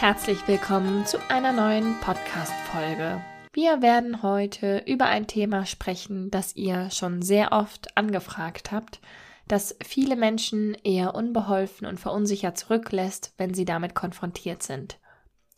Herzlich 0.00 0.46
willkommen 0.46 1.06
zu 1.06 1.18
einer 1.28 1.50
neuen 1.50 1.98
Podcast-Folge. 1.98 3.20
Wir 3.52 3.82
werden 3.82 4.22
heute 4.22 4.84
über 4.86 5.06
ein 5.06 5.26
Thema 5.26 5.66
sprechen, 5.66 6.30
das 6.30 6.54
ihr 6.54 6.88
schon 6.92 7.20
sehr 7.20 7.50
oft 7.50 7.96
angefragt 7.96 8.70
habt, 8.70 9.00
das 9.48 9.74
viele 9.84 10.14
Menschen 10.14 10.74
eher 10.84 11.16
unbeholfen 11.16 11.84
und 11.84 11.98
verunsichert 11.98 12.56
zurücklässt, 12.56 13.34
wenn 13.38 13.54
sie 13.54 13.64
damit 13.64 13.96
konfrontiert 13.96 14.62
sind. 14.62 15.00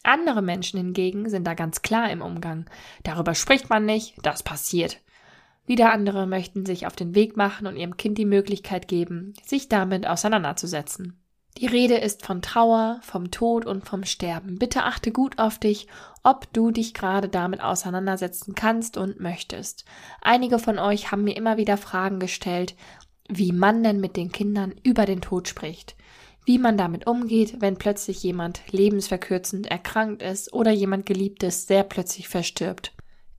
Andere 0.05 0.41
Menschen 0.41 0.79
hingegen 0.79 1.29
sind 1.29 1.47
da 1.47 1.53
ganz 1.53 1.83
klar 1.83 2.11
im 2.11 2.23
Umgang. 2.23 2.65
Darüber 3.03 3.35
spricht 3.35 3.69
man 3.69 3.85
nicht, 3.85 4.15
das 4.23 4.43
passiert. 4.43 5.03
Wieder 5.67 5.93
andere 5.93 6.27
möchten 6.27 6.65
sich 6.65 6.87
auf 6.87 6.97
den 6.97 7.15
Weg 7.15 7.37
machen 7.37 7.67
und 7.67 7.77
ihrem 7.77 7.99
Kind 7.99 8.17
die 8.17 8.25
Möglichkeit 8.25 8.89
geben, 8.89 9.35
sich 9.45 9.69
damit 9.69 10.07
auseinanderzusetzen. 10.07 11.20
Die 11.59 11.67
Rede 11.67 11.97
ist 11.97 12.25
von 12.25 12.43
Trauer, 12.43 13.01
vom 13.03 13.31
Tod 13.31 13.67
und 13.67 13.85
vom 13.85 14.05
Sterben. 14.05 14.59
Bitte 14.59 14.85
achte 14.85 15.11
gut 15.13 15.39
auf 15.39 15.59
dich, 15.59 15.89
ob 16.23 16.51
du 16.53 16.71
dich 16.71 16.95
gerade 16.95 17.29
damit 17.29 17.61
auseinandersetzen 17.61 18.55
kannst 18.55 18.97
und 18.97 19.21
möchtest. 19.21 19.85
Einige 20.23 20.59
von 20.59 20.79
euch 20.79 21.11
haben 21.11 21.25
mir 21.25 21.37
immer 21.37 21.57
wieder 21.57 21.77
Fragen 21.77 22.19
gestellt, 22.19 22.77
wie 23.29 23.53
man 23.53 23.83
denn 23.83 24.01
mit 24.01 24.17
den 24.17 24.33
Kindern 24.33 24.75
über 24.83 25.07
den 25.07 25.21
Tod 25.21 25.49
spricht, 25.49 25.97
wie 26.45 26.59
man 26.59 26.77
damit 26.77 27.07
umgeht, 27.07 27.57
wenn 27.61 27.77
plötzlich 27.77 28.23
jemand 28.23 28.61
lebensverkürzend 28.71 29.67
erkrankt 29.67 30.23
ist 30.23 30.53
oder 30.53 30.71
jemand 30.71 31.05
Geliebtes 31.07 31.67
sehr 31.67 31.85
plötzlich 31.85 32.29
verstirbt. 32.29 32.93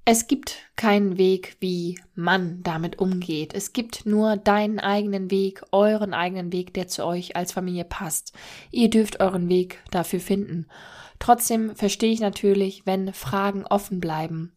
Es 0.04 0.26
gibt 0.26 0.58
keinen 0.76 1.20
Weg, 1.20 1.58
wie 1.60 2.00
man 2.16 2.64
damit 2.64 2.98
umgeht. 2.98 3.54
Es 3.54 3.72
gibt 3.72 4.06
nur 4.08 4.36
deinen 4.36 4.80
eigenen 4.80 5.30
Weg, 5.30 5.62
euren 5.72 6.16
eigenen 6.16 6.52
Weg, 6.52 6.74
der 6.74 6.88
zu 6.88 7.06
euch 7.06 7.36
als 7.36 7.52
Familie 7.52 7.86
passt. 7.86 8.34
Ihr 8.72 8.90
dürft 8.90 9.20
euren 9.20 9.48
Weg 9.48 9.80
dafür 9.92 10.20
finden. 10.20 10.66
Trotzdem 11.20 11.76
verstehe 11.76 12.12
ich 12.12 12.20
natürlich, 12.20 12.82
wenn 12.86 13.14
Fragen 13.14 13.64
offen 13.64 14.00
bleiben. 14.00 14.54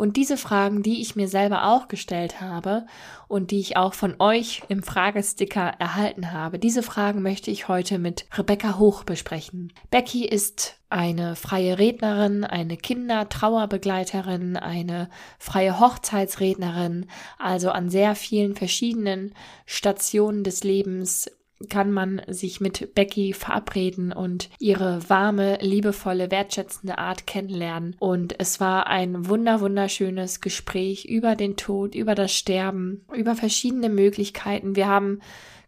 Und 0.00 0.16
diese 0.16 0.38
Fragen, 0.38 0.82
die 0.82 1.02
ich 1.02 1.14
mir 1.14 1.28
selber 1.28 1.66
auch 1.66 1.86
gestellt 1.86 2.40
habe 2.40 2.86
und 3.28 3.50
die 3.50 3.60
ich 3.60 3.76
auch 3.76 3.92
von 3.92 4.14
euch 4.18 4.62
im 4.70 4.82
Fragesticker 4.82 5.74
erhalten 5.78 6.32
habe, 6.32 6.58
diese 6.58 6.82
Fragen 6.82 7.20
möchte 7.20 7.50
ich 7.50 7.68
heute 7.68 7.98
mit 7.98 8.24
Rebecca 8.32 8.78
Hoch 8.78 9.04
besprechen. 9.04 9.74
Becky 9.90 10.24
ist 10.24 10.76
eine 10.88 11.36
freie 11.36 11.78
Rednerin, 11.78 12.44
eine 12.44 12.78
Kindertrauerbegleiterin, 12.78 14.56
eine 14.56 15.10
freie 15.38 15.78
Hochzeitsrednerin, 15.78 17.04
also 17.38 17.68
an 17.68 17.90
sehr 17.90 18.14
vielen 18.14 18.56
verschiedenen 18.56 19.34
Stationen 19.66 20.44
des 20.44 20.64
Lebens 20.64 21.30
kann 21.68 21.92
man 21.92 22.22
sich 22.26 22.60
mit 22.60 22.94
Becky 22.94 23.32
verabreden 23.32 24.12
und 24.12 24.48
ihre 24.58 25.08
warme, 25.08 25.58
liebevolle, 25.60 26.30
wertschätzende 26.30 26.98
Art 26.98 27.26
kennenlernen. 27.26 27.96
Und 27.98 28.34
es 28.38 28.60
war 28.60 28.86
ein 28.86 29.28
wunder, 29.28 29.60
wunderschönes 29.60 30.40
Gespräch 30.40 31.04
über 31.04 31.36
den 31.36 31.56
Tod, 31.56 31.94
über 31.94 32.14
das 32.14 32.32
Sterben, 32.32 33.04
über 33.14 33.34
verschiedene 33.34 33.88
Möglichkeiten. 33.88 34.76
Wir 34.76 34.88
haben 34.88 35.20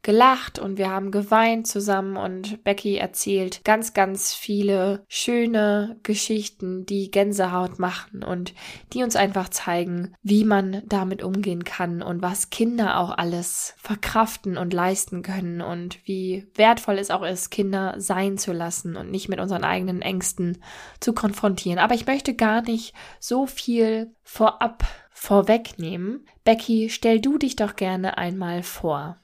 gelacht 0.02 0.58
und 0.58 0.78
wir 0.78 0.90
haben 0.90 1.10
geweint 1.10 1.66
zusammen 1.66 2.16
und 2.16 2.64
Becky 2.64 2.96
erzählt 2.96 3.64
ganz, 3.64 3.94
ganz 3.94 4.34
viele 4.34 5.04
schöne 5.08 5.98
Geschichten, 6.02 6.84
die 6.86 7.10
Gänsehaut 7.10 7.78
machen 7.78 8.24
und 8.24 8.52
die 8.92 9.04
uns 9.04 9.14
einfach 9.14 9.48
zeigen, 9.48 10.14
wie 10.22 10.44
man 10.44 10.82
damit 10.86 11.22
umgehen 11.22 11.64
kann 11.64 12.02
und 12.02 12.20
was 12.20 12.50
Kinder 12.50 12.98
auch 12.98 13.16
alles 13.16 13.74
verkraften 13.78 14.58
und 14.58 14.72
leisten 14.72 15.22
können 15.22 15.60
und 15.60 15.98
wie 16.04 16.48
wertvoll 16.54 16.98
es 16.98 17.10
auch 17.10 17.22
ist, 17.22 17.50
Kinder 17.50 17.94
sein 17.98 18.38
zu 18.38 18.52
lassen 18.52 18.96
und 18.96 19.10
nicht 19.10 19.28
mit 19.28 19.38
unseren 19.38 19.64
eigenen 19.64 20.02
Ängsten 20.02 20.58
zu 20.98 21.12
konfrontieren. 21.12 21.78
Aber 21.78 21.94
ich 21.94 22.06
möchte 22.06 22.34
gar 22.34 22.62
nicht 22.62 22.92
so 23.20 23.46
viel 23.46 24.14
vorab 24.24 24.84
vorwegnehmen. 25.10 26.26
Becky, 26.42 26.88
stell 26.90 27.20
du 27.20 27.38
dich 27.38 27.54
doch 27.54 27.76
gerne 27.76 28.18
einmal 28.18 28.64
vor. 28.64 29.21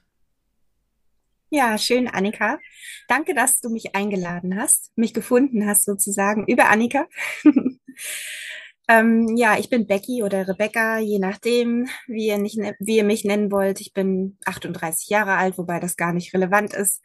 Ja, 1.51 1.79
schön, 1.79 2.07
Annika. 2.07 2.59
Danke, 3.07 3.33
dass 3.33 3.59
du 3.59 3.69
mich 3.69 3.95
eingeladen 3.95 4.55
hast, 4.55 4.91
mich 4.95 5.15
gefunden 5.15 5.65
hast 5.65 5.83
sozusagen 5.83 6.45
über 6.45 6.69
Annika. 6.69 7.07
ähm, 8.87 9.35
ja, 9.35 9.57
ich 9.57 9.67
bin 9.69 9.87
Becky 9.87 10.21
oder 10.21 10.47
Rebecca, 10.47 10.99
je 10.99 11.17
nachdem, 11.17 11.87
wie 12.05 12.27
ihr, 12.27 12.37
nicht, 12.37 12.59
ne-, 12.59 12.75
wie 12.79 12.97
ihr 12.97 13.03
mich 13.03 13.25
nennen 13.25 13.51
wollt. 13.51 13.81
Ich 13.81 13.93
bin 13.93 14.37
38 14.45 15.09
Jahre 15.09 15.37
alt, 15.37 15.57
wobei 15.57 15.79
das 15.79 15.97
gar 15.97 16.13
nicht 16.13 16.35
relevant 16.35 16.75
ist. 16.75 17.01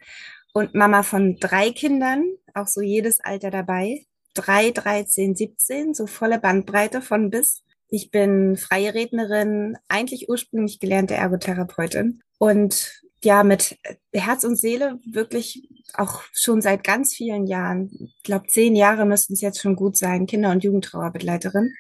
Und 0.53 0.75
Mama 0.75 1.03
von 1.05 1.37
drei 1.37 1.71
Kindern, 1.71 2.25
auch 2.53 2.69
so 2.69 2.83
jedes 2.83 3.21
Alter 3.21 3.51
dabei. 3.51 4.05
Drei, 4.35 4.73
13, 4.73 5.37
17, 5.37 5.95
so 5.95 6.07
volle 6.07 6.39
Bandbreite 6.39 7.01
von 7.01 7.31
bis. 7.31 7.65
Ich 7.89 8.11
bin 8.11 8.57
freie 8.59 8.93
Rednerin, 8.93 9.79
eigentlich 9.89 10.29
ursprünglich 10.29 10.81
gelernte 10.81 11.15
Ergotherapeutin 11.15 12.21
und 12.39 13.04
ja 13.25 13.43
mit 13.43 13.79
Herz 14.13 14.45
und 14.45 14.57
Seele 14.57 14.99
wirklich 15.05 15.69
auch 15.95 16.23
schon 16.33 16.61
seit 16.61 16.85
ganz 16.85 17.15
vielen 17.15 17.47
Jahren, 17.47 17.91
ich 18.17 18.23
glaube 18.23 18.47
zehn 18.47 18.77
Jahre 18.77 19.07
müssten 19.07 19.35
es 19.35 19.41
jetzt 19.41 19.61
schon 19.61 19.77
gut 19.77 19.97
sein, 19.97 20.27
Kinder- 20.27 20.51
und 20.51 20.65
Jugendtrauerbegleiterin. 20.65 21.75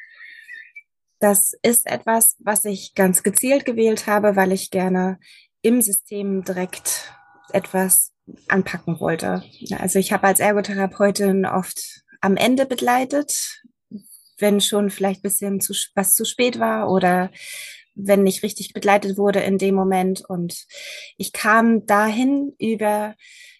Das 1.20 1.52
ist 1.62 1.86
etwas, 1.86 2.36
was 2.40 2.64
ich 2.64 2.94
ganz 2.94 3.22
gezielt 3.22 3.64
gewählt 3.64 4.06
habe, 4.06 4.36
weil 4.36 4.52
ich 4.52 4.70
gerne 4.70 5.18
im 5.62 5.80
System 5.80 6.44
direkt 6.44 7.12
etwas 7.52 8.12
anpacken 8.48 9.00
wollte. 9.00 9.42
Also 9.78 9.98
ich 9.98 10.12
habe 10.12 10.26
als 10.26 10.40
Ergotherapeutin 10.40 11.46
oft 11.46 12.02
am 12.20 12.36
Ende 12.36 12.66
begleitet, 12.66 13.62
wenn 14.38 14.60
schon 14.60 14.90
vielleicht 14.90 15.22
bisschen 15.22 15.60
zu, 15.60 15.74
was 15.94 16.14
zu 16.14 16.24
spät 16.24 16.58
war 16.58 16.90
oder 16.90 17.30
wenn 17.94 18.22
nicht 18.22 18.42
richtig 18.42 18.72
begleitet 18.72 19.16
wurde 19.16 19.40
in 19.40 19.58
dem 19.58 19.74
Moment. 19.74 20.24
Und 20.28 20.66
ich 21.16 21.32
kam 21.32 21.86
dahin 21.86 22.52
über 22.58 23.14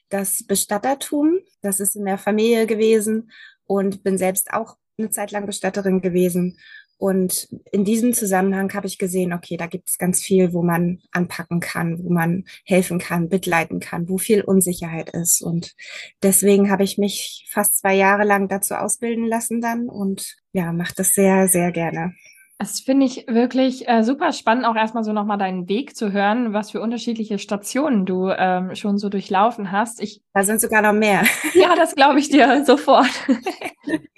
das 0.08 0.44
Bestattertum. 0.46 1.38
Das 1.62 1.80
ist 1.80 1.96
in 1.96 2.04
der 2.04 2.18
Familie 2.18 2.66
gewesen 2.66 3.30
und 3.66 4.02
bin 4.02 4.18
selbst 4.18 4.52
auch 4.52 4.76
eine 4.98 5.10
Zeit 5.10 5.32
lang 5.32 5.46
Bestatterin 5.46 6.00
gewesen. 6.00 6.58
Und 6.96 7.48
in 7.72 7.84
diesem 7.84 8.14
Zusammenhang 8.14 8.72
habe 8.72 8.86
ich 8.86 8.98
gesehen, 8.98 9.32
okay, 9.32 9.56
da 9.56 9.66
gibt 9.66 9.88
es 9.88 9.98
ganz 9.98 10.22
viel, 10.22 10.52
wo 10.52 10.62
man 10.62 11.00
anpacken 11.10 11.60
kann, 11.60 12.02
wo 12.02 12.10
man 12.10 12.44
helfen 12.64 12.98
kann, 12.98 13.28
begleiten 13.28 13.80
kann, 13.80 14.08
wo 14.08 14.16
viel 14.16 14.42
Unsicherheit 14.42 15.10
ist. 15.10 15.42
Und 15.42 15.74
deswegen 16.22 16.70
habe 16.70 16.84
ich 16.84 16.96
mich 16.96 17.46
fast 17.50 17.78
zwei 17.78 17.94
Jahre 17.94 18.24
lang 18.24 18.48
dazu 18.48 18.74
ausbilden 18.74 19.26
lassen 19.26 19.60
dann 19.60 19.88
und 19.88 20.36
ja, 20.52 20.72
mache 20.72 20.94
das 20.96 21.10
sehr, 21.10 21.48
sehr 21.48 21.72
gerne. 21.72 22.14
Das 22.58 22.80
finde 22.80 23.04
ich 23.06 23.26
wirklich 23.26 23.88
äh, 23.88 24.04
super 24.04 24.32
spannend, 24.32 24.64
auch 24.64 24.76
erstmal 24.76 25.02
so 25.02 25.12
nochmal 25.12 25.38
deinen 25.38 25.68
Weg 25.68 25.96
zu 25.96 26.12
hören, 26.12 26.52
was 26.52 26.70
für 26.70 26.80
unterschiedliche 26.80 27.38
Stationen 27.38 28.06
du 28.06 28.28
ähm, 28.28 28.76
schon 28.76 28.96
so 28.96 29.08
durchlaufen 29.08 29.72
hast. 29.72 30.00
Ich, 30.00 30.22
da 30.32 30.44
sind 30.44 30.60
sogar 30.60 30.80
noch 30.80 30.92
mehr. 30.92 31.24
Ja, 31.54 31.74
das 31.76 31.94
glaube 31.94 32.20
ich 32.20 32.30
dir 32.30 32.64
sofort. 32.66 33.10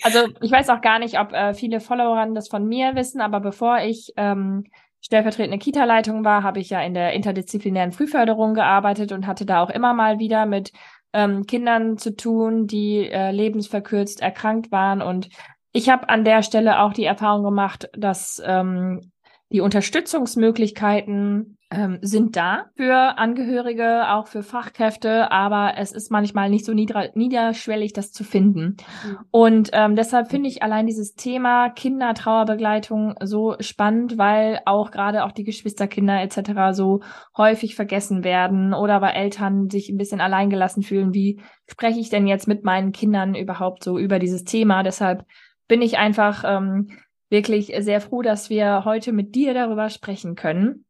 also 0.02 0.28
ich 0.41 0.50
weiß 0.50 0.69
auch 0.69 0.80
gar 0.80 0.98
nicht, 0.98 1.19
ob 1.19 1.32
äh, 1.32 1.54
viele 1.54 1.80
Follower 1.80 2.26
das 2.34 2.48
von 2.48 2.66
mir 2.66 2.94
wissen, 2.94 3.21
aber 3.21 3.41
bevor 3.41 3.78
ich 3.80 4.12
ähm, 4.16 4.65
stellvertretende 5.00 5.59
Kita-Leitung 5.59 6.24
war, 6.24 6.42
habe 6.42 6.60
ich 6.60 6.71
ja 6.71 6.80
in 6.83 6.94
der 6.94 7.15
interdisziplinären 7.15 7.92
Frühförderung 7.92 8.54
gearbeitet 8.54 9.12
und 9.12 9.27
hatte 9.27 9.47
da 9.47 9.62
auch 9.62 9.71
immer 9.71 9.94
mal 9.94 10.18
wieder 10.18 10.47
mit 10.47 10.72
ähm, 11.12 11.47
Kindern 11.47 11.97
zu 11.97 12.15
tun, 12.16 12.66
die 12.66 13.09
äh, 13.09 13.30
lebensverkürzt 13.30 14.21
erkrankt 14.21 14.71
waren 14.71 15.00
und 15.00 15.30
ich 15.76 15.90
habe 15.90 16.08
an 16.08 16.24
der 16.24 16.42
Stelle 16.42 16.80
auch 16.80 16.94
die 16.94 17.04
Erfahrung 17.04 17.44
gemacht, 17.44 17.90
dass 17.96 18.42
ähm, 18.44 19.12
die 19.52 19.60
Unterstützungsmöglichkeiten 19.60 21.58
ähm, 21.70 21.98
sind 22.00 22.36
da 22.36 22.66
für 22.76 23.18
Angehörige, 23.18 24.10
auch 24.10 24.28
für 24.28 24.42
Fachkräfte, 24.42 25.30
aber 25.30 25.74
es 25.76 25.92
ist 25.92 26.10
manchmal 26.10 26.48
nicht 26.48 26.64
so 26.64 26.72
niederschwellig, 26.72 27.92
das 27.92 28.12
zu 28.12 28.24
finden. 28.24 28.76
Mhm. 29.04 29.18
Und 29.30 29.70
ähm, 29.72 29.96
deshalb 29.96 30.30
finde 30.30 30.48
ich 30.48 30.62
allein 30.62 30.86
dieses 30.86 31.14
Thema 31.14 31.68
Kindertrauerbegleitung 31.70 33.16
so 33.22 33.56
spannend, 33.60 34.16
weil 34.16 34.60
auch 34.64 34.90
gerade 34.90 35.24
auch 35.24 35.32
die 35.32 35.44
Geschwisterkinder 35.44 36.22
etc. 36.22 36.72
so 36.72 37.00
häufig 37.36 37.74
vergessen 37.74 38.24
werden 38.24 38.72
oder 38.72 39.02
weil 39.02 39.14
Eltern 39.14 39.68
sich 39.68 39.90
ein 39.90 39.98
bisschen 39.98 40.20
alleingelassen 40.20 40.82
fühlen. 40.82 41.12
Wie 41.12 41.40
spreche 41.68 42.00
ich 42.00 42.08
denn 42.08 42.26
jetzt 42.26 42.48
mit 42.48 42.64
meinen 42.64 42.92
Kindern 42.92 43.34
überhaupt 43.34 43.84
so 43.84 43.98
über 43.98 44.18
dieses 44.18 44.44
Thema? 44.44 44.82
Deshalb 44.82 45.24
bin 45.68 45.83
ich 45.83 45.98
einfach 45.98 46.45
ähm, 46.47 46.91
wirklich 47.28 47.72
sehr 47.78 48.01
froh, 48.01 48.22
dass 48.22 48.51
wir 48.51 48.84
heute 48.84 49.13
mit 49.13 49.34
dir 49.34 49.54
darüber 49.54 49.91
sprechen 49.91 50.34
können. 50.34 50.84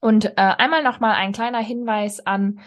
Und 0.00 0.26
äh, 0.26 0.32
einmal 0.36 0.82
nochmal 0.82 1.14
ein 1.14 1.32
kleiner 1.32 1.60
Hinweis 1.60 2.24
an 2.24 2.60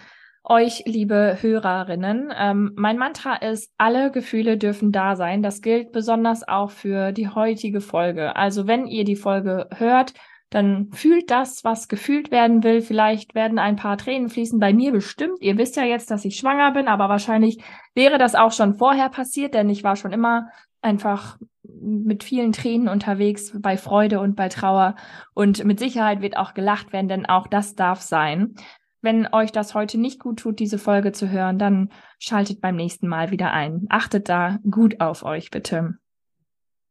euch, 0.44 0.84
liebe 0.86 1.38
Hörerinnen. 1.40 2.34
Ähm, 2.36 2.72
mein 2.76 2.98
Mantra 2.98 3.36
ist, 3.36 3.72
alle 3.78 4.12
Gefühle 4.12 4.58
dürfen 4.58 4.92
da 4.92 5.16
sein. 5.16 5.44
Das 5.44 5.62
gilt 5.62 5.92
besonders 5.92 6.48
auch 6.48 6.72
für 6.72 7.12
die 7.12 7.30
heutige 7.30 7.82
Folge. 7.82 8.36
Also 8.36 8.68
wenn 8.68 8.88
ihr 8.88 9.04
die 9.04 9.16
Folge 9.16 9.68
hört, 9.76 10.14
dann 10.50 10.92
fühlt 10.92 11.32
das, 11.32 11.64
was 11.64 11.88
gefühlt 11.88 12.32
werden 12.32 12.64
will. 12.64 12.82
Vielleicht 12.82 13.36
werden 13.36 13.58
ein 13.58 13.78
paar 13.78 13.98
Tränen 13.98 14.30
fließen 14.30 14.60
bei 14.60 14.74
mir 14.74 14.92
bestimmt. 14.92 15.40
Ihr 15.40 15.58
wisst 15.58 15.78
ja 15.78 15.84
jetzt, 15.84 16.12
dass 16.12 16.26
ich 16.26 16.36
schwanger 16.36 16.72
bin, 16.72 16.88
aber 16.88 17.08
wahrscheinlich 17.08 17.64
wäre 17.96 18.18
das 18.18 18.36
auch 18.36 18.52
schon 18.52 18.76
vorher 18.76 19.10
passiert, 19.10 19.54
denn 19.54 19.70
ich 19.70 19.84
war 19.84 19.96
schon 19.96 20.12
immer 20.12 20.50
einfach 20.82 21.38
mit 21.64 22.24
vielen 22.24 22.52
Tränen 22.52 22.88
unterwegs 22.88 23.54
bei 23.60 23.78
Freude 23.78 24.20
und 24.20 24.36
bei 24.36 24.50
Trauer. 24.50 24.96
Und 25.34 25.64
mit 25.64 25.80
Sicherheit 25.80 26.22
wird 26.22 26.38
auch 26.38 26.54
gelacht 26.54 26.94
werden, 26.94 27.08
denn 27.08 27.26
auch 27.26 27.48
das 27.48 27.76
darf 27.76 28.02
sein. 28.02 28.56
Wenn 29.02 29.28
euch 29.34 29.52
das 29.52 29.74
heute 29.74 29.98
nicht 29.98 30.20
gut 30.20 30.40
tut, 30.40 30.60
diese 30.60 30.78
Folge 30.78 31.12
zu 31.12 31.30
hören, 31.30 31.58
dann 31.58 31.90
schaltet 32.20 32.62
beim 32.62 32.76
nächsten 32.76 33.08
Mal 33.08 33.32
wieder 33.32 33.52
ein. 33.52 33.88
Achtet 33.90 34.30
da 34.30 34.60
gut 34.70 35.02
auf 35.02 35.24
euch, 35.24 35.50
bitte. 35.50 35.96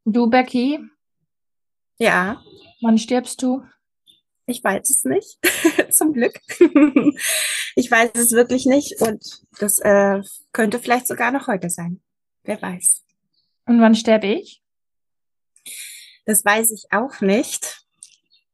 Du, 0.04 0.28
Becky? 0.28 0.80
Ja. 1.98 2.42
Wann 2.82 2.98
stirbst 2.98 3.42
du? 3.42 3.62
Ich 4.46 4.64
weiß 4.64 4.90
es 4.90 5.04
nicht. 5.04 5.38
Zum 5.92 6.12
Glück. 6.12 6.40
ich 7.76 7.90
weiß 7.90 8.10
es 8.14 8.32
wirklich 8.32 8.66
nicht 8.66 9.00
und 9.00 9.42
das 9.60 9.78
äh, 9.78 10.20
könnte 10.52 10.80
vielleicht 10.80 11.06
sogar 11.06 11.30
noch 11.30 11.46
heute 11.46 11.70
sein. 11.70 12.00
Wer 12.42 12.60
weiß. 12.60 13.04
Und 13.70 13.80
wann 13.80 13.94
sterbe 13.94 14.26
ich? 14.26 14.64
Das 16.24 16.44
weiß 16.44 16.72
ich 16.72 16.86
auch 16.90 17.20
nicht. 17.20 17.86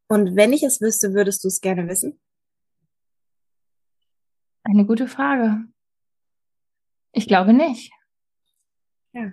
Und 0.08 0.36
wenn 0.36 0.52
ich 0.52 0.62
es 0.62 0.82
wüsste, 0.82 1.14
würdest 1.14 1.42
du 1.42 1.48
es 1.48 1.62
gerne 1.62 1.88
wissen? 1.88 2.20
Eine 4.62 4.84
gute 4.84 5.08
Frage. 5.08 5.64
Ich 7.12 7.26
glaube 7.26 7.54
nicht. 7.54 7.90
Ja. 9.14 9.32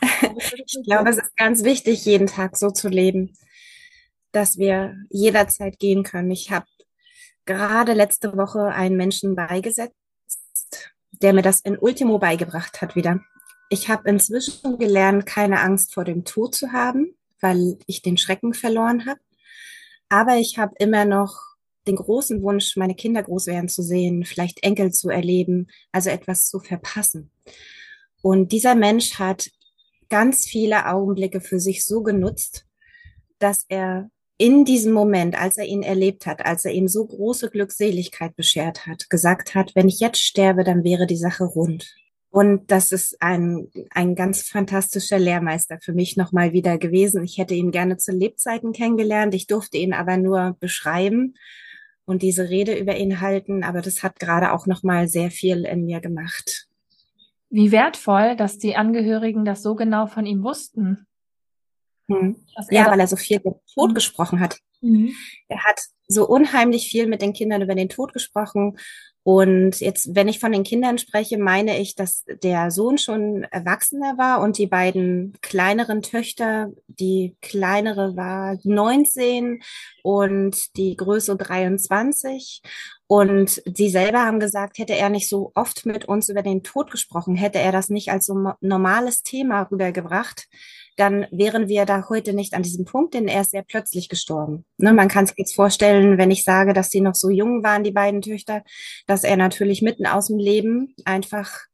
Ich 0.54 0.84
glaube, 0.84 1.10
es 1.10 1.16
ist 1.16 1.36
ganz 1.36 1.64
wichtig, 1.64 2.04
jeden 2.04 2.28
Tag 2.28 2.56
so 2.56 2.70
zu 2.70 2.88
leben, 2.88 3.36
dass 4.30 4.56
wir 4.56 4.96
jederzeit 5.10 5.80
gehen 5.80 6.04
können. 6.04 6.30
Ich 6.30 6.52
habe 6.52 6.66
gerade 7.44 7.92
letzte 7.92 8.36
Woche 8.36 8.66
einen 8.66 8.96
Menschen 8.96 9.34
beigesetzt, 9.34 9.96
der 11.10 11.32
mir 11.32 11.42
das 11.42 11.60
in 11.60 11.76
Ultimo 11.76 12.20
beigebracht 12.20 12.80
hat 12.80 12.94
wieder. 12.94 13.20
Ich 13.68 13.88
habe 13.88 14.08
inzwischen 14.08 14.78
gelernt, 14.78 15.26
keine 15.26 15.60
Angst 15.60 15.92
vor 15.92 16.04
dem 16.04 16.24
Tod 16.24 16.54
zu 16.54 16.72
haben, 16.72 17.14
weil 17.40 17.78
ich 17.86 18.02
den 18.02 18.16
Schrecken 18.16 18.54
verloren 18.54 19.06
habe. 19.06 19.20
Aber 20.08 20.36
ich 20.36 20.58
habe 20.58 20.74
immer 20.78 21.04
noch 21.04 21.38
den 21.86 21.96
großen 21.96 22.42
Wunsch, 22.42 22.76
meine 22.76 22.94
Kinder 22.94 23.22
groß 23.22 23.46
werden 23.46 23.68
zu 23.68 23.82
sehen, 23.82 24.24
vielleicht 24.24 24.62
Enkel 24.62 24.92
zu 24.92 25.10
erleben, 25.10 25.68
also 25.92 26.10
etwas 26.10 26.46
zu 26.46 26.60
verpassen. 26.60 27.30
Und 28.22 28.52
dieser 28.52 28.74
Mensch 28.74 29.18
hat 29.18 29.50
ganz 30.08 30.46
viele 30.46 30.86
Augenblicke 30.86 31.40
für 31.40 31.60
sich 31.60 31.84
so 31.84 32.02
genutzt, 32.02 32.66
dass 33.38 33.64
er 33.68 34.10
in 34.38 34.64
diesem 34.64 34.92
Moment, 34.92 35.36
als 35.36 35.56
er 35.56 35.64
ihn 35.64 35.82
erlebt 35.82 36.26
hat, 36.26 36.46
als 36.46 36.64
er 36.64 36.72
ihm 36.72 36.88
so 36.88 37.04
große 37.04 37.50
Glückseligkeit 37.50 38.36
beschert 38.36 38.86
hat, 38.86 39.10
gesagt 39.10 39.54
hat, 39.54 39.74
wenn 39.74 39.88
ich 39.88 40.00
jetzt 40.00 40.20
sterbe, 40.20 40.64
dann 40.64 40.84
wäre 40.84 41.06
die 41.06 41.16
Sache 41.16 41.44
rund. 41.44 41.94
Und 42.30 42.70
das 42.70 42.92
ist 42.92 43.20
ein, 43.22 43.68
ein 43.90 44.14
ganz 44.14 44.42
fantastischer 44.42 45.18
Lehrmeister 45.18 45.78
für 45.80 45.94
mich 45.94 46.16
nochmal 46.16 46.52
wieder 46.52 46.76
gewesen. 46.76 47.24
Ich 47.24 47.38
hätte 47.38 47.54
ihn 47.54 47.70
gerne 47.70 47.96
zu 47.96 48.12
Lebzeiten 48.12 48.72
kennengelernt. 48.72 49.34
Ich 49.34 49.46
durfte 49.46 49.78
ihn 49.78 49.94
aber 49.94 50.18
nur 50.18 50.56
beschreiben 50.60 51.34
und 52.04 52.22
diese 52.22 52.48
Rede 52.48 52.76
über 52.78 52.96
ihn 52.96 53.20
halten, 53.20 53.62
aber 53.64 53.80
das 53.80 54.02
hat 54.02 54.18
gerade 54.18 54.52
auch 54.52 54.66
noch 54.66 54.82
mal 54.82 55.08
sehr 55.08 55.30
viel 55.30 55.64
in 55.64 55.84
mir 55.84 56.00
gemacht. 56.00 56.66
Wie 57.50 57.72
wertvoll, 57.72 58.36
dass 58.36 58.58
die 58.58 58.76
Angehörigen 58.76 59.44
das 59.44 59.62
so 59.62 59.74
genau 59.74 60.06
von 60.06 60.26
ihm 60.26 60.42
wussten. 60.42 61.06
Hm. 62.08 62.36
Ja, 62.70 62.90
weil 62.90 63.00
er 63.00 63.06
so 63.06 63.16
viel 63.16 63.38
über 63.38 63.50
den 63.50 63.60
Tod 63.74 63.90
mhm. 63.90 63.94
gesprochen 63.94 64.40
hat. 64.40 64.58
Mhm. 64.80 65.14
Er 65.48 65.62
hat 65.64 65.80
so 66.06 66.26
unheimlich 66.26 66.88
viel 66.88 67.06
mit 67.06 67.20
den 67.22 67.34
Kindern 67.34 67.62
über 67.62 67.74
den 67.74 67.88
Tod 67.88 68.12
gesprochen 68.12 68.76
und 69.30 69.80
jetzt, 69.80 70.14
wenn 70.14 70.26
ich 70.26 70.38
von 70.38 70.52
den 70.52 70.62
Kindern 70.62 70.96
spreche, 70.96 71.36
meine 71.36 71.78
ich, 71.78 71.94
dass 71.94 72.24
der 72.42 72.70
Sohn 72.70 72.96
schon 72.96 73.42
Erwachsener 73.42 74.16
war 74.16 74.40
und 74.40 74.56
die 74.56 74.66
beiden 74.66 75.36
kleineren 75.42 76.00
Töchter, 76.00 76.70
die 76.86 77.36
kleinere 77.42 78.16
war 78.16 78.56
19 78.62 79.60
und 80.02 80.74
die 80.78 80.96
größere 80.96 81.36
23. 81.36 82.62
Und 83.06 83.62
sie 83.66 83.90
selber 83.90 84.24
haben 84.24 84.40
gesagt, 84.40 84.78
hätte 84.78 84.94
er 84.94 85.10
nicht 85.10 85.28
so 85.28 85.52
oft 85.54 85.84
mit 85.84 86.06
uns 86.06 86.30
über 86.30 86.42
den 86.42 86.62
Tod 86.62 86.90
gesprochen, 86.90 87.36
hätte 87.36 87.58
er 87.58 87.72
das 87.72 87.90
nicht 87.90 88.10
als 88.10 88.24
so 88.24 88.52
normales 88.62 89.22
Thema 89.24 89.60
rübergebracht, 89.70 90.46
dann 90.98 91.26
wären 91.30 91.68
wir 91.68 91.86
da 91.86 92.08
heute 92.08 92.32
nicht 92.32 92.54
an 92.54 92.62
diesem 92.62 92.84
Punkt, 92.84 93.14
denn 93.14 93.28
er 93.28 93.42
ist 93.42 93.52
sehr 93.52 93.62
plötzlich 93.62 94.08
gestorben. 94.08 94.64
Ne, 94.78 94.92
man 94.92 95.08
kann 95.08 95.26
sich 95.26 95.36
jetzt 95.38 95.54
vorstellen, 95.54 96.18
wenn 96.18 96.30
ich 96.30 96.44
sage, 96.44 96.72
dass 96.72 96.90
sie 96.90 97.00
noch 97.00 97.14
so 97.14 97.30
jung 97.30 97.62
waren, 97.62 97.84
die 97.84 97.92
beiden 97.92 98.20
Töchter, 98.20 98.62
dass 99.06 99.24
er 99.24 99.36
natürlich 99.36 99.80
mitten 99.80 100.06
aus 100.06 100.26
dem 100.26 100.38
Leben 100.38 100.94
einfach 101.04 101.68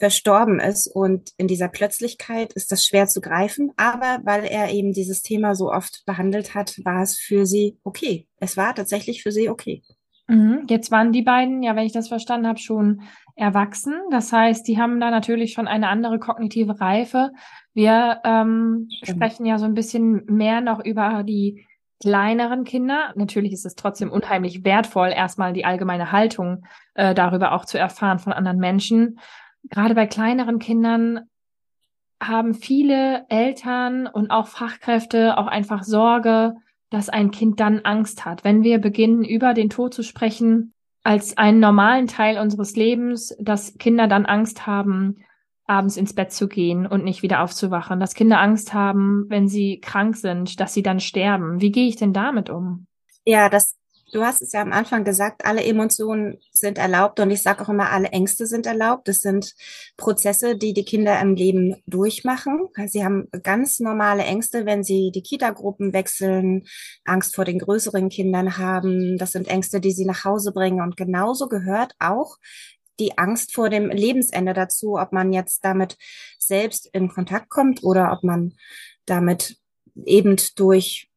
verstorben 0.00 0.58
ist. 0.58 0.88
Und 0.88 1.30
in 1.36 1.46
dieser 1.46 1.68
Plötzlichkeit 1.68 2.52
ist 2.54 2.72
das 2.72 2.84
schwer 2.84 3.06
zu 3.06 3.20
greifen. 3.20 3.72
Aber 3.76 4.20
weil 4.24 4.44
er 4.44 4.72
eben 4.72 4.92
dieses 4.92 5.22
Thema 5.22 5.54
so 5.54 5.70
oft 5.70 6.04
behandelt 6.06 6.54
hat, 6.54 6.80
war 6.84 7.02
es 7.02 7.18
für 7.18 7.46
sie 7.46 7.78
okay. 7.84 8.26
Es 8.38 8.56
war 8.56 8.74
tatsächlich 8.74 9.22
für 9.22 9.30
sie 9.30 9.48
okay. 9.48 9.82
Mhm. 10.26 10.64
Jetzt 10.68 10.90
waren 10.90 11.12
die 11.12 11.22
beiden, 11.22 11.62
ja, 11.62 11.76
wenn 11.76 11.86
ich 11.86 11.92
das 11.92 12.08
verstanden 12.08 12.46
habe, 12.46 12.58
schon 12.58 13.02
erwachsen. 13.34 13.94
Das 14.10 14.32
heißt, 14.32 14.66
die 14.66 14.78
haben 14.78 15.00
da 15.00 15.10
natürlich 15.10 15.52
schon 15.52 15.66
eine 15.66 15.88
andere 15.88 16.18
kognitive 16.18 16.80
Reife. 16.80 17.30
Wir 17.74 18.20
ähm, 18.24 18.88
sprechen 19.02 19.46
ja 19.46 19.58
so 19.58 19.64
ein 19.64 19.74
bisschen 19.74 20.24
mehr 20.26 20.60
noch 20.60 20.84
über 20.84 21.22
die 21.22 21.66
kleineren 22.00 22.64
Kinder. 22.64 23.12
Natürlich 23.14 23.52
ist 23.52 23.66
es 23.66 23.74
trotzdem 23.74 24.10
unheimlich 24.10 24.64
wertvoll, 24.64 25.12
erstmal 25.14 25.52
die 25.52 25.64
allgemeine 25.64 26.12
Haltung 26.12 26.64
äh, 26.94 27.14
darüber 27.14 27.52
auch 27.52 27.64
zu 27.64 27.78
erfahren 27.78 28.18
von 28.18 28.32
anderen 28.32 28.58
Menschen. 28.58 29.18
Gerade 29.64 29.94
bei 29.94 30.06
kleineren 30.06 30.58
Kindern 30.58 31.28
haben 32.22 32.54
viele 32.54 33.26
Eltern 33.28 34.06
und 34.06 34.30
auch 34.30 34.46
Fachkräfte 34.46 35.38
auch 35.38 35.46
einfach 35.46 35.84
Sorge, 35.84 36.56
dass 36.90 37.08
ein 37.08 37.30
Kind 37.30 37.60
dann 37.60 37.80
Angst 37.80 38.24
hat. 38.24 38.44
Wenn 38.44 38.62
wir 38.62 38.78
beginnen, 38.78 39.24
über 39.24 39.54
den 39.54 39.70
Tod 39.70 39.94
zu 39.94 40.02
sprechen, 40.02 40.72
als 41.02 41.38
einen 41.38 41.60
normalen 41.60 42.06
Teil 42.06 42.38
unseres 42.38 42.76
Lebens, 42.76 43.34
dass 43.40 43.78
Kinder 43.78 44.06
dann 44.06 44.26
Angst 44.26 44.66
haben, 44.66 45.24
abends 45.70 45.96
ins 45.96 46.14
Bett 46.14 46.32
zu 46.32 46.48
gehen 46.48 46.86
und 46.86 47.04
nicht 47.04 47.22
wieder 47.22 47.42
aufzuwachen, 47.42 48.00
dass 48.00 48.14
Kinder 48.14 48.40
Angst 48.40 48.74
haben, 48.74 49.24
wenn 49.28 49.48
sie 49.48 49.80
krank 49.80 50.16
sind, 50.16 50.60
dass 50.60 50.74
sie 50.74 50.82
dann 50.82 51.00
sterben. 51.00 51.60
Wie 51.60 51.70
gehe 51.70 51.88
ich 51.88 51.96
denn 51.96 52.12
damit 52.12 52.50
um? 52.50 52.86
Ja, 53.24 53.48
das 53.48 53.76
Du 54.12 54.24
hast 54.24 54.42
es 54.42 54.52
ja 54.52 54.62
am 54.62 54.72
Anfang 54.72 55.04
gesagt, 55.04 55.44
alle 55.44 55.62
Emotionen 55.62 56.38
sind 56.52 56.78
erlaubt 56.78 57.20
und 57.20 57.30
ich 57.30 57.42
sage 57.42 57.62
auch 57.62 57.68
immer, 57.68 57.90
alle 57.90 58.08
Ängste 58.08 58.46
sind 58.46 58.66
erlaubt. 58.66 59.06
Das 59.06 59.20
sind 59.20 59.54
Prozesse, 59.96 60.56
die 60.56 60.72
die 60.72 60.84
Kinder 60.84 61.20
im 61.20 61.36
Leben 61.36 61.76
durchmachen. 61.86 62.68
Sie 62.88 63.04
haben 63.04 63.28
ganz 63.44 63.78
normale 63.78 64.24
Ängste, 64.24 64.66
wenn 64.66 64.82
sie 64.82 65.12
die 65.14 65.22
Kita-Gruppen 65.22 65.92
wechseln, 65.92 66.64
Angst 67.04 67.36
vor 67.36 67.44
den 67.44 67.60
größeren 67.60 68.08
Kindern 68.08 68.58
haben. 68.58 69.16
Das 69.16 69.30
sind 69.32 69.46
Ängste, 69.46 69.80
die 69.80 69.92
sie 69.92 70.06
nach 70.06 70.24
Hause 70.24 70.50
bringen. 70.52 70.80
Und 70.80 70.96
genauso 70.96 71.46
gehört 71.46 71.94
auch 72.00 72.36
die 73.00 73.18
Angst 73.18 73.54
vor 73.54 73.70
dem 73.70 73.88
Lebensende 73.90 74.54
dazu, 74.54 74.98
ob 74.98 75.12
man 75.12 75.32
jetzt 75.32 75.64
damit 75.64 75.96
selbst 76.38 76.88
in 76.92 77.08
Kontakt 77.08 77.48
kommt 77.48 77.82
oder 77.82 78.12
ob 78.12 78.22
man 78.22 78.54
damit 79.06 79.56
eben 80.04 80.36
durch 80.56 81.10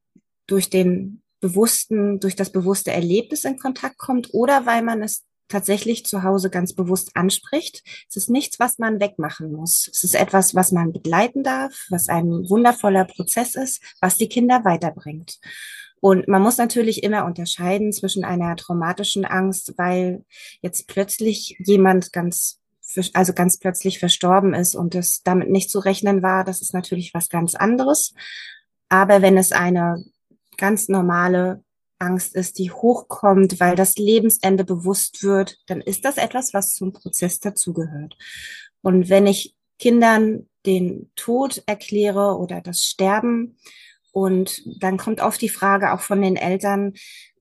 durch 0.47 0.69
den 0.69 1.21
bewussten, 1.39 2.19
durch 2.19 2.35
das 2.35 2.51
bewusste 2.51 2.91
Erlebnis 2.91 3.43
in 3.43 3.57
Kontakt 3.57 3.97
kommt 3.97 4.33
oder 4.33 4.65
weil 4.65 4.81
man 4.81 5.01
es 5.01 5.23
tatsächlich 5.49 6.05
zu 6.05 6.23
Hause 6.23 6.49
ganz 6.49 6.73
bewusst 6.73 7.15
anspricht. 7.15 7.83
Es 8.09 8.15
ist 8.15 8.29
nichts, 8.29 8.59
was 8.59 8.79
man 8.79 8.99
wegmachen 8.99 9.51
muss. 9.51 9.89
Es 9.91 10.03
ist 10.03 10.15
etwas, 10.15 10.55
was 10.55 10.71
man 10.71 10.93
begleiten 10.93 11.43
darf, 11.43 11.85
was 11.89 12.07
ein 12.07 12.49
wundervoller 12.49 13.05
Prozess 13.05 13.55
ist, 13.55 13.81
was 13.99 14.17
die 14.17 14.29
Kinder 14.29 14.63
weiterbringt. 14.63 15.39
Und 16.03 16.27
man 16.27 16.41
muss 16.41 16.57
natürlich 16.57 17.01
immer 17.01 17.23
unterscheiden 17.23 17.93
zwischen 17.93 18.25
einer 18.25 18.57
traumatischen 18.57 19.23
Angst, 19.23 19.75
weil 19.77 20.25
jetzt 20.59 20.89
plötzlich 20.89 21.55
jemand 21.59 22.11
ganz 22.11 22.59
also 23.13 23.31
ganz 23.31 23.57
plötzlich 23.57 23.99
verstorben 23.99 24.53
ist 24.53 24.75
und 24.75 24.95
es 24.95 25.23
damit 25.23 25.49
nicht 25.49 25.71
zu 25.71 25.79
rechnen 25.79 26.21
war, 26.21 26.43
das 26.43 26.59
ist 26.59 26.73
natürlich 26.73 27.13
was 27.13 27.29
ganz 27.29 27.55
anderes. 27.55 28.13
Aber 28.89 29.21
wenn 29.21 29.37
es 29.37 29.53
eine 29.53 30.03
ganz 30.57 30.89
normale 30.89 31.63
Angst 31.99 32.35
ist, 32.35 32.59
die 32.59 32.69
hochkommt, 32.69 33.61
weil 33.61 33.77
das 33.77 33.95
Lebensende 33.95 34.65
bewusst 34.65 35.23
wird, 35.23 35.57
dann 35.67 35.79
ist 35.79 36.03
das 36.03 36.17
etwas, 36.17 36.53
was 36.53 36.73
zum 36.73 36.91
Prozess 36.91 37.39
dazugehört. 37.39 38.17
Und 38.81 39.07
wenn 39.07 39.25
ich 39.25 39.55
Kindern 39.79 40.49
den 40.65 41.09
Tod 41.15 41.63
erkläre 41.65 42.37
oder 42.37 42.59
das 42.59 42.81
Sterben 42.81 43.57
Und 44.13 44.61
dann 44.79 44.97
kommt 44.97 45.21
oft 45.21 45.41
die 45.41 45.49
Frage 45.49 45.91
auch 45.91 46.01
von 46.01 46.21
den 46.21 46.35
Eltern, 46.35 46.93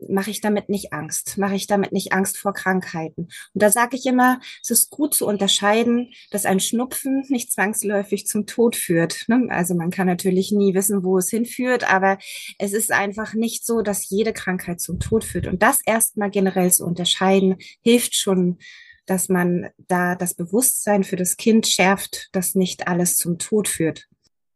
mache 0.08 0.30
ich 0.30 0.40
damit 0.40 0.70
nicht 0.70 0.94
Angst? 0.94 1.36
Mache 1.36 1.54
ich 1.54 1.66
damit 1.66 1.92
nicht 1.92 2.14
Angst 2.14 2.38
vor 2.38 2.54
Krankheiten? 2.54 3.28
Und 3.52 3.62
da 3.62 3.70
sage 3.70 3.94
ich 3.94 4.06
immer, 4.06 4.40
es 4.62 4.70
ist 4.70 4.88
gut 4.88 5.12
zu 5.12 5.26
unterscheiden, 5.26 6.14
dass 6.30 6.46
ein 6.46 6.60
Schnupfen 6.60 7.26
nicht 7.28 7.52
zwangsläufig 7.52 8.26
zum 8.26 8.46
Tod 8.46 8.74
führt. 8.74 9.26
Ne? 9.28 9.48
Also 9.50 9.74
man 9.74 9.90
kann 9.90 10.06
natürlich 10.06 10.50
nie 10.50 10.72
wissen, 10.72 11.04
wo 11.04 11.18
es 11.18 11.28
hinführt, 11.28 11.92
aber 11.92 12.16
es 12.58 12.72
ist 12.72 12.90
einfach 12.90 13.34
nicht 13.34 13.66
so, 13.66 13.82
dass 13.82 14.08
jede 14.08 14.32
Krankheit 14.32 14.80
zum 14.80 14.98
Tod 14.98 15.24
führt. 15.24 15.48
Und 15.48 15.62
das 15.62 15.80
erstmal 15.84 16.30
generell 16.30 16.72
zu 16.72 16.86
unterscheiden, 16.86 17.56
hilft 17.82 18.16
schon, 18.16 18.56
dass 19.04 19.28
man 19.28 19.68
da 19.76 20.14
das 20.14 20.32
Bewusstsein 20.32 21.04
für 21.04 21.16
das 21.16 21.36
Kind 21.36 21.66
schärft, 21.66 22.30
dass 22.32 22.54
nicht 22.54 22.88
alles 22.88 23.16
zum 23.16 23.38
Tod 23.38 23.68
führt. 23.68 24.08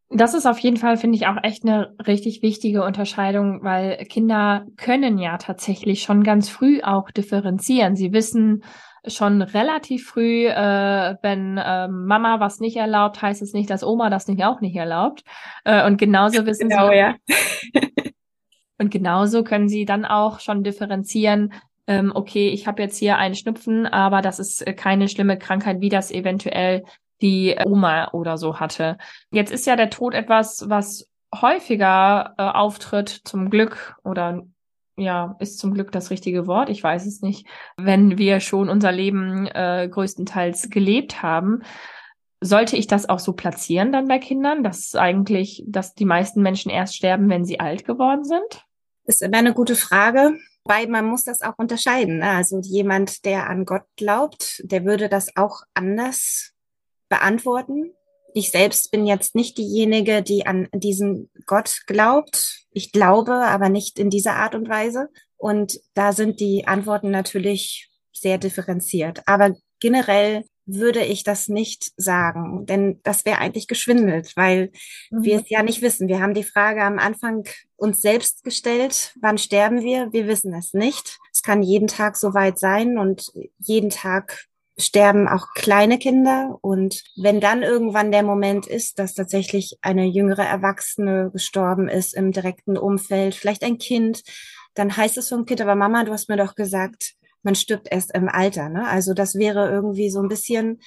Das 0.09 0.35
ist 0.35 0.47
auf 0.47 0.59
jeden 0.61 0.77
Fall, 0.77 0.97
finde 0.97 1.17
ich, 1.17 1.27
auch 1.27 1.37
echt 1.43 1.65
eine 1.65 1.95
richtig 2.07 2.41
wichtige 2.41 2.85
Unterscheidung, 2.85 3.65
weil 3.65 3.97
Kinder 4.05 4.65
können 4.77 5.19
ja 5.19 5.37
tatsächlich 5.37 6.03
schon 6.03 6.23
ganz 6.23 6.49
früh 6.49 6.81
auch 6.83 7.11
differenzieren. 7.11 7.97
Sie 7.97 8.13
wissen 8.13 8.63
schon 9.09 9.43
relativ 9.43 10.07
früh, 10.07 10.47
äh, 10.47 11.17
wenn 11.23 11.59
äh, 11.59 11.89
Mama 11.89 12.41
was 12.41 12.61
nicht 12.61 12.77
erlaubt, 12.77 13.21
heißt 13.21 13.43
es 13.43 13.53
nicht, 13.53 13.71
dass 13.71 13.85
Oma 13.85 14.11
das 14.11 14.29
nicht 14.29 14.45
auch 14.45 14.61
nicht 14.61 14.77
erlaubt. 14.77 15.23
Äh, 15.65 15.85
und 15.87 15.99
genauso 15.99 16.47
wissen 16.47 16.69
genau, 16.69 16.89
sie. 16.89 16.97
Ja. 16.97 17.15
und 18.79 18.91
genauso 18.91 19.43
können 19.43 19.69
sie 19.69 19.85
dann 19.85 20.05
auch 20.05 20.41
schon 20.41 20.63
differenzieren, 20.63 21.53
ähm, 21.89 22.13
okay, 22.15 22.49
ich 22.49 22.67
habe 22.67 22.83
jetzt 22.83 22.99
hier 22.99 23.17
einen 23.17 23.37
Schnupfen, 23.37 23.87
aber 23.87 24.23
das 24.23 24.39
ist 24.39 24.65
keine 24.77 25.09
schlimme 25.09 25.39
Krankheit, 25.39 25.81
wie 25.81 25.89
das 25.89 26.11
eventuell 26.11 26.83
die 27.23 27.57
Oma 27.65 28.11
oder 28.13 28.39
so 28.39 28.61
hatte. 28.61 28.99
Jetzt 29.31 29.53
ist 29.53 29.67
ja 29.67 29.77
der 29.77 29.91
Tod 29.91 30.15
etwas, 30.15 30.69
was 30.69 31.11
häufiger 31.35 32.35
äh, 32.39 32.43
auftritt, 32.43 33.09
zum 33.25 33.51
Glück 33.51 33.97
oder 34.05 34.43
ja, 34.99 35.37
ist 35.41 35.59
zum 35.59 35.75
Glück 35.75 35.93
das 35.93 36.11
richtige 36.11 36.47
Wort, 36.47 36.71
ich 36.71 36.83
weiß 36.83 37.05
es 37.07 37.21
nicht, 37.21 37.47
wenn 37.77 38.17
wir 38.17 38.41
schon 38.41 38.71
unser 38.71 38.93
Leben 38.93 39.47
äh, 39.47 39.89
größtenteils 39.91 40.71
gelebt 40.71 41.23
haben. 41.23 41.63
Sollte 42.41 42.77
ich 42.77 42.87
das 42.87 43.09
auch 43.09 43.19
so 43.19 43.35
platzieren 43.35 43.93
dann 43.93 44.09
bei 44.09 44.19
Kindern, 44.19 44.63
dass 44.63 44.95
eigentlich, 44.95 45.65
dass 45.67 45.95
die 45.95 46.05
meisten 46.05 46.41
Menschen 46.43 46.71
erst 46.71 46.97
sterben, 46.97 47.29
wenn 47.29 47.45
sie 47.45 47.61
alt 47.61 47.85
geworden 47.85 48.25
sind? 48.25 48.65
Ist 49.05 49.23
immer 49.23 49.39
eine 49.39 49.55
gute 49.55 49.75
Frage. 49.75 50.39
Weil 50.69 50.89
man 50.89 51.07
muss 51.07 51.23
das 51.23 51.43
auch 51.43 51.55
unterscheiden. 51.59 52.19
Ne? 52.19 52.29
Also 52.29 52.61
jemand, 52.61 53.25
der 53.25 53.49
an 53.49 53.65
Gott 53.65 53.85
glaubt, 53.97 54.61
der 54.65 54.85
würde 54.85 55.09
das 55.09 55.37
auch 55.37 55.61
anders 55.75 56.56
beantworten. 57.09 57.93
Ich 58.35 58.51
selbst 58.51 58.91
bin 58.91 59.07
jetzt 59.07 59.35
nicht 59.35 59.57
diejenige, 59.57 60.23
die 60.23 60.47
an 60.47 60.69
diesen 60.73 61.31
Gott 61.47 61.83
glaubt. 61.87 62.67
Ich 62.71 62.93
glaube, 62.93 63.33
aber 63.33 63.69
nicht 63.69 63.99
in 63.99 64.11
dieser 64.11 64.35
Art 64.35 64.55
und 64.55 64.69
Weise. 64.69 65.09
Und 65.37 65.81
da 65.95 66.13
sind 66.13 66.41
die 66.41 66.67
Antworten 66.67 67.11
natürlich 67.11 67.91
sehr 68.13 68.39
differenziert. 68.39 69.23
Aber 69.27 69.55
generell 69.81 70.45
würde 70.67 71.05
ich 71.05 71.23
das 71.23 71.49
nicht 71.49 71.93
sagen, 71.97 72.67
denn 72.67 73.01
das 73.05 73.25
wäre 73.25 73.39
eigentlich 73.39 73.69
geschwindelt, 73.69 74.37
weil 74.37 74.73
mhm. 75.11 75.23
wir 75.23 75.41
es 75.41 75.49
ja 75.49 75.63
nicht 75.63 75.81
wissen. 75.81 76.09
Wir 76.09 76.21
haben 76.21 76.35
die 76.35 76.45
Frage 76.45 76.83
am 76.83 76.99
Anfang 76.99 77.45
uns 77.77 78.01
selbst 78.01 78.43
gestellt, 78.43 79.15
wann 79.21 79.39
sterben 79.39 79.83
wir? 79.83 80.13
Wir 80.13 80.27
wissen 80.27 80.53
es 80.55 80.75
nicht. 80.75 81.19
Es 81.33 81.43
kann 81.43 81.63
jeden 81.63 81.87
Tag 81.87 82.17
so 82.17 82.35
weit 82.35 82.59
sein 82.59 82.99
und 82.99 83.33
jeden 83.59 83.91
Tag 83.91 84.47
sterben 84.79 85.27
auch 85.29 85.55
kleine 85.55 85.99
Kinder. 85.99 86.59
Und 86.61 87.03
wenn 87.17 87.41
dann 87.41 87.63
irgendwann 87.63 88.13
der 88.13 88.23
Moment 88.23 88.67
ist, 88.67 88.99
dass 88.99 89.15
tatsächlich 89.15 89.79
eine 89.81 90.05
jüngere 90.05 90.45
Erwachsene 90.45 91.31
gestorben 91.33 91.89
ist 91.89 92.15
im 92.15 92.33
direkten 92.33 92.77
Umfeld, 92.77 93.35
vielleicht 93.35 93.65
ein 93.65 93.79
Kind, 93.79 94.23
dann 94.75 94.97
heißt 94.97 95.17
es 95.17 95.31
vom 95.31 95.47
Kind, 95.47 95.61
aber 95.61 95.75
Mama, 95.75 96.05
du 96.05 96.13
hast 96.13 96.29
mir 96.29 96.37
doch 96.37 96.55
gesagt, 96.55 97.15
man 97.43 97.55
stirbt 97.55 97.89
erst 97.91 98.15
im 98.15 98.29
Alter. 98.29 98.69
Ne? 98.69 98.87
Also 98.87 99.15
das 99.15 99.37
wäre 99.37 99.71
irgendwie 99.71 100.11
so 100.11 100.21
ein 100.21 100.29
bisschen 100.29 100.81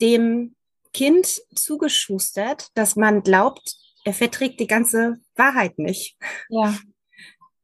dem 0.00 0.56
Kind 0.92 1.40
zugeschustert, 1.54 2.68
dass 2.74 2.96
man 2.96 3.22
glaubt, 3.22 3.76
er 4.04 4.14
verträgt 4.14 4.58
die 4.58 4.66
ganze 4.66 5.20
Wahrheit 5.36 5.78
nicht. 5.78 6.16
Ja. 6.48 6.74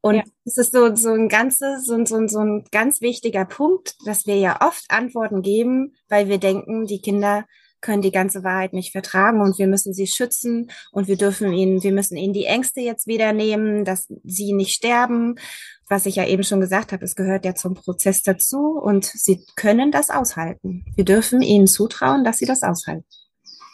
Und 0.01 0.17
ja. 0.17 0.23
es 0.45 0.59
ist 0.59 0.73
so, 0.73 0.95
so 0.95 1.11
ein 1.11 1.29
ganzes, 1.29 1.87
so, 1.87 2.05
so, 2.05 2.27
so 2.29 2.39
ein 2.39 2.65
ganz 2.71 3.01
wichtiger 3.01 3.45
Punkt, 3.45 3.97
dass 4.07 4.27
wir 4.27 4.37
ja 4.37 4.61
oft 4.61 4.85
Antworten 4.89 5.43
geben, 5.43 5.95
weil 6.09 6.29
wir 6.29 6.39
denken, 6.39 6.87
die 6.87 7.01
Kinder 7.01 7.45
können 7.81 8.03
die 8.03 8.13
ganze 8.13 8.43
Wahrheit 8.43 8.73
nicht 8.73 8.93
vertragen 8.93 9.41
und 9.41 9.59
wir 9.59 9.67
müssen 9.67 9.95
sie 9.95 10.07
schützen 10.07 10.71
und 10.93 11.07
wir 11.07 11.17
dürfen 11.17 11.53
ihnen, 11.53 11.83
wir 11.83 11.93
müssen 11.93 12.17
ihnen 12.17 12.33
die 12.33 12.47
Ängste 12.47 12.81
jetzt 12.81 13.07
wieder 13.07 13.33
nehmen, 13.33 13.85
dass 13.85 14.09
sie 14.25 14.53
nicht 14.53 14.75
sterben. 14.75 15.37
Was 15.89 16.05
ich 16.05 16.17
ja 16.17 16.27
eben 16.27 16.43
schon 16.43 16.61
gesagt 16.61 16.93
habe, 16.93 17.05
es 17.05 17.15
gehört 17.15 17.45
ja 17.45 17.55
zum 17.55 17.75
Prozess 17.75 18.23
dazu 18.23 18.79
und 18.79 19.05
sie 19.05 19.45
können 19.57 19.91
das 19.91 20.11
aushalten. 20.11 20.85
Wir 20.97 21.05
dürfen 21.05 21.41
ihnen 21.41 21.67
zutrauen, 21.67 22.25
dass 22.25 22.39
sie 22.39 22.47
das 22.47 22.63
aushalten. 22.63 23.07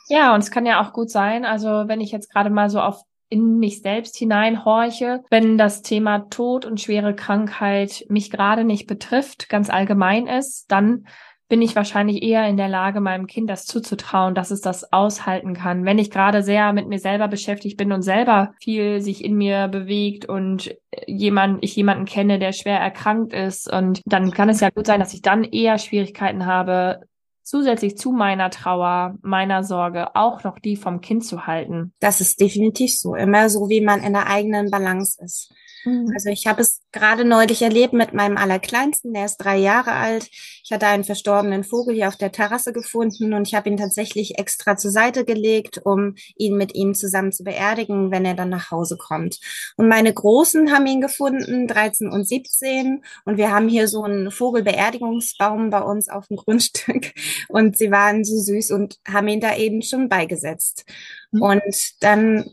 Ja, 0.09 0.35
und 0.35 0.43
es 0.43 0.51
kann 0.51 0.67
ja 0.67 0.83
auch 0.83 0.93
gut 0.93 1.11
sein, 1.11 1.45
also 1.45 1.89
wenn 1.89 2.01
ich 2.01 2.13
jetzt 2.13 2.31
gerade 2.31 2.51
mal 2.51 2.69
so 2.69 2.81
auf 2.81 3.01
in 3.35 3.59
mich 3.59 3.83
selbst 3.83 4.17
hineinhorche, 4.17 5.23
wenn 5.29 5.59
das 5.59 5.83
Thema 5.83 6.31
Tod 6.31 6.65
und 6.65 6.81
schwere 6.81 7.17
Krankheit 7.17 8.07
mich 8.09 8.31
gerade 8.31 8.65
nicht 8.65 8.87
betrifft, 8.87 9.49
ganz 9.49 9.71
allgemein 9.71 10.29
ist, 10.29 10.71
dann 10.71 11.07
bin 11.49 11.61
ich 11.61 11.77
wahrscheinlich 11.77 12.23
eher 12.23 12.49
in 12.49 12.57
der 12.57 12.69
Lage, 12.69 13.01
meinem 13.01 13.27
Kind 13.27 13.51
das 13.51 13.67
zuzutrauen, 13.67 14.35
dass 14.35 14.51
es 14.51 14.61
das 14.61 14.93
aushalten 14.93 15.53
kann. 15.53 15.85
Wenn 15.85 15.99
ich 15.99 16.11
gerade 16.11 16.43
sehr 16.43 16.73
mit 16.73 16.89
mir 16.89 16.99
selber 16.99 17.29
beschäftigt 17.29 17.77
bin 17.77 17.93
und 17.93 18.03
selber 18.03 18.55
viel 18.61 19.01
sich 19.01 19.25
in 19.25 19.35
mir 19.35 19.69
bewegt 19.69 20.27
und 20.27 20.75
jemand, 21.07 21.63
ich 21.63 21.77
jemanden 21.77 22.07
kenne, 22.07 22.39
der 22.39 22.53
schwer 22.53 22.79
erkrankt 22.79 23.35
ist 23.35 23.71
und 23.71 24.01
dann 24.07 24.31
kann 24.31 24.49
es 24.49 24.61
ja 24.61 24.71
gut 24.71 24.87
sein, 24.87 25.01
dass 25.01 25.13
ich 25.13 25.23
dann 25.23 25.45
eher 25.45 25.79
Schwierigkeiten 25.79 26.47
habe, 26.47 27.03
zusätzlich 27.45 27.97
zu 27.97 28.11
meiner 28.11 28.51
Trauer, 28.51 29.17
meiner 29.23 29.63
Sorge 29.63 30.17
auch 30.17 30.43
noch 30.43 30.59
die 30.59 30.77
vom 30.77 31.01
Kind 31.01 31.25
zu 31.25 31.47
halten. 31.47 31.93
Das 32.01 32.21
ist 32.21 32.41
definitiv 32.41 32.99
so. 32.99 33.15
Immer 33.15 33.49
so, 33.51 33.69
wie 33.69 33.81
man 33.81 34.03
in 34.03 34.15
der 34.15 34.27
eigenen 34.27 34.71
Balance 34.71 35.23
ist. 35.23 35.53
Mhm. 35.85 36.11
Also 36.15 36.31
ich 36.31 36.47
habe 36.47 36.63
es 36.63 36.81
gerade 36.93 37.25
neulich 37.25 37.63
erlebt 37.63 37.93
mit 37.93 38.15
meinem 38.15 38.37
Allerkleinsten, 38.37 39.13
der 39.13 39.27
ist 39.27 39.39
drei 39.39 39.59
Jahre 39.59 39.93
alt. 39.93 40.29
Ich 40.65 40.73
hatte 40.73 40.87
einen 40.87 41.05
verstorbenen 41.05 41.65
Vogel 41.65 41.95
hier 41.95 42.09
auf 42.09 42.17
der 42.17 42.33
Terrasse 42.33 42.73
gefunden 42.73 43.35
und 43.35 43.47
ich 43.47 43.55
habe 43.55 43.69
ihn 43.69 43.77
tatsächlich 43.77 44.39
extra 44.39 44.77
zur 44.77 44.91
Seite 44.91 45.25
gelegt, 45.25 45.81
um 45.85 46.15
ihn 46.37 46.57
mit 46.57 46.75
ihm 46.75 46.95
zusammen 46.95 47.33
zu 47.33 47.45
beerdigen, 47.45 48.11
wenn 48.11 48.25
er 48.25 48.35
dann 48.35 48.49
nach 48.49 48.71
Hause 48.71 48.97
kommt. 48.97 49.39
Und 49.77 49.89
meine 49.89 50.13
Großen 50.13 50.73
haben 50.73 50.87
ihn 50.87 51.01
gefunden, 51.01 51.69
13 51.69 52.09
und 52.09 52.27
17. 52.27 53.05
Und 53.25 53.37
wir 53.37 53.51
haben 53.51 53.69
hier 53.69 53.89
so 53.89 54.05
einen 54.05 54.31
Vogelbeerdigungsbaum 54.31 55.71
bei 55.71 55.81
uns 55.81 56.09
auf 56.09 56.29
dem 56.29 56.37
Grundstück. 56.45 57.13
Und 57.49 57.77
sie 57.77 57.91
waren 57.91 58.25
so 58.25 58.39
süß 58.39 58.71
und 58.71 58.99
haben 59.07 59.29
ihn 59.29 59.41
da 59.41 59.57
eben 59.57 59.83
schon 59.83 60.09
beigesetzt. 60.09 60.85
Mhm. 61.31 61.43
Und 61.43 62.03
dann 62.03 62.51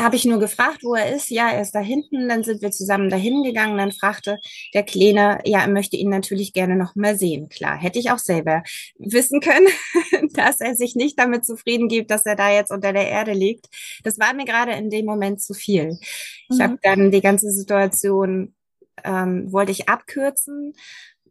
habe 0.00 0.16
ich 0.16 0.24
nur 0.24 0.38
gefragt, 0.38 0.84
wo 0.84 0.94
er 0.94 1.14
ist. 1.14 1.28
Ja, 1.28 1.50
er 1.50 1.62
ist 1.62 1.74
da 1.74 1.80
hinten. 1.80 2.28
Dann 2.28 2.44
sind 2.44 2.62
wir 2.62 2.70
zusammen 2.70 3.10
dahin 3.10 3.42
gegangen. 3.42 3.76
Dann 3.76 3.92
fragte 3.92 4.38
der 4.74 4.84
Kleine, 4.84 5.40
ja, 5.44 5.60
er 5.62 5.68
möchte 5.68 5.96
ihn 5.96 6.08
natürlich 6.08 6.52
gerne 6.52 6.76
noch 6.76 6.94
mal 6.94 7.18
sehen. 7.18 7.48
Klar, 7.48 7.76
hätte 7.76 7.98
ich 7.98 8.10
auch 8.10 8.18
selber 8.18 8.62
wissen 8.98 9.40
können, 9.40 9.68
dass 10.34 10.60
er 10.60 10.76
sich 10.76 10.94
nicht 10.94 11.18
damit 11.18 11.44
zufrieden 11.44 11.88
gibt, 11.88 12.10
dass 12.10 12.24
er 12.26 12.36
da 12.36 12.52
jetzt 12.52 12.70
unter 12.70 12.92
der 12.92 13.08
Erde 13.08 13.32
liegt. 13.32 13.66
Das 14.04 14.18
war 14.18 14.34
mir 14.34 14.44
gerade 14.44 14.72
in 14.72 14.90
dem 14.90 15.04
Moment 15.04 15.42
zu 15.42 15.52
viel. 15.52 15.98
Ich 16.50 16.58
mhm. 16.58 16.62
habe 16.62 16.78
dann 16.82 17.10
die 17.10 17.20
ganze 17.20 17.50
Situation 17.50 18.54
ähm, 19.04 19.52
wollte 19.52 19.72
ich 19.72 19.88
abkürzen, 19.88 20.74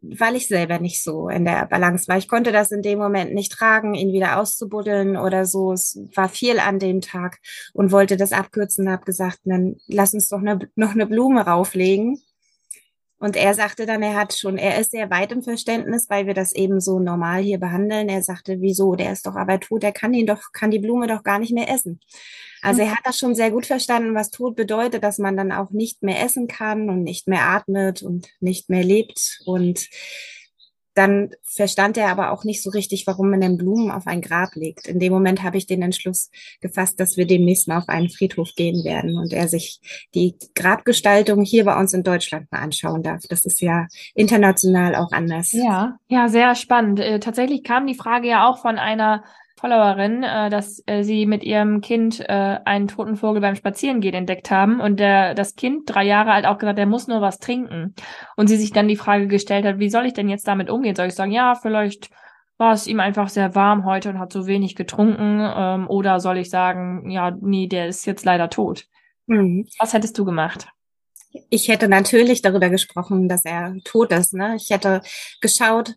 weil 0.02 0.36
ich 0.36 0.48
selber 0.48 0.78
nicht 0.78 1.02
so 1.02 1.28
in 1.28 1.44
der 1.44 1.66
Balance 1.66 2.08
war. 2.08 2.18
Ich 2.18 2.28
konnte 2.28 2.52
das 2.52 2.70
in 2.70 2.82
dem 2.82 2.98
Moment 2.98 3.34
nicht 3.34 3.52
tragen, 3.52 3.94
ihn 3.94 4.12
wieder 4.12 4.40
auszubuddeln 4.40 5.16
oder 5.16 5.44
so. 5.44 5.72
Es 5.72 5.98
war 6.14 6.28
viel 6.28 6.58
an 6.58 6.78
dem 6.78 7.00
Tag 7.00 7.38
und 7.72 7.92
wollte 7.92 8.16
das 8.16 8.32
abkürzen, 8.32 8.90
habe 8.90 9.04
gesagt, 9.04 9.40
dann 9.44 9.76
lass 9.86 10.14
uns 10.14 10.28
doch 10.28 10.40
ne, 10.40 10.58
noch 10.74 10.92
eine 10.92 11.06
Blume 11.06 11.42
rauflegen. 11.42 12.20
Und 13.18 13.36
er 13.36 13.54
sagte 13.54 13.84
dann, 13.84 14.02
er 14.02 14.14
hat 14.14 14.32
schon, 14.32 14.58
er 14.58 14.78
ist 14.78 14.92
sehr 14.92 15.10
weit 15.10 15.32
im 15.32 15.42
Verständnis, 15.42 16.08
weil 16.08 16.26
wir 16.26 16.34
das 16.34 16.54
eben 16.54 16.80
so 16.80 17.00
normal 17.00 17.42
hier 17.42 17.58
behandeln. 17.58 18.08
Er 18.08 18.22
sagte, 18.22 18.60
wieso, 18.60 18.94
der 18.94 19.12
ist 19.12 19.26
doch 19.26 19.34
aber 19.34 19.58
tot, 19.58 19.82
der 19.82 19.92
kann 19.92 20.14
ihn 20.14 20.26
doch, 20.26 20.52
kann 20.52 20.70
die 20.70 20.78
Blume 20.78 21.08
doch 21.08 21.24
gar 21.24 21.38
nicht 21.40 21.52
mehr 21.52 21.68
essen. 21.68 22.00
Also 22.62 22.82
er 22.82 22.92
hat 22.92 23.04
das 23.04 23.18
schon 23.18 23.34
sehr 23.34 23.50
gut 23.50 23.66
verstanden, 23.66 24.14
was 24.14 24.30
Tod 24.30 24.56
bedeutet, 24.56 25.02
dass 25.04 25.18
man 25.18 25.36
dann 25.36 25.52
auch 25.52 25.70
nicht 25.70 26.02
mehr 26.02 26.24
essen 26.24 26.48
kann 26.48 26.90
und 26.90 27.02
nicht 27.02 27.28
mehr 27.28 27.42
atmet 27.42 28.02
und 28.02 28.28
nicht 28.40 28.68
mehr 28.68 28.84
lebt. 28.84 29.40
Und 29.46 29.88
dann 30.98 31.30
verstand 31.44 31.96
er 31.96 32.10
aber 32.10 32.32
auch 32.32 32.42
nicht 32.42 32.60
so 32.60 32.70
richtig, 32.70 33.06
warum 33.06 33.30
man 33.30 33.40
denn 33.40 33.56
Blumen 33.56 33.92
auf 33.92 34.08
ein 34.08 34.20
Grab 34.20 34.56
legt. 34.56 34.88
In 34.88 34.98
dem 34.98 35.12
Moment 35.12 35.44
habe 35.44 35.56
ich 35.56 35.66
den 35.66 35.80
Entschluss 35.80 36.30
gefasst, 36.60 36.98
dass 36.98 37.16
wir 37.16 37.24
demnächst 37.24 37.68
mal 37.68 37.78
auf 37.78 37.88
einen 37.88 38.10
Friedhof 38.10 38.48
gehen 38.56 38.84
werden 38.84 39.16
und 39.16 39.32
er 39.32 39.46
sich 39.46 39.80
die 40.14 40.34
Grabgestaltung 40.56 41.44
hier 41.44 41.64
bei 41.64 41.78
uns 41.78 41.94
in 41.94 42.02
Deutschland 42.02 42.50
mal 42.50 42.58
anschauen 42.58 43.04
darf. 43.04 43.22
Das 43.28 43.44
ist 43.44 43.60
ja 43.60 43.86
international 44.14 44.96
auch 44.96 45.12
anders. 45.12 45.52
Ja, 45.52 45.98
ja, 46.08 46.28
sehr 46.28 46.56
spannend. 46.56 46.98
Äh, 46.98 47.20
tatsächlich 47.20 47.62
kam 47.62 47.86
die 47.86 47.94
Frage 47.94 48.26
ja 48.26 48.48
auch 48.48 48.58
von 48.58 48.76
einer 48.76 49.22
Followerin, 49.58 50.22
äh, 50.22 50.50
dass 50.50 50.82
äh, 50.86 51.02
sie 51.02 51.26
mit 51.26 51.42
ihrem 51.42 51.80
Kind 51.80 52.20
äh, 52.20 52.58
einen 52.64 52.88
toten 52.88 53.16
Vogel 53.16 53.40
beim 53.40 53.56
Spazierengehen 53.56 54.14
entdeckt 54.14 54.50
haben 54.50 54.80
und 54.80 55.00
der, 55.00 55.34
das 55.34 55.56
Kind, 55.56 55.82
drei 55.86 56.04
Jahre 56.04 56.32
alt, 56.32 56.46
auch 56.46 56.58
gesagt, 56.58 56.78
der 56.78 56.86
muss 56.86 57.08
nur 57.08 57.20
was 57.20 57.38
trinken. 57.38 57.94
Und 58.36 58.46
sie 58.46 58.56
sich 58.56 58.72
dann 58.72 58.88
die 58.88 58.96
Frage 58.96 59.26
gestellt 59.26 59.66
hat, 59.66 59.78
wie 59.78 59.90
soll 59.90 60.06
ich 60.06 60.12
denn 60.12 60.28
jetzt 60.28 60.46
damit 60.46 60.70
umgehen? 60.70 60.94
Soll 60.94 61.08
ich 61.08 61.14
sagen, 61.14 61.32
ja, 61.32 61.56
vielleicht 61.56 62.10
war 62.56 62.72
es 62.72 62.86
ihm 62.86 63.00
einfach 63.00 63.28
sehr 63.28 63.54
warm 63.54 63.84
heute 63.84 64.10
und 64.10 64.18
hat 64.18 64.32
so 64.32 64.46
wenig 64.46 64.76
getrunken? 64.76 65.40
Ähm, 65.40 65.88
oder 65.88 66.20
soll 66.20 66.38
ich 66.38 66.50
sagen, 66.50 67.10
ja, 67.10 67.36
nee, 67.40 67.66
der 67.66 67.88
ist 67.88 68.06
jetzt 68.06 68.24
leider 68.24 68.50
tot? 68.50 68.86
Mhm. 69.26 69.66
Was 69.78 69.92
hättest 69.92 70.18
du 70.18 70.24
gemacht? 70.24 70.68
Ich 71.50 71.68
hätte 71.68 71.88
natürlich 71.88 72.42
darüber 72.42 72.70
gesprochen, 72.70 73.28
dass 73.28 73.44
er 73.44 73.74
tot 73.84 74.12
ist. 74.12 74.34
Ne? 74.34 74.56
Ich 74.56 74.70
hätte 74.70 75.02
geschaut, 75.40 75.94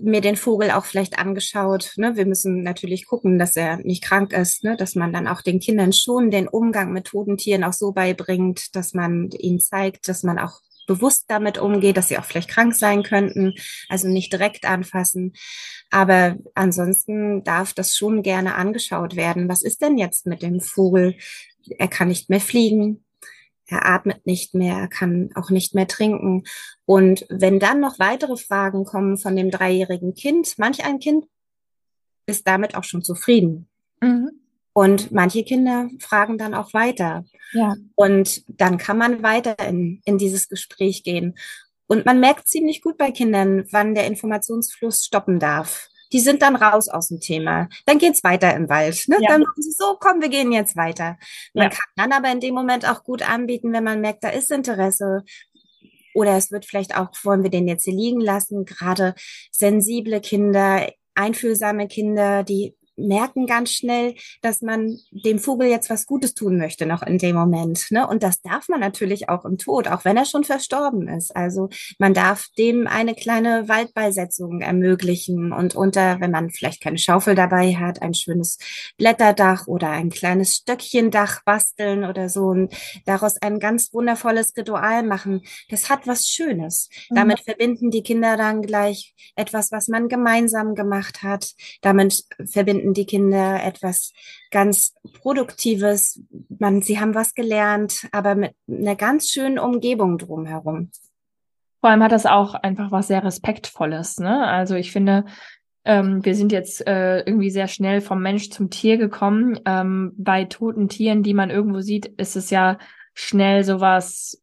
mir 0.00 0.20
den 0.20 0.36
Vogel 0.36 0.70
auch 0.70 0.84
vielleicht 0.84 1.18
angeschaut. 1.18 1.92
Ne? 1.96 2.16
Wir 2.16 2.26
müssen 2.26 2.62
natürlich 2.62 3.06
gucken, 3.06 3.38
dass 3.38 3.56
er 3.56 3.78
nicht 3.78 4.02
krank 4.02 4.32
ist, 4.32 4.64
ne? 4.64 4.76
dass 4.76 4.94
man 4.94 5.12
dann 5.12 5.28
auch 5.28 5.42
den 5.42 5.60
Kindern 5.60 5.92
schon 5.92 6.30
den 6.30 6.48
Umgang 6.48 6.92
mit 6.92 7.06
toten 7.06 7.36
Tieren 7.36 7.64
auch 7.64 7.72
so 7.72 7.92
beibringt, 7.92 8.74
dass 8.74 8.94
man 8.94 9.30
ihnen 9.30 9.60
zeigt, 9.60 10.08
dass 10.08 10.22
man 10.22 10.38
auch 10.38 10.60
bewusst 10.86 11.26
damit 11.28 11.58
umgeht, 11.58 11.96
dass 11.96 12.08
sie 12.08 12.18
auch 12.18 12.24
vielleicht 12.24 12.50
krank 12.50 12.74
sein 12.74 13.02
könnten, 13.02 13.54
also 13.88 14.08
nicht 14.08 14.32
direkt 14.32 14.64
anfassen. 14.64 15.32
Aber 15.90 16.36
ansonsten 16.54 17.44
darf 17.44 17.72
das 17.72 17.96
schon 17.96 18.22
gerne 18.22 18.54
angeschaut 18.54 19.16
werden. 19.16 19.48
Was 19.48 19.62
ist 19.62 19.82
denn 19.82 19.98
jetzt 19.98 20.26
mit 20.26 20.42
dem 20.42 20.60
Vogel? 20.60 21.16
Er 21.78 21.88
kann 21.88 22.08
nicht 22.08 22.28
mehr 22.28 22.40
fliegen, 22.40 23.04
er 23.72 23.86
atmet 23.86 24.26
nicht 24.26 24.54
mehr, 24.54 24.76
er 24.76 24.88
kann 24.88 25.30
auch 25.34 25.50
nicht 25.50 25.74
mehr 25.74 25.88
trinken. 25.88 26.44
Und 26.84 27.26
wenn 27.28 27.58
dann 27.58 27.80
noch 27.80 27.98
weitere 27.98 28.36
Fragen 28.36 28.84
kommen 28.84 29.16
von 29.16 29.34
dem 29.34 29.50
dreijährigen 29.50 30.14
Kind, 30.14 30.54
manch 30.58 30.84
ein 30.84 30.98
Kind 30.98 31.26
ist 32.26 32.46
damit 32.46 32.76
auch 32.76 32.84
schon 32.84 33.02
zufrieden. 33.02 33.68
Mhm. 34.00 34.30
Und 34.74 35.12
manche 35.12 35.44
Kinder 35.44 35.90
fragen 35.98 36.38
dann 36.38 36.54
auch 36.54 36.72
weiter. 36.72 37.24
Ja. 37.52 37.74
Und 37.94 38.44
dann 38.48 38.78
kann 38.78 38.96
man 38.96 39.22
weiter 39.22 39.58
in, 39.68 40.00
in 40.04 40.18
dieses 40.18 40.48
Gespräch 40.48 41.02
gehen. 41.02 41.34
Und 41.86 42.06
man 42.06 42.20
merkt 42.20 42.48
ziemlich 42.48 42.80
gut 42.80 42.96
bei 42.96 43.10
Kindern, 43.10 43.66
wann 43.70 43.94
der 43.94 44.06
Informationsfluss 44.06 45.04
stoppen 45.04 45.38
darf 45.38 45.90
die 46.12 46.20
sind 46.20 46.42
dann 46.42 46.56
raus 46.56 46.88
aus 46.88 47.08
dem 47.08 47.20
Thema. 47.20 47.68
Dann 47.86 47.98
geht's 47.98 48.22
weiter 48.22 48.54
im 48.54 48.68
Wald. 48.68 49.04
Ne? 49.08 49.16
Ja. 49.20 49.28
Dann 49.28 49.40
machen 49.40 49.62
sie 49.62 49.72
so, 49.72 49.96
komm, 49.98 50.20
wir 50.20 50.28
gehen 50.28 50.52
jetzt 50.52 50.76
weiter. 50.76 51.16
Man 51.54 51.64
ja. 51.64 51.70
kann 51.70 51.86
dann 51.96 52.12
aber 52.12 52.30
in 52.30 52.40
dem 52.40 52.54
Moment 52.54 52.88
auch 52.88 53.02
gut 53.04 53.28
anbieten, 53.28 53.72
wenn 53.72 53.84
man 53.84 54.00
merkt, 54.00 54.24
da 54.24 54.28
ist 54.28 54.50
Interesse. 54.50 55.24
Oder 56.14 56.36
es 56.36 56.50
wird 56.50 56.66
vielleicht 56.66 56.96
auch, 56.96 57.08
wollen 57.22 57.42
wir 57.42 57.50
den 57.50 57.66
jetzt 57.66 57.84
hier 57.84 57.94
liegen 57.94 58.20
lassen, 58.20 58.66
gerade 58.66 59.14
sensible 59.50 60.20
Kinder, 60.20 60.86
einfühlsame 61.14 61.88
Kinder, 61.88 62.42
die 62.42 62.76
merken 62.96 63.46
ganz 63.46 63.72
schnell, 63.72 64.14
dass 64.42 64.62
man 64.62 64.98
dem 65.10 65.38
Vogel 65.38 65.68
jetzt 65.68 65.90
was 65.90 66.06
Gutes 66.06 66.34
tun 66.34 66.56
möchte 66.58 66.86
noch 66.86 67.02
in 67.02 67.18
dem 67.18 67.36
Moment. 67.36 67.86
Ne? 67.90 68.06
Und 68.06 68.22
das 68.22 68.40
darf 68.42 68.68
man 68.68 68.80
natürlich 68.80 69.28
auch 69.28 69.44
im 69.44 69.58
Tod, 69.58 69.88
auch 69.88 70.04
wenn 70.04 70.16
er 70.16 70.24
schon 70.24 70.44
verstorben 70.44 71.08
ist. 71.08 71.34
Also 71.34 71.68
man 71.98 72.14
darf 72.14 72.46
dem 72.58 72.86
eine 72.86 73.14
kleine 73.14 73.68
Waldbeisetzung 73.68 74.60
ermöglichen 74.60 75.52
und 75.52 75.74
unter, 75.74 76.20
wenn 76.20 76.30
man 76.30 76.50
vielleicht 76.50 76.82
keine 76.82 76.98
Schaufel 76.98 77.34
dabei 77.34 77.74
hat, 77.74 78.02
ein 78.02 78.14
schönes 78.14 78.58
Blätterdach 78.98 79.66
oder 79.66 79.90
ein 79.90 80.10
kleines 80.10 80.56
Stöckchendach 80.56 81.42
basteln 81.44 82.04
oder 82.04 82.28
so 82.28 82.46
und 82.46 82.74
daraus 83.06 83.40
ein 83.40 83.58
ganz 83.58 83.92
wundervolles 83.92 84.56
Ritual 84.56 85.02
machen. 85.02 85.42
Das 85.68 85.88
hat 85.88 86.06
was 86.06 86.28
Schönes. 86.28 86.88
Mhm. 87.10 87.14
Damit 87.14 87.40
verbinden 87.40 87.90
die 87.90 88.02
Kinder 88.02 88.36
dann 88.36 88.62
gleich 88.62 89.14
etwas, 89.36 89.72
was 89.72 89.88
man 89.88 90.08
gemeinsam 90.08 90.74
gemacht 90.74 91.22
hat. 91.22 91.52
Damit 91.80 92.24
verbinden 92.44 92.81
finden 92.82 92.94
die 92.94 93.06
Kinder 93.06 93.62
etwas 93.64 94.12
ganz 94.50 94.94
Produktives. 95.20 96.20
Man, 96.58 96.82
sie 96.82 96.98
haben 96.98 97.14
was 97.14 97.34
gelernt, 97.34 98.08
aber 98.10 98.34
mit 98.34 98.54
einer 98.68 98.96
ganz 98.96 99.30
schönen 99.30 99.58
Umgebung 99.58 100.18
drumherum. 100.18 100.90
Vor 101.80 101.90
allem 101.90 102.02
hat 102.02 102.12
das 102.12 102.26
auch 102.26 102.54
einfach 102.54 102.90
was 102.90 103.08
sehr 103.08 103.24
Respektvolles. 103.24 104.18
Ne? 104.18 104.46
Also 104.46 104.74
ich 104.74 104.90
finde, 104.92 105.24
ähm, 105.84 106.24
wir 106.24 106.34
sind 106.34 106.52
jetzt 106.52 106.86
äh, 106.86 107.20
irgendwie 107.20 107.50
sehr 107.50 107.68
schnell 107.68 108.00
vom 108.00 108.20
Mensch 108.20 108.50
zum 108.50 108.70
Tier 108.70 108.98
gekommen. 108.98 109.60
Ähm, 109.64 110.12
bei 110.16 110.44
toten 110.44 110.88
Tieren, 110.88 111.22
die 111.22 111.34
man 111.34 111.50
irgendwo 111.50 111.80
sieht, 111.80 112.06
ist 112.06 112.36
es 112.36 112.50
ja 112.50 112.78
schnell 113.14 113.62
sowas 113.62 114.41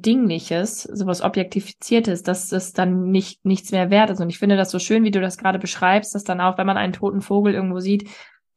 Dingliches, 0.00 0.82
sowas 0.82 1.22
Objektifiziertes, 1.22 2.22
dass 2.22 2.52
es 2.52 2.72
dann 2.72 3.10
nicht 3.10 3.44
nichts 3.44 3.72
mehr 3.72 3.90
wert 3.90 4.10
ist. 4.10 4.20
Und 4.20 4.30
ich 4.30 4.38
finde 4.38 4.56
das 4.56 4.70
so 4.70 4.78
schön, 4.78 5.04
wie 5.04 5.10
du 5.10 5.20
das 5.20 5.38
gerade 5.38 5.58
beschreibst, 5.58 6.14
dass 6.14 6.24
dann 6.24 6.40
auch, 6.40 6.58
wenn 6.58 6.66
man 6.66 6.76
einen 6.76 6.92
toten 6.92 7.20
Vogel 7.20 7.54
irgendwo 7.54 7.80
sieht, 7.80 8.08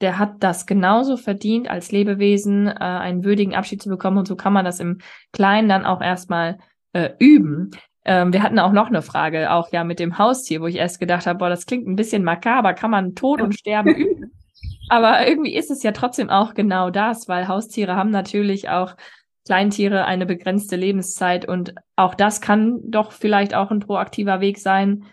der 0.02 0.20
hat 0.20 0.36
das 0.40 0.66
genauso 0.66 1.18
verdient, 1.18 1.70
als 1.70 1.92
Lebewesen 1.92 2.68
äh, 2.68 2.74
einen 2.74 3.24
würdigen 3.24 3.56
Abschied 3.56 3.82
zu 3.82 3.90
bekommen. 3.90 4.18
Und 4.18 4.28
so 4.28 4.36
kann 4.36 4.54
man 4.54 4.66
das 4.66 4.80
im 4.80 5.00
Kleinen 5.32 5.70
dann 5.70 5.86
auch 5.86 6.02
erstmal 6.02 6.60
äh, 6.94 7.10
üben. 7.20 7.72
Ähm, 8.06 8.32
wir 8.32 8.44
hatten 8.44 8.60
auch 8.60 8.72
noch 8.72 8.88
eine 8.88 9.02
Frage, 9.02 9.52
auch 9.52 9.72
ja 9.72 9.84
mit 9.84 10.00
dem 10.00 10.18
Haustier, 10.18 10.62
wo 10.62 10.68
ich 10.68 10.76
erst 10.76 11.00
gedacht 11.00 11.26
habe, 11.26 11.40
boah, 11.40 11.50
das 11.50 11.66
klingt 11.66 11.88
ein 11.88 11.96
bisschen 11.96 12.24
makaber, 12.24 12.74
kann 12.74 12.92
man 12.92 13.16
Tod 13.16 13.42
und 13.42 13.58
Sterben 13.58 13.94
üben? 13.96 14.32
Aber 14.90 15.28
irgendwie 15.28 15.56
ist 15.56 15.70
es 15.70 15.84
ja 15.84 15.92
trotzdem 15.92 16.30
auch 16.30 16.54
genau 16.54 16.90
das, 16.90 17.28
weil 17.28 17.48
Haustiere 17.48 17.96
haben 17.96 18.10
natürlich 18.10 18.70
auch 18.70 18.96
Kleintiere 19.48 20.04
eine 20.04 20.26
begrenzte 20.26 20.76
Lebenszeit 20.76 21.48
und 21.48 21.74
auch 21.96 22.16
das 22.16 22.42
kann 22.42 22.80
doch 22.84 23.14
vielleicht 23.14 23.56
auch 23.56 23.72
ein 23.72 23.80
proaktiver 23.80 24.42
Weg 24.42 24.60
sein, 24.60 25.06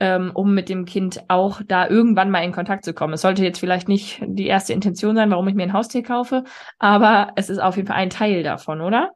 ähm, 0.00 0.32
um 0.34 0.52
mit 0.52 0.68
dem 0.68 0.84
Kind 0.84 1.22
auch 1.28 1.62
da 1.64 1.88
irgendwann 1.88 2.30
mal 2.30 2.42
in 2.42 2.50
Kontakt 2.50 2.84
zu 2.84 2.92
kommen. 2.92 3.14
Es 3.14 3.20
sollte 3.20 3.44
jetzt 3.44 3.60
vielleicht 3.60 3.86
nicht 3.86 4.20
die 4.26 4.48
erste 4.48 4.72
Intention 4.72 5.14
sein, 5.14 5.30
warum 5.30 5.46
ich 5.46 5.54
mir 5.54 5.62
ein 5.62 5.72
Haustier 5.72 6.02
kaufe, 6.02 6.42
aber 6.80 7.32
es 7.36 7.50
ist 7.50 7.60
auf 7.60 7.76
jeden 7.76 7.86
Fall 7.86 7.98
ein 7.98 8.10
Teil 8.10 8.42
davon, 8.42 8.80
oder? 8.80 9.12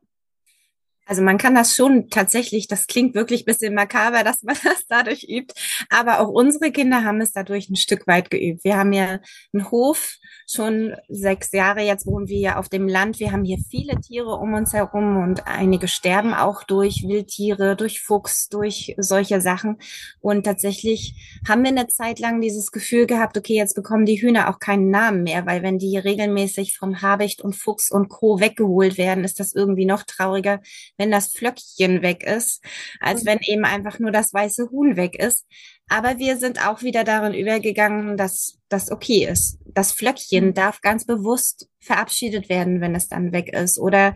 Also 1.06 1.22
man 1.22 1.36
kann 1.36 1.54
das 1.54 1.74
schon 1.74 2.08
tatsächlich, 2.10 2.68
das 2.68 2.86
klingt 2.86 3.14
wirklich 3.14 3.44
bisschen 3.44 3.74
makaber, 3.74 4.22
dass 4.22 4.42
man 4.42 4.56
das 4.64 4.86
dadurch 4.88 5.24
übt, 5.28 5.54
aber 5.90 6.20
auch 6.20 6.28
unsere 6.28 6.70
Kinder 6.70 7.04
haben 7.04 7.20
es 7.20 7.32
dadurch 7.32 7.68
ein 7.68 7.76
Stück 7.76 8.06
weit 8.06 8.30
geübt. 8.30 8.64
Wir 8.64 8.76
haben 8.76 8.92
ja 8.92 9.18
einen 9.52 9.70
Hof, 9.70 10.16
schon 10.46 10.94
sechs 11.08 11.52
Jahre 11.52 11.82
jetzt 11.82 12.06
wohnen 12.06 12.28
wir 12.28 12.38
ja 12.38 12.56
auf 12.56 12.68
dem 12.68 12.88
Land. 12.88 13.20
Wir 13.20 13.32
haben 13.32 13.44
hier 13.44 13.58
viele 13.70 14.00
Tiere 14.00 14.34
um 14.36 14.54
uns 14.54 14.72
herum 14.72 15.22
und 15.22 15.46
einige 15.46 15.88
sterben 15.88 16.34
auch 16.34 16.62
durch 16.64 17.04
Wildtiere, 17.06 17.76
durch 17.76 18.00
Fuchs, 18.00 18.48
durch 18.48 18.94
solche 18.98 19.40
Sachen. 19.40 19.78
Und 20.20 20.44
tatsächlich 20.44 21.40
haben 21.48 21.62
wir 21.62 21.70
eine 21.70 21.88
Zeit 21.88 22.18
lang 22.18 22.40
dieses 22.40 22.70
Gefühl 22.70 23.06
gehabt, 23.06 23.36
okay, 23.36 23.54
jetzt 23.54 23.74
bekommen 23.74 24.06
die 24.06 24.20
Hühner 24.20 24.50
auch 24.50 24.58
keinen 24.58 24.90
Namen 24.90 25.22
mehr, 25.22 25.46
weil 25.46 25.62
wenn 25.62 25.78
die 25.78 25.96
regelmäßig 25.96 26.76
vom 26.76 27.02
Habicht 27.02 27.42
und 27.42 27.56
Fuchs 27.56 27.90
und 27.90 28.08
Co. 28.08 28.40
weggeholt 28.40 28.98
werden, 28.98 29.24
ist 29.24 29.40
das 29.40 29.54
irgendwie 29.54 29.86
noch 29.86 30.02
trauriger, 30.02 30.60
wenn 30.98 31.10
das 31.10 31.28
Flöckchen 31.28 32.02
weg 32.02 32.22
ist, 32.22 32.62
als 33.00 33.22
mhm. 33.22 33.26
wenn 33.26 33.38
eben 33.42 33.64
einfach 33.64 33.98
nur 33.98 34.10
das 34.10 34.32
weiße 34.32 34.70
Huhn 34.70 34.96
weg 34.96 35.16
ist. 35.16 35.46
Aber 35.88 36.18
wir 36.18 36.36
sind 36.36 36.66
auch 36.66 36.82
wieder 36.82 37.04
darin 37.04 37.34
übergegangen, 37.34 38.16
dass 38.16 38.58
das 38.68 38.90
okay 38.90 39.26
ist. 39.26 39.58
Das 39.66 39.92
Flöckchen 39.92 40.46
mhm. 40.46 40.54
darf 40.54 40.80
ganz 40.80 41.04
bewusst 41.04 41.68
verabschiedet 41.80 42.48
werden, 42.48 42.80
wenn 42.80 42.94
es 42.94 43.08
dann 43.08 43.32
weg 43.32 43.52
ist. 43.52 43.78
Oder 43.78 44.14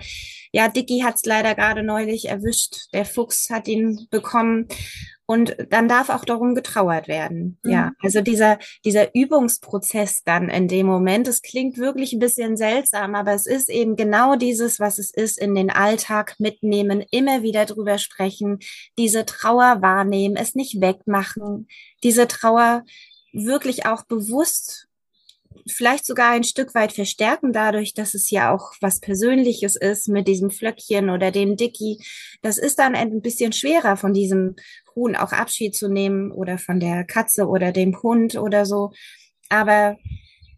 ja, 0.52 0.68
Dicky 0.68 1.00
hat 1.00 1.16
es 1.16 1.24
leider 1.24 1.54
gerade 1.54 1.82
neulich 1.82 2.28
erwischt. 2.28 2.92
Der 2.92 3.04
Fuchs 3.04 3.50
hat 3.50 3.68
ihn 3.68 4.06
bekommen. 4.10 4.68
Und 5.26 5.56
dann 5.70 5.88
darf 5.88 6.08
auch 6.08 6.24
darum 6.24 6.54
getrauert 6.54 7.08
werden. 7.08 7.58
Mhm. 7.62 7.70
Ja, 7.70 7.92
also 8.00 8.20
dieser, 8.20 8.58
dieser 8.84 9.14
Übungsprozess 9.14 10.22
dann 10.24 10.48
in 10.48 10.68
dem 10.68 10.86
Moment, 10.86 11.26
es 11.26 11.42
klingt 11.42 11.78
wirklich 11.78 12.12
ein 12.12 12.20
bisschen 12.20 12.56
seltsam, 12.56 13.16
aber 13.16 13.34
es 13.34 13.46
ist 13.46 13.68
eben 13.68 13.96
genau 13.96 14.36
dieses, 14.36 14.78
was 14.78 14.98
es 14.98 15.10
ist, 15.12 15.38
in 15.38 15.54
den 15.54 15.70
Alltag 15.70 16.36
mitnehmen, 16.38 17.04
immer 17.10 17.42
wieder 17.42 17.66
drüber 17.66 17.98
sprechen, 17.98 18.60
diese 18.98 19.26
Trauer 19.26 19.82
wahrnehmen, 19.82 20.36
es 20.36 20.54
nicht 20.54 20.80
wegmachen, 20.80 21.66
diese 22.04 22.28
Trauer 22.28 22.84
wirklich 23.32 23.84
auch 23.84 24.04
bewusst 24.04 24.86
vielleicht 25.66 26.06
sogar 26.06 26.30
ein 26.30 26.44
Stück 26.44 26.74
weit 26.74 26.92
verstärken 26.92 27.52
dadurch, 27.52 27.94
dass 27.94 28.14
es 28.14 28.30
ja 28.30 28.54
auch 28.54 28.72
was 28.80 29.00
Persönliches 29.00 29.76
ist 29.76 30.08
mit 30.08 30.28
diesem 30.28 30.50
Flöckchen 30.50 31.10
oder 31.10 31.30
dem 31.30 31.56
Dicky. 31.56 31.98
Das 32.42 32.58
ist 32.58 32.78
dann 32.78 32.94
ein 32.94 33.20
bisschen 33.20 33.52
schwerer 33.52 33.96
von 33.96 34.12
diesem 34.12 34.56
Huhn 34.96 35.14
auch 35.14 35.32
Abschied 35.32 35.76
zu 35.76 35.88
nehmen 35.88 36.32
oder 36.32 36.58
von 36.58 36.80
der 36.80 37.04
Katze 37.04 37.46
oder 37.46 37.70
dem 37.70 38.02
Hund 38.02 38.36
oder 38.36 38.66
so. 38.66 38.90
Aber 39.48 39.96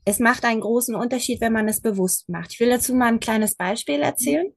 es 0.04 0.20
macht 0.20 0.44
einen 0.44 0.62
großen 0.62 0.94
Unterschied, 0.94 1.40
wenn 1.42 1.52
man 1.52 1.68
es 1.68 1.82
bewusst 1.82 2.28
macht. 2.30 2.54
Ich 2.54 2.60
will 2.60 2.70
dazu 2.70 2.94
mal 2.94 3.08
ein 3.08 3.20
kleines 3.20 3.56
Beispiel 3.56 4.00
erzählen. 4.00 4.50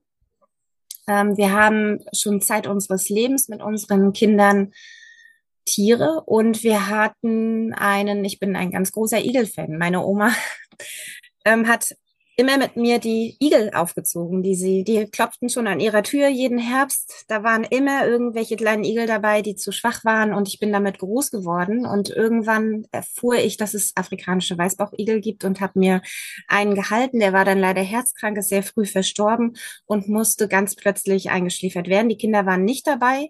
Ähm, 1.08 1.36
wir 1.36 1.52
haben 1.52 2.00
schon 2.14 2.40
Zeit 2.40 2.68
unseres 2.68 3.10
Lebens 3.10 3.50
mit 3.50 3.62
unseren 3.62 4.14
Kindern 4.14 4.72
Tiere 5.66 6.24
und 6.26 6.64
wir 6.64 6.88
hatten 6.88 7.74
einen, 7.74 8.24
ich 8.24 8.40
bin 8.40 8.56
ein 8.56 8.72
ganz 8.72 8.92
großer 8.92 9.24
Igel-Fan. 9.24 9.78
Meine 9.78 10.06
Oma 10.06 10.34
ähm, 11.46 11.68
hat 11.68 11.96
immer 12.42 12.58
mit 12.58 12.76
mir 12.76 12.98
die 12.98 13.38
Igel 13.40 13.70
aufgezogen, 13.72 14.42
die 14.42 14.56
sie, 14.56 14.84
die 14.84 15.06
klopften 15.06 15.48
schon 15.48 15.68
an 15.68 15.80
ihrer 15.80 16.02
Tür 16.02 16.28
jeden 16.28 16.58
Herbst. 16.58 17.26
Da 17.28 17.44
waren 17.44 17.64
immer 17.64 18.08
irgendwelche 18.08 18.56
kleinen 18.56 18.84
Igel 18.84 19.06
dabei, 19.06 19.44
die 19.44 19.56
zu 19.56 19.72
schwach 19.72 20.04
waren 20.04 20.34
und 20.34 20.48
ich 20.48 20.60
bin 20.60 20.74
damit 20.74 20.98
groß 20.98 21.30
geworden. 21.30 21.86
Und 21.86 22.10
irgendwann 22.10 22.88
erfuhr 22.92 23.36
ich, 23.36 23.58
dass 23.58 23.76
es 23.76 23.96
afrikanische 23.96 24.58
Weißbauchigel 24.58 25.22
gibt 25.22 25.44
und 25.44 25.62
habe 25.62 25.78
mir 25.78 26.02
einen 26.48 26.74
gehalten. 26.74 27.20
Der 27.20 27.32
war 27.32 27.46
dann 27.46 27.60
leider 27.60 27.82
herzkrank, 27.82 28.38
ist 28.38 28.50
sehr 28.50 28.64
früh 28.64 28.86
verstorben 28.86 29.56
und 29.86 30.10
musste 30.10 30.48
ganz 30.48 30.76
plötzlich 30.76 31.30
eingeschliefert 31.30 31.88
werden. 31.88 32.10
Die 32.10 32.18
Kinder 32.18 32.48
waren 32.48 32.66
nicht 32.66 32.88
dabei. 32.88 33.30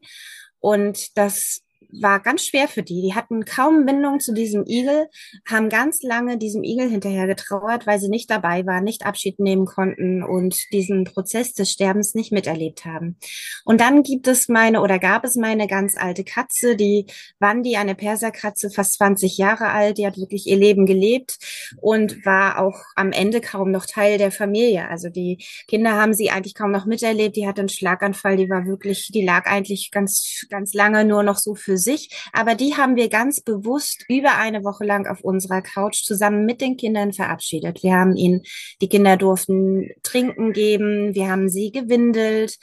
Und 0.59 1.17
das 1.17 1.61
war 1.99 2.19
ganz 2.19 2.45
schwer 2.45 2.67
für 2.67 2.83
die. 2.83 3.01
Die 3.01 3.15
hatten 3.15 3.45
kaum 3.45 3.85
Bindung 3.85 4.19
zu 4.19 4.33
diesem 4.33 4.65
Igel, 4.65 5.07
haben 5.45 5.69
ganz 5.69 6.01
lange 6.03 6.37
diesem 6.37 6.63
Igel 6.63 6.89
hinterher 6.89 7.27
getrauert, 7.27 7.87
weil 7.87 7.99
sie 7.99 8.09
nicht 8.09 8.29
dabei 8.29 8.65
waren, 8.65 8.83
nicht 8.83 9.05
Abschied 9.05 9.39
nehmen 9.39 9.65
konnten 9.65 10.23
und 10.23 10.55
diesen 10.71 11.03
Prozess 11.03 11.53
des 11.53 11.71
Sterbens 11.71 12.15
nicht 12.15 12.31
miterlebt 12.31 12.85
haben. 12.85 13.17
Und 13.65 13.81
dann 13.81 14.03
gibt 14.03 14.27
es 14.27 14.47
meine 14.47 14.81
oder 14.81 14.99
gab 14.99 15.23
es 15.25 15.35
meine 15.35 15.67
ganz 15.67 15.97
alte 15.97 16.23
Katze, 16.23 16.75
die 16.75 17.05
Wandi, 17.39 17.75
eine 17.75 17.95
Perserkatze, 17.95 18.69
fast 18.69 18.93
20 18.93 19.37
Jahre 19.37 19.69
alt, 19.69 19.97
die 19.97 20.05
hat 20.05 20.17
wirklich 20.17 20.47
ihr 20.47 20.57
Leben 20.57 20.85
gelebt 20.85 21.37
und 21.77 22.25
war 22.25 22.59
auch 22.59 22.79
am 22.95 23.11
Ende 23.11 23.41
kaum 23.41 23.71
noch 23.71 23.85
Teil 23.85 24.17
der 24.17 24.31
Familie. 24.31 24.87
Also 24.89 25.09
die 25.09 25.43
Kinder 25.67 25.93
haben 25.93 26.13
sie 26.13 26.29
eigentlich 26.29 26.55
kaum 26.55 26.71
noch 26.71 26.85
miterlebt. 26.85 27.35
Die 27.35 27.47
hatte 27.47 27.61
einen 27.61 27.69
Schlaganfall, 27.69 28.37
die 28.37 28.49
war 28.49 28.65
wirklich, 28.65 29.09
die 29.13 29.25
lag 29.25 29.45
eigentlich 29.45 29.91
ganz, 29.91 30.45
ganz 30.49 30.73
lange 30.73 31.05
nur 31.05 31.23
noch 31.23 31.37
so 31.37 31.55
für 31.55 31.77
sich. 31.81 32.09
Aber 32.31 32.55
die 32.55 32.75
haben 32.77 32.95
wir 32.95 33.09
ganz 33.09 33.41
bewusst 33.41 34.05
über 34.07 34.37
eine 34.37 34.63
Woche 34.63 34.85
lang 34.85 35.07
auf 35.07 35.21
unserer 35.21 35.61
Couch 35.61 36.03
zusammen 36.03 36.45
mit 36.45 36.61
den 36.61 36.77
Kindern 36.77 37.11
verabschiedet. 37.11 37.83
Wir 37.83 37.95
haben 37.95 38.15
ihnen, 38.15 38.43
die 38.81 38.87
Kinder 38.87 39.17
durften 39.17 39.89
trinken 40.03 40.53
geben, 40.53 41.13
wir 41.13 41.29
haben 41.29 41.49
sie 41.49 41.71
gewindelt. 41.71 42.57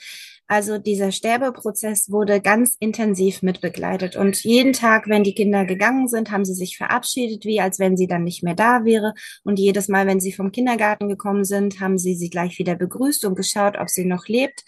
Also 0.51 0.79
dieser 0.79 1.11
Sterbeprozess 1.11 2.09
wurde 2.09 2.41
ganz 2.41 2.75
intensiv 2.79 3.43
mitbegleitet. 3.43 4.15
Und 4.15 4.43
jeden 4.43 4.73
Tag, 4.73 5.07
wenn 5.07 5.23
die 5.23 5.35
Kinder 5.35 5.63
gegangen 5.63 6.07
sind, 6.07 6.31
haben 6.31 6.43
sie 6.43 6.55
sich 6.55 6.75
verabschiedet, 6.75 7.45
wie 7.45 7.61
als 7.61 7.77
wenn 7.77 7.95
sie 7.95 8.07
dann 8.07 8.23
nicht 8.23 8.41
mehr 8.41 8.55
da 8.55 8.83
wäre. 8.83 9.13
Und 9.43 9.59
jedes 9.59 9.89
Mal, 9.89 10.07
wenn 10.07 10.19
sie 10.19 10.33
vom 10.33 10.51
Kindergarten 10.51 11.07
gekommen 11.07 11.45
sind, 11.45 11.79
haben 11.79 11.99
sie 11.99 12.15
sie 12.15 12.31
gleich 12.31 12.57
wieder 12.57 12.75
begrüßt 12.75 13.25
und 13.25 13.35
geschaut, 13.35 13.77
ob 13.77 13.89
sie 13.89 14.05
noch 14.05 14.27
lebt. 14.27 14.65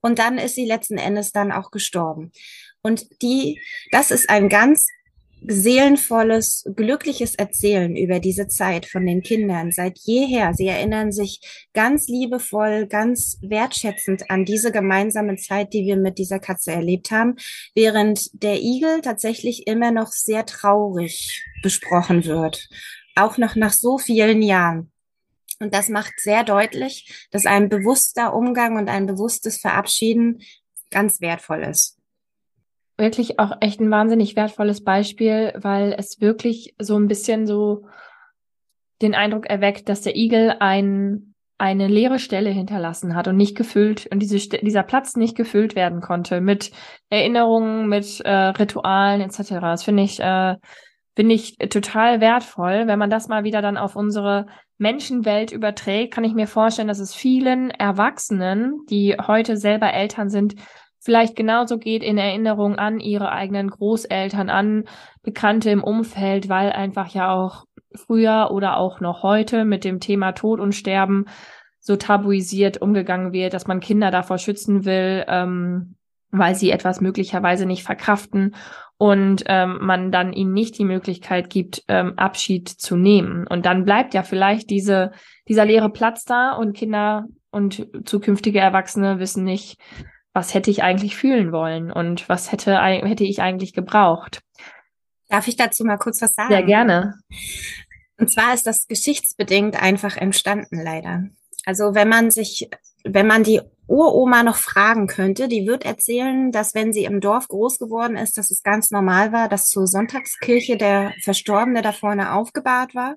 Und 0.00 0.18
dann 0.18 0.38
ist 0.38 0.54
sie 0.54 0.64
letzten 0.64 0.96
Endes 0.96 1.32
dann 1.32 1.52
auch 1.52 1.70
gestorben. 1.70 2.32
Und 2.82 3.22
die, 3.22 3.60
das 3.90 4.10
ist 4.10 4.30
ein 4.30 4.48
ganz 4.48 4.86
seelenvolles, 5.42 6.64
glückliches 6.76 7.34
Erzählen 7.34 7.96
über 7.96 8.20
diese 8.20 8.46
Zeit 8.48 8.86
von 8.86 9.06
den 9.06 9.22
Kindern 9.22 9.72
seit 9.72 9.98
jeher. 10.00 10.52
Sie 10.54 10.66
erinnern 10.66 11.12
sich 11.12 11.40
ganz 11.72 12.08
liebevoll, 12.08 12.86
ganz 12.86 13.38
wertschätzend 13.42 14.30
an 14.30 14.44
diese 14.44 14.70
gemeinsame 14.70 15.36
Zeit, 15.36 15.72
die 15.72 15.84
wir 15.84 15.96
mit 15.96 16.18
dieser 16.18 16.38
Katze 16.38 16.72
erlebt 16.72 17.10
haben, 17.10 17.36
während 17.74 18.42
der 18.42 18.60
Igel 18.60 19.00
tatsächlich 19.00 19.66
immer 19.66 19.92
noch 19.92 20.08
sehr 20.08 20.44
traurig 20.44 21.44
besprochen 21.62 22.24
wird, 22.24 22.68
auch 23.14 23.38
noch 23.38 23.56
nach 23.56 23.72
so 23.72 23.98
vielen 23.98 24.42
Jahren. 24.42 24.92
Und 25.58 25.74
das 25.74 25.88
macht 25.88 26.14
sehr 26.18 26.42
deutlich, 26.44 27.28
dass 27.30 27.44
ein 27.44 27.68
bewusster 27.68 28.34
Umgang 28.34 28.76
und 28.76 28.88
ein 28.88 29.06
bewusstes 29.06 29.58
Verabschieden 29.58 30.40
ganz 30.90 31.20
wertvoll 31.20 31.62
ist 31.62 31.99
wirklich 33.00 33.38
auch 33.38 33.52
echt 33.60 33.80
ein 33.80 33.90
wahnsinnig 33.90 34.36
wertvolles 34.36 34.84
Beispiel, 34.84 35.52
weil 35.56 35.94
es 35.98 36.20
wirklich 36.20 36.74
so 36.78 36.96
ein 36.96 37.08
bisschen 37.08 37.46
so 37.46 37.86
den 39.02 39.14
Eindruck 39.14 39.46
erweckt, 39.46 39.88
dass 39.88 40.02
der 40.02 40.16
Igel 40.16 40.56
ein, 40.60 41.34
eine 41.58 41.88
leere 41.88 42.18
Stelle 42.18 42.50
hinterlassen 42.50 43.14
hat 43.14 43.28
und 43.28 43.36
nicht 43.36 43.56
gefüllt 43.56 44.06
und 44.10 44.20
diese, 44.20 44.38
dieser 44.58 44.82
Platz 44.82 45.16
nicht 45.16 45.36
gefüllt 45.36 45.74
werden 45.74 46.00
konnte 46.00 46.40
mit 46.40 46.70
Erinnerungen, 47.08 47.88
mit 47.88 48.20
äh, 48.20 48.30
Ritualen 48.30 49.20
etc. 49.20 49.60
Das 49.60 49.82
finde 49.82 50.02
ich, 50.02 50.20
äh, 50.20 50.56
finde 51.16 51.34
ich 51.34 51.56
total 51.56 52.20
wertvoll. 52.20 52.86
Wenn 52.86 52.98
man 52.98 53.10
das 53.10 53.28
mal 53.28 53.44
wieder 53.44 53.62
dann 53.62 53.76
auf 53.76 53.96
unsere 53.96 54.46
Menschenwelt 54.78 55.52
überträgt, 55.52 56.14
kann 56.14 56.24
ich 56.24 56.34
mir 56.34 56.46
vorstellen, 56.46 56.88
dass 56.88 57.00
es 57.00 57.14
vielen 57.14 57.70
Erwachsenen, 57.70 58.86
die 58.88 59.16
heute 59.20 59.56
selber 59.56 59.92
Eltern 59.92 60.30
sind, 60.30 60.54
vielleicht 61.00 61.34
genauso 61.34 61.78
geht 61.78 62.02
in 62.02 62.18
Erinnerung 62.18 62.76
an 62.76 63.00
ihre 63.00 63.32
eigenen 63.32 63.70
Großeltern, 63.70 64.50
an 64.50 64.84
Bekannte 65.22 65.70
im 65.70 65.82
Umfeld, 65.82 66.48
weil 66.48 66.70
einfach 66.72 67.08
ja 67.08 67.32
auch 67.32 67.64
früher 67.94 68.50
oder 68.52 68.76
auch 68.76 69.00
noch 69.00 69.22
heute 69.22 69.64
mit 69.64 69.84
dem 69.84 69.98
Thema 69.98 70.32
Tod 70.32 70.60
und 70.60 70.74
Sterben 70.74 71.26
so 71.80 71.96
tabuisiert 71.96 72.80
umgegangen 72.82 73.32
wird, 73.32 73.54
dass 73.54 73.66
man 73.66 73.80
Kinder 73.80 74.10
davor 74.10 74.38
schützen 74.38 74.84
will, 74.84 75.24
ähm, 75.26 75.96
weil 76.30 76.54
sie 76.54 76.70
etwas 76.70 77.00
möglicherweise 77.00 77.66
nicht 77.66 77.82
verkraften 77.82 78.54
und 78.98 79.44
ähm, 79.46 79.78
man 79.80 80.12
dann 80.12 80.34
ihnen 80.34 80.52
nicht 80.52 80.78
die 80.78 80.84
Möglichkeit 80.84 81.48
gibt, 81.48 81.82
ähm, 81.88 82.12
Abschied 82.18 82.68
zu 82.68 82.96
nehmen. 82.96 83.46
Und 83.46 83.64
dann 83.64 83.84
bleibt 83.84 84.12
ja 84.12 84.22
vielleicht 84.22 84.68
diese, 84.68 85.12
dieser 85.48 85.64
leere 85.64 85.88
Platz 85.88 86.24
da 86.24 86.52
und 86.52 86.76
Kinder 86.76 87.24
und 87.50 87.88
zukünftige 88.04 88.60
Erwachsene 88.60 89.18
wissen 89.18 89.42
nicht, 89.42 89.80
was 90.32 90.54
hätte 90.54 90.70
ich 90.70 90.82
eigentlich 90.82 91.16
fühlen 91.16 91.52
wollen 91.52 91.90
und 91.90 92.28
was 92.28 92.52
hätte, 92.52 92.80
hätte 92.80 93.24
ich 93.24 93.42
eigentlich 93.42 93.72
gebraucht. 93.72 94.42
Darf 95.28 95.48
ich 95.48 95.56
dazu 95.56 95.84
mal 95.84 95.98
kurz 95.98 96.20
was 96.22 96.34
sagen? 96.34 96.50
Sehr 96.50 96.62
gerne. 96.62 97.14
Und 98.18 98.30
zwar 98.30 98.52
ist 98.52 98.66
das 98.66 98.86
geschichtsbedingt 98.86 99.80
einfach 99.80 100.16
entstanden, 100.16 100.80
leider. 100.82 101.24
Also 101.64 101.94
wenn 101.94 102.08
man 102.08 102.30
sich, 102.30 102.68
wenn 103.04 103.26
man 103.26 103.44
die 103.44 103.60
Uroma 103.86 104.42
noch 104.42 104.56
fragen 104.56 105.08
könnte, 105.08 105.48
die 105.48 105.66
wird 105.66 105.84
erzählen, 105.84 106.52
dass 106.52 106.74
wenn 106.74 106.92
sie 106.92 107.04
im 107.04 107.20
Dorf 107.20 107.48
groß 107.48 107.78
geworden 107.78 108.16
ist, 108.16 108.38
dass 108.38 108.50
es 108.50 108.62
ganz 108.62 108.90
normal 108.90 109.32
war, 109.32 109.48
dass 109.48 109.68
zur 109.68 109.86
Sonntagskirche 109.86 110.76
der 110.76 111.12
Verstorbene 111.22 111.82
da 111.82 111.92
vorne 111.92 112.34
aufgebahrt 112.34 112.94
war 112.94 113.16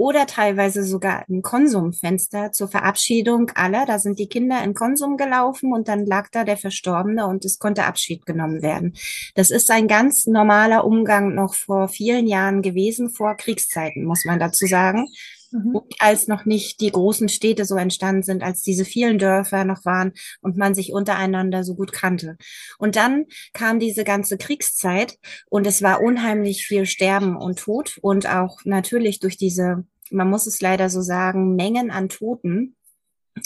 oder 0.00 0.24
teilweise 0.24 0.82
sogar 0.82 1.26
ein 1.28 1.42
Konsumfenster 1.42 2.52
zur 2.52 2.68
Verabschiedung 2.68 3.50
aller. 3.54 3.84
Da 3.84 3.98
sind 3.98 4.18
die 4.18 4.30
Kinder 4.30 4.64
in 4.64 4.72
Konsum 4.72 5.18
gelaufen 5.18 5.74
und 5.74 5.88
dann 5.88 6.06
lag 6.06 6.30
da 6.32 6.44
der 6.44 6.56
Verstorbene 6.56 7.26
und 7.26 7.44
es 7.44 7.58
konnte 7.58 7.84
Abschied 7.84 8.24
genommen 8.24 8.62
werden. 8.62 8.94
Das 9.34 9.50
ist 9.50 9.70
ein 9.70 9.88
ganz 9.88 10.26
normaler 10.26 10.86
Umgang 10.86 11.34
noch 11.34 11.52
vor 11.52 11.88
vielen 11.88 12.26
Jahren 12.26 12.62
gewesen, 12.62 13.10
vor 13.10 13.36
Kriegszeiten, 13.36 14.06
muss 14.06 14.24
man 14.24 14.38
dazu 14.38 14.64
sagen. 14.64 15.06
Mhm. 15.52 15.80
als 15.98 16.28
noch 16.28 16.44
nicht 16.44 16.80
die 16.80 16.92
großen 16.92 17.28
Städte 17.28 17.64
so 17.64 17.74
entstanden 17.74 18.22
sind, 18.22 18.42
als 18.42 18.62
diese 18.62 18.84
vielen 18.84 19.18
Dörfer 19.18 19.64
noch 19.64 19.84
waren 19.84 20.12
und 20.42 20.56
man 20.56 20.74
sich 20.74 20.92
untereinander 20.92 21.64
so 21.64 21.74
gut 21.74 21.92
kannte. 21.92 22.36
Und 22.78 22.94
dann 22.94 23.26
kam 23.52 23.80
diese 23.80 24.04
ganze 24.04 24.38
Kriegszeit 24.38 25.18
und 25.48 25.66
es 25.66 25.82
war 25.82 26.02
unheimlich 26.02 26.64
viel 26.66 26.86
Sterben 26.86 27.36
und 27.36 27.58
Tod 27.58 27.98
und 28.00 28.28
auch 28.28 28.60
natürlich 28.64 29.18
durch 29.18 29.36
diese, 29.36 29.84
man 30.10 30.28
muss 30.28 30.46
es 30.46 30.60
leider 30.60 30.90
so 30.90 31.00
sagen, 31.00 31.56
Mengen 31.56 31.90
an 31.90 32.08
Toten 32.08 32.76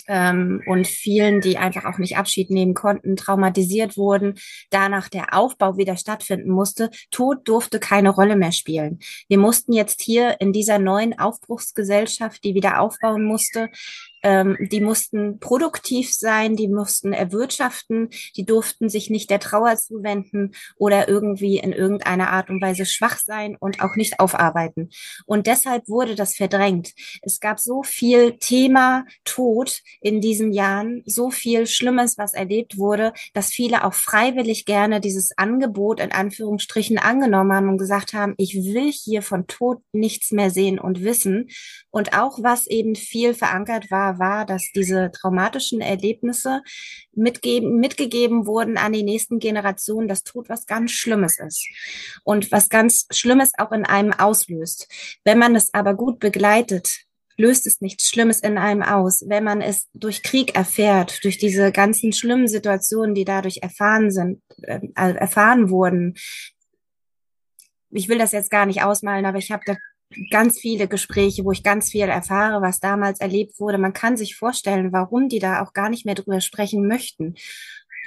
ähm, 0.08 0.62
und 0.66 0.86
vielen, 0.86 1.40
die 1.40 1.58
einfach 1.58 1.84
auch 1.84 1.98
nicht 1.98 2.16
Abschied 2.16 2.50
nehmen 2.50 2.74
konnten, 2.74 3.16
traumatisiert 3.16 3.96
wurden, 3.96 4.34
danach 4.70 5.08
der 5.08 5.34
Aufbau 5.34 5.76
wieder 5.76 5.96
stattfinden 5.96 6.50
musste. 6.50 6.90
Tod 7.10 7.46
durfte 7.48 7.78
keine 7.78 8.10
Rolle 8.10 8.36
mehr 8.36 8.52
spielen. 8.52 8.98
Wir 9.28 9.38
mussten 9.38 9.72
jetzt 9.72 10.00
hier 10.00 10.40
in 10.40 10.52
dieser 10.52 10.78
neuen 10.78 11.18
Aufbruchsgesellschaft, 11.18 12.42
die 12.44 12.54
wieder 12.54 12.80
aufbauen 12.80 13.24
musste, 13.24 13.70
ähm, 14.24 14.56
die 14.58 14.80
mussten 14.80 15.38
produktiv 15.38 16.12
sein, 16.12 16.56
die 16.56 16.68
mussten 16.68 17.12
erwirtschaften, 17.12 18.08
die 18.36 18.44
durften 18.44 18.88
sich 18.88 19.10
nicht 19.10 19.30
der 19.30 19.38
Trauer 19.38 19.76
zuwenden 19.76 20.52
oder 20.76 21.08
irgendwie 21.08 21.58
in 21.58 21.72
irgendeiner 21.72 22.30
Art 22.30 22.50
und 22.50 22.60
Weise 22.60 22.86
schwach 22.86 23.18
sein 23.18 23.56
und 23.60 23.80
auch 23.80 23.94
nicht 23.96 24.18
aufarbeiten. 24.18 24.90
Und 25.26 25.46
deshalb 25.46 25.88
wurde 25.88 26.14
das 26.14 26.34
verdrängt. 26.34 26.92
Es 27.22 27.38
gab 27.38 27.60
so 27.60 27.82
viel 27.82 28.38
Thema 28.38 29.04
Tod 29.24 29.82
in 30.00 30.20
diesen 30.20 30.52
Jahren, 30.52 31.02
so 31.04 31.30
viel 31.30 31.66
Schlimmes, 31.66 32.16
was 32.16 32.32
erlebt 32.32 32.78
wurde, 32.78 33.12
dass 33.34 33.50
viele 33.50 33.84
auch 33.84 33.94
freiwillig 33.94 34.64
gerne 34.64 35.00
dieses 35.00 35.36
Angebot 35.36 36.00
in 36.00 36.12
Anführungsstrichen 36.12 36.98
angenommen 36.98 37.52
haben 37.52 37.68
und 37.68 37.78
gesagt 37.78 38.14
haben, 38.14 38.34
ich 38.38 38.54
will 38.54 38.90
hier 38.90 39.20
von 39.20 39.46
Tod 39.46 39.82
nichts 39.92 40.32
mehr 40.32 40.50
sehen 40.50 40.78
und 40.78 41.02
wissen. 41.02 41.50
Und 41.90 42.16
auch 42.16 42.38
was 42.42 42.66
eben 42.66 42.96
viel 42.96 43.34
verankert 43.34 43.90
war, 43.90 44.13
war, 44.18 44.46
dass 44.46 44.70
diese 44.74 45.10
traumatischen 45.10 45.80
Erlebnisse 45.80 46.62
mitgeben, 47.12 47.78
mitgegeben 47.78 48.46
wurden 48.46 48.76
an 48.76 48.92
die 48.92 49.02
nächsten 49.02 49.38
Generationen, 49.38 50.08
dass 50.08 50.22
Tod 50.22 50.48
was 50.48 50.66
ganz 50.66 50.92
Schlimmes 50.92 51.38
ist 51.38 51.66
und 52.24 52.52
was 52.52 52.68
ganz 52.68 53.06
Schlimmes 53.10 53.52
auch 53.58 53.72
in 53.72 53.84
einem 53.84 54.12
auslöst. 54.12 54.88
Wenn 55.24 55.38
man 55.38 55.54
es 55.54 55.72
aber 55.72 55.94
gut 55.94 56.18
begleitet, 56.18 57.04
löst 57.36 57.66
es 57.66 57.80
nichts 57.80 58.08
Schlimmes 58.08 58.40
in 58.40 58.58
einem 58.58 58.82
aus. 58.82 59.24
Wenn 59.26 59.44
man 59.44 59.60
es 59.60 59.88
durch 59.92 60.22
Krieg 60.22 60.54
erfährt, 60.54 61.24
durch 61.24 61.38
diese 61.38 61.72
ganzen 61.72 62.12
schlimmen 62.12 62.48
Situationen, 62.48 63.14
die 63.14 63.24
dadurch 63.24 63.58
erfahren 63.62 64.10
sind, 64.10 64.40
äh, 64.62 64.80
erfahren 64.94 65.70
wurden, 65.70 66.14
ich 67.90 68.08
will 68.08 68.18
das 68.18 68.32
jetzt 68.32 68.50
gar 68.50 68.66
nicht 68.66 68.82
ausmalen, 68.82 69.24
aber 69.24 69.38
ich 69.38 69.52
habe 69.52 69.62
ganz 70.30 70.58
viele 70.58 70.88
Gespräche, 70.88 71.44
wo 71.44 71.52
ich 71.52 71.62
ganz 71.62 71.90
viel 71.90 72.02
erfahre, 72.02 72.62
was 72.62 72.80
damals 72.80 73.20
erlebt 73.20 73.58
wurde. 73.58 73.78
Man 73.78 73.92
kann 73.92 74.16
sich 74.16 74.36
vorstellen, 74.36 74.92
warum 74.92 75.28
die 75.28 75.38
da 75.38 75.62
auch 75.62 75.72
gar 75.72 75.88
nicht 75.88 76.06
mehr 76.06 76.14
drüber 76.14 76.40
sprechen 76.40 76.86
möchten. 76.86 77.34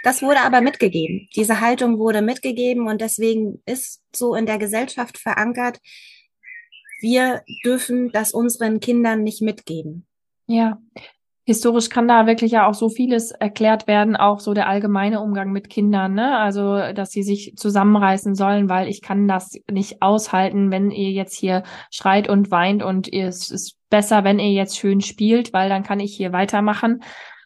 Das 0.03 0.21
wurde 0.21 0.41
aber 0.41 0.61
mitgegeben. 0.61 1.27
Diese 1.35 1.59
Haltung 1.59 1.99
wurde 1.99 2.21
mitgegeben 2.21 2.87
und 2.87 3.01
deswegen 3.01 3.61
ist 3.65 4.01
so 4.15 4.35
in 4.35 4.45
der 4.45 4.57
Gesellschaft 4.57 5.17
verankert, 5.17 5.79
wir 7.01 7.43
dürfen 7.63 8.11
das 8.11 8.31
unseren 8.31 8.79
Kindern 8.79 9.23
nicht 9.23 9.41
mitgeben. 9.41 10.07
Ja, 10.47 10.81
historisch 11.47 11.89
kann 11.89 12.09
da 12.09 12.27
wirklich 12.27 12.51
ja 12.51 12.67
auch 12.67 12.73
so 12.73 12.89
vieles 12.89 13.31
erklärt 13.31 13.87
werden, 13.87 14.17
auch 14.17 14.41
so 14.41 14.53
der 14.53 14.67
allgemeine 14.67 15.21
Umgang 15.21 15.53
mit 15.53 15.69
Kindern, 15.69 16.13
ne? 16.13 16.37
Also, 16.37 16.91
dass 16.91 17.11
sie 17.11 17.23
sich 17.23 17.53
zusammenreißen 17.55 18.35
sollen, 18.35 18.67
weil 18.67 18.89
ich 18.89 19.01
kann 19.01 19.29
das 19.29 19.53
nicht 19.71 20.01
aushalten, 20.01 20.71
wenn 20.71 20.91
ihr 20.91 21.11
jetzt 21.11 21.37
hier 21.37 21.63
schreit 21.89 22.27
und 22.27 22.51
weint 22.51 22.83
und 22.83 23.11
es 23.13 23.49
ist 23.49 23.77
besser, 23.89 24.25
wenn 24.25 24.39
ihr 24.39 24.51
jetzt 24.51 24.77
schön 24.77 24.99
spielt, 24.99 25.53
weil 25.53 25.69
dann 25.69 25.83
kann 25.83 26.01
ich 26.01 26.13
hier 26.13 26.33
weitermachen. 26.33 27.01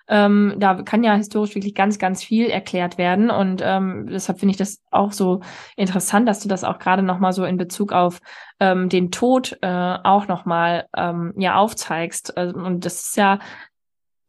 Ähm, 0.07 0.55
da 0.57 0.81
kann 0.81 1.03
ja 1.03 1.13
historisch 1.13 1.53
wirklich 1.53 1.75
ganz, 1.75 1.99
ganz 1.99 2.23
viel 2.23 2.49
erklärt 2.49 2.97
werden. 2.97 3.29
Und 3.29 3.61
ähm, 3.63 4.07
deshalb 4.11 4.39
finde 4.39 4.51
ich 4.51 4.57
das 4.57 4.81
auch 4.89 5.11
so 5.11 5.41
interessant, 5.77 6.27
dass 6.27 6.39
du 6.39 6.49
das 6.49 6.63
auch 6.63 6.79
gerade 6.79 7.03
nochmal 7.03 7.33
so 7.33 7.45
in 7.45 7.55
Bezug 7.55 7.93
auf 7.93 8.19
ähm, 8.59 8.89
den 8.89 9.11
Tod 9.11 9.57
äh, 9.61 9.97
auch 10.03 10.27
nochmal 10.27 10.87
ähm, 10.97 11.33
ja 11.37 11.55
aufzeigst. 11.55 12.35
Also, 12.35 12.57
und 12.57 12.83
das 12.83 12.95
ist 12.95 13.15
ja 13.15 13.39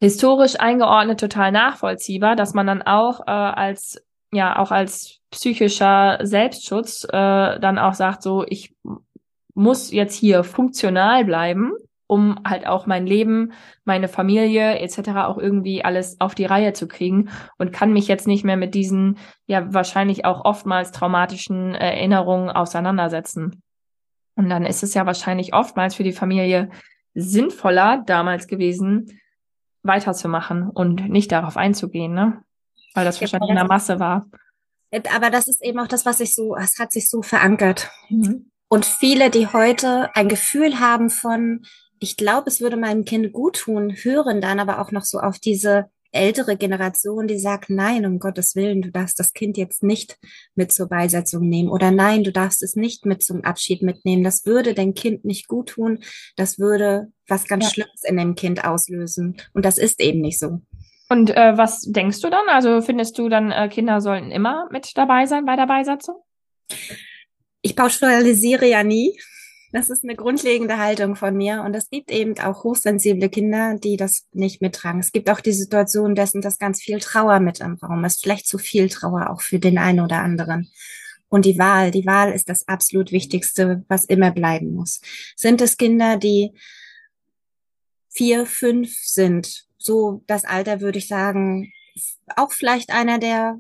historisch 0.03 0.59
eingeordnet 0.59 1.21
total 1.21 1.53
nachvollziehbar, 1.53 2.35
dass 2.35 2.55
man 2.55 2.67
dann 2.67 2.83
auch 2.83 3.21
äh, 3.21 3.31
als 3.31 4.05
ja 4.33 4.59
auch 4.59 4.73
als 4.73 5.21
psychischer 5.31 6.19
Selbstschutz 6.23 7.05
äh, 7.05 7.61
dann 7.61 7.79
auch 7.79 7.95
sagt, 7.95 8.23
so 8.23 8.45
ich 8.49 8.75
muss 9.55 9.93
jetzt 9.93 10.17
hier 10.17 10.43
funktional 10.43 11.25
bleiben, 11.25 11.75
um 12.09 12.37
halt 12.45 12.67
auch 12.67 12.87
mein 12.87 13.07
Leben, 13.07 13.53
meine 13.85 14.09
Familie 14.09 14.81
etc. 14.81 15.11
auch 15.19 15.39
irgendwie 15.39 15.85
alles 15.85 16.21
auf 16.21 16.35
die 16.35 16.47
Reihe 16.47 16.73
zu 16.73 16.89
kriegen 16.89 17.31
und 17.59 17.73
kann 17.73 17.93
mich 17.93 18.09
jetzt 18.09 18.27
nicht 18.27 18.43
mehr 18.43 18.57
mit 18.57 18.75
diesen 18.75 19.19
ja 19.47 19.73
wahrscheinlich 19.73 20.25
auch 20.25 20.45
oftmals 20.45 20.91
traumatischen 20.91 21.77
Erinnerungen 21.77 22.51
auseinandersetzen. 22.51 23.63
Und 24.35 24.51
dann 24.51 24.67
ist 24.67 24.83
es 24.83 24.95
ja 24.95 25.07
wahrscheinlich 25.07 25.55
oftmals 25.55 25.95
für 25.95 26.03
die 26.03 26.11
Familie 26.11 26.71
sinnvoller 27.15 28.03
damals 28.05 28.49
gewesen, 28.49 29.21
weiterzumachen 29.83 30.69
und 30.69 31.09
nicht 31.09 31.33
darauf 31.33 31.57
einzugehen, 31.57 32.15
ne? 32.15 32.43
Weil 32.95 33.05
das 33.05 33.21
wahrscheinlich 33.21 33.51
in 33.51 33.57
der 33.57 33.67
Masse 33.67 33.99
war. 33.99 34.27
Aber 35.15 35.31
das 35.31 35.49
ist 35.49 35.63
eben 35.65 35.79
auch 35.79 35.87
das, 35.87 36.05
was 36.05 36.19
sich 36.19 36.35
so, 36.35 36.55
es 36.57 36.79
hat 36.79 36.93
sich 36.93 37.09
so 37.09 37.23
verankert. 37.23 37.91
Mhm. 38.11 38.51
Und 38.69 38.85
viele, 38.85 39.31
die 39.31 39.47
heute 39.47 40.15
ein 40.15 40.29
Gefühl 40.29 40.81
haben 40.81 41.11
von, 41.11 41.65
ich 41.99 42.17
glaube, 42.17 42.49
es 42.49 42.61
würde 42.61 42.77
meinem 42.77 43.05
Kind 43.05 43.33
gut 43.33 43.61
tun, 43.61 43.95
hören 43.95 44.41
dann 44.41 44.61
aber 44.61 44.81
auch 44.81 44.91
noch 44.93 45.05
so 45.05 45.19
auf 45.19 45.39
diese 45.39 45.91
ältere 46.13 46.57
Generation, 46.57 47.27
die 47.27 47.39
sagt, 47.39 47.71
nein, 47.71 48.07
um 48.07 48.19
Gottes 48.19 48.55
Willen, 48.55 48.83
du 48.83 48.91
darfst 48.91 49.19
das 49.19 49.33
Kind 49.33 49.57
jetzt 49.57 49.83
nicht 49.83 50.19
mit 50.55 50.73
zur 50.73 50.89
Beisetzung 50.89 51.49
nehmen 51.49 51.71
oder 51.71 51.91
nein, 51.91 52.23
du 52.23 52.33
darfst 52.33 52.63
es 52.63 52.77
nicht 52.77 53.07
mit 53.07 53.23
zum 53.23 53.43
Abschied 53.43 53.83
mitnehmen. 53.83 54.23
Das 54.23 54.47
würde 54.47 54.75
dein 54.75 54.95
Kind 54.95 55.25
nicht 55.25 55.49
gut 55.49 55.71
tun. 55.71 55.99
Das 56.37 56.59
würde 56.59 57.09
was 57.27 57.47
ganz 57.47 57.65
ja. 57.65 57.71
Schlimmes 57.71 58.05
in 58.05 58.17
dem 58.17 58.35
Kind 58.35 58.65
auslösen. 58.65 59.37
Und 59.55 59.65
das 59.65 59.79
ist 59.79 60.01
eben 60.01 60.21
nicht 60.21 60.39
so. 60.39 60.61
Und 61.09 61.31
äh, 61.31 61.57
was 61.59 61.83
denkst 61.83 62.21
du 62.21 62.31
dann? 62.31 62.49
Also 62.49 62.81
findest 62.81 63.19
du 63.19 63.29
dann, 63.29 63.51
äh, 63.51 63.69
Kinder 63.69 64.01
sollten 64.01 64.31
immer 64.31 64.69
mit 64.71 64.97
dabei 64.97 65.27
sein 65.27 65.45
bei 65.45 65.57
der 65.57 65.67
Beisetzung? 65.67 66.17
Ich 67.61 67.77
pauschalisiere 67.77 68.67
ja 68.67 68.83
nie. 68.83 69.19
Das 69.73 69.89
ist 69.89 70.05
eine 70.05 70.15
grundlegende 70.15 70.77
Haltung 70.77 71.17
von 71.17 71.35
mir. 71.35 71.63
Und 71.63 71.75
es 71.75 71.89
gibt 71.89 72.11
eben 72.11 72.39
auch 72.39 72.63
hochsensible 72.63 73.31
Kinder, 73.31 73.79
die 73.79 73.97
das 73.97 74.27
nicht 74.33 74.61
mittragen. 74.61 75.01
Es 75.01 75.13
gibt 75.13 75.31
auch 75.31 75.41
die 75.41 75.53
Situation 75.53 76.15
dessen, 76.15 76.43
dass 76.43 76.59
ganz 76.59 76.83
viel 76.83 77.01
Trauer 77.01 77.41
mit 77.41 77.61
im 77.61 77.77
Raum 77.77 78.05
ist. 78.05 78.23
Vielleicht 78.23 78.47
zu 78.47 78.59
viel 78.59 78.91
Trauer 78.91 79.31
auch 79.31 79.41
für 79.41 79.59
den 79.59 79.79
einen 79.79 80.01
oder 80.01 80.19
anderen. 80.19 80.71
Und 81.31 81.47
die 81.47 81.59
Wahl, 81.59 81.91
die 81.91 82.05
Wahl 82.05 82.33
ist 82.33 82.51
das 82.51 82.69
absolut 82.69 83.11
Wichtigste, 83.11 83.83
was 83.89 84.05
immer 84.05 84.31
bleiben 84.31 84.75
muss. 84.75 85.01
Sind 85.35 85.63
es 85.63 85.79
Kinder, 85.79 86.19
die 86.19 86.53
vier, 88.11 88.45
fünf 88.45 88.95
sind? 89.03 89.65
So 89.79 90.23
das 90.27 90.45
Alter 90.45 90.83
würde 90.83 90.99
ich 90.99 91.09
sagen, 91.09 91.73
auch 92.37 92.53
vielleicht 92.53 92.91
einer, 92.91 93.19
der 93.19 93.59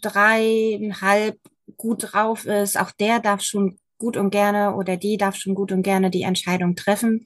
dreieinhalb 0.00 1.40
gut 1.76 2.12
drauf 2.12 2.46
ist, 2.46 2.78
auch 2.78 2.92
der 2.92 3.18
darf 3.18 3.42
schon 3.42 3.78
gut 4.02 4.16
und 4.16 4.30
gerne 4.30 4.74
oder 4.74 4.96
die 4.96 5.16
darf 5.16 5.36
schon 5.36 5.54
gut 5.54 5.70
und 5.70 5.84
gerne 5.84 6.10
die 6.10 6.22
Entscheidung 6.22 6.74
treffen. 6.74 7.22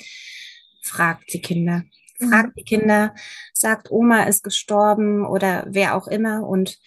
Fragt 0.82 1.32
die 1.32 1.40
Kinder. 1.40 1.84
Fragt 2.18 2.50
mhm. 2.50 2.52
die 2.58 2.64
Kinder, 2.64 3.14
sagt 3.54 3.90
Oma 3.90 4.24
ist 4.24 4.44
gestorben 4.44 5.24
oder 5.24 5.64
wer 5.68 5.96
auch 5.96 6.06
immer 6.06 6.46
und 6.46 6.78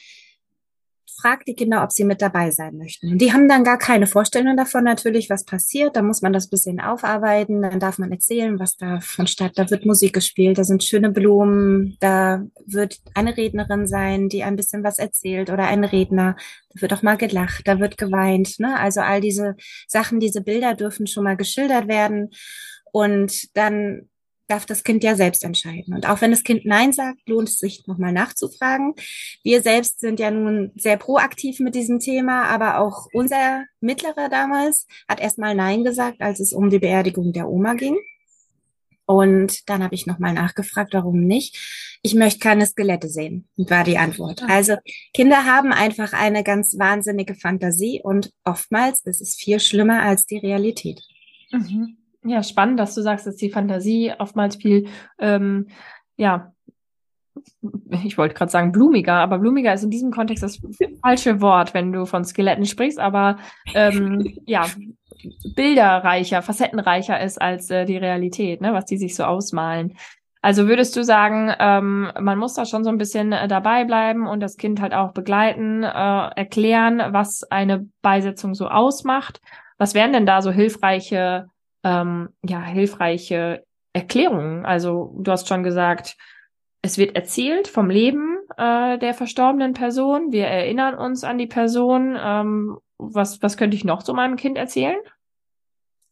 fragt 1.22 1.48
die 1.48 1.56
Kinder, 1.56 1.84
ob 1.84 1.92
sie 1.92 2.04
mit 2.04 2.22
dabei 2.22 2.52
sein 2.52 2.78
möchten. 2.78 3.18
Die 3.18 3.34
haben 3.34 3.48
dann 3.48 3.64
gar 3.64 3.78
keine 3.78 4.08
Vorstellung 4.08 4.56
davon 4.58 4.84
natürlich, 4.84 5.30
was 5.30 5.46
passiert. 5.46 5.96
Da 5.96 6.02
muss 6.02 6.22
man 6.22 6.34
das 6.34 6.50
bisschen 6.50 6.80
aufarbeiten. 6.80 7.62
Dann 7.62 7.80
darf 7.80 7.98
man 7.98 8.12
erzählen, 8.12 8.60
was 8.60 8.78
da 8.78 9.00
von 9.00 9.28
statt. 9.28 9.54
Da 9.56 9.70
wird 9.70 9.86
Musik 9.86 10.14
gespielt, 10.14 10.58
da 10.58 10.64
sind 10.64 10.84
schöne 10.84 11.10
Blumen, 11.10 11.98
da 12.00 12.44
wird 12.66 13.00
eine 13.14 13.36
Rednerin 13.36 13.88
sein, 13.88 14.30
die 14.30 14.44
ein 14.44 14.56
bisschen 14.56 14.84
was 14.84 15.00
erzählt 15.00 15.50
oder 15.50 15.68
ein 15.68 15.84
Redner. 15.84 16.36
Da 16.74 16.82
wird 16.82 16.94
auch 16.94 17.02
mal 17.02 17.18
gelacht, 17.18 17.68
da 17.68 17.80
wird 17.80 17.98
geweint. 17.98 18.60
Ne? 18.60 18.80
Also 18.80 19.02
all 19.02 19.22
diese 19.22 19.56
Sachen, 19.88 20.20
diese 20.20 20.42
Bilder 20.42 20.76
dürfen 20.76 21.08
schon 21.08 21.24
mal 21.24 21.38
geschildert 21.38 21.88
werden. 21.88 22.30
Und 22.92 23.56
dann 23.56 24.09
darf 24.50 24.66
das 24.66 24.84
Kind 24.84 25.04
ja 25.04 25.16
selbst 25.16 25.44
entscheiden. 25.44 25.94
Und 25.94 26.08
auch 26.08 26.22
wenn 26.22 26.32
das 26.32 26.44
Kind 26.44 26.66
Nein 26.66 26.92
sagt, 26.92 27.28
lohnt 27.28 27.50
es 27.50 27.60
sich 27.60 27.86
nochmal 27.88 28.12
nachzufragen. 28.12 28.96
Wir 29.44 29.62
selbst 29.62 30.00
sind 30.00 30.20
ja 30.20 30.32
nun 30.32 30.72
sehr 30.76 30.98
proaktiv 30.98 31.60
mit 31.60 31.76
diesem 31.76 32.00
Thema, 32.00 32.44
aber 32.46 32.80
auch 32.80 33.08
unser 33.14 33.66
Mittlerer 33.80 34.30
damals 34.30 34.88
hat 35.08 35.20
erstmal 35.20 35.56
Nein 35.56 35.84
gesagt, 35.84 36.22
als 36.22 36.40
es 36.40 36.54
um 36.54 36.70
die 36.70 36.80
Beerdigung 36.80 37.34
der 37.34 37.50
Oma 37.50 37.76
ging. 37.76 37.98
Und 39.06 39.68
dann 39.68 39.82
habe 39.82 39.96
ich 39.96 40.06
nochmal 40.06 40.34
nachgefragt, 40.34 40.94
warum 40.94 41.22
nicht. 41.22 41.98
Ich 42.04 42.14
möchte 42.14 42.40
keine 42.40 42.68
Skelette 42.68 43.10
sehen, 43.10 43.48
war 43.58 43.84
die 43.84 43.98
Antwort. 43.98 44.44
Also 44.48 44.76
Kinder 45.16 45.46
haben 45.46 45.74
einfach 45.74 46.14
eine 46.14 46.44
ganz 46.44 46.78
wahnsinnige 46.78 47.34
Fantasie 47.34 48.02
und 48.04 48.32
oftmals 48.44 49.02
ist 49.06 49.20
es 49.20 49.36
viel 49.36 49.60
schlimmer 49.60 50.04
als 50.04 50.28
die 50.28 50.38
Realität. 50.38 51.02
Mhm. 51.52 51.98
Ja, 52.24 52.44
spannend, 52.44 52.80
dass 52.80 52.96
du 52.96 53.02
sagst, 53.02 53.26
dass 53.26 53.38
die 53.38 53.50
Fantasie 53.50 54.14
oftmals 54.18 54.58
viel, 54.58 54.88
ähm, 55.20 55.68
ja, 56.18 56.52
ich 58.04 58.18
wollte 58.18 58.36
gerade 58.36 58.52
sagen 58.52 58.72
blumiger, 58.72 59.16
aber 59.16 59.40
blumiger 59.40 59.74
ist 59.74 59.84
in 59.84 59.90
diesem 59.90 60.12
Kontext 60.12 60.44
das 60.44 60.60
falsche 61.02 61.40
Wort, 61.42 61.74
wenn 61.74 61.92
du 61.92 62.06
von 62.06 62.26
Skeletten 62.26 62.66
sprichst, 62.66 63.00
aber 63.00 63.38
ähm, 63.74 64.38
ja, 64.46 64.66
bilderreicher, 65.56 66.42
facettenreicher 66.42 67.20
ist 67.22 67.42
als 67.42 67.70
äh, 67.70 67.86
die 67.86 67.98
Realität, 67.98 68.62
ne, 68.62 68.74
was 68.74 68.86
die 68.86 68.98
sich 68.98 69.16
so 69.16 69.24
ausmalen. 69.24 69.96
Also 70.42 70.68
würdest 70.68 70.96
du 70.96 71.04
sagen, 71.04 71.54
ähm, 71.60 72.12
man 72.20 72.38
muss 72.38 72.54
da 72.54 72.66
schon 72.66 72.86
so 72.86 72.90
ein 72.90 72.98
bisschen 72.98 73.34
äh, 73.34 73.48
dabei 73.48 73.84
bleiben 73.84 74.26
und 74.26 74.40
das 74.40 74.56
Kind 74.56 74.80
halt 74.80 74.94
auch 74.94 75.12
begleiten, 75.12 75.84
äh, 75.84 75.88
erklären, 75.88 77.02
was 77.12 77.44
eine 77.44 77.88
Beisetzung 78.02 78.56
so 78.56 78.70
ausmacht? 78.70 79.42
Was 79.78 79.94
wären 79.94 80.14
denn 80.14 80.26
da 80.26 80.42
so 80.42 80.52
hilfreiche 80.52 81.50
ähm, 81.84 82.30
ja, 82.44 82.62
hilfreiche 82.64 83.64
Erklärungen. 83.94 84.66
Also 84.66 85.16
du 85.18 85.32
hast 85.32 85.48
schon 85.48 85.64
gesagt, 85.64 86.18
es 86.82 86.98
wird 86.98 87.16
erzählt 87.16 87.68
vom 87.68 87.90
Leben 87.90 88.38
äh, 88.58 88.98
der 88.98 89.14
verstorbenen 89.14 89.74
Person. 89.74 90.32
Wir 90.32 90.48
erinnern 90.48 90.96
uns 90.96 91.24
an 91.24 91.38
die 91.38 91.48
Person. 91.48 92.18
Ähm, 92.20 92.78
was, 92.98 93.42
was 93.42 93.58
könnte 93.58 93.76
ich 93.76 93.84
noch 93.84 94.02
so 94.02 94.14
meinem 94.14 94.36
Kind 94.36 94.58
erzählen? 94.58 94.98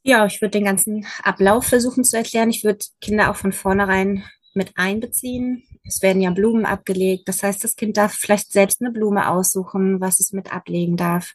Ja, 0.04 0.26
ich 0.26 0.42
würde 0.42 0.52
den 0.52 0.66
ganzen 0.66 1.06
Ablauf 1.24 1.66
versuchen 1.66 2.04
zu 2.04 2.18
erklären. 2.18 2.50
Ich 2.50 2.64
würde 2.64 2.86
Kinder 3.02 3.30
auch 3.30 3.36
von 3.36 3.52
vornherein 3.52 4.24
mit 4.54 4.72
einbeziehen. 4.76 5.64
Es 5.86 6.02
werden 6.02 6.22
ja 6.22 6.32
Blumen 6.32 6.66
abgelegt. 6.66 7.28
Das 7.28 7.44
heißt, 7.44 7.64
das 7.64 7.76
Kind 7.76 7.98
darf 7.98 8.14
vielleicht 8.14 8.52
selbst 8.52 8.82
eine 8.82 8.92
Blume 8.92 9.30
aussuchen, 9.30 10.02
was 10.02 10.20
es 10.20 10.34
mit 10.34 10.54
ablegen 10.54 10.98
darf. 10.98 11.34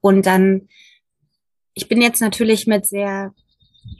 Und 0.00 0.26
dann, 0.26 0.68
ich 1.74 1.88
bin 1.88 2.02
jetzt 2.02 2.20
natürlich 2.20 2.66
mit 2.66 2.86
sehr 2.86 3.32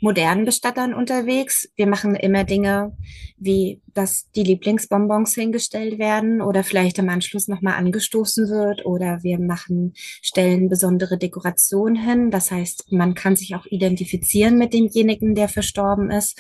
modernen 0.01 0.45
Bestattern 0.45 0.95
unterwegs. 0.95 1.69
Wir 1.77 1.87
machen 1.87 2.15
immer 2.15 2.45
Dinge, 2.45 2.97
wie 3.39 3.81
dass 3.95 4.31
die 4.37 4.43
Lieblingsbonbons 4.43 5.35
hingestellt 5.35 5.99
werden 5.99 6.41
oder 6.43 6.63
vielleicht 6.63 6.99
im 6.99 7.09
Anschluss 7.09 7.49
nochmal 7.49 7.75
angestoßen 7.75 8.49
wird 8.49 8.85
oder 8.85 9.23
wir 9.23 9.39
machen, 9.39 9.95
stellen 9.97 10.69
besondere 10.69 11.19
Dekorationen 11.19 11.97
hin. 11.97 12.31
Das 12.31 12.51
heißt, 12.51 12.93
man 12.93 13.15
kann 13.15 13.37
sich 13.37 13.55
auch 13.55 13.67
identifizieren 13.67 14.59
mit 14.59 14.75
demjenigen, 14.75 15.35
der 15.35 15.49
verstorben 15.49 16.11
ist. 16.11 16.39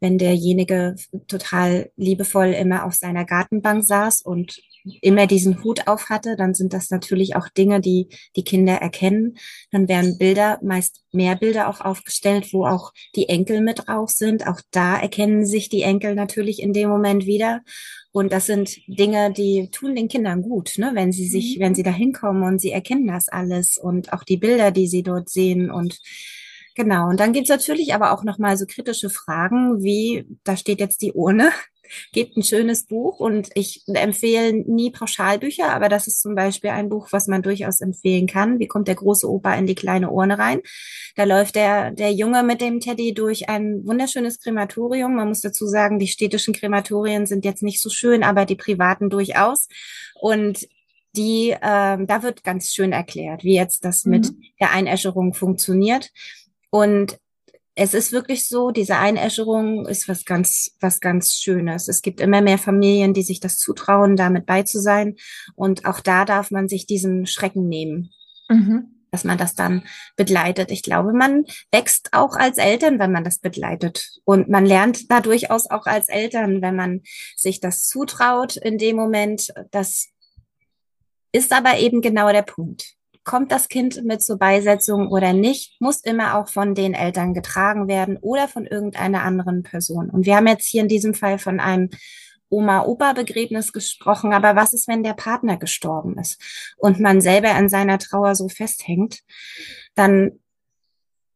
Wenn 0.00 0.18
derjenige 0.18 0.96
total 1.26 1.90
liebevoll 1.96 2.48
immer 2.48 2.84
auf 2.84 2.94
seiner 2.94 3.24
Gartenbank 3.24 3.82
saß 3.82 4.20
und 4.22 4.60
immer 5.00 5.26
diesen 5.26 5.62
Hut 5.62 5.86
auf 5.86 6.08
hatte, 6.08 6.36
dann 6.36 6.54
sind 6.54 6.72
das 6.72 6.90
natürlich 6.90 7.36
auch 7.36 7.48
Dinge, 7.48 7.80
die 7.80 8.08
die 8.36 8.44
Kinder 8.44 8.74
erkennen. 8.74 9.36
Dann 9.70 9.88
werden 9.88 10.18
Bilder, 10.18 10.58
meist 10.62 11.02
mehr 11.12 11.36
Bilder 11.36 11.68
auch 11.68 11.80
aufgestellt, 11.80 12.52
wo 12.52 12.66
auch 12.66 12.92
die 13.14 13.28
Enkel 13.28 13.60
mit 13.60 13.86
drauf 13.86 14.10
sind. 14.10 14.46
Auch 14.46 14.60
da 14.70 14.98
erkennen 14.98 15.46
sich 15.46 15.68
die 15.68 15.82
Enkel 15.82 16.14
natürlich 16.14 16.60
in 16.60 16.72
dem 16.72 16.88
Moment 16.88 17.26
wieder. 17.26 17.62
Und 18.12 18.32
das 18.32 18.46
sind 18.46 18.78
Dinge, 18.86 19.32
die 19.32 19.68
tun 19.70 19.94
den 19.94 20.08
Kindern 20.08 20.40
gut, 20.40 20.78
ne? 20.78 20.92
wenn 20.94 21.12
sie 21.12 21.28
sich, 21.28 21.58
mhm. 21.58 21.62
wenn 21.62 21.74
sie 21.74 21.82
da 21.82 21.90
hinkommen 21.90 22.44
und 22.44 22.60
sie 22.60 22.70
erkennen 22.70 23.06
das 23.06 23.28
alles 23.28 23.76
und 23.76 24.12
auch 24.12 24.24
die 24.24 24.38
Bilder, 24.38 24.70
die 24.70 24.86
sie 24.86 25.02
dort 25.02 25.28
sehen 25.28 25.70
und 25.70 26.00
Genau, 26.76 27.08
und 27.08 27.20
dann 27.20 27.32
gibt's 27.32 27.48
natürlich 27.48 27.94
aber 27.94 28.12
auch 28.12 28.22
nochmal 28.22 28.58
so 28.58 28.66
kritische 28.66 29.08
Fragen, 29.08 29.82
wie, 29.82 30.26
da 30.44 30.58
steht 30.58 30.78
jetzt 30.78 31.00
die 31.00 31.12
Urne, 31.14 31.50
gibt 32.12 32.36
ein 32.36 32.42
schönes 32.42 32.86
Buch 32.86 33.20
und 33.20 33.50
ich 33.54 33.82
empfehle 33.86 34.52
nie 34.52 34.90
Pauschalbücher, 34.90 35.72
aber 35.72 35.88
das 35.88 36.06
ist 36.06 36.20
zum 36.20 36.34
Beispiel 36.34 36.70
ein 36.70 36.88
Buch, 36.88 37.08
was 37.10 37.26
man 37.26 37.42
durchaus 37.42 37.80
empfehlen 37.80 38.26
kann. 38.26 38.58
Wie 38.58 38.66
kommt 38.66 38.88
der 38.88 38.94
große 38.94 39.28
Opa 39.28 39.54
in 39.54 39.66
die 39.66 39.74
kleine 39.74 40.10
Urne 40.10 40.38
rein? 40.38 40.60
Da 41.14 41.24
läuft 41.24 41.56
der, 41.56 41.90
der 41.90 42.12
Junge 42.12 42.42
mit 42.42 42.60
dem 42.60 42.80
Teddy 42.80 43.14
durch 43.14 43.48
ein 43.48 43.86
wunderschönes 43.86 44.40
Krematorium. 44.40 45.14
Man 45.14 45.28
muss 45.28 45.40
dazu 45.40 45.66
sagen, 45.66 45.98
die 45.98 46.08
städtischen 46.08 46.54
Krematorien 46.54 47.26
sind 47.26 47.44
jetzt 47.44 47.62
nicht 47.62 47.80
so 47.80 47.90
schön, 47.90 48.22
aber 48.22 48.44
die 48.44 48.56
privaten 48.56 49.10
durchaus. 49.10 49.68
Und 50.20 50.66
die, 51.16 51.56
ähm, 51.62 52.06
da 52.06 52.22
wird 52.22 52.44
ganz 52.44 52.72
schön 52.72 52.92
erklärt, 52.92 53.42
wie 53.42 53.54
jetzt 53.54 53.84
das 53.84 54.04
mhm. 54.04 54.10
mit 54.10 54.32
der 54.60 54.72
Einäscherung 54.72 55.34
funktioniert. 55.34 56.10
Und 56.70 57.18
es 57.78 57.92
ist 57.92 58.10
wirklich 58.10 58.48
so, 58.48 58.70
diese 58.70 58.96
Einäscherung 58.96 59.86
ist 59.86 60.08
was 60.08 60.24
ganz, 60.24 60.74
was 60.80 60.98
ganz 61.00 61.34
Schönes. 61.34 61.88
Es 61.88 62.00
gibt 62.00 62.22
immer 62.22 62.40
mehr 62.40 62.56
Familien, 62.56 63.12
die 63.12 63.22
sich 63.22 63.38
das 63.38 63.58
zutrauen, 63.58 64.16
damit 64.16 64.46
bei 64.46 64.62
zu 64.62 64.80
sein. 64.80 65.16
Und 65.54 65.84
auch 65.84 66.00
da 66.00 66.24
darf 66.24 66.50
man 66.50 66.68
sich 66.68 66.86
diesen 66.86 67.26
Schrecken 67.26 67.68
nehmen. 67.68 68.12
Mhm. 68.48 68.94
Dass 69.10 69.24
man 69.24 69.36
das 69.36 69.54
dann 69.54 69.82
begleitet. 70.16 70.70
Ich 70.70 70.82
glaube, 70.82 71.12
man 71.12 71.44
wächst 71.70 72.12
auch 72.12 72.34
als 72.34 72.56
Eltern, 72.56 72.98
wenn 72.98 73.12
man 73.12 73.24
das 73.24 73.38
begleitet. 73.38 74.20
Und 74.24 74.48
man 74.48 74.64
lernt 74.64 75.10
da 75.10 75.20
durchaus 75.20 75.70
auch 75.70 75.84
als 75.84 76.08
Eltern, 76.08 76.62
wenn 76.62 76.76
man 76.76 77.02
sich 77.36 77.60
das 77.60 77.86
zutraut 77.86 78.56
in 78.56 78.78
dem 78.78 78.96
Moment. 78.96 79.52
Das 79.70 80.08
ist 81.30 81.52
aber 81.52 81.78
eben 81.78 82.00
genau 82.00 82.32
der 82.32 82.42
Punkt 82.42 82.95
kommt 83.26 83.50
das 83.52 83.68
Kind 83.68 84.04
mit 84.04 84.22
zur 84.22 84.38
Beisetzung 84.38 85.08
oder 85.08 85.32
nicht, 85.32 85.78
muss 85.80 86.00
immer 86.00 86.38
auch 86.38 86.48
von 86.48 86.74
den 86.74 86.94
Eltern 86.94 87.34
getragen 87.34 87.88
werden 87.88 88.16
oder 88.18 88.48
von 88.48 88.66
irgendeiner 88.66 89.24
anderen 89.24 89.64
Person. 89.64 90.08
Und 90.08 90.24
wir 90.24 90.36
haben 90.36 90.46
jetzt 90.46 90.66
hier 90.66 90.80
in 90.80 90.88
diesem 90.88 91.12
Fall 91.12 91.38
von 91.38 91.60
einem 91.60 91.90
Oma-Opa-Begräbnis 92.48 93.72
gesprochen, 93.72 94.32
aber 94.32 94.54
was 94.54 94.72
ist, 94.72 94.86
wenn 94.86 95.02
der 95.02 95.14
Partner 95.14 95.56
gestorben 95.56 96.16
ist 96.18 96.40
und 96.76 97.00
man 97.00 97.20
selber 97.20 97.50
an 97.50 97.68
seiner 97.68 97.98
Trauer 97.98 98.36
so 98.36 98.48
festhängt? 98.48 99.22
Dann 99.96 100.38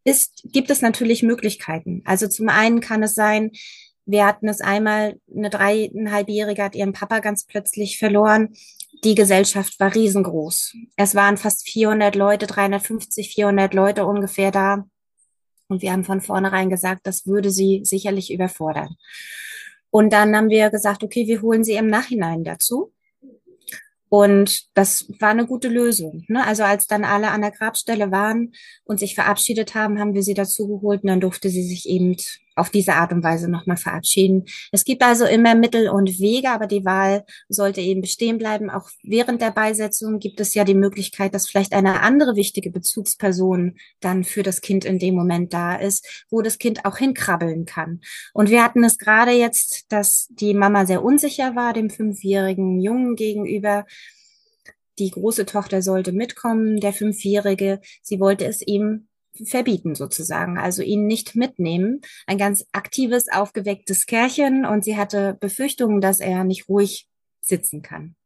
ist, 0.05 0.45
gibt 0.45 0.71
es 0.71 0.83
natürlich 0.83 1.25
Möglichkeiten. 1.25 2.03
Also 2.05 2.29
zum 2.29 2.49
einen 2.49 2.81
kann 2.81 3.03
es 3.03 3.15
sein, 3.15 3.51
wir 4.07 4.27
hatten 4.27 4.49
es 4.49 4.61
einmal, 4.61 5.21
eine 5.35 5.51
dreieinhalbjährige 5.51 6.63
hat 6.63 6.77
ihren 6.77 6.93
Papa 6.93 7.19
ganz 7.19 7.45
plötzlich 7.45 7.99
verloren 7.99 8.55
die 9.05 9.15
Gesellschaft 9.15 9.79
war 9.81 9.95
riesengroß. 9.95 10.75
Es 10.97 11.15
waren 11.15 11.37
fast 11.37 11.69
400 11.69 12.15
Leute, 12.15 12.47
350, 12.47 13.33
400 13.35 13.75
Leute 13.75 14.07
ungefähr 14.07 14.51
da. 14.51 14.85
Und 15.69 15.83
wir 15.83 15.93
haben 15.93 16.05
von 16.05 16.21
vornherein 16.21 16.69
gesagt, 16.69 17.07
das 17.07 17.27
würde 17.27 17.51
sie 17.51 17.83
sicherlich 17.85 18.33
überfordern. 18.33 18.97
Und 19.91 20.13
dann 20.13 20.35
haben 20.37 20.51
wir 20.51 20.71
gesagt, 20.71 21.03
okay, 21.03 21.27
wir 21.27 21.43
holen 21.43 21.65
sie 21.65 21.75
im 21.75 21.87
Nachhinein 21.87 22.45
dazu. 22.45 22.93
Und 24.09 24.77
das 24.77 25.07
war 25.21 25.31
eine 25.31 25.47
gute 25.47 25.69
Lösung. 25.69 26.25
Ne? 26.27 26.45
Also 26.45 26.65
als 26.65 26.89
dann 26.89 27.05
alle 27.05 27.31
an 27.31 27.43
der 27.43 27.53
Grabstelle 27.53 28.11
waren 28.11 28.53
und 28.83 28.99
sich 28.99 29.15
verabschiedet 29.15 29.77
haben, 29.77 30.01
haben 30.01 30.15
wir 30.15 30.25
sie 30.25 30.35
dazu 30.35 30.67
geholt 30.67 31.05
und 31.05 31.09
dann 31.09 31.21
durfte 31.21 31.49
sie 31.49 31.63
sich 31.63 31.89
eben 31.89 32.17
auf 32.57 32.71
diese 32.71 32.95
Art 32.95 33.13
und 33.13 33.23
Weise 33.23 33.51
nochmal 33.51 33.77
verabschieden. 33.77 34.45
Es 34.73 34.85
gibt 34.85 35.03
also 35.03 35.25
immer 35.25 35.55
Mittel 35.55 35.89
und 35.89 36.19
Wege, 36.19 36.51
aber 36.51 36.67
die 36.67 36.85
Wahl 36.85 37.25
sollte 37.49 37.81
eben 37.81 38.01
bestehen 38.01 38.39
bleiben. 38.39 38.71
Auch 38.71 38.91
während 39.03 39.41
der 39.41 39.51
Beisetzung 39.51 40.19
gibt 40.19 40.41
es 40.41 40.55
ja 40.55 40.65
die 40.65 40.75
Möglichkeit, 40.75 41.35
dass 41.35 41.49
vielleicht 41.49 41.73
eine 41.73 42.01
andere 42.03 42.37
wichtige 42.37 42.71
Bezugsperson 42.71 43.77
dann 44.01 44.25
für 44.25 44.43
das 44.43 44.61
Kind 44.61 44.85
in 44.85 44.99
dem 44.99 45.15
Moment 45.15 45.53
da 45.53 45.77
ist, 45.77 46.27
wo 46.31 46.43
das 46.43 46.59
Kind 46.59 46.85
auch 46.85 46.99
hinkrabbeln 46.99 47.65
kann. 47.65 48.01
Und 48.33 48.51
wir 48.51 48.65
hatten 48.65 48.85
es 48.85 48.99
gerade 48.99 49.33
jetzt, 49.33 49.91
dass 49.93 50.29
die 50.31 50.55
Mama 50.55 50.87
sehr 50.87 51.03
unsicher 51.03 51.55
war, 51.57 51.73
dem 51.73 51.91
fünfjährigen 51.91 52.81
Jungen 52.81 53.17
gegenüber. 53.17 53.87
Die 54.99 55.11
große 55.11 55.47
Tochter 55.47 55.83
sollte 55.83 56.13
mitkommen, 56.13 56.79
der 56.79 56.93
Fünfjährige. 56.93 57.81
Sie 58.03 58.21
wollte 58.21 58.45
es 58.45 58.61
ihm 58.61 59.09
verbieten 59.47 59.95
sozusagen, 59.95 60.59
also 60.59 60.83
ihn 60.83 61.07
nicht 61.07 61.35
mitnehmen. 61.37 62.01
Ein 62.27 62.39
ganz 62.39 62.65
aktives, 62.73 63.27
aufgewecktes 63.31 64.07
Kerlchen 64.07 64.65
und 64.65 64.85
sie 64.85 64.97
hatte 64.97 65.37
Befürchtungen, 65.41 66.01
dass 66.01 66.21
er 66.21 66.45
nicht 66.45 66.69
ruhig 66.69 67.09
sitzen 67.41 67.83
kann. 67.83 68.17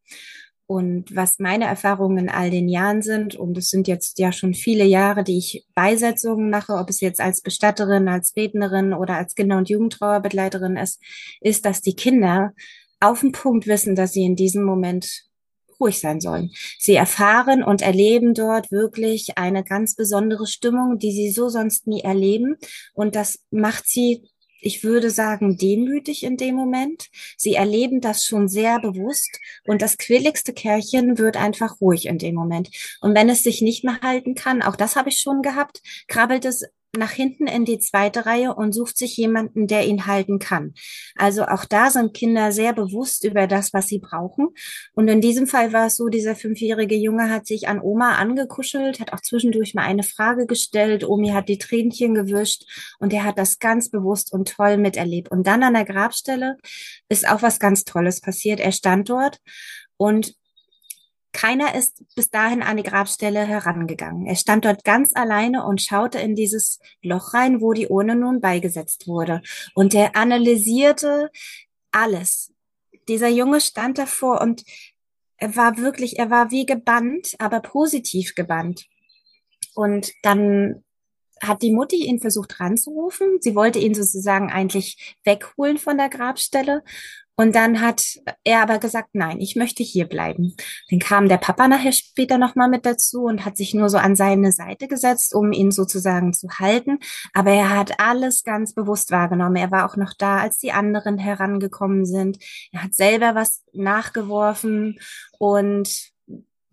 Und 0.67 1.15
was 1.15 1.37
meine 1.37 1.65
Erfahrungen 1.65 2.17
in 2.17 2.29
all 2.29 2.49
den 2.49 2.67
Jahren 2.67 3.03
sind, 3.03 3.35
und 3.35 3.55
es 3.55 3.69
sind 3.69 3.87
jetzt 3.87 4.17
ja 4.17 4.31
schon 4.31 4.55
viele 4.55 4.83
Jahre, 4.83 5.23
die 5.23 5.37
ich 5.37 5.65
Beisetzungen 5.75 6.49
mache, 6.49 6.73
ob 6.73 6.89
es 6.89 7.01
jetzt 7.01 7.21
als 7.21 7.41
Bestatterin, 7.41 8.07
als 8.07 8.33
Rednerin 8.35 8.93
oder 8.93 9.15
als 9.15 9.35
Kinder- 9.35 9.57
und 9.57 9.69
Jugendtrauerbegleiterin 9.69 10.75
ist, 10.75 10.99
ist, 11.39 11.65
dass 11.65 11.81
die 11.81 11.95
Kinder 11.95 12.53
auf 12.99 13.21
den 13.21 13.31
Punkt 13.31 13.67
wissen, 13.67 13.95
dass 13.95 14.13
sie 14.13 14.23
in 14.23 14.35
diesem 14.35 14.63
Moment 14.63 15.24
ruhig 15.79 15.99
sein 15.99 16.21
sollen. 16.21 16.51
Sie 16.79 16.95
erfahren 16.95 17.63
und 17.63 17.81
erleben 17.81 18.33
dort 18.33 18.71
wirklich 18.71 19.37
eine 19.37 19.63
ganz 19.63 19.95
besondere 19.95 20.47
Stimmung, 20.47 20.99
die 20.99 21.11
sie 21.11 21.31
so 21.31 21.49
sonst 21.49 21.87
nie 21.87 22.01
erleben. 22.01 22.57
Und 22.93 23.15
das 23.15 23.39
macht 23.51 23.87
sie 23.87 24.23
ich 24.65 24.83
würde 24.83 25.11
sagen, 25.11 25.57
demütig 25.57 26.23
in 26.23 26.37
dem 26.37 26.55
Moment. 26.55 27.09
Sie 27.37 27.53
erleben 27.53 28.01
das 28.01 28.25
schon 28.25 28.47
sehr 28.47 28.79
bewusst 28.79 29.39
und 29.65 29.83
das 29.83 29.99
quirligste 29.99 30.53
Kerlchen 30.53 31.19
wird 31.19 31.37
einfach 31.37 31.79
ruhig 31.81 32.07
in 32.07 32.17
dem 32.17 32.33
Moment. 32.33 32.71
Und 32.99 33.15
wenn 33.15 33.29
es 33.29 33.43
sich 33.43 33.61
nicht 33.61 33.83
mehr 33.83 34.01
halten 34.01 34.33
kann, 34.33 34.63
auch 34.63 34.75
das 34.75 34.95
habe 34.95 35.09
ich 35.09 35.19
schon 35.19 35.43
gehabt, 35.43 35.81
krabbelt 36.07 36.45
es 36.45 36.63
nach 36.97 37.11
hinten 37.11 37.47
in 37.47 37.65
die 37.65 37.79
zweite 37.79 38.25
Reihe 38.25 38.53
und 38.55 38.73
sucht 38.73 38.97
sich 38.97 39.17
jemanden, 39.17 39.67
der 39.67 39.85
ihn 39.85 40.05
halten 40.05 40.39
kann. 40.39 40.73
Also 41.15 41.45
auch 41.45 41.65
da 41.65 41.89
sind 41.89 42.13
Kinder 42.13 42.51
sehr 42.51 42.73
bewusst 42.73 43.23
über 43.23 43.47
das, 43.47 43.73
was 43.73 43.87
sie 43.87 43.99
brauchen. 43.99 44.49
Und 44.93 45.07
in 45.07 45.21
diesem 45.21 45.47
Fall 45.47 45.73
war 45.73 45.87
es 45.87 45.97
so, 45.97 46.07
dieser 46.07 46.35
fünfjährige 46.35 46.95
Junge 46.95 47.29
hat 47.29 47.47
sich 47.47 47.67
an 47.67 47.81
Oma 47.81 48.15
angekuschelt, 48.15 48.99
hat 48.99 49.13
auch 49.13 49.21
zwischendurch 49.21 49.73
mal 49.73 49.83
eine 49.83 50.03
Frage 50.03 50.45
gestellt. 50.45 51.03
Omi 51.03 51.29
hat 51.29 51.49
die 51.49 51.57
Tränchen 51.57 52.13
gewischt 52.13 52.63
und 52.99 53.13
er 53.13 53.23
hat 53.23 53.37
das 53.37 53.59
ganz 53.59 53.89
bewusst 53.89 54.33
und 54.33 54.49
toll 54.49 54.77
miterlebt. 54.77 55.31
Und 55.31 55.47
dann 55.47 55.63
an 55.63 55.73
der 55.73 55.85
Grabstelle 55.85 56.57
ist 57.09 57.27
auch 57.27 57.41
was 57.41 57.59
ganz 57.59 57.83
Tolles 57.83 58.21
passiert. 58.21 58.59
Er 58.59 58.71
stand 58.71 59.09
dort 59.09 59.39
und 59.97 60.35
keiner 61.35 61.75
ist 61.75 62.01
bis 62.15 62.29
dahin 62.29 62.63
an 62.63 62.77
die 62.77 62.83
Grabstelle 62.83 63.45
herangegangen. 63.45 64.25
Er 64.25 64.37
stand 64.37 64.63
dort 64.63 64.85
ganz 64.85 65.11
alleine 65.13 65.65
und 65.65 65.81
schaute 65.81 66.17
in 66.17 66.33
dieses 66.33 66.79
Loch 67.01 67.33
rein, 67.33 67.59
wo 67.59 67.73
die 67.73 67.87
Urne 67.87 68.15
nun 68.15 68.39
beigesetzt 68.39 69.05
wurde. 69.05 69.41
Und 69.73 69.93
er 69.93 70.15
analysierte 70.15 71.29
alles. 71.91 72.53
Dieser 73.09 73.27
Junge 73.27 73.59
stand 73.59 73.97
davor 73.97 74.39
und 74.39 74.63
er 75.35 75.57
war 75.57 75.77
wirklich, 75.77 76.17
er 76.17 76.29
war 76.29 76.51
wie 76.51 76.65
gebannt, 76.65 77.35
aber 77.37 77.59
positiv 77.59 78.33
gebannt. 78.35 78.85
Und 79.75 80.13
dann 80.23 80.85
hat 81.41 81.61
die 81.61 81.73
Mutti 81.73 82.05
ihn 82.05 82.21
versucht 82.21 82.61
ranzurufen. 82.61 83.39
Sie 83.41 83.55
wollte 83.55 83.79
ihn 83.79 83.93
sozusagen 83.93 84.49
eigentlich 84.49 85.17
wegholen 85.25 85.77
von 85.77 85.97
der 85.97 86.07
Grabstelle. 86.07 86.81
Und 87.37 87.55
dann 87.55 87.81
hat 87.81 88.03
er 88.43 88.61
aber 88.61 88.79
gesagt, 88.79 89.09
nein, 89.13 89.41
ich 89.41 89.55
möchte 89.55 89.83
hier 89.83 90.05
bleiben. 90.07 90.55
Dann 90.89 90.99
kam 90.99 91.27
der 91.27 91.37
Papa 91.37 91.67
nachher 91.67 91.91
später 91.91 92.37
nochmal 92.37 92.69
mit 92.69 92.85
dazu 92.85 93.23
und 93.23 93.43
hat 93.43 93.57
sich 93.57 93.73
nur 93.73 93.89
so 93.89 93.97
an 93.97 94.15
seine 94.15 94.51
Seite 94.51 94.87
gesetzt, 94.87 95.35
um 95.35 95.51
ihn 95.51 95.71
sozusagen 95.71 96.33
zu 96.33 96.47
halten. 96.49 96.99
Aber 97.33 97.51
er 97.51 97.69
hat 97.71 97.99
alles 97.99 98.43
ganz 98.43 98.73
bewusst 98.73 99.11
wahrgenommen. 99.11 99.57
Er 99.57 99.71
war 99.71 99.85
auch 99.85 99.97
noch 99.97 100.13
da, 100.17 100.37
als 100.37 100.59
die 100.59 100.71
anderen 100.71 101.17
herangekommen 101.17 102.05
sind. 102.05 102.37
Er 102.71 102.83
hat 102.83 102.93
selber 102.93 103.35
was 103.35 103.63
nachgeworfen 103.73 104.99
und 105.37 106.14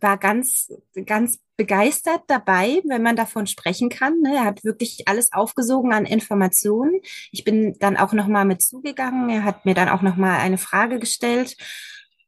war 0.03 0.19
ganz, 0.19 0.73
ganz 1.07 1.39
begeistert 1.57 2.23
dabei, 2.27 2.83
wenn 2.85 3.03
man 3.03 3.17
davon 3.17 3.47
sprechen 3.47 3.89
kann. 3.89 4.21
Ne? 4.21 4.37
Er 4.37 4.45
hat 4.45 4.65
wirklich 4.65 5.07
alles 5.07 5.33
aufgesogen 5.33 5.93
an 5.93 6.07
Informationen. 6.07 7.01
Ich 7.31 7.45
bin 7.45 7.77
dann 7.79 7.97
auch 7.97 8.13
noch 8.13 8.27
mal 8.27 8.45
mit 8.45 8.63
zugegangen. 8.63 9.31
Er 9.31 9.45
hat 9.45 9.65
mir 9.65 9.75
dann 9.75 9.89
auch 9.89 10.03
noch 10.03 10.17
mal 10.17 10.39
eine 10.39 10.59
Frage 10.59 10.99
gestellt. 10.99 11.57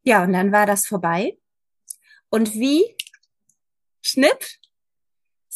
Ja, 0.02 0.22
und 0.22 0.32
dann 0.32 0.52
war 0.52 0.66
das 0.66 0.86
vorbei. 0.86 1.36
Und 2.30 2.54
wie? 2.54 2.96
Schnipp 4.02 4.44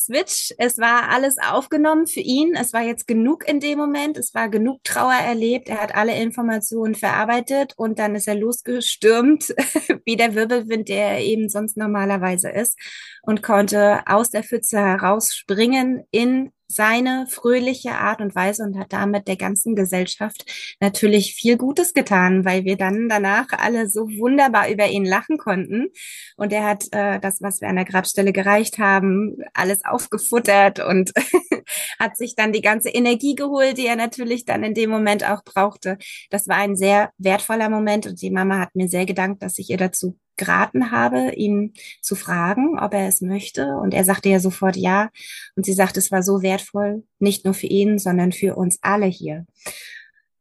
Switch. 0.08 0.54
Es 0.56 0.78
war 0.78 1.10
alles 1.10 1.36
aufgenommen 1.38 2.06
für 2.06 2.20
ihn. 2.20 2.54
Es 2.54 2.72
war 2.72 2.82
jetzt 2.82 3.06
genug 3.06 3.46
in 3.46 3.60
dem 3.60 3.78
Moment. 3.78 4.16
Es 4.16 4.34
war 4.34 4.48
genug 4.48 4.82
Trauer 4.82 5.12
erlebt. 5.12 5.68
Er 5.68 5.82
hat 5.82 5.94
alle 5.94 6.18
Informationen 6.20 6.94
verarbeitet 6.94 7.74
und 7.76 7.98
dann 7.98 8.14
ist 8.14 8.26
er 8.26 8.34
losgestürmt, 8.34 9.54
wie 10.04 10.16
der 10.16 10.34
Wirbelwind, 10.34 10.88
der 10.88 11.12
er 11.12 11.20
eben 11.20 11.48
sonst 11.48 11.76
normalerweise 11.76 12.48
ist 12.48 12.78
und 13.22 13.42
konnte 13.42 14.00
aus 14.06 14.30
der 14.30 14.42
Pfütze 14.42 14.78
herausspringen 14.78 16.04
in 16.10 16.52
seine 16.68 17.26
fröhliche 17.26 17.92
Art 17.92 18.20
und 18.20 18.34
Weise 18.34 18.62
und 18.62 18.78
hat 18.78 18.92
damit 18.92 19.26
der 19.26 19.36
ganzen 19.36 19.74
Gesellschaft 19.74 20.44
natürlich 20.80 21.34
viel 21.34 21.56
Gutes 21.56 21.94
getan, 21.94 22.44
weil 22.44 22.64
wir 22.64 22.76
dann 22.76 23.08
danach 23.08 23.46
alle 23.50 23.88
so 23.88 24.02
wunderbar 24.02 24.68
über 24.70 24.86
ihn 24.86 25.06
lachen 25.06 25.38
konnten. 25.38 25.88
Und 26.36 26.52
er 26.52 26.64
hat 26.64 26.84
äh, 26.92 27.18
das, 27.20 27.40
was 27.40 27.60
wir 27.62 27.68
an 27.68 27.76
der 27.76 27.86
Grabstelle 27.86 28.32
gereicht 28.32 28.78
haben, 28.78 29.38
alles 29.54 29.84
aufgefuttert 29.84 30.80
und 30.80 31.12
hat 31.98 32.16
sich 32.16 32.34
dann 32.36 32.52
die 32.52 32.62
ganze 32.62 32.90
Energie 32.90 33.34
geholt, 33.34 33.78
die 33.78 33.86
er 33.86 33.96
natürlich 33.96 34.44
dann 34.44 34.62
in 34.62 34.74
dem 34.74 34.90
Moment 34.90 35.28
auch 35.28 35.42
brauchte. 35.44 35.96
Das 36.30 36.48
war 36.48 36.56
ein 36.56 36.76
sehr 36.76 37.12
wertvoller 37.18 37.70
Moment 37.70 38.06
und 38.06 38.20
die 38.20 38.30
Mama 38.30 38.58
hat 38.58 38.74
mir 38.74 38.88
sehr 38.88 39.06
gedankt, 39.06 39.42
dass 39.42 39.58
ich 39.58 39.70
ihr 39.70 39.78
dazu 39.78 40.18
geraten 40.38 40.90
habe, 40.90 41.34
ihn 41.34 41.74
zu 42.00 42.14
fragen, 42.14 42.78
ob 42.78 42.94
er 42.94 43.08
es 43.08 43.20
möchte. 43.20 43.76
Und 43.76 43.92
er 43.92 44.04
sagte 44.04 44.28
ja 44.28 44.40
sofort 44.40 44.76
ja. 44.76 45.10
Und 45.56 45.66
sie 45.66 45.74
sagte, 45.74 45.98
es 45.98 46.10
war 46.10 46.22
so 46.22 46.42
wertvoll, 46.42 47.04
nicht 47.18 47.44
nur 47.44 47.54
für 47.54 47.66
ihn, 47.66 47.98
sondern 47.98 48.32
für 48.32 48.56
uns 48.56 48.78
alle 48.80 49.06
hier. 49.06 49.44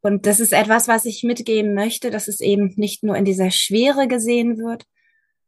Und 0.02 0.26
das 0.26 0.39
ist 0.39 0.54
etwas, 0.54 0.88
was 0.88 1.06
ich 1.06 1.24
mitgeben 1.24 1.74
möchte, 1.74 2.12
dass 2.12 2.28
es 2.28 2.39
eben 2.39 2.74
nicht 2.78 3.04
nur 3.04 3.18
in 3.18 3.26
dieser 3.26 3.52
Schwere 3.52 4.08
gesehen 4.08 4.58
wird, 4.58 4.86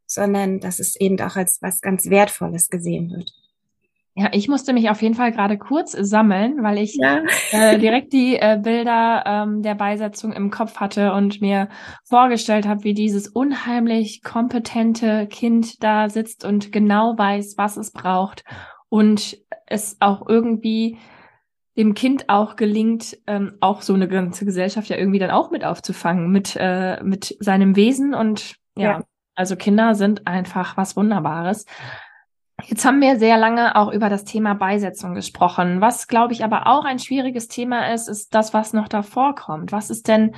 sondern 0.06 0.60
dass 0.60 0.80
es 0.80 0.96
eben 0.96 1.18
auch 1.20 1.36
als 1.36 1.58
was 1.62 1.80
ganz 1.80 2.10
Wertvolles 2.10 2.68
gesehen 2.68 3.10
wird. 3.10 3.32
Ja, 4.20 4.28
ich 4.32 4.48
musste 4.48 4.74
mich 4.74 4.90
auf 4.90 5.00
jeden 5.00 5.14
Fall 5.14 5.32
gerade 5.32 5.56
kurz 5.56 5.92
sammeln, 5.92 6.62
weil 6.62 6.76
ich 6.76 6.94
ja. 6.96 7.22
äh, 7.52 7.78
direkt 7.78 8.12
die 8.12 8.36
äh, 8.36 8.60
Bilder 8.62 9.24
ähm, 9.24 9.62
der 9.62 9.74
Beisetzung 9.74 10.34
im 10.34 10.50
Kopf 10.50 10.76
hatte 10.76 11.14
und 11.14 11.40
mir 11.40 11.70
vorgestellt 12.04 12.68
habe, 12.68 12.84
wie 12.84 12.92
dieses 12.92 13.28
unheimlich 13.28 14.22
kompetente 14.22 15.26
Kind 15.26 15.82
da 15.82 16.10
sitzt 16.10 16.44
und 16.44 16.70
genau 16.70 17.16
weiß, 17.16 17.54
was 17.56 17.78
es 17.78 17.92
braucht 17.92 18.44
und 18.90 19.38
es 19.64 19.96
auch 20.00 20.28
irgendwie 20.28 20.98
dem 21.78 21.94
Kind 21.94 22.28
auch 22.28 22.56
gelingt, 22.56 23.16
ähm, 23.26 23.56
auch 23.60 23.80
so 23.80 23.94
eine 23.94 24.06
ganze 24.06 24.44
Gesellschaft 24.44 24.90
ja 24.90 24.98
irgendwie 24.98 25.18
dann 25.18 25.30
auch 25.30 25.50
mit 25.50 25.64
aufzufangen, 25.64 26.30
mit, 26.30 26.58
äh, 26.60 27.02
mit 27.02 27.38
seinem 27.40 27.74
Wesen 27.74 28.12
und 28.12 28.56
ja, 28.76 28.98
ja. 28.98 29.04
also 29.34 29.56
Kinder 29.56 29.94
sind 29.94 30.26
einfach 30.26 30.76
was 30.76 30.94
Wunderbares. 30.94 31.64
Jetzt 32.66 32.84
haben 32.84 33.00
wir 33.00 33.18
sehr 33.18 33.38
lange 33.38 33.76
auch 33.76 33.92
über 33.92 34.08
das 34.08 34.24
Thema 34.24 34.54
Beisetzung 34.54 35.14
gesprochen. 35.14 35.80
Was, 35.80 36.08
glaube 36.08 36.32
ich, 36.32 36.44
aber 36.44 36.66
auch 36.66 36.84
ein 36.84 36.98
schwieriges 36.98 37.48
Thema 37.48 37.92
ist, 37.92 38.08
ist 38.08 38.34
das, 38.34 38.54
was 38.54 38.72
noch 38.72 38.88
davor 38.88 39.34
kommt. 39.34 39.72
Was 39.72 39.90
ist 39.90 40.08
denn, 40.08 40.34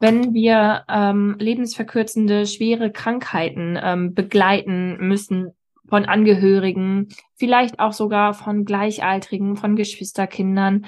wenn 0.00 0.34
wir 0.34 0.84
ähm, 0.88 1.36
lebensverkürzende, 1.38 2.46
schwere 2.46 2.90
Krankheiten 2.90 3.78
ähm, 3.82 4.14
begleiten 4.14 4.96
müssen 5.06 5.52
von 5.88 6.04
Angehörigen, 6.04 7.08
vielleicht 7.36 7.78
auch 7.78 7.92
sogar 7.92 8.34
von 8.34 8.64
Gleichaltrigen, 8.64 9.56
von 9.56 9.76
Geschwisterkindern? 9.76 10.86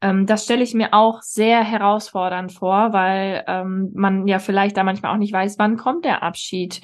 Ähm, 0.00 0.26
das 0.26 0.44
stelle 0.44 0.62
ich 0.62 0.74
mir 0.74 0.94
auch 0.94 1.22
sehr 1.22 1.62
herausfordernd 1.62 2.52
vor, 2.52 2.92
weil 2.92 3.44
ähm, 3.46 3.90
man 3.94 4.26
ja 4.26 4.38
vielleicht 4.38 4.76
da 4.76 4.84
manchmal 4.84 5.12
auch 5.14 5.18
nicht 5.18 5.32
weiß, 5.32 5.58
wann 5.58 5.76
kommt 5.76 6.04
der 6.04 6.22
Abschied 6.22 6.80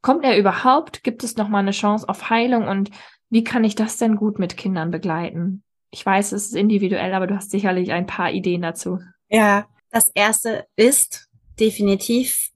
Kommt 0.00 0.24
er 0.24 0.38
überhaupt? 0.38 1.02
Gibt 1.02 1.24
es 1.24 1.36
noch 1.36 1.48
mal 1.48 1.58
eine 1.58 1.72
Chance 1.72 2.08
auf 2.08 2.30
Heilung? 2.30 2.68
Und 2.68 2.90
wie 3.30 3.44
kann 3.44 3.64
ich 3.64 3.74
das 3.74 3.96
denn 3.96 4.16
gut 4.16 4.38
mit 4.38 4.56
Kindern 4.56 4.90
begleiten? 4.90 5.62
Ich 5.90 6.04
weiß, 6.04 6.32
es 6.32 6.46
ist 6.46 6.56
individuell, 6.56 7.14
aber 7.14 7.26
du 7.26 7.34
hast 7.34 7.50
sicherlich 7.50 7.92
ein 7.92 8.06
paar 8.06 8.30
Ideen 8.30 8.62
dazu. 8.62 9.00
Ja, 9.28 9.66
das 9.90 10.08
erste 10.14 10.66
ist 10.76 11.28
definitiv 11.58 12.50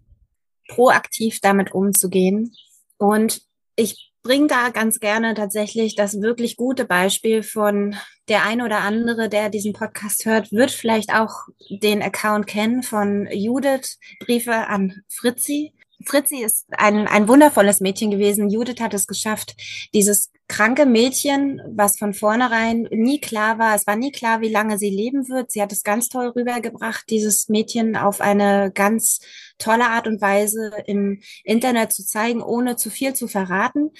proaktiv 0.68 1.40
damit 1.40 1.72
umzugehen. 1.72 2.52
Und 2.98 3.42
ich 3.76 4.12
bringe 4.22 4.46
da 4.46 4.70
ganz 4.70 5.00
gerne 5.00 5.34
tatsächlich 5.34 5.96
das 5.96 6.20
wirklich 6.20 6.56
gute 6.56 6.84
Beispiel 6.84 7.42
von 7.42 7.96
der 8.28 8.44
ein 8.44 8.62
oder 8.62 8.78
andere, 8.78 9.28
der 9.28 9.50
diesen 9.50 9.72
Podcast 9.72 10.24
hört, 10.24 10.52
wird 10.52 10.70
vielleicht 10.70 11.12
auch 11.12 11.32
den 11.68 12.02
Account 12.02 12.46
kennen 12.46 12.82
von 12.82 13.28
Judith 13.32 13.98
Briefe 14.20 14.68
an 14.68 15.02
Fritzi. 15.08 15.72
Fritzi 16.04 16.42
ist 16.42 16.66
ein, 16.70 17.06
ein 17.06 17.28
wundervolles 17.28 17.80
Mädchen 17.80 18.10
gewesen. 18.10 18.50
Judith 18.50 18.80
hat 18.80 18.94
es 18.94 19.06
geschafft, 19.06 19.56
dieses 19.94 20.30
kranke 20.48 20.86
Mädchen, 20.86 21.60
was 21.66 21.98
von 21.98 22.14
vornherein 22.14 22.88
nie 22.90 23.20
klar 23.20 23.58
war, 23.58 23.74
es 23.74 23.86
war 23.86 23.96
nie 23.96 24.12
klar, 24.12 24.40
wie 24.40 24.50
lange 24.50 24.78
sie 24.78 24.90
leben 24.90 25.28
wird. 25.28 25.50
Sie 25.50 25.62
hat 25.62 25.72
es 25.72 25.82
ganz 25.82 26.08
toll 26.08 26.28
rübergebracht, 26.28 27.08
dieses 27.08 27.48
Mädchen 27.48 27.96
auf 27.96 28.20
eine 28.20 28.70
ganz 28.72 29.20
tolle 29.58 29.86
Art 29.86 30.06
und 30.06 30.20
Weise 30.20 30.72
im 30.86 31.20
Internet 31.44 31.92
zu 31.92 32.04
zeigen, 32.04 32.42
ohne 32.42 32.76
zu 32.76 32.90
viel 32.90 33.14
zu 33.14 33.28
verraten. 33.28 33.90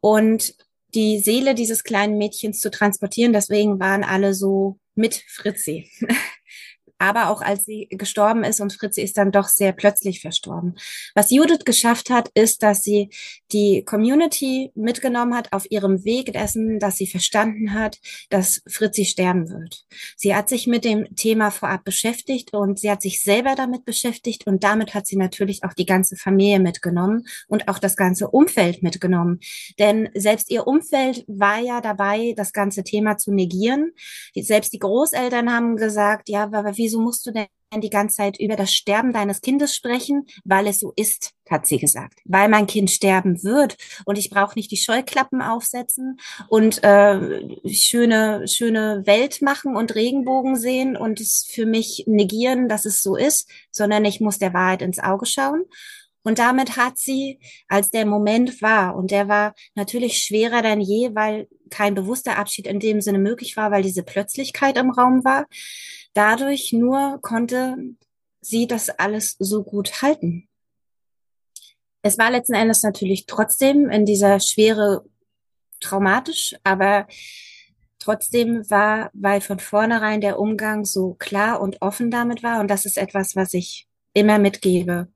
Und 0.00 0.54
die 0.94 1.18
Seele 1.18 1.54
dieses 1.54 1.84
kleinen 1.84 2.18
Mädchens 2.18 2.60
zu 2.60 2.70
transportieren. 2.70 3.32
Deswegen 3.32 3.78
waren 3.80 4.04
alle 4.04 4.34
so 4.34 4.78
mit 4.94 5.22
Fritzi. 5.28 5.90
aber 6.98 7.30
auch 7.30 7.42
als 7.42 7.64
sie 7.64 7.86
gestorben 7.90 8.44
ist 8.44 8.60
und 8.60 8.72
Fritzi 8.72 9.02
ist 9.02 9.16
dann 9.16 9.32
doch 9.32 9.48
sehr 9.48 9.72
plötzlich 9.72 10.20
verstorben. 10.20 10.76
Was 11.14 11.30
Judith 11.30 11.64
geschafft 11.64 12.10
hat, 12.10 12.28
ist, 12.34 12.62
dass 12.62 12.82
sie 12.82 13.10
die 13.52 13.84
Community 13.84 14.72
mitgenommen 14.74 15.34
hat 15.34 15.52
auf 15.52 15.70
ihrem 15.70 16.04
Weg 16.04 16.32
dessen, 16.32 16.78
dass 16.78 16.96
sie 16.96 17.06
verstanden 17.06 17.72
hat, 17.74 17.98
dass 18.30 18.62
Fritzi 18.68 19.04
sterben 19.04 19.48
wird. 19.48 19.86
Sie 20.16 20.34
hat 20.34 20.48
sich 20.48 20.66
mit 20.66 20.84
dem 20.84 21.14
Thema 21.14 21.50
vorab 21.50 21.84
beschäftigt 21.84 22.52
und 22.52 22.78
sie 22.78 22.90
hat 22.90 23.02
sich 23.02 23.22
selber 23.22 23.54
damit 23.54 23.84
beschäftigt 23.84 24.46
und 24.46 24.64
damit 24.64 24.94
hat 24.94 25.06
sie 25.06 25.16
natürlich 25.16 25.64
auch 25.64 25.74
die 25.74 25.86
ganze 25.86 26.16
Familie 26.16 26.60
mitgenommen 26.60 27.26
und 27.46 27.68
auch 27.68 27.78
das 27.78 27.96
ganze 27.96 28.28
Umfeld 28.28 28.82
mitgenommen. 28.82 29.40
Denn 29.78 30.08
selbst 30.14 30.50
ihr 30.50 30.66
Umfeld 30.66 31.24
war 31.28 31.58
ja 31.60 31.80
dabei, 31.80 32.34
das 32.36 32.52
ganze 32.52 32.82
Thema 32.82 33.18
zu 33.18 33.32
negieren. 33.32 33.92
Selbst 34.34 34.72
die 34.72 34.78
Großeltern 34.78 35.52
haben 35.52 35.76
gesagt, 35.76 36.28
ja, 36.28 36.44
aber 36.44 36.76
wie 36.76 36.87
wieso 36.88 37.00
musst 37.00 37.26
du 37.26 37.32
denn 37.32 37.46
die 37.82 37.90
ganze 37.90 38.16
Zeit 38.16 38.40
über 38.40 38.56
das 38.56 38.72
Sterben 38.72 39.12
deines 39.12 39.42
Kindes 39.42 39.76
sprechen? 39.76 40.24
Weil 40.44 40.66
es 40.66 40.80
so 40.80 40.94
ist, 40.96 41.32
hat 41.50 41.66
sie 41.66 41.78
gesagt. 41.78 42.18
Weil 42.24 42.48
mein 42.48 42.66
Kind 42.66 42.90
sterben 42.90 43.42
wird 43.44 43.76
und 44.06 44.16
ich 44.16 44.30
brauche 44.30 44.58
nicht 44.58 44.70
die 44.70 44.78
Scheuklappen 44.78 45.42
aufsetzen 45.42 46.18
und 46.48 46.82
äh, 46.82 47.68
schöne, 47.68 48.48
schöne 48.48 49.02
Welt 49.04 49.42
machen 49.42 49.76
und 49.76 49.94
Regenbogen 49.94 50.56
sehen 50.56 50.96
und 50.96 51.20
es 51.20 51.46
für 51.46 51.66
mich 51.66 52.04
negieren, 52.06 52.68
dass 52.68 52.86
es 52.86 53.02
so 53.02 53.16
ist, 53.16 53.50
sondern 53.70 54.06
ich 54.06 54.20
muss 54.20 54.38
der 54.38 54.54
Wahrheit 54.54 54.80
ins 54.80 54.98
Auge 54.98 55.26
schauen. 55.26 55.64
Und 56.22 56.38
damit 56.38 56.76
hat 56.76 56.98
sie, 56.98 57.38
als 57.68 57.90
der 57.90 58.04
Moment 58.04 58.60
war, 58.60 58.96
und 58.96 59.10
der 59.10 59.28
war 59.28 59.54
natürlich 59.74 60.18
schwerer 60.18 60.62
denn 60.62 60.80
je, 60.80 61.14
weil 61.14 61.48
kein 61.70 61.94
bewusster 61.94 62.38
Abschied 62.38 62.66
in 62.66 62.80
dem 62.80 63.00
Sinne 63.00 63.18
möglich 63.18 63.56
war, 63.56 63.70
weil 63.70 63.82
diese 63.82 64.02
Plötzlichkeit 64.02 64.76
im 64.76 64.90
Raum 64.90 65.24
war, 65.24 65.46
dadurch 66.14 66.72
nur 66.72 67.18
konnte 67.20 67.76
sie 68.40 68.66
das 68.66 68.88
alles 68.90 69.36
so 69.38 69.62
gut 69.62 70.02
halten. 70.02 70.48
Es 72.02 72.18
war 72.18 72.30
letzten 72.30 72.54
Endes 72.54 72.82
natürlich 72.82 73.26
trotzdem 73.26 73.90
in 73.90 74.06
dieser 74.06 74.40
Schwere 74.40 75.04
traumatisch, 75.80 76.54
aber 76.62 77.06
trotzdem 77.98 78.68
war, 78.70 79.10
weil 79.12 79.40
von 79.40 79.58
vornherein 79.58 80.20
der 80.20 80.38
Umgang 80.38 80.84
so 80.84 81.14
klar 81.14 81.60
und 81.60 81.82
offen 81.82 82.10
damit 82.10 82.42
war, 82.42 82.60
und 82.60 82.68
das 82.68 82.84
ist 82.84 82.98
etwas, 82.98 83.36
was 83.36 83.54
ich 83.54 83.86
immer 84.14 84.38
mitgebe. 84.38 85.08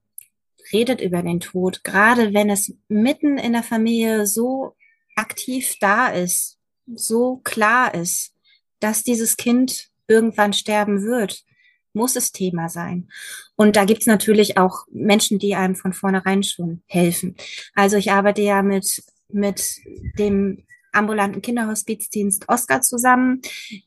Redet 0.73 1.01
über 1.01 1.23
den 1.23 1.41
Tod, 1.41 1.85
gerade 1.85 2.35
wenn 2.35 2.51
es 2.51 2.75
mitten 2.89 3.39
in 3.39 3.53
der 3.53 3.63
Familie 3.63 4.27
so 4.27 4.75
aktiv 5.17 5.77
da 5.81 6.09
ist, 6.09 6.59
so 6.95 7.37
klar 7.45 7.95
ist, 7.95 8.33
dass 8.81 9.03
dieses 9.03 9.37
Kind 9.37 9.89
irgendwann 10.09 10.53
sterben 10.53 11.03
wird, 11.03 11.45
muss 11.93 12.17
es 12.17 12.33
Thema 12.33 12.69
sein. 12.69 13.09
Und 13.55 13.77
da 13.77 13.85
gibt's 13.85 14.07
natürlich 14.07 14.57
auch 14.59 14.87
Menschen, 14.91 15.39
die 15.39 15.55
einem 15.55 15.77
von 15.77 15.93
vornherein 15.93 16.43
schon 16.43 16.83
helfen. 16.87 17.37
Also 17.75 17.97
ich 17.97 18.11
arbeite 18.11 18.43
ja 18.43 18.63
mit, 18.63 19.03
mit 19.29 19.77
dem 20.19 20.65
ambulanten 20.93 21.41
Kinderhospizdienst 21.41 22.49
Oscar 22.49 22.83
zusammen 22.83 23.41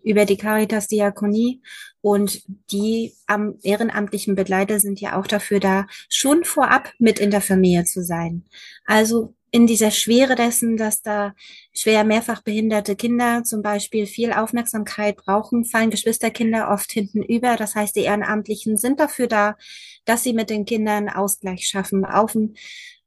über 0.03 0.25
die 0.25 0.37
Caritas 0.37 0.87
Diakonie 0.87 1.61
und 2.01 2.43
die 2.71 3.13
am 3.27 3.55
ehrenamtlichen 3.61 4.35
Begleiter 4.35 4.79
sind 4.79 4.99
ja 4.99 5.19
auch 5.19 5.27
dafür 5.27 5.59
da, 5.59 5.87
schon 6.09 6.43
vorab 6.43 6.91
mit 6.97 7.19
in 7.19 7.31
der 7.31 7.41
Familie 7.41 7.85
zu 7.85 8.03
sein. 8.03 8.45
Also 8.85 9.34
in 9.55 9.67
dieser 9.67 9.89
Schwere 9.89 10.35
dessen, 10.35 10.75
dass 10.75 11.01
da 11.01 11.33
schwer 11.71 12.03
mehrfach 12.03 12.41
behinderte 12.41 12.97
Kinder 12.97 13.45
zum 13.45 13.61
Beispiel 13.61 14.05
viel 14.05 14.33
Aufmerksamkeit 14.33 15.15
brauchen, 15.15 15.63
fallen 15.63 15.91
Geschwisterkinder 15.91 16.69
oft 16.71 16.91
hinten 16.91 17.23
über. 17.23 17.55
Das 17.55 17.73
heißt, 17.73 17.95
die 17.95 18.01
Ehrenamtlichen 18.01 18.75
sind 18.75 18.99
dafür 18.99 19.27
da, 19.27 19.55
dass 20.03 20.23
sie 20.23 20.33
mit 20.33 20.49
den 20.49 20.65
Kindern 20.65 21.07
Ausgleich 21.07 21.69
schaffen 21.69 22.03
auf 22.03 22.33
dem 22.33 22.55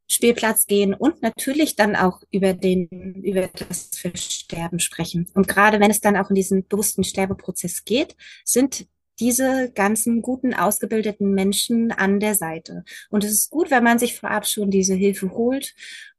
Spielplatz 0.06 0.64
gehen 0.64 0.94
und 0.94 1.20
natürlich 1.20 1.76
dann 1.76 1.94
auch 1.94 2.22
über 2.30 2.54
den, 2.54 2.88
über 3.22 3.48
das 3.48 3.90
Versterben 3.94 4.80
sprechen. 4.80 5.28
Und 5.34 5.48
gerade 5.48 5.80
wenn 5.80 5.90
es 5.90 6.00
dann 6.00 6.16
auch 6.16 6.30
in 6.30 6.34
diesen 6.34 6.66
bewussten 6.66 7.04
Sterbeprozess 7.04 7.84
geht, 7.84 8.16
sind 8.42 8.86
diese 9.20 9.70
ganzen 9.74 10.22
guten, 10.22 10.54
ausgebildeten 10.54 11.32
Menschen 11.32 11.92
an 11.92 12.20
der 12.20 12.34
Seite. 12.34 12.84
Und 13.10 13.24
es 13.24 13.32
ist 13.32 13.50
gut, 13.50 13.70
wenn 13.70 13.84
man 13.84 13.98
sich 13.98 14.14
vorab 14.14 14.46
schon 14.46 14.70
diese 14.70 14.94
Hilfe 14.94 15.30
holt 15.32 15.74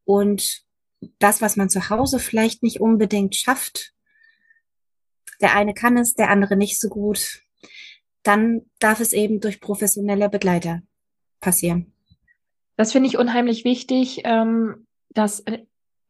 und 0.10 0.64
das, 1.20 1.39
was 1.39 1.55
man 1.55 1.70
zu 1.70 1.91
Hause 1.91 2.18
vielleicht 2.18 2.64
nicht 2.64 2.82
unbedingt 2.82 3.36
schafft, 3.36 3.93
der 5.39 5.55
eine 5.55 5.76
kann 5.76 5.97
es, 5.97 6.16
der 6.16 6.32
andere 6.32 6.57
nicht 6.57 6.80
so 6.80 6.89
gut, 6.89 7.43
dann 8.24 8.64
darf 8.80 9.01
es 9.01 9.14
eben 9.14 9.39
durch 9.39 9.62
professionelle 9.62 10.28
Begleiter 10.28 10.82
passieren. 11.41 11.93
Das 12.76 12.91
finde 12.91 13.07
ich 13.07 13.20
unheimlich 13.20 13.66
wichtig, 13.66 14.22
ähm, 14.24 14.88
dass 15.10 15.43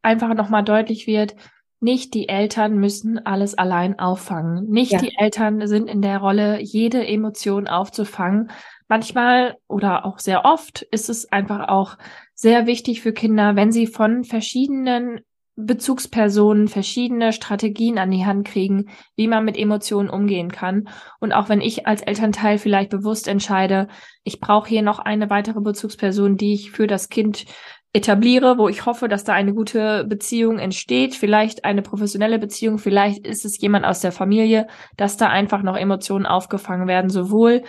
einfach 0.00 0.32
nochmal 0.32 0.64
deutlich 0.64 1.06
wird, 1.06 1.36
nicht 1.80 2.14
die 2.14 2.28
Eltern 2.30 2.78
müssen 2.78 3.24
alles 3.26 3.56
allein 3.56 3.98
auffangen. 3.98 4.68
Nicht 4.70 4.92
ja. 4.92 4.98
die 4.98 5.14
Eltern 5.18 5.66
sind 5.66 5.88
in 5.88 6.00
der 6.00 6.18
Rolle, 6.18 6.58
jede 6.60 7.06
Emotion 7.06 7.68
aufzufangen. 7.68 8.50
Manchmal 8.88 9.56
oder 9.68 10.06
auch 10.06 10.18
sehr 10.18 10.46
oft 10.46 10.82
ist 10.82 11.10
es 11.10 11.30
einfach 11.30 11.68
auch 11.68 11.98
sehr 12.40 12.66
wichtig 12.66 13.02
für 13.02 13.12
Kinder, 13.12 13.54
wenn 13.54 13.70
sie 13.70 13.86
von 13.86 14.24
verschiedenen 14.24 15.20
Bezugspersonen 15.56 16.68
verschiedene 16.68 17.34
Strategien 17.34 17.98
an 17.98 18.10
die 18.10 18.24
Hand 18.24 18.46
kriegen, 18.46 18.86
wie 19.14 19.28
man 19.28 19.44
mit 19.44 19.58
Emotionen 19.58 20.08
umgehen 20.08 20.50
kann. 20.50 20.88
Und 21.18 21.34
auch 21.34 21.50
wenn 21.50 21.60
ich 21.60 21.86
als 21.86 22.00
Elternteil 22.00 22.56
vielleicht 22.56 22.88
bewusst 22.88 23.28
entscheide, 23.28 23.88
ich 24.24 24.40
brauche 24.40 24.70
hier 24.70 24.80
noch 24.80 25.00
eine 25.00 25.28
weitere 25.28 25.60
Bezugsperson, 25.60 26.38
die 26.38 26.54
ich 26.54 26.70
für 26.70 26.86
das 26.86 27.10
Kind 27.10 27.44
etabliere, 27.92 28.56
wo 28.56 28.68
ich 28.68 28.86
hoffe, 28.86 29.06
dass 29.06 29.24
da 29.24 29.34
eine 29.34 29.52
gute 29.52 30.04
Beziehung 30.04 30.58
entsteht, 30.58 31.14
vielleicht 31.14 31.66
eine 31.66 31.82
professionelle 31.82 32.38
Beziehung, 32.38 32.78
vielleicht 32.78 33.26
ist 33.26 33.44
es 33.44 33.60
jemand 33.60 33.84
aus 33.84 34.00
der 34.00 34.12
Familie, 34.12 34.66
dass 34.96 35.18
da 35.18 35.28
einfach 35.28 35.62
noch 35.62 35.76
Emotionen 35.76 36.24
aufgefangen 36.24 36.88
werden, 36.88 37.10
sowohl 37.10 37.64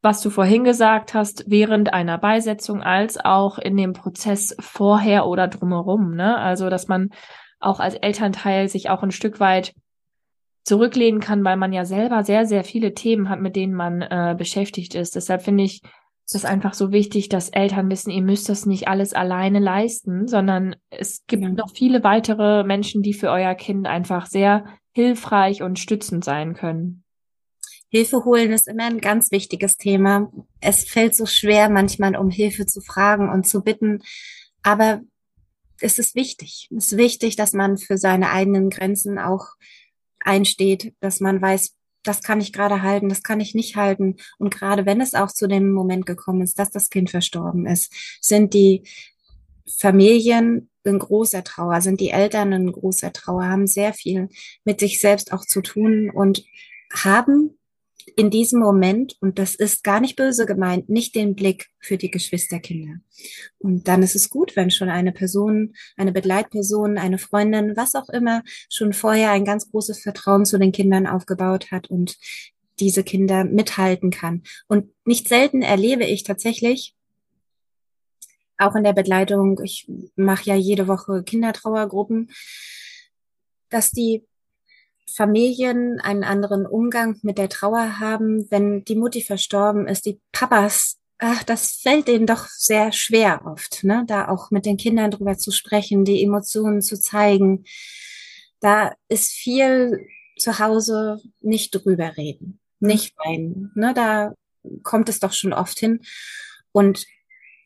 was 0.00 0.20
du 0.20 0.30
vorhin 0.30 0.64
gesagt 0.64 1.14
hast, 1.14 1.44
während 1.48 1.92
einer 1.92 2.18
Beisetzung 2.18 2.82
als 2.82 3.18
auch 3.18 3.58
in 3.58 3.76
dem 3.76 3.92
Prozess 3.92 4.54
vorher 4.60 5.26
oder 5.26 5.48
drumherum. 5.48 6.14
Ne? 6.14 6.36
Also, 6.36 6.70
dass 6.70 6.88
man 6.88 7.10
auch 7.60 7.80
als 7.80 7.94
Elternteil 7.94 8.68
sich 8.68 8.90
auch 8.90 9.02
ein 9.02 9.10
Stück 9.10 9.40
weit 9.40 9.74
zurücklehnen 10.64 11.20
kann, 11.20 11.44
weil 11.44 11.56
man 11.56 11.72
ja 11.72 11.84
selber 11.84 12.22
sehr, 12.22 12.46
sehr 12.46 12.62
viele 12.62 12.94
Themen 12.94 13.28
hat, 13.28 13.40
mit 13.40 13.56
denen 13.56 13.74
man 13.74 14.02
äh, 14.02 14.34
beschäftigt 14.38 14.94
ist. 14.94 15.16
Deshalb 15.16 15.42
finde 15.42 15.64
ich 15.64 15.80
das 16.30 16.44
einfach 16.44 16.74
so 16.74 16.92
wichtig, 16.92 17.30
dass 17.30 17.48
Eltern 17.48 17.90
wissen, 17.90 18.10
ihr 18.10 18.22
müsst 18.22 18.48
das 18.48 18.66
nicht 18.66 18.86
alles 18.86 19.14
alleine 19.14 19.60
leisten, 19.60 20.28
sondern 20.28 20.76
es 20.90 21.24
gibt 21.26 21.42
ja. 21.42 21.48
noch 21.48 21.70
viele 21.74 22.04
weitere 22.04 22.64
Menschen, 22.64 23.02
die 23.02 23.14
für 23.14 23.30
euer 23.30 23.54
Kind 23.54 23.86
einfach 23.86 24.26
sehr 24.26 24.66
hilfreich 24.92 25.62
und 25.62 25.78
stützend 25.78 26.24
sein 26.24 26.54
können. 26.54 27.02
Hilfe 27.90 28.24
holen 28.24 28.52
ist 28.52 28.68
immer 28.68 28.84
ein 28.84 29.00
ganz 29.00 29.30
wichtiges 29.30 29.76
Thema. 29.76 30.30
Es 30.60 30.84
fällt 30.84 31.14
so 31.14 31.26
schwer, 31.26 31.70
manchmal 31.70 32.16
um 32.16 32.30
Hilfe 32.30 32.66
zu 32.66 32.80
fragen 32.80 33.30
und 33.30 33.46
zu 33.46 33.62
bitten. 33.62 34.02
Aber 34.62 35.00
es 35.80 35.98
ist 35.98 36.14
wichtig. 36.14 36.68
Es 36.76 36.92
ist 36.92 36.98
wichtig, 36.98 37.36
dass 37.36 37.52
man 37.52 37.78
für 37.78 37.96
seine 37.96 38.30
eigenen 38.30 38.68
Grenzen 38.68 39.18
auch 39.18 39.46
einsteht, 40.20 40.94
dass 41.00 41.20
man 41.20 41.40
weiß, 41.40 41.74
das 42.02 42.22
kann 42.22 42.40
ich 42.40 42.52
gerade 42.52 42.82
halten, 42.82 43.08
das 43.08 43.22
kann 43.22 43.40
ich 43.40 43.54
nicht 43.54 43.76
halten. 43.76 44.16
Und 44.38 44.54
gerade 44.54 44.86
wenn 44.86 45.00
es 45.00 45.14
auch 45.14 45.32
zu 45.32 45.46
dem 45.46 45.72
Moment 45.72 46.06
gekommen 46.06 46.42
ist, 46.42 46.58
dass 46.58 46.70
das 46.70 46.90
Kind 46.90 47.10
verstorben 47.10 47.66
ist, 47.66 47.92
sind 48.20 48.54
die 48.54 48.82
Familien 49.78 50.70
in 50.84 50.98
großer 50.98 51.44
Trauer, 51.44 51.80
sind 51.80 52.00
die 52.00 52.10
Eltern 52.10 52.52
in 52.52 52.72
großer 52.72 53.12
Trauer, 53.12 53.46
haben 53.46 53.66
sehr 53.66 53.92
viel 53.92 54.28
mit 54.64 54.80
sich 54.80 55.00
selbst 55.00 55.32
auch 55.32 55.44
zu 55.44 55.60
tun 55.60 56.10
und 56.10 56.44
haben 56.92 57.57
in 58.16 58.30
diesem 58.30 58.60
Moment, 58.60 59.16
und 59.20 59.38
das 59.38 59.54
ist 59.54 59.84
gar 59.84 60.00
nicht 60.00 60.16
böse 60.16 60.46
gemeint, 60.46 60.88
nicht 60.88 61.14
den 61.14 61.34
Blick 61.34 61.68
für 61.78 61.96
die 61.96 62.10
Geschwisterkinder. 62.10 63.00
Und 63.58 63.88
dann 63.88 64.02
ist 64.02 64.14
es 64.14 64.30
gut, 64.30 64.56
wenn 64.56 64.70
schon 64.70 64.88
eine 64.88 65.12
Person, 65.12 65.74
eine 65.96 66.12
Begleitperson, 66.12 66.98
eine 66.98 67.18
Freundin, 67.18 67.76
was 67.76 67.94
auch 67.94 68.08
immer, 68.08 68.42
schon 68.70 68.92
vorher 68.92 69.30
ein 69.30 69.44
ganz 69.44 69.70
großes 69.70 70.00
Vertrauen 70.00 70.44
zu 70.44 70.58
den 70.58 70.72
Kindern 70.72 71.06
aufgebaut 71.06 71.70
hat 71.70 71.90
und 71.90 72.16
diese 72.80 73.02
Kinder 73.02 73.44
mithalten 73.44 74.10
kann. 74.10 74.42
Und 74.68 74.92
nicht 75.04 75.28
selten 75.28 75.62
erlebe 75.62 76.04
ich 76.04 76.22
tatsächlich, 76.22 76.94
auch 78.58 78.74
in 78.74 78.84
der 78.84 78.92
Begleitung, 78.92 79.60
ich 79.62 79.88
mache 80.16 80.50
ja 80.50 80.56
jede 80.56 80.88
Woche 80.88 81.22
Kindertrauergruppen, 81.22 82.30
dass 83.70 83.90
die 83.90 84.24
Familien 85.14 86.00
einen 86.00 86.24
anderen 86.24 86.66
Umgang 86.66 87.18
mit 87.22 87.38
der 87.38 87.48
Trauer 87.48 87.98
haben, 87.98 88.50
wenn 88.50 88.84
die 88.84 88.96
Mutti 88.96 89.22
verstorben 89.22 89.86
ist, 89.86 90.06
die 90.06 90.20
Papas, 90.32 90.98
ach, 91.18 91.42
das 91.44 91.72
fällt 91.72 92.08
denen 92.08 92.26
doch 92.26 92.46
sehr 92.48 92.92
schwer 92.92 93.42
oft, 93.44 93.84
ne? 93.84 94.04
da 94.06 94.28
auch 94.28 94.50
mit 94.50 94.66
den 94.66 94.76
Kindern 94.76 95.10
drüber 95.10 95.36
zu 95.36 95.50
sprechen, 95.50 96.04
die 96.04 96.22
Emotionen 96.22 96.82
zu 96.82 96.98
zeigen. 97.00 97.64
Da 98.60 98.92
ist 99.08 99.32
viel 99.32 100.06
zu 100.36 100.58
Hause 100.58 101.20
nicht 101.40 101.70
drüber 101.70 102.16
reden, 102.16 102.60
nicht 102.80 103.16
weinen, 103.18 103.72
ne? 103.74 103.94
da 103.94 104.34
kommt 104.82 105.08
es 105.08 105.20
doch 105.20 105.32
schon 105.32 105.52
oft 105.52 105.78
hin. 105.78 106.00
Und 106.72 107.06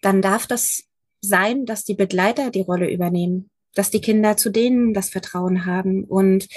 dann 0.01 0.23
darf 0.23 0.47
das 0.47 0.85
sein, 1.21 1.67
dass 1.67 1.85
die 1.85 1.95
Begleiter 1.95 2.51
die 2.51 2.63
Rolle 2.63 2.91
übernehmen 2.91 3.51
dass 3.75 3.91
die 3.91 4.01
Kinder 4.01 4.37
zu 4.37 4.51
denen 4.51 4.95
das 4.95 5.11
Vertrauen 5.11 5.67
haben. 5.67 6.05
Und 6.05 6.49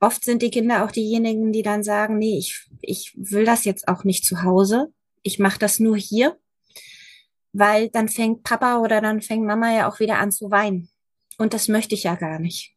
oft 0.00 0.24
sind 0.24 0.42
die 0.42 0.50
Kinder 0.50 0.84
auch 0.84 0.90
diejenigen, 0.90 1.52
die 1.52 1.62
dann 1.62 1.82
sagen, 1.82 2.18
nee, 2.18 2.38
ich, 2.38 2.66
ich 2.80 3.12
will 3.16 3.44
das 3.44 3.64
jetzt 3.64 3.88
auch 3.88 4.04
nicht 4.04 4.24
zu 4.24 4.42
Hause. 4.42 4.92
Ich 5.22 5.38
mache 5.38 5.58
das 5.58 5.78
nur 5.78 5.96
hier, 5.96 6.36
weil 7.52 7.88
dann 7.88 8.08
fängt 8.08 8.42
Papa 8.42 8.78
oder 8.78 9.00
dann 9.00 9.20
fängt 9.22 9.44
Mama 9.44 9.74
ja 9.74 9.90
auch 9.90 10.00
wieder 10.00 10.18
an 10.18 10.32
zu 10.32 10.50
weinen. 10.50 10.88
Und 11.38 11.54
das 11.54 11.68
möchte 11.68 11.94
ich 11.94 12.04
ja 12.04 12.14
gar 12.14 12.38
nicht. 12.38 12.74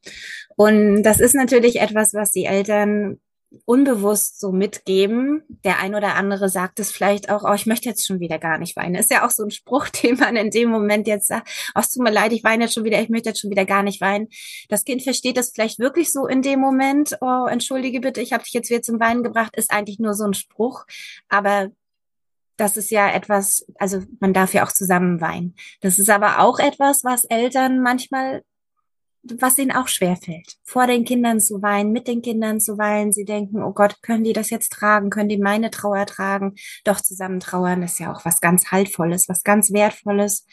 Und 0.56 1.04
das 1.04 1.20
ist 1.20 1.36
natürlich 1.36 1.82
etwas, 1.82 2.14
was 2.14 2.32
die 2.32 2.46
Eltern 2.46 3.20
unbewusst 3.66 4.40
so 4.40 4.52
mitgeben. 4.52 5.44
Der 5.64 5.80
ein 5.80 5.96
oder 5.96 6.16
andere 6.16 6.50
sagt 6.50 6.80
es 6.80 6.92
vielleicht 6.92 7.30
auch, 7.30 7.44
oh, 7.44 7.54
ich 7.54 7.66
möchte 7.66 7.90
jetzt 7.90 8.06
schon 8.06 8.20
wieder 8.20 8.40
gar 8.40 8.58
nicht 8.58 8.76
weinen. 8.76 8.96
Ist 8.96 9.12
ja 9.12 9.26
auch 9.26 9.32
so 9.32 9.44
ein 9.44 9.52
Spruch, 9.52 9.90
den 10.04 10.18
man 10.18 10.36
in 10.36 10.52
dem 10.52 10.70
Moment 10.70 11.08
jetzt 11.08 11.28
sagt, 11.28 11.50
oh, 11.76 11.80
es 11.80 11.92
tut 11.92 12.04
mir 12.04 12.12
leid, 12.12 12.34
ich 12.34 12.44
weine 12.44 12.66
jetzt 12.66 12.74
schon 12.74 12.84
wieder, 12.84 13.02
ich 13.02 13.10
möchte 13.10 13.30
jetzt 13.30 13.40
schon 13.42 13.52
wieder 13.52 13.66
gar 13.66 13.84
nicht 13.84 14.02
weinen. 14.02 14.28
Das 14.70 14.84
Kind 14.86 15.04
versteht 15.04 15.38
das 15.38 15.52
vielleicht 15.52 15.80
wirklich 15.80 16.12
so 16.12 16.28
in 16.28 16.42
dem 16.42 16.60
Moment, 16.60 17.18
oh, 17.22 17.46
entschuldige 17.48 18.02
bitte, 18.02 18.22
ich 18.22 18.34
habe 18.34 18.44
dich 18.44 18.54
jetzt 18.54 18.70
wieder 18.70 18.82
zum 18.82 19.00
Weinen 19.00 19.24
gebracht, 19.24 19.56
ist 19.56 19.72
eigentlich 19.72 20.00
nur 20.00 20.14
so 20.14 20.26
ein 20.26 20.34
Spruch. 20.34 20.86
Aber 21.30 21.70
das 22.58 22.78
ist 22.78 22.90
ja 22.90 23.10
etwas, 23.10 23.66
also 23.78 24.02
man 24.20 24.34
darf 24.34 24.54
ja 24.54 24.66
auch 24.66 24.72
zusammen 24.72 25.22
weinen. 25.22 25.56
Das 25.82 26.00
ist 26.00 26.10
aber 26.10 26.40
auch 26.40 26.60
etwas, 26.60 27.04
was 27.04 27.26
Eltern 27.26 27.82
manchmal 27.82 28.44
was 29.40 29.58
ihnen 29.58 29.72
auch 29.72 29.88
schwerfällt, 29.88 30.58
vor 30.64 30.88
den 30.88 31.06
Kindern 31.06 31.40
zu 31.40 31.62
weinen, 31.62 31.92
mit 31.92 32.08
den 32.08 32.22
Kindern 32.22 32.60
zu 32.60 32.78
weinen. 32.78 33.12
Sie 33.12 33.26
denken, 33.26 33.64
oh 33.64 33.74
Gott, 33.74 34.02
können 34.02 34.24
die 34.24 34.34
das 34.34 34.50
jetzt 34.50 34.72
tragen? 34.72 35.10
Können 35.10 35.30
die 35.30 35.38
meine 35.38 35.72
Trauer 35.72 36.06
tragen? 36.06 36.56
Doch 36.84 37.02
zusammen 37.02 37.40
trauern 37.40 37.84
ist 37.84 38.00
ja 38.00 38.14
auch 38.14 38.26
was 38.26 38.42
ganz 38.42 38.72
Haltvolles, 38.72 39.28
was 39.28 39.44
ganz 39.44 39.72
Wertvolles. 39.72 40.46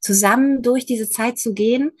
Zusammen 0.00 0.62
durch 0.62 0.86
diese 0.86 1.08
Zeit 1.08 1.38
zu 1.38 1.52
gehen, 1.52 1.92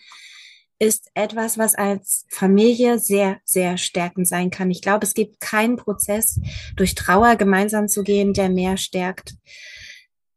ist 0.78 1.10
etwas, 1.12 1.58
was 1.58 1.74
als 1.74 2.24
Familie 2.30 2.98
sehr, 2.98 3.38
sehr 3.44 3.76
stärkend 3.76 4.26
sein 4.26 4.50
kann. 4.50 4.70
Ich 4.70 4.80
glaube, 4.80 5.04
es 5.04 5.12
gibt 5.12 5.38
keinen 5.38 5.76
Prozess, 5.76 6.40
durch 6.74 6.94
Trauer 6.94 7.36
gemeinsam 7.36 7.86
zu 7.86 8.02
gehen, 8.02 8.32
der 8.32 8.48
mehr 8.48 8.78
stärkt 8.78 9.34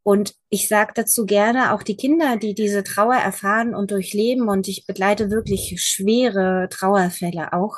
und 0.04 0.36
ich 0.50 0.68
sage 0.68 0.92
dazu 0.96 1.26
gerne 1.26 1.74
auch 1.74 1.82
die 1.82 1.96
Kinder, 1.96 2.38
die 2.38 2.54
diese 2.54 2.84
Trauer 2.84 3.16
erfahren 3.16 3.74
und 3.74 3.92
durchleben, 3.92 4.50
und 4.50 4.68
ich 4.68 4.86
begleite 4.86 5.32
wirklich 5.32 5.82
schwere 5.82 6.68
Trauerfälle 6.70 7.54
auch, 7.54 7.78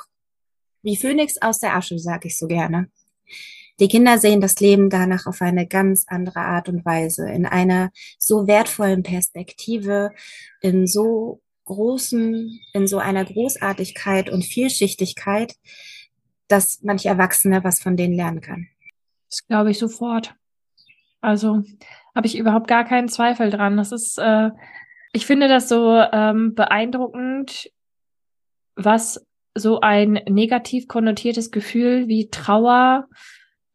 wie 0.82 0.98
Phönix 0.98 1.38
aus 1.42 1.60
der 1.60 1.76
Asche, 1.76 2.00
sage 2.00 2.28
ich 2.28 2.38
so 2.38 2.48
gerne. 2.48 2.90
Die 3.80 3.88
Kinder 3.88 4.18
sehen 4.18 4.42
das 4.42 4.60
Leben 4.60 4.90
danach 4.90 5.26
auf 5.26 5.42
eine 5.42 5.68
ganz 5.68 6.06
andere 6.08 6.40
Art 6.40 6.70
und 6.70 6.86
Weise, 6.86 7.30
in 7.30 7.46
einer 7.46 7.92
so 8.18 8.48
wertvollen 8.48 9.04
Perspektive, 9.04 10.12
in 10.62 10.88
so 10.88 11.42
großen, 11.66 12.60
in 12.74 12.88
so 12.88 13.00
einer 13.00 13.26
Großartigkeit 13.26 14.30
und 14.30 14.46
Vielschichtigkeit, 14.46 15.56
dass 16.48 16.80
manche 16.84 17.10
Erwachsene 17.10 17.64
was 17.64 17.82
von 17.82 17.98
denen 17.98 18.16
lernen 18.16 18.42
kann. 18.42 18.68
Das 19.30 19.46
glaube 19.48 19.72
ich 19.72 19.80
sofort. 19.80 20.36
Also 21.20 21.64
habe 22.16 22.28
ich 22.28 22.38
überhaupt 22.38 22.68
gar 22.68 22.86
keinen 22.86 23.10
Zweifel 23.10 23.50
dran. 23.50 23.78
Das 23.78 23.92
ist, 23.92 24.18
äh, 24.18 24.52
ich 25.14 25.26
finde 25.26 25.48
das 25.48 25.70
so 25.70 26.02
ähm, 26.12 26.56
beeindruckend, 26.56 27.70
was 28.76 29.26
so 29.54 29.80
ein 29.82 30.20
negativ 30.28 30.88
konnotiertes 30.88 31.52
Gefühl 31.52 32.08
wie 32.08 32.30
Trauer 32.30 33.08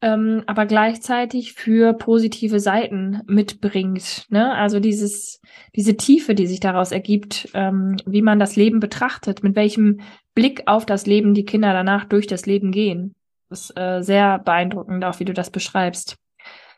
ähm, 0.02 0.42
aber 0.46 0.66
gleichzeitig 0.66 1.52
für 1.52 1.92
positive 1.92 2.58
Seiten 2.58 3.20
mitbringt. 3.26 4.26
Ne? 4.30 4.54
Also 4.54 4.80
dieses, 4.80 5.40
diese 5.76 5.96
Tiefe, 5.96 6.34
die 6.34 6.46
sich 6.46 6.60
daraus 6.60 6.90
ergibt, 6.92 7.48
ähm, 7.54 7.96
wie 8.06 8.22
man 8.22 8.38
das 8.38 8.56
Leben 8.56 8.80
betrachtet, 8.80 9.42
mit 9.42 9.56
welchem 9.56 10.00
Blick 10.34 10.62
auf 10.66 10.86
das 10.86 11.06
Leben 11.06 11.34
die 11.34 11.44
Kinder 11.44 11.72
danach 11.72 12.04
durch 12.04 12.26
das 12.26 12.46
Leben 12.46 12.72
gehen. 12.72 13.14
Das 13.50 13.70
ist 13.70 13.78
äh, 13.78 14.00
sehr 14.00 14.38
beeindruckend, 14.38 15.04
auch 15.04 15.20
wie 15.20 15.24
du 15.24 15.34
das 15.34 15.50
beschreibst. 15.50 16.16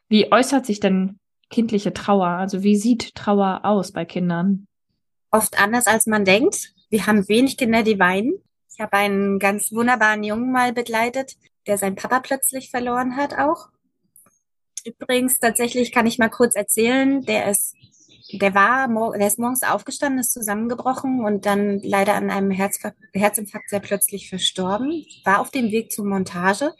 Wie 0.08 0.32
äußert 0.32 0.66
sich 0.66 0.80
denn 0.80 1.18
kindliche 1.52 1.92
Trauer? 1.92 2.26
Also 2.26 2.64
wie 2.64 2.76
sieht 2.76 3.14
Trauer 3.14 3.60
aus 3.62 3.92
bei 3.92 4.04
Kindern? 4.04 4.66
Oft 5.30 5.60
anders, 5.60 5.86
als 5.86 6.06
man 6.06 6.24
denkt. 6.24 6.72
Wir 6.90 7.06
haben 7.06 7.28
wenig 7.28 7.56
Kinder, 7.56 7.84
die 7.84 7.98
weinen. 7.98 8.34
Ich 8.74 8.80
habe 8.80 8.94
einen 8.94 9.38
ganz 9.38 9.70
wunderbaren 9.70 10.24
Jungen 10.24 10.50
mal 10.50 10.72
begleitet, 10.72 11.36
der 11.66 11.78
seinen 11.78 11.94
Papa 11.94 12.20
plötzlich 12.20 12.70
verloren 12.70 13.16
hat 13.16 13.38
auch. 13.38 13.68
Übrigens, 14.84 15.38
tatsächlich 15.38 15.92
kann 15.92 16.06
ich 16.06 16.18
mal 16.18 16.28
kurz 16.28 16.56
erzählen, 16.56 17.22
der 17.22 17.50
ist, 17.50 17.74
der 18.32 18.54
war, 18.54 18.88
der 19.16 19.26
ist 19.26 19.38
morgens 19.38 19.62
aufgestanden, 19.62 20.20
ist 20.20 20.32
zusammengebrochen 20.32 21.24
und 21.24 21.46
dann 21.46 21.80
leider 21.82 22.14
an 22.14 22.30
einem 22.30 22.50
Herz, 22.50 22.80
Herzinfarkt 23.12 23.70
sehr 23.70 23.80
plötzlich 23.80 24.28
verstorben, 24.28 25.06
war 25.24 25.40
auf 25.40 25.50
dem 25.50 25.70
Weg 25.70 25.92
zur 25.92 26.04
Montage. 26.04 26.74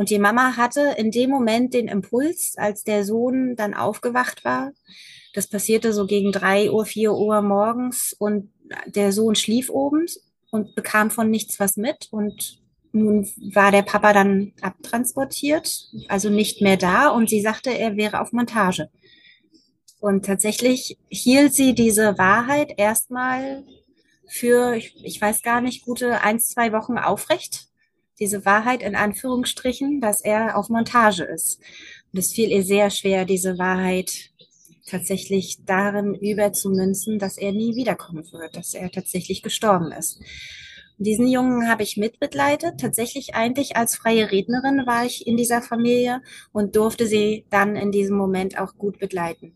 Und 0.00 0.08
die 0.08 0.18
Mama 0.18 0.56
hatte 0.56 0.94
in 0.96 1.10
dem 1.10 1.28
Moment 1.28 1.74
den 1.74 1.86
Impuls, 1.86 2.54
als 2.56 2.84
der 2.84 3.04
Sohn 3.04 3.54
dann 3.54 3.74
aufgewacht 3.74 4.46
war. 4.46 4.72
Das 5.34 5.46
passierte 5.46 5.92
so 5.92 6.06
gegen 6.06 6.32
drei 6.32 6.70
Uhr, 6.70 6.86
vier 6.86 7.12
Uhr 7.12 7.42
morgens 7.42 8.16
und 8.18 8.50
der 8.86 9.12
Sohn 9.12 9.34
schlief 9.34 9.68
oben 9.68 10.06
und 10.50 10.74
bekam 10.74 11.10
von 11.10 11.28
nichts 11.28 11.60
was 11.60 11.76
mit 11.76 12.08
und 12.12 12.62
nun 12.92 13.28
war 13.52 13.72
der 13.72 13.82
Papa 13.82 14.14
dann 14.14 14.54
abtransportiert, 14.62 15.90
also 16.08 16.30
nicht 16.30 16.62
mehr 16.62 16.78
da 16.78 17.08
und 17.10 17.28
sie 17.28 17.42
sagte, 17.42 17.68
er 17.68 17.98
wäre 17.98 18.22
auf 18.22 18.32
Montage. 18.32 18.88
Und 20.00 20.24
tatsächlich 20.24 20.96
hielt 21.10 21.52
sie 21.52 21.74
diese 21.74 22.16
Wahrheit 22.16 22.72
erstmal 22.78 23.66
für, 24.26 24.76
ich, 24.76 24.94
ich 25.04 25.20
weiß 25.20 25.42
gar 25.42 25.60
nicht, 25.60 25.84
gute 25.84 26.22
eins, 26.22 26.48
zwei 26.48 26.72
Wochen 26.72 26.96
aufrecht. 26.96 27.69
Diese 28.20 28.44
Wahrheit 28.44 28.82
in 28.82 28.94
Anführungsstrichen, 28.94 30.00
dass 30.00 30.20
er 30.20 30.56
auf 30.56 30.68
Montage 30.68 31.24
ist. 31.24 31.60
Und 32.12 32.18
es 32.18 32.32
fiel 32.32 32.50
ihr 32.50 32.62
sehr 32.62 32.90
schwer, 32.90 33.24
diese 33.24 33.58
Wahrheit 33.58 34.30
tatsächlich 34.86 35.58
darin 35.64 36.14
überzumünzen, 36.14 37.18
dass 37.18 37.38
er 37.38 37.52
nie 37.52 37.76
wiederkommen 37.76 38.24
wird, 38.32 38.56
dass 38.56 38.74
er 38.74 38.90
tatsächlich 38.90 39.42
gestorben 39.42 39.92
ist. 39.92 40.20
Diesen 40.98 41.28
Jungen 41.28 41.66
habe 41.66 41.82
ich 41.82 41.96
mitbegleitet. 41.96 42.78
Tatsächlich 42.78 43.34
eigentlich 43.34 43.74
als 43.74 43.96
freie 43.96 44.30
Rednerin 44.30 44.86
war 44.86 45.06
ich 45.06 45.26
in 45.26 45.38
dieser 45.38 45.62
Familie 45.62 46.20
und 46.52 46.76
durfte 46.76 47.06
sie 47.06 47.46
dann 47.48 47.74
in 47.74 47.90
diesem 47.90 48.18
Moment 48.18 48.58
auch 48.58 48.74
gut 48.76 48.98
begleiten. 48.98 49.54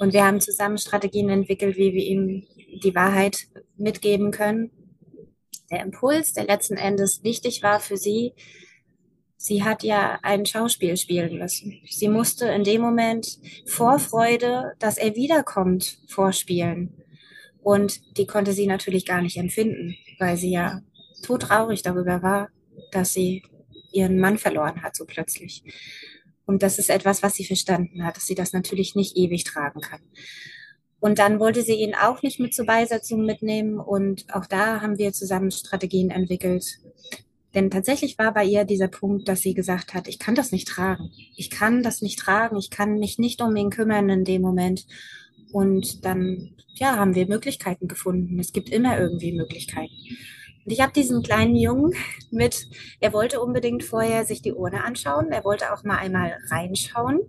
Und 0.00 0.12
wir 0.12 0.24
haben 0.24 0.40
zusammen 0.40 0.78
Strategien 0.78 1.28
entwickelt, 1.28 1.76
wie 1.76 1.92
wir 1.92 2.04
ihm 2.04 2.44
die 2.82 2.94
Wahrheit 2.94 3.46
mitgeben 3.76 4.32
können. 4.32 4.72
Der 5.70 5.82
Impuls, 5.82 6.32
der 6.32 6.44
letzten 6.44 6.76
Endes 6.76 7.22
wichtig 7.22 7.62
war 7.62 7.80
für 7.80 7.96
sie, 7.96 8.32
sie 9.36 9.62
hat 9.62 9.82
ja 9.82 10.18
ein 10.22 10.46
Schauspiel 10.46 10.96
spielen 10.96 11.38
müssen. 11.38 11.80
Sie 11.88 12.08
musste 12.08 12.48
in 12.48 12.64
dem 12.64 12.80
Moment 12.80 13.38
Vorfreude, 13.66 14.72
dass 14.78 14.98
er 14.98 15.14
wiederkommt, 15.14 15.98
vorspielen. 16.08 16.94
Und 17.62 18.18
die 18.18 18.26
konnte 18.26 18.52
sie 18.52 18.66
natürlich 18.66 19.04
gar 19.04 19.20
nicht 19.20 19.36
empfinden, 19.36 19.94
weil 20.18 20.36
sie 20.36 20.50
ja 20.50 20.80
todtraurig 21.22 21.82
darüber 21.82 22.22
war, 22.22 22.48
dass 22.92 23.12
sie 23.12 23.42
ihren 23.92 24.18
Mann 24.18 24.38
verloren 24.38 24.82
hat, 24.82 24.96
so 24.96 25.04
plötzlich. 25.04 25.62
Und 26.46 26.62
das 26.62 26.78
ist 26.78 26.88
etwas, 26.88 27.22
was 27.22 27.34
sie 27.34 27.44
verstanden 27.44 28.04
hat, 28.04 28.16
dass 28.16 28.26
sie 28.26 28.34
das 28.34 28.52
natürlich 28.52 28.94
nicht 28.94 29.16
ewig 29.16 29.44
tragen 29.44 29.80
kann. 29.80 30.00
Und 31.00 31.18
dann 31.18 31.38
wollte 31.38 31.62
sie 31.62 31.74
ihn 31.74 31.94
auch 31.94 32.22
nicht 32.22 32.40
mit 32.40 32.54
zur 32.54 32.66
Beisetzung 32.66 33.24
mitnehmen. 33.24 33.78
Und 33.78 34.26
auch 34.34 34.46
da 34.46 34.80
haben 34.80 34.98
wir 34.98 35.12
zusammen 35.12 35.50
Strategien 35.50 36.10
entwickelt. 36.10 36.78
Denn 37.54 37.70
tatsächlich 37.70 38.18
war 38.18 38.34
bei 38.34 38.44
ihr 38.44 38.64
dieser 38.64 38.88
Punkt, 38.88 39.28
dass 39.28 39.40
sie 39.40 39.54
gesagt 39.54 39.94
hat, 39.94 40.08
ich 40.08 40.18
kann 40.18 40.34
das 40.34 40.52
nicht 40.52 40.68
tragen. 40.68 41.10
Ich 41.36 41.50
kann 41.50 41.82
das 41.82 42.02
nicht 42.02 42.18
tragen. 42.18 42.56
Ich 42.56 42.70
kann 42.70 42.98
mich 42.98 43.18
nicht 43.18 43.40
um 43.40 43.54
ihn 43.56 43.70
kümmern 43.70 44.08
in 44.10 44.24
dem 44.24 44.42
Moment. 44.42 44.86
Und 45.52 46.04
dann, 46.04 46.54
ja, 46.74 46.96
haben 46.96 47.14
wir 47.14 47.26
Möglichkeiten 47.26 47.88
gefunden. 47.88 48.38
Es 48.38 48.52
gibt 48.52 48.68
immer 48.68 48.98
irgendwie 48.98 49.32
Möglichkeiten. 49.32 49.94
Und 50.64 50.72
ich 50.72 50.80
habe 50.80 50.92
diesen 50.92 51.22
kleinen 51.22 51.56
Jungen 51.56 51.94
mit, 52.30 52.66
er 53.00 53.12
wollte 53.12 53.40
unbedingt 53.40 53.84
vorher 53.84 54.24
sich 54.24 54.42
die 54.42 54.52
Urne 54.52 54.84
anschauen. 54.84 55.30
Er 55.30 55.44
wollte 55.44 55.72
auch 55.72 55.84
mal 55.84 55.96
einmal 55.96 56.36
reinschauen 56.50 57.20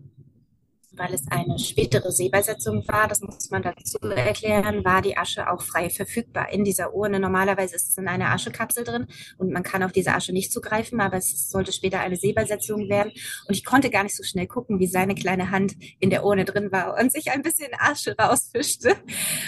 weil 0.94 1.14
es 1.14 1.26
eine 1.30 1.58
spätere 1.60 2.12
Seebeisetzung 2.12 2.88
war, 2.88 3.08
das 3.08 3.22
muss 3.22 3.50
man 3.50 3.62
dazu 3.62 3.98
erklären, 4.00 4.84
war 4.84 5.02
die 5.02 5.18
Asche 5.18 5.50
auch 5.50 5.62
frei 5.62 5.90
verfügbar 5.90 6.52
in 6.52 6.64
dieser 6.64 6.94
Urne. 6.94 7.20
Normalerweise 7.20 7.76
ist 7.76 7.90
es 7.90 7.98
in 7.98 8.08
einer 8.08 8.32
Aschekapsel 8.32 8.84
drin 8.84 9.08
und 9.38 9.52
man 9.52 9.64
kann 9.64 9.84
auf 9.84 9.92
diese 9.92 10.14
Asche 10.14 10.34
nicht 10.34 10.52
zugreifen, 10.52 11.00
aber 11.02 11.18
es 11.18 11.50
sollte 11.50 11.72
später 11.72 12.00
eine 12.00 12.16
Seebeisetzung 12.16 12.90
werden. 12.90 13.12
Und 13.48 13.56
ich 13.56 13.66
konnte 13.66 13.90
gar 13.90 14.04
nicht 14.04 14.16
so 14.16 14.24
schnell 14.24 14.48
gucken, 14.48 14.80
wie 14.80 14.88
seine 14.88 15.16
kleine 15.16 15.52
Hand 15.52 15.76
in 16.00 16.10
der 16.10 16.26
Urne 16.26 16.46
drin 16.46 16.72
war 16.72 16.98
und 17.00 17.12
sich 17.12 17.32
ein 17.32 17.42
bisschen 17.42 17.70
Asche 17.78 18.16
rausfischte 18.20 18.96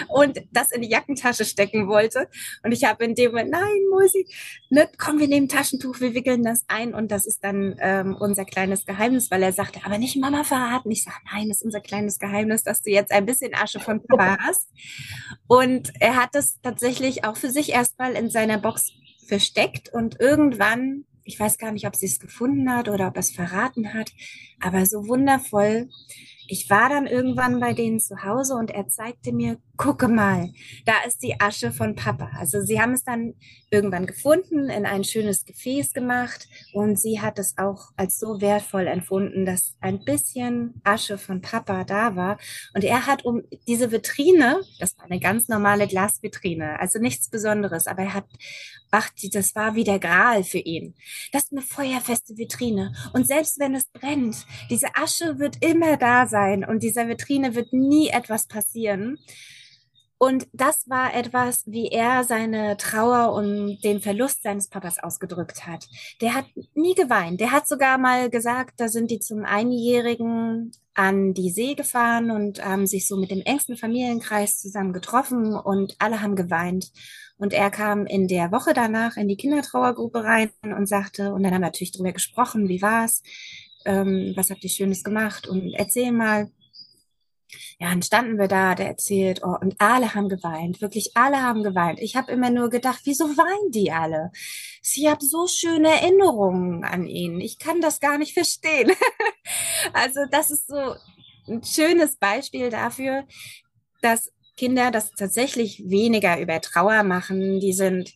und 0.10 0.42
das 0.52 0.72
in 0.72 0.82
die 0.82 0.89
Jackentasche 0.89 1.46
stecken 1.46 1.88
wollte. 1.88 2.28
Und 2.64 2.72
ich 2.72 2.84
habe 2.84 3.04
in 3.04 3.16
dem 3.16 3.32
Moment, 3.32 3.52
nein, 3.52 3.80
Musi, 3.89 4.28
ne, 4.70 4.88
komm, 4.98 5.20
wir 5.20 5.28
nehmen 5.28 5.48
Taschentuch, 5.48 6.00
wir 6.00 6.14
wickeln 6.14 6.44
das 6.44 6.66
ein 6.68 6.94
und 6.94 7.12
das 7.12 7.26
ist 7.26 7.44
dann 7.44 7.76
ähm, 7.80 8.16
unser 8.20 8.46
kleines 8.46 8.86
Geheimnis, 8.86 9.32
weil 9.32 9.44
er 9.44 9.54
sagte, 9.54 9.82
aber 9.84 9.98
nicht 9.98 10.18
Mama 10.18 10.44
verraten. 10.44 10.92
Ich 10.92 11.04
sage, 11.04 11.18
nein, 11.32 11.49
das 11.49 11.57
ist 11.57 11.65
unser 11.65 11.82
kleines 11.82 12.19
Geheimnis, 12.19 12.63
dass 12.63 12.82
du 12.82 12.91
jetzt 12.91 13.11
ein 13.11 13.25
bisschen 13.25 13.53
Asche 13.53 13.79
von 13.79 14.03
Papa 14.05 14.38
hast. 14.41 14.69
Und 15.47 15.91
er 15.99 16.15
hat 16.15 16.29
das 16.34 16.59
tatsächlich 16.61 17.23
auch 17.25 17.38
für 17.38 17.49
sich 17.49 17.71
erstmal 17.71 18.13
in 18.13 18.29
seiner 18.29 18.57
Box 18.57 18.91
versteckt 19.27 19.89
und 19.93 20.19
irgendwann, 20.19 21.05
ich 21.23 21.39
weiß 21.39 21.57
gar 21.57 21.71
nicht, 21.71 21.88
ob 21.88 21.95
sie 21.95 22.07
es 22.07 22.19
gefunden 22.19 22.69
hat 22.69 22.89
oder 22.89 23.07
ob 23.07 23.15
er 23.15 23.21
es 23.21 23.32
verraten 23.32 23.93
hat, 23.93 24.11
aber 24.59 24.86
so 24.86 25.07
wundervoll 25.07 25.88
ich 26.51 26.69
war 26.69 26.89
dann 26.89 27.07
irgendwann 27.07 27.61
bei 27.61 27.71
denen 27.71 28.01
zu 28.01 28.25
Hause 28.25 28.55
und 28.55 28.71
er 28.71 28.89
zeigte 28.89 29.32
mir, 29.32 29.57
gucke 29.82 30.07
mal, 30.07 30.53
da 30.86 30.93
ist 31.07 31.23
die 31.23 31.41
Asche 31.41 31.71
von 31.71 31.95
Papa. 31.95 32.29
Also 32.38 32.61
sie 32.61 32.79
haben 32.79 32.93
es 32.93 33.03
dann 33.03 33.34
irgendwann 33.71 34.05
gefunden, 34.05 34.69
in 34.69 34.86
ein 34.86 35.03
schönes 35.03 35.43
Gefäß 35.43 35.93
gemacht 35.93 36.47
und 36.73 36.99
sie 36.99 37.19
hat 37.19 37.39
es 37.39 37.57
auch 37.57 37.89
als 37.97 38.19
so 38.19 38.39
wertvoll 38.41 38.86
empfunden, 38.86 39.43
dass 39.43 39.75
ein 39.82 40.05
bisschen 40.05 40.79
Asche 40.84 41.17
von 41.17 41.41
Papa 41.41 41.84
da 41.84 42.15
war. 42.15 42.38
Und 42.75 42.84
er 42.84 43.07
hat 43.07 43.25
um 43.25 43.41
diese 43.67 43.91
Vitrine, 43.91 44.61
das 44.79 44.95
war 44.99 45.05
eine 45.05 45.19
ganz 45.19 45.47
normale 45.47 45.88
Glasvitrine, 45.88 46.79
also 46.79 46.99
nichts 46.99 47.29
Besonderes, 47.29 47.88
aber 47.88 48.03
er 48.03 48.13
hat 48.13 48.25
ach, 48.91 49.09
das 49.32 49.55
war 49.55 49.75
wie 49.75 49.84
der 49.84 49.99
Gral 49.99 50.43
für 50.43 50.59
ihn. 50.59 50.95
Das 51.32 51.45
ist 51.45 51.53
eine 51.53 51.61
feuerfeste 51.61 52.38
Vitrine. 52.38 52.93
Und 53.13 53.25
selbst 53.25 53.57
wenn 53.59 53.73
es 53.73 53.88
brennt, 53.88 54.45
diese 54.69 54.95
Asche 54.95 55.39
wird 55.39 55.63
immer 55.65 55.97
da 55.97 56.27
sein 56.27 56.65
und 56.65 56.84
dieser 56.84 57.07
Vitrine 57.07 57.55
wird 57.55 57.73
nie 57.73 58.09
etwas 58.09 58.47
passieren. 58.47 59.17
Und 60.22 60.47
das 60.53 60.88
war 60.88 61.15
etwas, 61.15 61.63
wie 61.65 61.88
er 61.88 62.24
seine 62.24 62.78
Trauer 62.78 63.34
und 63.34 63.80
den 63.84 64.01
Verlust 64.01 64.43
seines 64.43 64.67
Papas 64.67 64.99
ausgedrückt 64.99 65.65
hat. 65.65 65.88
Der 66.22 66.36
hat 66.36 66.45
nie 66.76 66.93
geweint. 66.93 67.41
Der 67.41 67.51
hat 67.51 67.67
sogar 67.67 67.97
mal 67.97 68.30
gesagt, 68.30 68.76
da 68.78 68.88
sind 68.88 69.09
die 69.09 69.19
zum 69.19 69.45
Einjährigen 69.45 70.74
an 70.93 71.34
die 71.34 71.49
See 71.49 71.74
gefahren 71.74 72.30
und 72.30 72.63
haben 72.63 72.86
sich 72.86 73.07
so 73.07 73.17
mit 73.17 73.32
dem 73.32 73.41
engsten 73.41 73.78
Familienkreis 73.78 74.59
zusammen 74.59 74.93
getroffen 74.93 75.55
und 75.55 75.95
alle 75.97 76.22
haben 76.22 76.36
geweint. 76.36 76.91
Und 77.39 77.51
er 77.51 77.72
kam 77.72 78.05
in 78.05 78.28
der 78.28 78.51
Woche 78.51 78.74
danach 78.76 79.17
in 79.17 79.28
die 79.28 79.38
Kindertrauergruppe 79.38 80.24
rein 80.24 80.51
und 80.61 80.86
sagte, 80.88 81.34
und 81.34 81.41
dann 81.41 81.51
haben 81.51 81.61
wir 81.61 81.69
natürlich 81.69 81.93
drüber 81.93 82.11
gesprochen, 82.11 82.69
wie 82.69 82.84
war's, 82.84 83.24
ähm, 83.86 84.34
was 84.36 84.51
habt 84.51 84.63
ihr 84.63 84.69
Schönes 84.69 85.03
gemacht 85.03 85.47
und 85.47 85.74
erzähl 85.74 86.11
mal. 86.11 86.51
Ja, 87.80 87.89
dann 87.89 88.02
standen 88.02 88.38
wir 88.38 88.47
da, 88.47 88.76
der 88.76 88.88
erzählt, 88.88 89.41
oh, 89.43 89.56
und 89.60 89.76
alle 89.80 90.14
haben 90.14 90.30
geweint, 90.30 90.82
wirklich 90.82 91.12
alle 91.16 91.41
haben 91.41 91.64
geweint. 91.64 91.99
Ich 91.99 92.16
habe 92.16 92.32
immer 92.32 92.49
nur 92.49 92.70
gedacht, 92.70 93.02
wieso 93.06 93.26
weinen 93.26 93.72
die 93.72 93.91
alle? 93.91 94.32
Sie 94.82 95.10
haben 95.10 95.22
so 95.22 95.47
schöne 95.47 95.89
Erinnerungen 95.89 96.84
an 96.84 97.08
ihn. 97.08 97.39
Ich 97.39 97.60
kann 97.60 97.82
das 97.82 97.99
gar 97.99 98.18
nicht 98.18 98.34
verstehen. 98.34 98.91
also 99.93 100.22
das 100.30 100.52
ist 100.52 100.68
so 100.68 100.95
ein 101.47 101.64
schönes 101.64 102.18
Beispiel 102.18 102.70
dafür, 102.70 103.26
dass 104.02 104.32
Kinder 104.58 104.91
das 104.91 105.12
tatsächlich 105.12 105.89
weniger 105.89 106.39
über 106.39 106.62
Trauer 106.62 107.04
machen. 107.04 107.60
Die 107.60 107.74
sind 107.74 108.12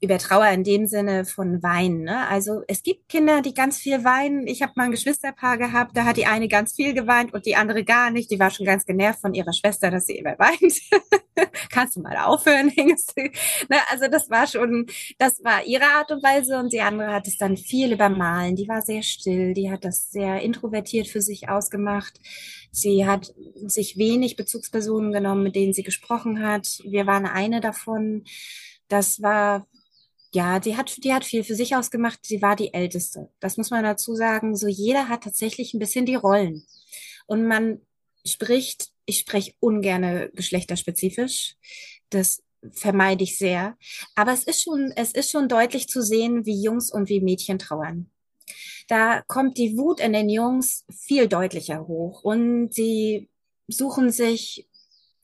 über 0.00 0.18
Trauer 0.18 0.48
in 0.50 0.62
dem 0.62 0.86
Sinne 0.86 1.24
von 1.24 1.62
Weinen. 1.62 2.04
Ne? 2.04 2.28
Also 2.28 2.62
es 2.68 2.84
gibt 2.84 3.08
Kinder, 3.08 3.42
die 3.42 3.52
ganz 3.52 3.78
viel 3.78 4.04
weinen. 4.04 4.46
Ich 4.46 4.62
habe 4.62 4.72
mal 4.76 4.84
ein 4.84 4.90
Geschwisterpaar 4.92 5.58
gehabt, 5.58 5.96
da 5.96 6.04
hat 6.04 6.16
die 6.16 6.26
eine 6.26 6.46
ganz 6.46 6.74
viel 6.74 6.94
geweint 6.94 7.34
und 7.34 7.46
die 7.46 7.56
andere 7.56 7.82
gar 7.84 8.10
nicht. 8.10 8.30
Die 8.30 8.38
war 8.38 8.50
schon 8.50 8.64
ganz 8.64 8.86
genervt 8.86 9.20
von 9.20 9.34
ihrer 9.34 9.52
Schwester, 9.52 9.90
dass 9.90 10.06
sie 10.06 10.16
immer 10.16 10.38
weint. 10.38 10.74
Kannst 11.70 11.96
du 11.96 12.00
mal 12.00 12.16
aufhören? 12.16 12.72
ne? 12.76 13.78
Also 13.90 14.06
das 14.08 14.30
war 14.30 14.46
schon, 14.46 14.86
das 15.18 15.42
war 15.42 15.64
ihre 15.64 15.86
Art 15.86 16.12
und 16.12 16.22
Weise 16.22 16.58
und 16.58 16.72
die 16.72 16.80
andere 16.80 17.12
hat 17.12 17.26
es 17.26 17.36
dann 17.36 17.56
viel 17.56 17.92
übermalen. 17.92 18.54
Die 18.54 18.68
war 18.68 18.82
sehr 18.82 19.02
still, 19.02 19.52
die 19.52 19.70
hat 19.70 19.84
das 19.84 20.10
sehr 20.10 20.40
introvertiert 20.42 21.08
für 21.08 21.22
sich 21.22 21.48
ausgemacht. 21.48 22.20
Sie 22.70 23.04
hat 23.04 23.34
sich 23.66 23.96
wenig 23.96 24.36
Bezugspersonen 24.36 25.12
genommen, 25.12 25.42
mit 25.42 25.56
denen 25.56 25.72
sie 25.72 25.82
gesprochen 25.82 26.40
hat. 26.46 26.80
Wir 26.84 27.06
waren 27.06 27.26
eine 27.26 27.60
davon. 27.60 28.24
Das 28.88 29.20
war 29.22 29.66
ja, 30.38 30.60
die 30.60 30.76
hat, 30.76 31.02
die 31.02 31.12
hat 31.12 31.24
viel 31.24 31.42
für 31.42 31.56
sich 31.56 31.74
ausgemacht. 31.74 32.20
Sie 32.22 32.40
war 32.40 32.54
die 32.54 32.72
Älteste. 32.72 33.28
Das 33.40 33.56
muss 33.56 33.70
man 33.70 33.82
dazu 33.82 34.14
sagen. 34.14 34.54
So 34.54 34.68
jeder 34.68 35.08
hat 35.08 35.24
tatsächlich 35.24 35.74
ein 35.74 35.80
bisschen 35.80 36.06
die 36.06 36.14
Rollen. 36.14 36.64
Und 37.26 37.44
man 37.48 37.80
spricht, 38.24 38.92
ich 39.04 39.18
spreche 39.18 39.54
ungerne 39.58 40.30
geschlechterspezifisch. 40.34 41.56
Das 42.10 42.40
vermeide 42.70 43.24
ich 43.24 43.36
sehr. 43.36 43.76
Aber 44.14 44.32
es 44.32 44.44
ist 44.44 44.62
schon, 44.62 44.92
es 44.94 45.10
ist 45.10 45.32
schon 45.32 45.48
deutlich 45.48 45.88
zu 45.88 46.02
sehen, 46.02 46.46
wie 46.46 46.62
Jungs 46.62 46.92
und 46.92 47.08
wie 47.08 47.20
Mädchen 47.20 47.58
trauern. 47.58 48.08
Da 48.86 49.22
kommt 49.26 49.58
die 49.58 49.76
Wut 49.76 49.98
in 49.98 50.12
den 50.12 50.28
Jungs 50.28 50.84
viel 50.88 51.26
deutlicher 51.26 51.88
hoch 51.88 52.22
und 52.22 52.72
sie 52.72 53.28
suchen 53.66 54.12
sich 54.12 54.67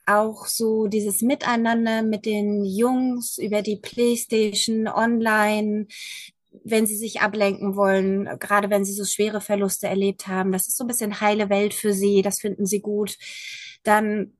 auch 0.05 0.45
so 0.45 0.87
dieses 0.87 1.21
Miteinander 1.21 2.01
mit 2.01 2.25
den 2.25 2.63
Jungs 2.63 3.37
über 3.37 3.61
die 3.61 3.77
Playstation 3.77 4.87
online, 4.87 5.87
wenn 6.63 6.85
sie 6.85 6.95
sich 6.95 7.21
ablenken 7.21 7.75
wollen, 7.75 8.25
gerade 8.39 8.69
wenn 8.69 8.85
sie 8.85 8.93
so 8.93 9.05
schwere 9.05 9.41
Verluste 9.41 9.87
erlebt 9.87 10.27
haben. 10.27 10.51
Das 10.51 10.67
ist 10.67 10.77
so 10.77 10.83
ein 10.83 10.87
bisschen 10.87 11.21
heile 11.21 11.49
Welt 11.49 11.73
für 11.73 11.93
sie, 11.93 12.21
das 12.21 12.39
finden 12.39 12.65
sie 12.65 12.79
gut. 12.79 13.17
Dann 13.83 14.33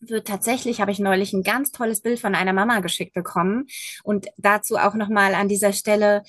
wird 0.00 0.28
tatsächlich, 0.28 0.80
habe 0.80 0.92
ich 0.92 1.00
neulich 1.00 1.32
ein 1.32 1.42
ganz 1.42 1.72
tolles 1.72 2.00
Bild 2.00 2.20
von 2.20 2.34
einer 2.34 2.52
Mama 2.52 2.80
geschickt 2.80 3.14
bekommen. 3.14 3.66
Und 4.04 4.26
dazu 4.36 4.76
auch 4.76 4.94
nochmal 4.94 5.34
an 5.34 5.48
dieser 5.48 5.72
Stelle, 5.72 6.22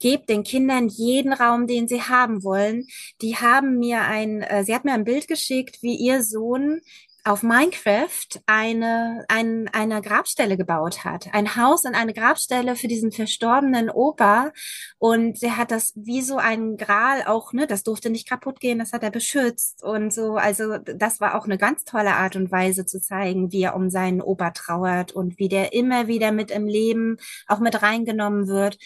gebt 0.00 0.30
den 0.30 0.42
Kindern 0.42 0.88
jeden 0.88 1.32
Raum, 1.32 1.66
den 1.66 1.86
sie 1.86 2.00
haben 2.00 2.42
wollen. 2.42 2.86
Die 3.20 3.36
haben 3.36 3.78
mir 3.78 4.00
ein, 4.00 4.42
äh, 4.42 4.64
sie 4.64 4.74
hat 4.74 4.84
mir 4.84 4.94
ein 4.94 5.04
Bild 5.04 5.28
geschickt, 5.28 5.82
wie 5.82 5.94
ihr 5.94 6.22
Sohn 6.22 6.80
auf 7.24 7.42
Minecraft 7.42 8.40
eine, 8.46 9.24
ein, 9.28 9.68
eine 9.72 10.00
Grabstelle 10.00 10.56
gebaut 10.56 11.04
hat. 11.04 11.28
Ein 11.32 11.56
Haus 11.56 11.84
und 11.84 11.94
eine 11.94 12.14
Grabstelle 12.14 12.76
für 12.76 12.88
diesen 12.88 13.12
verstorbenen 13.12 13.90
Opa. 13.90 14.52
Und 14.98 15.38
sie 15.38 15.52
hat 15.52 15.70
das 15.70 15.92
wie 15.96 16.22
so 16.22 16.36
ein 16.36 16.76
Gral 16.76 17.24
auch, 17.26 17.52
ne, 17.52 17.66
das 17.66 17.82
durfte 17.82 18.10
nicht 18.10 18.28
kaputt 18.28 18.60
gehen, 18.60 18.78
das 18.78 18.92
hat 18.92 19.02
er 19.02 19.10
beschützt 19.10 19.82
und 19.82 20.12
so. 20.12 20.36
Also 20.36 20.78
das 20.78 21.20
war 21.20 21.34
auch 21.36 21.44
eine 21.44 21.58
ganz 21.58 21.84
tolle 21.84 22.14
Art 22.14 22.36
und 22.36 22.50
Weise 22.50 22.86
zu 22.86 23.00
zeigen, 23.00 23.52
wie 23.52 23.62
er 23.62 23.76
um 23.76 23.90
seinen 23.90 24.22
Opa 24.22 24.50
trauert 24.50 25.12
und 25.12 25.38
wie 25.38 25.48
der 25.48 25.72
immer 25.72 26.06
wieder 26.06 26.32
mit 26.32 26.50
im 26.50 26.66
Leben 26.66 27.16
auch 27.46 27.60
mit 27.60 27.82
reingenommen 27.82 28.48
wird. 28.48 28.78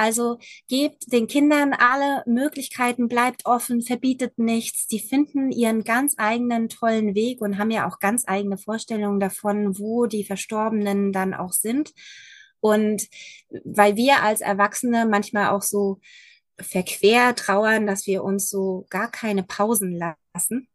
Also 0.00 0.38
gebt 0.66 1.12
den 1.12 1.26
Kindern 1.26 1.74
alle 1.74 2.22
Möglichkeiten, 2.24 3.06
bleibt 3.06 3.44
offen, 3.44 3.82
verbietet 3.82 4.38
nichts. 4.38 4.86
Die 4.86 4.98
finden 4.98 5.52
ihren 5.52 5.84
ganz 5.84 6.14
eigenen 6.16 6.70
tollen 6.70 7.14
Weg 7.14 7.42
und 7.42 7.58
haben 7.58 7.70
ja 7.70 7.86
auch 7.86 7.98
ganz 7.98 8.26
eigene 8.26 8.56
Vorstellungen 8.56 9.20
davon, 9.20 9.78
wo 9.78 10.06
die 10.06 10.24
Verstorbenen 10.24 11.12
dann 11.12 11.34
auch 11.34 11.52
sind. 11.52 11.92
Und 12.60 13.08
weil 13.62 13.96
wir 13.96 14.22
als 14.22 14.40
Erwachsene 14.40 15.04
manchmal 15.04 15.50
auch 15.50 15.60
so 15.60 16.00
verquer 16.58 17.34
trauern, 17.34 17.86
dass 17.86 18.06
wir 18.06 18.24
uns 18.24 18.48
so 18.48 18.86
gar 18.88 19.10
keine 19.10 19.42
Pausen 19.42 20.00
lassen, 20.32 20.66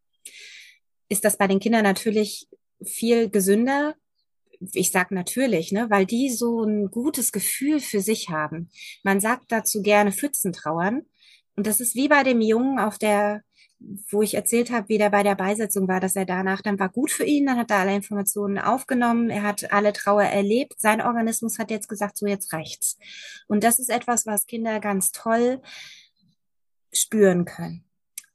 ist 1.08 1.24
das 1.24 1.36
bei 1.36 1.48
den 1.48 1.58
Kindern 1.58 1.82
natürlich 1.82 2.46
viel 2.80 3.28
gesünder, 3.28 3.96
ich 4.72 4.90
sag 4.90 5.10
natürlich, 5.10 5.72
ne, 5.72 5.90
weil 5.90 6.06
die 6.06 6.30
so 6.30 6.62
ein 6.62 6.90
gutes 6.90 7.32
Gefühl 7.32 7.80
für 7.80 8.00
sich 8.00 8.30
haben. 8.30 8.70
Man 9.02 9.20
sagt 9.20 9.52
dazu 9.52 9.82
gerne 9.82 10.12
Pfützen 10.12 10.52
trauern. 10.52 11.02
Und 11.56 11.66
das 11.66 11.80
ist 11.80 11.94
wie 11.94 12.08
bei 12.08 12.22
dem 12.22 12.40
Jungen 12.40 12.78
auf 12.78 12.98
der, 12.98 13.42
wo 14.10 14.22
ich 14.22 14.34
erzählt 14.34 14.70
habe, 14.70 14.88
wie 14.88 14.98
der 14.98 15.10
bei 15.10 15.22
der 15.22 15.34
Beisetzung 15.34 15.88
war, 15.88 16.00
dass 16.00 16.16
er 16.16 16.26
danach, 16.26 16.60
dann 16.62 16.78
war 16.78 16.88
gut 16.88 17.10
für 17.10 17.24
ihn, 17.24 17.46
dann 17.46 17.58
hat 17.58 17.70
er 17.70 17.78
alle 17.78 17.94
Informationen 17.94 18.58
aufgenommen, 18.58 19.30
er 19.30 19.42
hat 19.42 19.72
alle 19.72 19.92
Trauer 19.92 20.24
erlebt, 20.24 20.74
sein 20.78 21.00
Organismus 21.00 21.58
hat 21.58 21.70
jetzt 21.70 21.88
gesagt, 21.88 22.16
so 22.18 22.26
jetzt 22.26 22.52
reicht's. 22.52 22.98
Und 23.48 23.64
das 23.64 23.78
ist 23.78 23.90
etwas, 23.90 24.26
was 24.26 24.46
Kinder 24.46 24.80
ganz 24.80 25.12
toll 25.12 25.62
spüren 26.92 27.44
können 27.44 27.85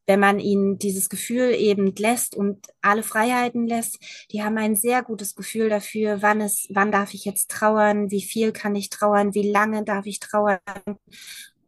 wenn 0.07 0.19
man 0.19 0.39
ihnen 0.39 0.77
dieses 0.79 1.09
Gefühl 1.09 1.53
eben 1.53 1.93
lässt 1.95 2.35
und 2.35 2.67
alle 2.81 3.03
Freiheiten 3.03 3.67
lässt, 3.67 3.99
die 4.31 4.43
haben 4.43 4.57
ein 4.57 4.75
sehr 4.75 5.03
gutes 5.03 5.35
Gefühl 5.35 5.69
dafür, 5.69 6.21
wann 6.21 6.41
es, 6.41 6.67
wann 6.71 6.91
darf 6.91 7.13
ich 7.13 7.25
jetzt 7.25 7.51
trauern, 7.51 8.11
wie 8.11 8.21
viel 8.21 8.51
kann 8.51 8.75
ich 8.75 8.89
trauern, 8.89 9.33
wie 9.35 9.49
lange 9.49 9.83
darf 9.83 10.05
ich 10.05 10.19
trauern. 10.19 10.59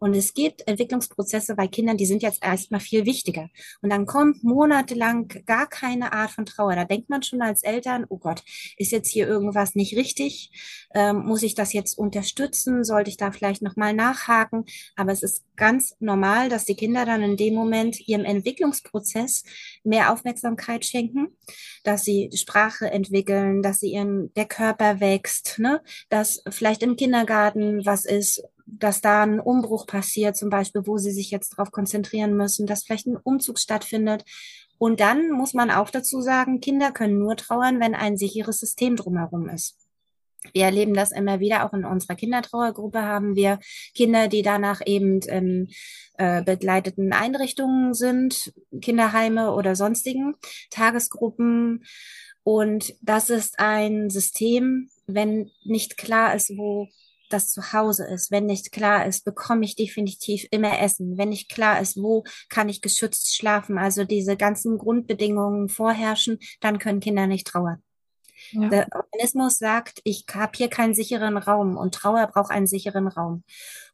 Und 0.04 0.16
es 0.16 0.34
gibt 0.34 0.68
Entwicklungsprozesse 0.68 1.56
bei 1.56 1.66
Kindern, 1.66 1.96
die 1.96 2.06
sind 2.06 2.24
jetzt 2.24 2.44
erstmal 2.44 2.82
viel 2.82 3.06
wichtiger. 3.06 3.50
Und 3.82 3.90
dann 3.90 4.06
kommt 4.06 4.44
monatelang 4.44 5.30
gar 5.46 5.66
keine 5.66 6.12
Art 6.12 6.32
von 6.32 6.46
Trauer. 6.46 6.76
Da 6.76 6.84
denkt 6.84 7.10
man 7.10 7.24
schon 7.24 7.42
als 7.42 7.64
Eltern, 7.64 8.06
oh 8.10 8.18
Gott, 8.18 8.44
ist 8.76 8.92
jetzt 8.92 9.10
hier 9.10 9.26
irgendwas 9.30 9.76
nicht 9.76 9.96
richtig? 9.96 10.52
Ähm, 10.94 11.26
muss 11.26 11.42
ich 11.42 11.56
das 11.56 11.72
jetzt 11.72 11.98
unterstützen? 11.98 12.84
Sollte 12.84 13.12
ich 13.12 13.16
da 13.16 13.32
vielleicht 13.32 13.62
nochmal 13.62 13.94
nachhaken? 13.94 14.66
Aber 14.98 15.14
es 15.14 15.24
ist 15.24 15.46
ganz 15.56 15.96
normal, 16.02 16.50
dass 16.50 16.66
die 16.66 16.76
Kinder 16.76 17.06
dann 17.06 17.24
in 17.24 17.38
dem 17.38 17.54
Moment 17.54 18.06
ihrem 18.06 18.26
Entwicklungsprozess 18.26 19.46
mehr 19.86 20.12
Aufmerksamkeit 20.12 20.84
schenken, 20.84 21.38
dass 21.86 22.04
sie 22.04 22.30
Sprache 22.36 22.92
entwickeln, 22.92 23.62
dass 23.62 23.80
sie 23.80 23.94
ihren, 23.94 24.34
der 24.34 24.48
Körper 24.48 25.00
wächst, 25.00 25.60
ne? 25.60 25.82
dass 26.10 26.44
vielleicht 26.50 26.84
im 26.84 26.98
Kindergarten 26.98 27.86
was 27.86 28.04
ist, 28.04 28.44
dass 28.66 29.02
da 29.02 29.24
ein 29.24 29.40
Umbruch 29.40 29.86
passiert, 29.88 30.38
zum 30.38 30.50
Beispiel, 30.50 30.84
wo 30.86 30.98
sie 30.98 31.12
sich 31.12 31.32
jetzt 31.32 31.54
darauf 31.54 31.72
konzentrieren 31.72 32.36
müssen, 32.36 32.66
dass 32.66 32.84
vielleicht 32.84 33.08
ein 33.08 33.18
Umzug 33.18 33.60
stattfindet. 33.60 34.24
Und 34.78 35.00
dann 35.00 35.32
muss 35.32 35.54
man 35.54 35.72
auch 35.72 35.90
dazu 35.90 36.22
sagen, 36.22 36.60
Kinder 36.60 36.92
können 36.92 37.20
nur 37.20 37.36
trauern, 37.36 37.80
wenn 37.80 37.96
ein 37.96 38.18
sicheres 38.18 38.60
System 38.60 38.96
drumherum 38.96 39.50
ist. 39.50 39.78
Wir 40.52 40.66
erleben 40.66 40.94
das 40.94 41.12
immer 41.12 41.40
wieder, 41.40 41.66
auch 41.66 41.74
in 41.74 41.86
unserer 41.86 42.16
Kindertrauergruppe 42.16 43.02
haben 43.02 43.36
wir 43.36 43.60
Kinder, 43.96 44.28
die 44.28 44.42
danach 44.42 44.82
eben 44.86 45.22
in 45.22 45.70
äh, 46.18 46.44
begleiteten 46.44 47.14
Einrichtungen 47.14 47.94
sind, 47.94 48.54
Kinderheime 48.82 49.54
oder 49.54 49.76
sonstigen 49.76 50.36
Tagesgruppen. 50.70 51.86
Und 52.44 52.94
das 53.02 53.30
ist 53.30 53.58
ein 53.60 54.10
System, 54.10 54.90
wenn 55.08 55.50
nicht 55.64 55.96
klar 55.96 56.36
ist, 56.36 56.58
wo 56.58 56.90
das 57.34 57.50
zu 57.50 57.74
Hause 57.74 58.06
ist. 58.08 58.32
Wenn 58.32 58.46
nicht 58.46 58.72
klar 58.72 59.06
ist, 59.06 59.26
bekomme 59.26 59.66
ich 59.66 59.76
definitiv 59.76 60.46
immer 60.52 60.80
Essen. 60.80 61.18
Wenn 61.18 61.30
nicht 61.30 61.50
klar 61.50 61.82
ist, 61.82 61.98
wo 61.98 62.24
kann 62.50 62.70
ich 62.70 62.82
geschützt 62.82 63.36
schlafen, 63.36 63.78
also 63.78 64.04
diese 64.06 64.38
ganzen 64.38 64.78
Grundbedingungen 64.78 65.70
vorherrschen, 65.70 66.40
dann 66.62 66.80
können 66.80 67.00
Kinder 67.00 67.28
nicht 67.28 67.48
trauern. 67.48 67.84
Ja. 68.52 68.70
Der 68.70 68.88
Organismus 68.94 69.58
sagt, 69.58 70.02
ich 70.04 70.26
habe 70.34 70.52
hier 70.56 70.70
keinen 70.70 70.94
sicheren 70.94 71.38
Raum 71.38 71.78
und 71.78 71.96
Trauer 71.96 72.28
braucht 72.28 72.52
einen 72.52 72.68
sicheren 72.68 73.08
Raum. 73.08 73.44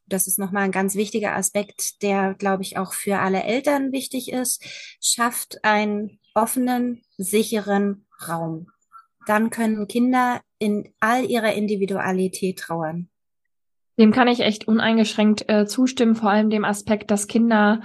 Das 0.06 0.26
ist 0.26 0.38
nochmal 0.38 0.64
ein 0.64 0.72
ganz 0.72 0.96
wichtiger 0.96 1.36
Aspekt, 1.36 2.02
der, 2.02 2.34
glaube 2.34 2.62
ich, 2.62 2.76
auch 2.76 2.92
für 2.92 3.18
alle 3.20 3.44
Eltern 3.44 3.92
wichtig 3.92 4.32
ist. 4.32 4.62
Schafft 5.00 5.64
einen 5.64 6.18
offenen, 6.34 7.02
sicheren 7.16 8.06
Raum. 8.26 8.68
Dann 9.26 9.50
können 9.50 9.86
Kinder 9.86 10.40
in 10.58 10.92
all 10.98 11.24
ihrer 11.24 11.52
Individualität 11.52 12.58
trauern. 12.58 13.08
Dem 14.00 14.12
kann 14.12 14.28
ich 14.28 14.40
echt 14.40 14.66
uneingeschränkt 14.66 15.46
äh, 15.50 15.66
zustimmen, 15.66 16.14
vor 16.14 16.30
allem 16.30 16.48
dem 16.48 16.64
Aspekt, 16.64 17.10
dass 17.10 17.26
Kinder 17.26 17.82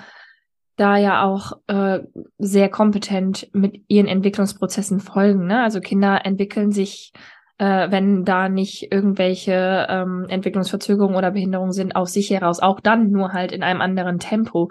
da 0.77 0.95
ja 0.95 1.23
auch 1.23 1.59
äh, 1.67 1.99
sehr 2.37 2.69
kompetent 2.69 3.49
mit 3.51 3.81
ihren 3.89 4.07
Entwicklungsprozessen 4.07 5.01
folgen. 5.01 5.45
Ne? 5.45 5.61
Also 5.61 5.81
Kinder 5.81 6.25
entwickeln 6.25 6.71
sich, 6.71 7.11
äh, 7.57 7.91
wenn 7.91 8.23
da 8.23 8.47
nicht 8.47 8.93
irgendwelche 8.93 9.87
ähm, 9.89 10.25
Entwicklungsverzögerungen 10.29 11.17
oder 11.17 11.31
Behinderungen 11.31 11.73
sind, 11.73 11.97
aus 11.97 12.13
sich 12.13 12.29
heraus, 12.29 12.61
auch 12.61 12.79
dann 12.79 13.11
nur 13.11 13.33
halt 13.33 13.51
in 13.51 13.61
einem 13.61 13.81
anderen 13.81 14.17
Tempo. 14.17 14.69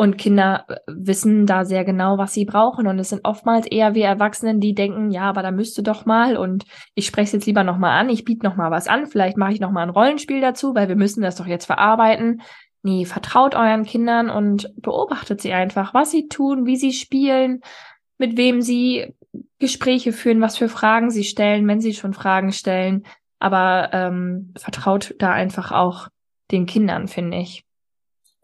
Und 0.00 0.16
Kinder 0.16 0.64
äh, 0.68 0.76
wissen 0.86 1.44
da 1.44 1.66
sehr 1.66 1.84
genau, 1.84 2.16
was 2.16 2.32
sie 2.32 2.46
brauchen. 2.46 2.86
Und 2.86 2.98
es 2.98 3.10
sind 3.10 3.20
oftmals 3.22 3.66
eher 3.66 3.94
wir 3.94 4.06
Erwachsenen, 4.06 4.58
die 4.58 4.74
denken, 4.74 5.10
ja, 5.10 5.24
aber 5.24 5.42
da 5.42 5.50
müsste 5.50 5.82
doch 5.82 6.06
mal 6.06 6.38
und 6.38 6.64
ich 6.94 7.04
spreche 7.04 7.26
es 7.26 7.32
jetzt 7.32 7.46
lieber 7.46 7.64
nochmal 7.64 8.00
an, 8.00 8.08
ich 8.08 8.24
biete 8.24 8.46
nochmal 8.46 8.70
was 8.70 8.88
an, 8.88 9.08
vielleicht 9.08 9.36
mache 9.36 9.52
ich 9.52 9.60
nochmal 9.60 9.82
ein 9.82 9.90
Rollenspiel 9.90 10.40
dazu, 10.40 10.74
weil 10.74 10.88
wir 10.88 10.96
müssen 10.96 11.20
das 11.20 11.36
doch 11.36 11.44
jetzt 11.44 11.66
verarbeiten. 11.66 12.40
Nee, 12.82 13.04
vertraut 13.04 13.54
euren 13.54 13.84
Kindern 13.84 14.30
und 14.30 14.72
beobachtet 14.76 15.42
sie 15.42 15.52
einfach, 15.52 15.92
was 15.92 16.10
sie 16.10 16.28
tun, 16.28 16.64
wie 16.64 16.76
sie 16.76 16.94
spielen, 16.94 17.60
mit 18.16 18.38
wem 18.38 18.62
sie 18.62 19.14
Gespräche 19.58 20.14
führen, 20.14 20.40
was 20.40 20.56
für 20.56 20.70
Fragen 20.70 21.10
sie 21.10 21.24
stellen, 21.24 21.68
wenn 21.68 21.82
sie 21.82 21.92
schon 21.92 22.14
Fragen 22.14 22.52
stellen. 22.52 23.04
aber 23.38 23.90
ähm, 23.92 24.54
vertraut 24.56 25.14
da 25.18 25.30
einfach 25.32 25.72
auch 25.72 26.08
den 26.52 26.64
Kindern, 26.64 27.06
finde 27.06 27.36
ich. 27.36 27.66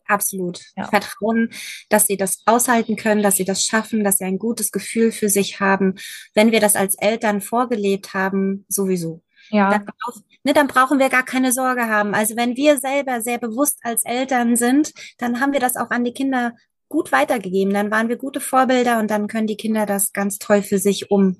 Absolut. 0.06 0.60
Ja. 0.76 0.88
Vertrauen, 0.88 1.50
dass 1.88 2.06
sie 2.06 2.16
das 2.16 2.42
aushalten 2.46 2.96
können, 2.96 3.22
dass 3.22 3.36
sie 3.36 3.44
das 3.44 3.64
schaffen, 3.64 4.04
dass 4.04 4.18
sie 4.18 4.24
ein 4.24 4.38
gutes 4.38 4.70
Gefühl 4.70 5.12
für 5.12 5.28
sich 5.28 5.60
haben. 5.60 5.94
Wenn 6.34 6.52
wir 6.52 6.60
das 6.60 6.76
als 6.76 6.96
Eltern 6.96 7.40
vorgelebt 7.40 8.14
haben, 8.14 8.64
sowieso. 8.68 9.22
Ja. 9.50 9.70
Dann, 9.70 9.84
brauch, 9.84 10.20
ne, 10.44 10.52
dann 10.52 10.66
brauchen 10.66 10.98
wir 10.98 11.08
gar 11.08 11.24
keine 11.24 11.52
Sorge 11.52 11.88
haben. 11.88 12.14
Also 12.14 12.36
wenn 12.36 12.56
wir 12.56 12.78
selber 12.78 13.20
sehr 13.20 13.38
bewusst 13.38 13.78
als 13.82 14.04
Eltern 14.04 14.56
sind, 14.56 14.92
dann 15.18 15.40
haben 15.40 15.52
wir 15.52 15.60
das 15.60 15.76
auch 15.76 15.90
an 15.90 16.04
die 16.04 16.12
Kinder 16.12 16.52
gut 16.88 17.12
weitergegeben. 17.12 17.74
Dann 17.74 17.90
waren 17.90 18.08
wir 18.08 18.16
gute 18.16 18.40
Vorbilder 18.40 18.98
und 18.98 19.10
dann 19.10 19.28
können 19.28 19.46
die 19.46 19.56
Kinder 19.56 19.86
das 19.86 20.12
ganz 20.12 20.38
toll 20.38 20.62
für 20.62 20.78
sich 20.78 21.10
um 21.10 21.38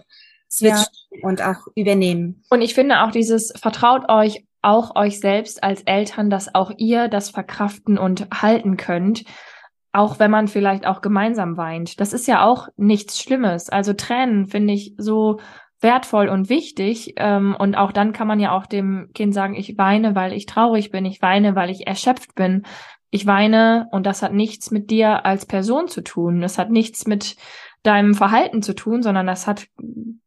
switchen 0.50 0.86
ja. 1.10 1.28
und 1.28 1.42
auch 1.42 1.66
übernehmen. 1.74 2.44
Und 2.50 2.62
ich 2.62 2.74
finde 2.74 3.02
auch 3.02 3.10
dieses 3.10 3.52
vertraut 3.60 4.08
euch 4.08 4.44
auch 4.66 4.96
euch 4.96 5.20
selbst 5.20 5.62
als 5.62 5.82
Eltern, 5.82 6.28
dass 6.28 6.54
auch 6.54 6.72
ihr 6.76 7.08
das 7.08 7.30
verkraften 7.30 7.98
und 7.98 8.28
halten 8.42 8.76
könnt, 8.76 9.24
auch 9.92 10.18
wenn 10.18 10.30
man 10.30 10.48
vielleicht 10.48 10.86
auch 10.86 11.00
gemeinsam 11.00 11.56
weint. 11.56 12.00
Das 12.00 12.12
ist 12.12 12.26
ja 12.26 12.44
auch 12.44 12.68
nichts 12.76 13.20
Schlimmes. 13.20 13.70
Also 13.70 13.92
Tränen 13.92 14.46
finde 14.46 14.74
ich 14.74 14.94
so 14.98 15.38
wertvoll 15.80 16.28
und 16.28 16.48
wichtig. 16.48 17.14
Ähm, 17.16 17.56
und 17.58 17.76
auch 17.76 17.92
dann 17.92 18.12
kann 18.12 18.26
man 18.26 18.40
ja 18.40 18.56
auch 18.56 18.66
dem 18.66 19.10
Kind 19.14 19.34
sagen, 19.34 19.54
ich 19.54 19.78
weine, 19.78 20.14
weil 20.14 20.32
ich 20.32 20.46
traurig 20.46 20.90
bin, 20.90 21.04
ich 21.04 21.22
weine, 21.22 21.54
weil 21.54 21.70
ich 21.70 21.86
erschöpft 21.86 22.34
bin. 22.34 22.64
Ich 23.10 23.26
weine 23.26 23.88
und 23.92 24.04
das 24.04 24.22
hat 24.22 24.34
nichts 24.34 24.70
mit 24.70 24.90
dir 24.90 25.24
als 25.24 25.46
Person 25.46 25.88
zu 25.88 26.02
tun. 26.02 26.40
Das 26.40 26.58
hat 26.58 26.70
nichts 26.70 27.06
mit 27.06 27.36
deinem 27.82 28.14
Verhalten 28.14 28.62
zu 28.62 28.74
tun, 28.74 29.02
sondern 29.02 29.26
das 29.26 29.46
hat 29.46 29.68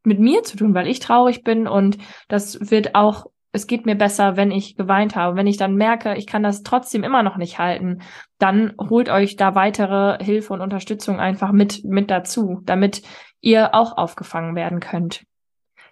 mit 0.03 0.19
mir 0.19 0.43
zu 0.43 0.55
tun, 0.55 0.73
weil 0.73 0.87
ich 0.87 0.99
traurig 0.99 1.43
bin 1.43 1.67
und 1.67 1.97
das 2.29 2.71
wird 2.71 2.95
auch, 2.95 3.25
es 3.51 3.67
geht 3.67 3.85
mir 3.85 3.95
besser, 3.95 4.37
wenn 4.37 4.51
ich 4.51 4.75
geweint 4.75 5.15
habe. 5.15 5.35
Wenn 5.35 5.47
ich 5.47 5.57
dann 5.57 5.75
merke, 5.75 6.15
ich 6.15 6.27
kann 6.27 6.43
das 6.43 6.63
trotzdem 6.63 7.03
immer 7.03 7.23
noch 7.23 7.37
nicht 7.37 7.57
halten, 7.57 8.01
dann 8.37 8.73
holt 8.79 9.09
euch 9.09 9.35
da 9.35 9.55
weitere 9.55 10.23
Hilfe 10.23 10.53
und 10.53 10.61
Unterstützung 10.61 11.19
einfach 11.19 11.51
mit, 11.51 11.83
mit 11.83 12.11
dazu, 12.11 12.61
damit 12.65 13.01
ihr 13.41 13.73
auch 13.73 13.97
aufgefangen 13.97 14.55
werden 14.55 14.79
könnt. 14.79 15.23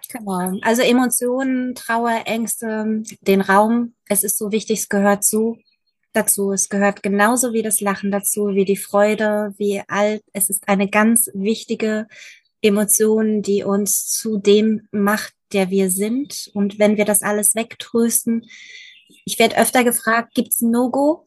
Genau. 0.10 0.52
Also 0.62 0.84
Emotionen, 0.84 1.76
Trauer, 1.76 2.22
Ängste, 2.26 3.04
den 3.22 3.42
Raum. 3.42 3.94
Es 4.08 4.24
ist 4.24 4.38
so 4.38 4.52
wichtig, 4.52 4.80
es 4.80 4.90
gehört 4.90 5.24
zu 5.24 5.58
dazu. 6.14 6.52
Es 6.52 6.70
gehört 6.70 7.04
genauso 7.04 7.54
wie 7.54 7.62
das 7.62 7.82
Lachen 7.82 8.12
dazu, 8.12 8.50
wie 8.50 8.66
die 8.66 8.78
Freude, 8.78 9.54
wie 9.58 9.82
alt. 9.88 10.24
Es 10.34 10.50
ist 10.50 10.68
eine 10.68 10.90
ganz 10.90 11.30
wichtige 11.34 12.08
Emotion, 12.62 13.42
die 13.42 13.64
uns 13.64 14.10
zu 14.10 14.38
dem 14.38 14.88
macht, 14.92 15.34
der 15.54 15.70
wir 15.70 15.90
sind. 15.90 16.50
Und 16.54 16.80
wenn 16.80 16.98
wir 16.98 17.06
das 17.06 17.22
alles 17.22 17.56
wegtrösten, 17.56 18.46
ich 19.26 19.40
werde 19.40 19.58
öfter 19.58 19.84
gefragt, 19.84 20.34
gibt's 20.36 20.62
No-Go? 20.62 21.26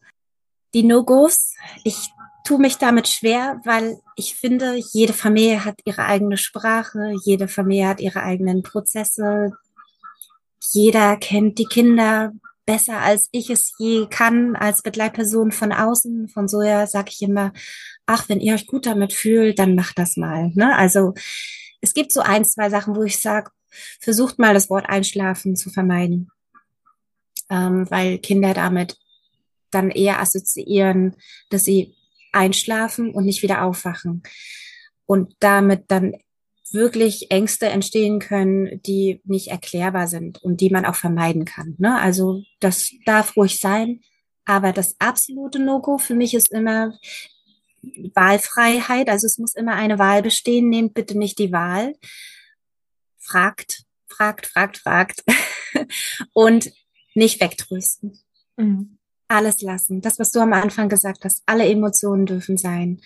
Die 0.73 0.83
No-Gos, 0.83 1.53
ich 1.83 2.09
tue 2.43 2.59
mich 2.59 2.77
damit 2.77 3.07
schwer, 3.07 3.61
weil 3.65 3.99
ich 4.15 4.35
finde, 4.35 4.75
jede 4.91 5.13
Familie 5.13 5.65
hat 5.65 5.79
ihre 5.85 6.05
eigene 6.05 6.37
Sprache, 6.37 7.13
jede 7.23 7.47
Familie 7.47 7.87
hat 7.87 7.99
ihre 7.99 8.23
eigenen 8.23 8.63
Prozesse. 8.63 9.51
Jeder 10.71 11.17
kennt 11.17 11.59
die 11.59 11.65
Kinder 11.65 12.31
besser, 12.65 12.99
als 12.99 13.27
ich 13.31 13.49
es 13.49 13.73
je 13.77 14.07
kann, 14.07 14.55
als 14.55 14.81
Begleitperson 14.81 15.51
von 15.51 15.71
außen. 15.71 16.29
Von 16.29 16.47
so 16.47 16.61
her 16.61 16.87
sage 16.87 17.09
ich 17.11 17.21
immer, 17.21 17.51
ach, 18.11 18.27
wenn 18.27 18.41
ihr 18.41 18.53
euch 18.53 18.67
gut 18.67 18.85
damit 18.85 19.13
fühlt, 19.13 19.57
dann 19.57 19.73
macht 19.73 19.97
das 19.97 20.17
mal. 20.17 20.51
Ne? 20.53 20.75
Also 20.75 21.13
es 21.79 21.93
gibt 21.93 22.11
so 22.11 22.19
ein, 22.19 22.43
zwei 22.43 22.69
Sachen, 22.69 22.95
wo 22.95 23.03
ich 23.03 23.19
sage, 23.19 23.51
versucht 23.99 24.37
mal 24.37 24.53
das 24.53 24.69
Wort 24.69 24.89
Einschlafen 24.89 25.55
zu 25.55 25.69
vermeiden, 25.69 26.29
ähm, 27.49 27.89
weil 27.89 28.17
Kinder 28.17 28.53
damit 28.53 28.97
dann 29.71 29.89
eher 29.89 30.19
assoziieren, 30.19 31.15
dass 31.49 31.63
sie 31.63 31.95
einschlafen 32.33 33.11
und 33.11 33.25
nicht 33.25 33.43
wieder 33.43 33.63
aufwachen 33.63 34.23
und 35.05 35.35
damit 35.39 35.85
dann 35.87 36.15
wirklich 36.73 37.31
Ängste 37.31 37.67
entstehen 37.67 38.19
können, 38.19 38.81
die 38.83 39.21
nicht 39.23 39.47
erklärbar 39.47 40.07
sind 40.07 40.43
und 40.43 40.59
die 40.59 40.69
man 40.69 40.85
auch 40.85 40.95
vermeiden 40.95 41.45
kann. 41.45 41.75
Ne? 41.77 41.97
Also 41.99 42.43
das 42.59 42.91
darf 43.05 43.37
ruhig 43.37 43.59
sein, 43.59 44.01
aber 44.43 44.73
das 44.73 44.95
absolute 44.99 45.59
No-Go 45.59 45.97
für 45.97 46.15
mich 46.15 46.33
ist 46.33 46.51
immer 46.51 46.93
Wahlfreiheit. 47.81 49.09
Also 49.09 49.27
es 49.27 49.37
muss 49.37 49.55
immer 49.55 49.73
eine 49.73 49.99
Wahl 49.99 50.21
bestehen. 50.21 50.69
Nehmt 50.69 50.93
bitte 50.93 51.17
nicht 51.17 51.39
die 51.39 51.51
Wahl. 51.51 51.95
Fragt, 53.17 53.83
fragt, 54.07 54.47
fragt, 54.47 54.77
fragt 54.77 55.23
und 56.33 56.71
nicht 57.13 57.41
wegtrösten. 57.41 58.19
Mhm. 58.57 58.97
Alles 59.27 59.61
lassen. 59.61 60.01
Das, 60.01 60.19
was 60.19 60.31
du 60.31 60.39
am 60.39 60.53
Anfang 60.53 60.89
gesagt 60.89 61.23
hast, 61.23 61.43
alle 61.45 61.65
Emotionen 61.67 62.25
dürfen 62.25 62.57
sein 62.57 63.01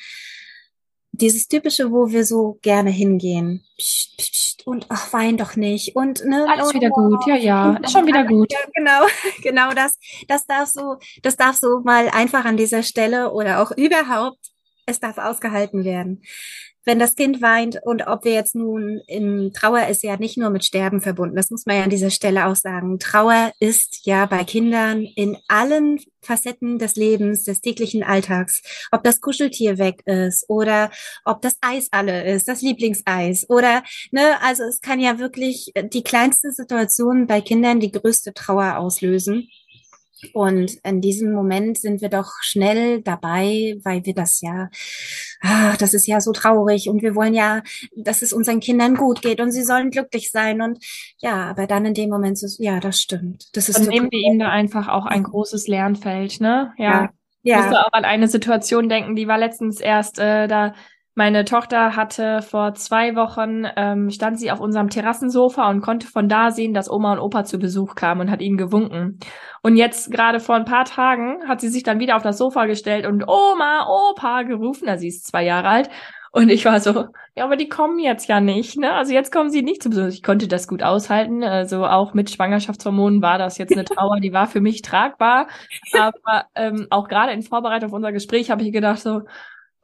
dieses 1.18 1.48
typische, 1.48 1.92
wo 1.92 2.12
wir 2.12 2.26
so 2.26 2.60
gerne 2.62 2.90
hingehen. 2.90 3.64
Psst, 3.78 4.18
psst, 4.18 4.68
und 4.68 4.88
ach, 4.90 5.14
wein 5.14 5.38
doch 5.38 5.56
nicht. 5.56 5.96
Und 5.96 6.24
ne, 6.26 6.46
alles 6.50 6.74
wieder 6.74 6.90
gut, 6.90 7.26
ja, 7.28 7.36
ja, 7.36 7.78
ist 7.78 7.92
schon 7.92 8.08
wieder 8.08 8.26
gut. 8.26 8.52
Ja, 8.52 8.60
genau, 8.74 9.06
genau 9.44 9.74
das. 9.74 9.98
Das 10.28 10.46
darf 10.46 10.70
so, 10.70 10.98
das 11.22 11.38
darf 11.38 11.58
so 11.58 11.82
mal 11.82 12.10
einfach 12.10 12.46
an 12.46 12.58
dieser 12.58 12.84
Stelle 12.84 13.32
oder 13.32 13.62
auch 13.62 13.72
überhaupt, 13.72 14.40
es 14.86 15.00
darf 15.00 15.18
ausgehalten 15.18 15.84
werden 15.84 16.22
wenn 16.86 17.00
das 17.00 17.16
Kind 17.16 17.42
weint 17.42 17.80
und 17.84 18.08
ob 18.08 18.24
wir 18.26 18.34
jetzt 18.34 18.56
nun 18.56 19.02
in 19.08 19.52
Trauer 19.54 19.88
ist 19.88 20.04
ja 20.04 20.18
nicht 20.18 20.38
nur 20.38 20.52
mit 20.52 20.64
Sterben 20.64 21.02
verbunden, 21.02 21.36
das 21.36 21.50
muss 21.50 21.66
man 21.66 21.78
ja 21.78 21.84
an 21.84 21.90
dieser 21.90 22.12
Stelle 22.12 22.46
auch 22.46 22.56
sagen. 22.56 23.00
Trauer 23.00 23.52
ist 23.60 24.06
ja 24.06 24.28
bei 24.28 24.44
Kindern 24.44 25.02
in 25.02 25.38
allen 25.48 26.00
Facetten 26.22 26.78
des 26.78 26.96
Lebens, 26.96 27.44
des 27.44 27.62
täglichen 27.62 28.04
Alltags, 28.04 28.62
ob 28.92 29.04
das 29.04 29.20
Kuscheltier 29.20 29.78
weg 29.78 30.02
ist 30.06 30.46
oder 30.48 30.92
ob 31.24 31.42
das 31.42 31.58
Eis 31.62 31.88
alle 31.92 32.32
ist, 32.32 32.48
das 32.48 32.62
Lieblingseis 32.62 33.50
oder, 33.50 33.84
ne, 34.12 34.42
also 34.42 34.64
es 34.64 34.80
kann 34.80 35.00
ja 35.00 35.18
wirklich 35.18 35.72
die 35.76 36.04
kleinste 36.04 36.52
Situation 36.52 37.26
bei 37.26 37.42
Kindern 37.42 37.80
die 37.80 37.92
größte 37.92 38.34
Trauer 38.34 38.78
auslösen. 38.78 39.50
Und 40.34 40.76
in 40.84 41.02
diesem 41.02 41.34
Moment 41.34 41.78
sind 41.78 42.02
wir 42.02 42.10
doch 42.10 42.32
schnell 42.42 43.02
dabei, 43.02 43.76
weil 43.84 44.06
wir 44.06 44.14
das 44.14 44.42
ja, 44.42 44.70
ah, 45.42 45.76
das 45.78 45.94
ist 45.94 46.08
ja 46.08 46.22
so 46.22 46.32
traurig 46.32 46.90
und 46.90 47.02
wir 47.02 47.16
wollen 47.16 47.34
ja, 47.34 47.62
dass 47.96 48.22
es 48.22 48.34
unseren 48.34 48.60
Kindern 48.60 48.96
gut 48.96 49.22
geht 49.22 49.42
und 49.42 49.52
sie 49.52 49.64
sollen 49.64 49.92
glücklich 49.92 50.32
sein. 50.32 50.62
Und 50.62 50.84
ja, 51.20 51.50
aber 51.50 51.68
dann 51.68 51.86
in 51.86 51.94
dem 51.94 52.10
Moment 52.10 52.38
so, 52.38 52.48
ja, 52.64 52.80
das 52.80 53.00
stimmt. 53.00 53.56
Das 53.56 53.70
ist 53.70 53.80
Dann 53.80 53.88
nehmen 53.88 54.12
wir 54.12 54.20
ihnen 54.20 54.40
da 54.40 54.50
einfach 54.50 54.88
auch 54.88 55.06
ein 55.06 55.24
großes 55.24 55.68
Lernfeld, 55.68 56.40
ne? 56.40 56.74
Ja. 56.78 56.86
ja. 56.86 57.10
Ja. 57.46 57.60
Ich 57.60 57.66
musste 57.66 57.86
auch 57.86 57.94
an 57.94 58.06
eine 58.06 58.28
Situation 58.28 58.90
denken, 58.90 59.16
die 59.16 59.28
war 59.28 59.38
letztens 59.38 59.80
erst 59.80 60.18
äh, 60.18 60.48
da 60.48 60.74
meine 61.16 61.46
Tochter 61.46 61.96
hatte 61.96 62.42
vor 62.42 62.76
zwei 62.76 63.16
Wochen, 63.16 63.64
ähm, 63.78 64.12
stand 64.12 64.38
sie 64.38 64.52
auf 64.52 64.60
unserem 64.60 64.90
Terrassensofa 64.90 65.70
und 65.70 65.82
konnte 65.82 66.08
von 66.08 66.28
da 66.28 66.52
sehen, 66.52 66.74
dass 66.74 66.92
Oma 66.92 67.14
und 67.14 67.20
Opa 67.20 67.46
zu 67.46 67.58
Besuch 67.58 67.96
kamen 67.96 68.22
und 68.22 68.32
hat 68.32 68.42
ihnen 68.42 68.58
gewunken. 68.58 69.20
Und 69.62 69.78
jetzt 69.78 70.12
gerade 70.12 70.42
vor 70.42 70.56
ein 70.56 70.66
paar 70.66 70.84
Tagen 70.84 71.48
hat 71.48 71.62
sie 71.62 71.70
sich 71.70 71.84
dann 71.84 72.00
wieder 72.00 72.18
auf 72.18 72.24
das 72.24 72.38
Sofa 72.38 72.66
gestellt 72.66 73.06
und 73.06 73.24
Oma, 73.28 73.88
Opa 73.88 74.44
gerufen. 74.44 74.90
Also 74.90 75.02
sie 75.02 75.08
ist 75.08 75.26
zwei 75.26 75.44
Jahre 75.46 75.70
alt. 75.70 75.90
Und 76.32 76.50
ich 76.50 76.66
war 76.66 76.82
so, 76.82 77.06
ja, 77.38 77.46
aber 77.46 77.56
die 77.56 77.70
kommen 77.70 77.98
jetzt 77.98 78.28
ja 78.28 78.42
nicht, 78.42 78.78
ne? 78.78 78.92
Also 78.92 79.14
jetzt 79.14 79.32
kommen 79.32 79.50
sie 79.50 79.62
nicht 79.62 79.82
zu 79.82 79.90
Besuch. 79.90 80.08
Ich 80.08 80.22
konnte 80.22 80.50
das 80.50 80.68
gut 80.68 80.84
aushalten. 80.84 81.46
Also 81.46 81.86
auch 81.86 82.14
mit 82.14 82.30
Schwangerschaftshormonen 82.30 83.22
war 83.22 83.38
das 83.38 83.58
jetzt 83.58 83.72
eine 83.72 83.86
Trauer, 83.86 84.20
die 84.20 84.34
war 84.34 84.48
für 84.48 84.60
mich 84.60 84.82
tragbar. 84.82 85.48
Aber 85.94 86.48
ähm, 86.56 86.88
auch 86.90 87.08
gerade 87.08 87.32
in 87.32 87.42
Vorbereitung 87.42 87.90
auf 87.90 87.96
unser 87.96 88.12
Gespräch 88.12 88.52
habe 88.52 88.64
ich 88.64 88.74
gedacht 88.74 89.00
so, 89.00 89.22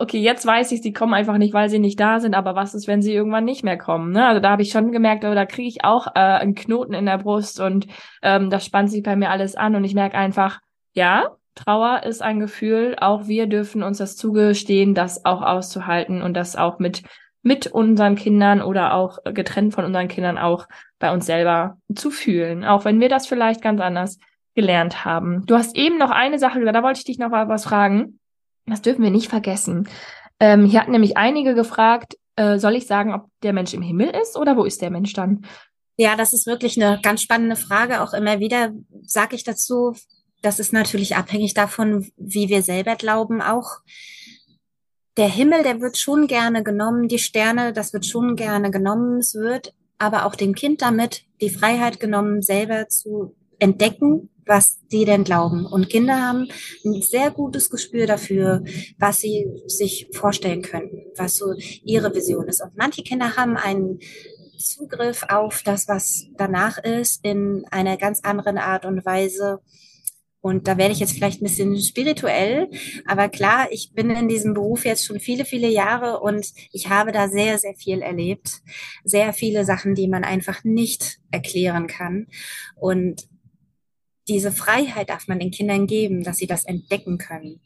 okay, 0.02 0.20
jetzt 0.20 0.46
weiß 0.46 0.72
ich, 0.72 0.82
sie 0.82 0.94
kommen 0.94 1.14
einfach 1.14 1.38
nicht, 1.38 1.54
weil 1.54 1.70
sie 1.70 1.78
nicht 1.78 2.00
da 2.00 2.20
sind, 2.20 2.34
aber 2.34 2.56
was 2.56 2.74
ist, 2.74 2.88
wenn 2.88 3.04
sie 3.04 3.14
irgendwann 3.14 3.46
nicht 3.46 3.64
mehr 3.64 3.78
kommen? 3.78 4.12
Ne? 4.12 4.26
Also 4.26 4.42
da 4.42 4.50
habe 4.50 4.64
ich 4.64 4.72
schon 4.72 4.92
gemerkt, 4.92 5.24
oh, 5.24 5.36
da 5.36 5.46
kriege 5.46 5.68
ich 5.68 5.84
auch 5.84 6.08
äh, 6.08 6.20
einen 6.20 6.56
Knoten 6.56 6.94
in 6.94 7.06
der 7.06 7.20
Brust 7.20 7.60
und 7.60 7.86
ähm, 8.24 8.50
das 8.50 8.66
spannt 8.66 8.90
sich 8.90 9.04
bei 9.04 9.16
mir 9.16 9.30
alles 9.30 9.56
an 9.56 9.76
und 9.76 9.84
ich 9.84 9.94
merke 9.94 10.18
einfach, 10.18 10.60
ja, 10.94 11.30
Trauer 11.54 12.04
ist 12.04 12.24
ein 12.24 12.40
Gefühl, 12.40 12.96
auch 13.00 13.28
wir 13.28 13.46
dürfen 13.46 13.84
uns 13.84 14.00
das 14.00 14.16
zugestehen, 14.16 14.96
das 14.96 15.26
auch 15.26 15.42
auszuhalten 15.42 16.22
und 16.22 16.34
das 16.34 16.56
auch 16.56 16.80
mit 16.80 17.04
mit 17.44 17.68
unseren 17.68 18.16
Kindern 18.16 18.62
oder 18.62 18.94
auch 18.94 19.18
getrennt 19.24 19.74
von 19.74 19.84
unseren 19.84 20.08
Kindern 20.08 20.38
auch 20.38 20.68
bei 21.00 21.12
uns 21.12 21.26
selber 21.26 21.78
zu 21.94 22.12
fühlen, 22.12 22.64
auch 22.64 22.86
wenn 22.86 23.00
wir 23.00 23.10
das 23.10 23.26
vielleicht 23.26 23.64
ganz 23.64 23.82
anders 23.82 24.20
gelernt 24.54 25.06
haben. 25.06 25.44
Du 25.48 25.56
hast 25.56 25.76
eben 25.76 25.98
noch 25.98 26.12
eine 26.12 26.38
Sache 26.38 26.60
da 26.64 26.84
wollte 26.84 27.00
ich 27.00 27.06
dich 27.06 27.18
noch 27.18 27.30
mal 27.30 27.48
was 27.50 27.64
fragen. 27.64 28.20
Das 28.66 28.82
dürfen 28.82 29.04
wir 29.04 29.12
nicht 29.12 29.30
vergessen. 29.30 29.88
Ähm, 30.40 30.66
hier 30.66 30.82
hatten 30.82 30.92
nämlich 30.92 31.18
einige 31.18 31.54
gefragt, 31.54 32.18
äh, 32.36 32.58
soll 32.58 32.76
ich 32.76 32.88
sagen, 32.88 33.14
ob 33.14 33.28
der 33.44 33.54
Mensch 33.54 33.74
im 33.74 33.82
Himmel 33.82 34.10
ist 34.22 34.38
oder 34.38 34.58
wo 34.58 34.64
ist 34.64 34.82
der 34.82 34.90
Mensch 34.90 35.14
dann? 35.14 35.46
Ja, 35.98 36.16
das 36.16 36.34
ist 36.34 36.48
wirklich 36.48 36.82
eine 36.82 37.00
ganz 37.02 37.22
spannende 37.22 37.56
Frage. 37.56 38.02
Auch 38.02 38.14
immer 38.14 38.40
wieder 38.40 38.72
sage 39.04 39.36
ich 39.36 39.44
dazu, 39.44 39.94
das 40.42 40.60
ist 40.60 40.74
natürlich 40.74 41.16
abhängig 41.16 41.54
davon, 41.54 42.10
wie 42.18 42.50
wir 42.50 42.64
selber 42.64 42.96
glauben 42.96 43.42
auch. 43.42 43.78
Der 45.18 45.28
Himmel, 45.28 45.62
der 45.62 45.82
wird 45.82 45.98
schon 45.98 46.26
gerne 46.26 46.64
genommen, 46.64 47.08
die 47.08 47.20
Sterne, 47.20 47.74
das 47.74 47.94
wird 47.94 48.06
schon 48.08 48.36
gerne 48.36 48.72
genommen. 48.72 49.20
Es 49.20 49.36
wird 49.36 49.76
aber 50.00 50.26
auch 50.26 50.34
dem 50.36 50.56
Kind 50.56 50.82
damit 50.82 51.26
die 51.42 51.52
Freiheit 51.52 52.00
genommen, 52.00 52.42
selber 52.42 52.88
zu 52.88 53.36
entdecken, 53.60 54.31
was 54.46 54.80
die 54.92 55.06
denn 55.06 55.24
glauben. 55.24 55.66
Und 55.66 55.90
Kinder 55.90 56.22
haben 56.22 56.48
ein 56.86 57.02
sehr 57.02 57.32
gutes 57.32 57.70
Gespür 57.70 58.08
dafür, 58.08 58.64
was 58.98 59.20
sie 59.20 59.46
sich 59.68 60.08
vorstellen 60.14 60.62
könnten, 60.62 61.04
was 61.16 61.36
so 61.36 61.54
ihre 61.84 62.14
Vision 62.14 62.48
ist. 62.48 62.62
Und 62.62 62.78
manche 62.78 63.04
Kinder 63.04 63.36
haben 63.38 63.58
einen 63.58 64.00
Zugriff 64.58 65.24
auf 65.30 65.64
das, 65.64 65.88
was 65.88 66.28
danach 66.38 66.78
ist, 66.78 67.26
in 67.26 67.66
einer 67.72 67.98
ganz 67.98 68.22
anderen 68.22 68.58
Art 68.58 68.86
und 68.86 69.06
Weise. 69.06 69.60
Und 70.42 70.68
da 70.68 70.78
werde 70.78 70.92
ich 70.92 71.00
jetzt 71.00 71.14
vielleicht 71.14 71.42
ein 71.42 71.46
bisschen 71.46 71.80
spirituell, 71.80 72.68
aber 73.06 73.30
klar, 73.30 73.68
ich 73.70 73.92
bin 73.94 74.10
in 74.10 74.28
diesem 74.28 74.56
Beruf 74.56 74.86
jetzt 74.86 75.06
schon 75.06 75.20
viele, 75.20 75.46
viele 75.46 75.70
Jahre 75.70 76.20
und 76.20 76.52
ich 76.72 76.90
habe 76.90 77.12
da 77.12 77.28
sehr, 77.28 77.60
sehr 77.60 77.76
viel 77.76 78.02
erlebt. 78.02 78.62
Sehr 79.04 79.34
viele 79.34 79.66
Sachen, 79.66 79.94
die 79.94 80.08
man 80.08 80.24
einfach 80.24 80.64
nicht 80.64 81.20
erklären 81.30 81.86
kann. 81.86 82.26
Und 82.76 83.28
diese 84.32 84.54
Freiheit 84.54 85.10
darf 85.10 85.28
man 85.28 85.40
den 85.40 85.52
Kindern 85.52 85.88
geben, 85.88 86.24
dass 86.24 86.38
sie 86.38 86.48
das 86.48 86.64
entdecken 86.64 87.18
können. 87.18 87.60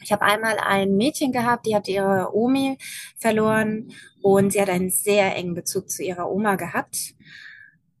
Ich 0.00 0.12
habe 0.12 0.22
einmal 0.22 0.56
ein 0.58 0.96
Mädchen 0.96 1.32
gehabt, 1.32 1.66
die 1.66 1.74
hat 1.74 1.88
ihre 1.88 2.30
Omi 2.32 2.78
verloren 3.16 3.92
und 4.22 4.52
sie 4.52 4.60
hat 4.60 4.70
einen 4.70 4.90
sehr 4.90 5.34
engen 5.34 5.54
Bezug 5.54 5.90
zu 5.90 6.04
ihrer 6.04 6.30
Oma 6.30 6.54
gehabt. 6.54 7.14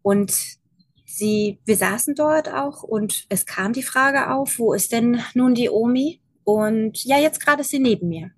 Und 0.02 0.32
sie, 1.04 1.58
wir 1.64 1.76
saßen 1.76 2.14
dort 2.14 2.48
auch 2.52 2.84
und 2.84 3.26
es 3.30 3.46
kam 3.46 3.72
die 3.72 3.82
Frage 3.82 4.30
auf, 4.30 4.60
wo 4.60 4.74
ist 4.74 4.92
denn 4.92 5.20
nun 5.34 5.54
die 5.54 5.68
Omi? 5.68 6.20
Und 6.44 7.04
ja, 7.04 7.18
jetzt 7.18 7.44
gerade 7.44 7.62
ist 7.62 7.70
sie 7.70 7.80
neben 7.80 8.08
mir. 8.08 8.30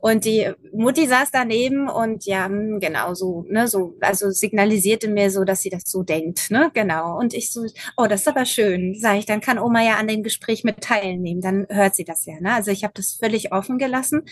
Und 0.00 0.24
die 0.24 0.50
Mutti 0.72 1.06
saß 1.06 1.30
daneben 1.32 1.88
und 1.88 2.24
ja, 2.24 2.46
hm, 2.46 2.78
genau 2.80 3.14
so, 3.14 3.44
ne, 3.48 3.66
so, 3.66 3.94
also 4.00 4.30
signalisierte 4.30 5.08
mir 5.08 5.30
so, 5.30 5.44
dass 5.44 5.62
sie 5.62 5.70
das 5.70 5.82
so 5.86 6.02
denkt, 6.02 6.50
ne, 6.50 6.70
genau. 6.74 7.18
Und 7.18 7.34
ich 7.34 7.52
so, 7.52 7.66
oh, 7.96 8.06
das 8.06 8.20
ist 8.20 8.28
aber 8.28 8.44
schön, 8.44 8.94
sage 8.94 9.18
ich, 9.18 9.26
dann 9.26 9.40
kann 9.40 9.58
Oma 9.58 9.82
ja 9.82 9.96
an 9.96 10.08
dem 10.08 10.22
Gespräch 10.22 10.64
mit 10.64 10.80
teilnehmen, 10.80 11.40
dann 11.40 11.66
hört 11.68 11.94
sie 11.96 12.04
das 12.04 12.24
ja, 12.26 12.40
ne. 12.40 12.54
Also 12.54 12.70
ich 12.70 12.84
habe 12.84 12.94
das 12.94 13.14
völlig 13.20 13.52
offen 13.52 13.78
gelassen 13.78 14.22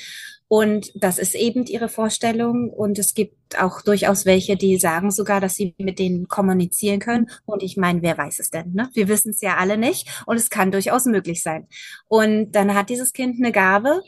und 0.48 0.92
das 0.94 1.18
ist 1.18 1.34
eben 1.34 1.64
ihre 1.66 1.88
Vorstellung 1.88 2.70
und 2.70 2.98
es 2.98 3.14
gibt 3.14 3.34
auch 3.58 3.82
durchaus 3.82 4.26
welche, 4.26 4.56
die 4.56 4.76
sagen 4.78 5.10
sogar, 5.10 5.40
dass 5.40 5.56
sie 5.56 5.74
mit 5.78 5.98
denen 5.98 6.28
kommunizieren 6.28 7.00
können. 7.00 7.28
Und 7.44 7.62
ich 7.62 7.76
meine, 7.76 8.02
wer 8.02 8.16
weiß 8.16 8.38
es 8.38 8.50
denn? 8.50 8.72
Ne? 8.72 8.88
Wir 8.92 9.08
wissen 9.08 9.30
es 9.30 9.40
ja 9.40 9.56
alle 9.56 9.76
nicht 9.76 10.22
und 10.26 10.36
es 10.36 10.50
kann 10.50 10.70
durchaus 10.70 11.04
möglich 11.06 11.42
sein. 11.42 11.66
Und 12.06 12.52
dann 12.52 12.74
hat 12.74 12.90
dieses 12.90 13.12
Kind 13.12 13.38
eine 13.38 13.52
Gabe 13.52 14.02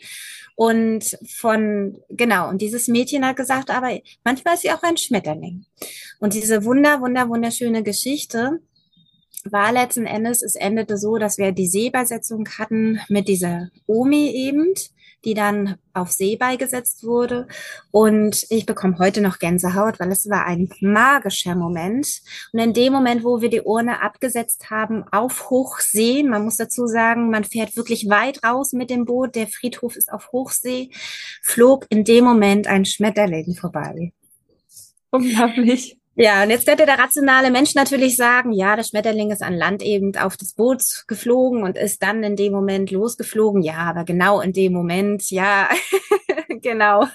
und 0.59 1.17
von, 1.25 2.03
genau, 2.11 2.49
und 2.49 2.61
dieses 2.61 2.89
Mädchen 2.89 3.25
hat 3.25 3.37
gesagt, 3.37 3.71
aber 3.71 3.97
manchmal 4.25 4.55
ist 4.55 4.63
sie 4.63 4.73
auch 4.73 4.83
ein 4.83 4.97
Schmetterling. 4.97 5.67
Und 6.19 6.35
diese 6.35 6.65
wunder, 6.65 7.01
wunder, 7.01 7.29
wunderschöne 7.29 7.85
Geschichte 7.85 8.59
war 9.45 9.73
letzten 9.73 10.05
Endes, 10.05 10.43
es 10.43 10.57
endete 10.57 10.99
so, 10.99 11.17
dass 11.17 11.39
wir 11.39 11.53
die 11.53 11.69
Seebesetzung 11.69 12.49
hatten 12.59 12.99
mit 13.09 13.29
dieser 13.29 13.69
Omi 13.87 14.33
eben 14.35 14.75
die 15.25 15.35
dann 15.35 15.77
auf 15.93 16.11
See 16.11 16.37
beigesetzt 16.37 17.05
wurde. 17.05 17.49
Und 17.91 18.47
ich 18.51 18.67
bekomme 18.67 18.99
heute 18.99 19.21
noch 19.21 19.39
Gänsehaut, 19.39 19.99
weil 19.99 20.13
es 20.13 20.29
war 20.29 20.47
ein 20.47 20.69
magischer 20.81 21.55
Moment. 21.55 22.21
Und 22.53 22.61
in 22.61 22.73
dem 22.73 22.93
Moment, 22.93 23.25
wo 23.25 23.41
wir 23.41 23.51
die 23.51 23.63
Urne 23.63 24.03
abgesetzt 24.03 24.71
haben 24.71 25.05
auf 25.11 25.51
Hochsee, 25.51 26.23
man 26.23 26.45
muss 26.45 26.57
dazu 26.57 26.87
sagen, 26.87 27.31
man 27.31 27.45
fährt 27.45 27.77
wirklich 27.77 28.09
weit 28.09 28.45
raus 28.45 28.73
mit 28.73 28.91
dem 28.91 29.05
Boot, 29.05 29.35
der 29.35 29.49
Friedhof 29.49 29.97
ist 29.97 30.13
auf 30.13 30.31
Hochsee, 30.33 30.91
flog 31.43 31.87
in 31.89 32.05
dem 32.05 32.25
Moment 32.25 32.67
ein 32.67 32.85
Schmetterling 32.85 33.55
vorbei. 33.55 34.13
Unglaublich. 35.11 35.99
Ja, 36.21 36.43
und 36.43 36.51
jetzt 36.51 36.67
könnte 36.67 36.85
der 36.85 36.99
rationale 36.99 37.53
Mensch 37.53 37.77
natürlich 37.77 38.17
sagen, 38.17 38.51
ja, 38.51 38.75
der 38.75 38.83
Schmetterling 38.83 39.31
ist 39.31 39.41
an 39.41 39.55
Land 39.55 39.85
eben 39.85 40.17
auf 40.17 40.37
das 40.37 40.53
Boot 40.53 40.83
geflogen 41.07 41.63
und 41.63 41.77
ist 41.77 42.03
dann 42.03 42.25
in 42.25 42.35
dem 42.35 42.53
Moment 42.53 42.91
losgeflogen. 42.91 43.63
Ja, 43.63 43.77
aber 43.77 44.03
genau 44.03 44.41
in 44.41 44.53
dem 44.53 44.73
Moment, 44.73 45.31
ja, 45.31 45.69
genau. 46.61 47.07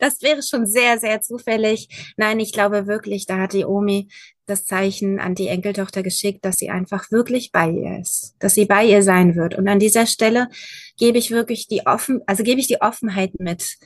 Das 0.00 0.20
wäre 0.22 0.42
schon 0.42 0.66
sehr, 0.66 0.98
sehr 0.98 1.20
zufällig. 1.20 2.12
Nein, 2.16 2.40
ich 2.40 2.52
glaube 2.52 2.88
wirklich, 2.88 3.24
da 3.24 3.38
hat 3.38 3.52
die 3.52 3.64
Omi 3.64 4.08
das 4.46 4.64
Zeichen 4.64 5.20
an 5.20 5.36
die 5.36 5.46
Enkeltochter 5.46 6.02
geschickt, 6.02 6.44
dass 6.44 6.56
sie 6.56 6.70
einfach 6.70 7.12
wirklich 7.12 7.52
bei 7.52 7.70
ihr 7.70 8.00
ist, 8.00 8.34
dass 8.40 8.54
sie 8.54 8.64
bei 8.64 8.84
ihr 8.84 9.04
sein 9.04 9.36
wird. 9.36 9.54
Und 9.54 9.68
an 9.68 9.78
dieser 9.78 10.06
Stelle 10.06 10.48
gebe 10.98 11.18
ich 11.18 11.30
wirklich 11.30 11.68
die 11.68 11.86
offen, 11.86 12.20
also 12.26 12.42
gebe 12.42 12.58
ich 12.58 12.66
die 12.66 12.80
Offenheit 12.80 13.38
mit. 13.38 13.76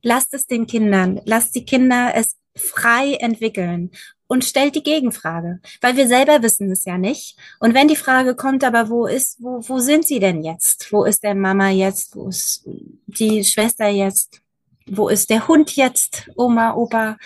Lasst 0.00 0.32
es 0.32 0.46
den 0.46 0.66
Kindern, 0.66 1.20
lasst 1.26 1.54
die 1.54 1.66
Kinder 1.66 2.12
es 2.14 2.36
frei 2.56 3.14
entwickeln 3.14 3.90
und 4.26 4.44
stellt 4.44 4.74
die 4.74 4.82
Gegenfrage, 4.82 5.60
weil 5.80 5.96
wir 5.96 6.08
selber 6.08 6.42
wissen 6.42 6.70
es 6.70 6.84
ja 6.84 6.98
nicht. 6.98 7.38
Und 7.60 7.74
wenn 7.74 7.88
die 7.88 7.96
Frage 7.96 8.34
kommt, 8.34 8.64
aber 8.64 8.88
wo 8.88 9.06
ist, 9.06 9.42
wo, 9.42 9.60
wo 9.68 9.78
sind 9.78 10.06
sie 10.06 10.18
denn 10.18 10.42
jetzt? 10.42 10.92
Wo 10.92 11.04
ist 11.04 11.22
der 11.22 11.34
Mama 11.34 11.70
jetzt? 11.70 12.16
Wo 12.16 12.28
ist 12.28 12.68
die 13.06 13.44
Schwester 13.44 13.88
jetzt? 13.88 14.40
Wo 14.86 15.08
ist 15.08 15.30
der 15.30 15.46
Hund 15.46 15.76
jetzt? 15.76 16.28
Oma, 16.36 16.74
Opa? 16.74 17.18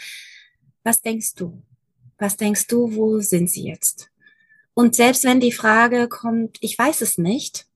Was 0.83 1.01
denkst 1.01 1.35
du? 1.35 1.63
Was 2.19 2.37
denkst 2.37 2.67
du, 2.67 2.95
wo 2.95 3.21
sind 3.21 3.51
sie 3.51 3.69
jetzt? 3.69 4.11
Und 4.75 4.95
selbst 4.95 5.25
wenn 5.25 5.41
die 5.41 5.53
Frage 5.53 6.09
kommt, 6.09 6.59
ich 6.61 6.79
weiß 6.79 7.01
es 7.01 7.19
nicht, 7.19 7.67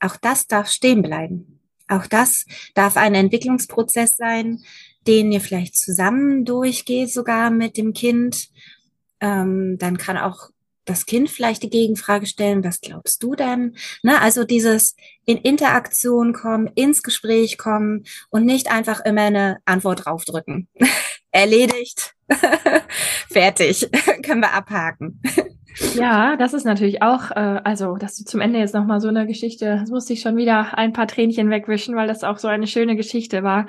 auch 0.00 0.16
das 0.16 0.46
darf 0.46 0.68
stehen 0.68 1.02
bleiben. 1.02 1.60
Auch 1.88 2.06
das 2.06 2.46
darf 2.74 2.96
ein 2.96 3.14
Entwicklungsprozess 3.14 4.16
sein, 4.16 4.62
den 5.06 5.32
ihr 5.32 5.40
vielleicht 5.40 5.76
zusammen 5.76 6.44
durchgeht, 6.44 7.10
sogar 7.10 7.50
mit 7.50 7.76
dem 7.76 7.92
Kind. 7.92 8.48
Ähm, 9.20 9.76
dann 9.78 9.98
kann 9.98 10.18
auch 10.18 10.50
das 10.84 11.06
Kind 11.06 11.30
vielleicht 11.30 11.62
die 11.62 11.70
Gegenfrage 11.70 12.26
stellen, 12.26 12.64
was 12.64 12.80
glaubst 12.80 13.22
du 13.22 13.34
denn? 13.34 13.76
Ne, 14.02 14.20
also 14.20 14.44
dieses 14.44 14.96
in 15.24 15.38
Interaktion 15.38 16.32
kommen, 16.32 16.70
ins 16.74 17.02
Gespräch 17.02 17.58
kommen 17.58 18.04
und 18.30 18.44
nicht 18.44 18.70
einfach 18.70 19.04
immer 19.04 19.22
eine 19.22 19.58
Antwort 19.64 20.04
draufdrücken. 20.04 20.68
Erledigt. 21.30 22.14
Fertig. 23.30 23.88
Können 24.22 24.40
wir 24.40 24.52
abhaken. 24.52 25.20
Ja, 25.94 26.36
das 26.36 26.54
ist 26.54 26.64
natürlich 26.64 27.02
auch, 27.02 27.32
äh, 27.32 27.60
also, 27.64 27.96
dass 27.96 28.16
du 28.16 28.24
zum 28.24 28.40
Ende 28.40 28.60
jetzt 28.60 28.74
nochmal 28.74 29.00
so 29.00 29.08
eine 29.08 29.26
Geschichte, 29.26 29.78
das 29.80 29.90
musste 29.90 30.12
ich 30.12 30.20
schon 30.20 30.36
wieder 30.36 30.78
ein 30.78 30.92
paar 30.92 31.08
Tränchen 31.08 31.50
wegwischen, 31.50 31.96
weil 31.96 32.06
das 32.06 32.22
auch 32.22 32.38
so 32.38 32.46
eine 32.46 32.68
schöne 32.68 32.94
Geschichte 32.94 33.42
war. 33.42 33.66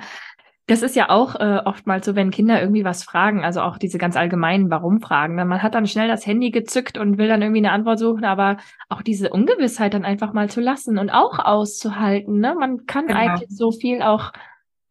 Das 0.68 0.82
ist 0.82 0.96
ja 0.96 1.10
auch 1.10 1.36
äh, 1.36 1.60
oftmals 1.64 2.06
so, 2.06 2.16
wenn 2.16 2.32
Kinder 2.32 2.60
irgendwie 2.60 2.84
was 2.84 3.04
fragen, 3.04 3.44
also 3.44 3.60
auch 3.60 3.78
diese 3.78 3.98
ganz 3.98 4.16
allgemeinen 4.16 4.68
Warum-Fragen. 4.68 5.36
Man 5.36 5.62
hat 5.62 5.74
dann 5.74 5.86
schnell 5.86 6.08
das 6.08 6.26
Handy 6.26 6.50
gezückt 6.50 6.98
und 6.98 7.18
will 7.18 7.28
dann 7.28 7.40
irgendwie 7.40 7.60
eine 7.60 7.70
Antwort 7.70 8.00
suchen, 8.00 8.24
aber 8.24 8.56
auch 8.88 9.02
diese 9.02 9.30
Ungewissheit 9.30 9.94
dann 9.94 10.04
einfach 10.04 10.32
mal 10.32 10.50
zu 10.50 10.60
lassen 10.60 10.98
und 10.98 11.10
auch 11.10 11.38
auszuhalten. 11.38 12.40
Ne? 12.40 12.56
Man 12.58 12.86
kann 12.86 13.06
genau. 13.06 13.20
eigentlich 13.20 13.48
so 13.50 13.70
viel 13.70 14.02
auch 14.02 14.32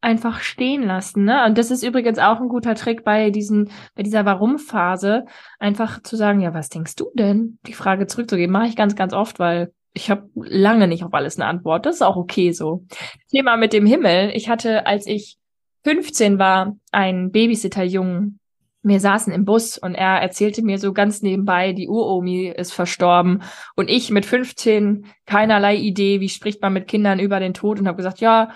einfach 0.05 0.39
stehen 0.39 0.83
lassen. 0.83 1.25
Ne? 1.25 1.43
Und 1.45 1.57
das 1.57 1.71
ist 1.71 1.83
übrigens 1.83 2.19
auch 2.19 2.39
ein 2.39 2.47
guter 2.47 2.75
Trick 2.75 3.03
bei 3.03 3.31
diesen, 3.31 3.71
bei 3.95 4.03
dieser 4.03 4.23
Warum-Phase, 4.23 5.25
einfach 5.59 6.01
zu 6.03 6.15
sagen, 6.15 6.39
ja, 6.39 6.53
was 6.53 6.69
denkst 6.69 6.95
du 6.95 7.07
denn? 7.15 7.57
Die 7.65 7.73
Frage 7.73 8.07
zurückzugeben, 8.07 8.53
mache 8.53 8.67
ich 8.67 8.75
ganz, 8.75 8.95
ganz 8.95 9.13
oft, 9.13 9.39
weil 9.39 9.73
ich 9.93 10.11
habe 10.11 10.29
lange 10.35 10.87
nicht 10.87 11.03
auf 11.03 11.13
alles 11.13 11.39
eine 11.39 11.47
Antwort. 11.47 11.85
Das 11.85 11.95
ist 11.95 12.01
auch 12.01 12.17
okay 12.17 12.51
so. 12.51 12.85
Thema 13.31 13.57
mit 13.57 13.73
dem 13.73 13.85
Himmel. 13.85 14.31
Ich 14.35 14.47
hatte, 14.47 14.85
als 14.85 15.07
ich 15.07 15.37
15 15.85 16.39
war, 16.39 16.75
ein 16.91 17.31
Babysitter-Jungen. 17.31 18.39
Wir 18.81 18.99
saßen 18.99 19.31
im 19.31 19.45
Bus 19.45 19.77
und 19.77 19.93
er 19.93 20.19
erzählte 20.19 20.63
mir 20.63 20.79
so 20.79 20.93
ganz 20.93 21.21
nebenbei, 21.21 21.73
die 21.73 21.87
Uromi 21.87 22.47
ist 22.47 22.73
verstorben. 22.73 23.43
Und 23.75 23.87
ich 23.87 24.09
mit 24.09 24.25
15 24.25 25.05
keinerlei 25.27 25.75
Idee, 25.75 26.21
wie 26.21 26.29
spricht 26.29 26.59
man 26.61 26.73
mit 26.73 26.87
Kindern 26.87 27.19
über 27.19 27.39
den 27.39 27.53
Tod 27.53 27.79
und 27.79 27.87
habe 27.87 27.97
gesagt, 27.97 28.19
ja, 28.19 28.51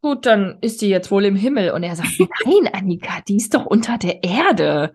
gut, 0.00 0.24
dann 0.24 0.56
ist 0.62 0.80
die 0.80 0.88
jetzt 0.88 1.10
wohl 1.10 1.26
im 1.26 1.36
Himmel. 1.36 1.72
Und 1.72 1.82
er 1.82 1.94
sagt, 1.94 2.18
nein, 2.46 2.72
Annika, 2.72 3.20
die 3.28 3.36
ist 3.36 3.52
doch 3.52 3.66
unter 3.66 3.98
der 3.98 4.24
Erde. 4.24 4.94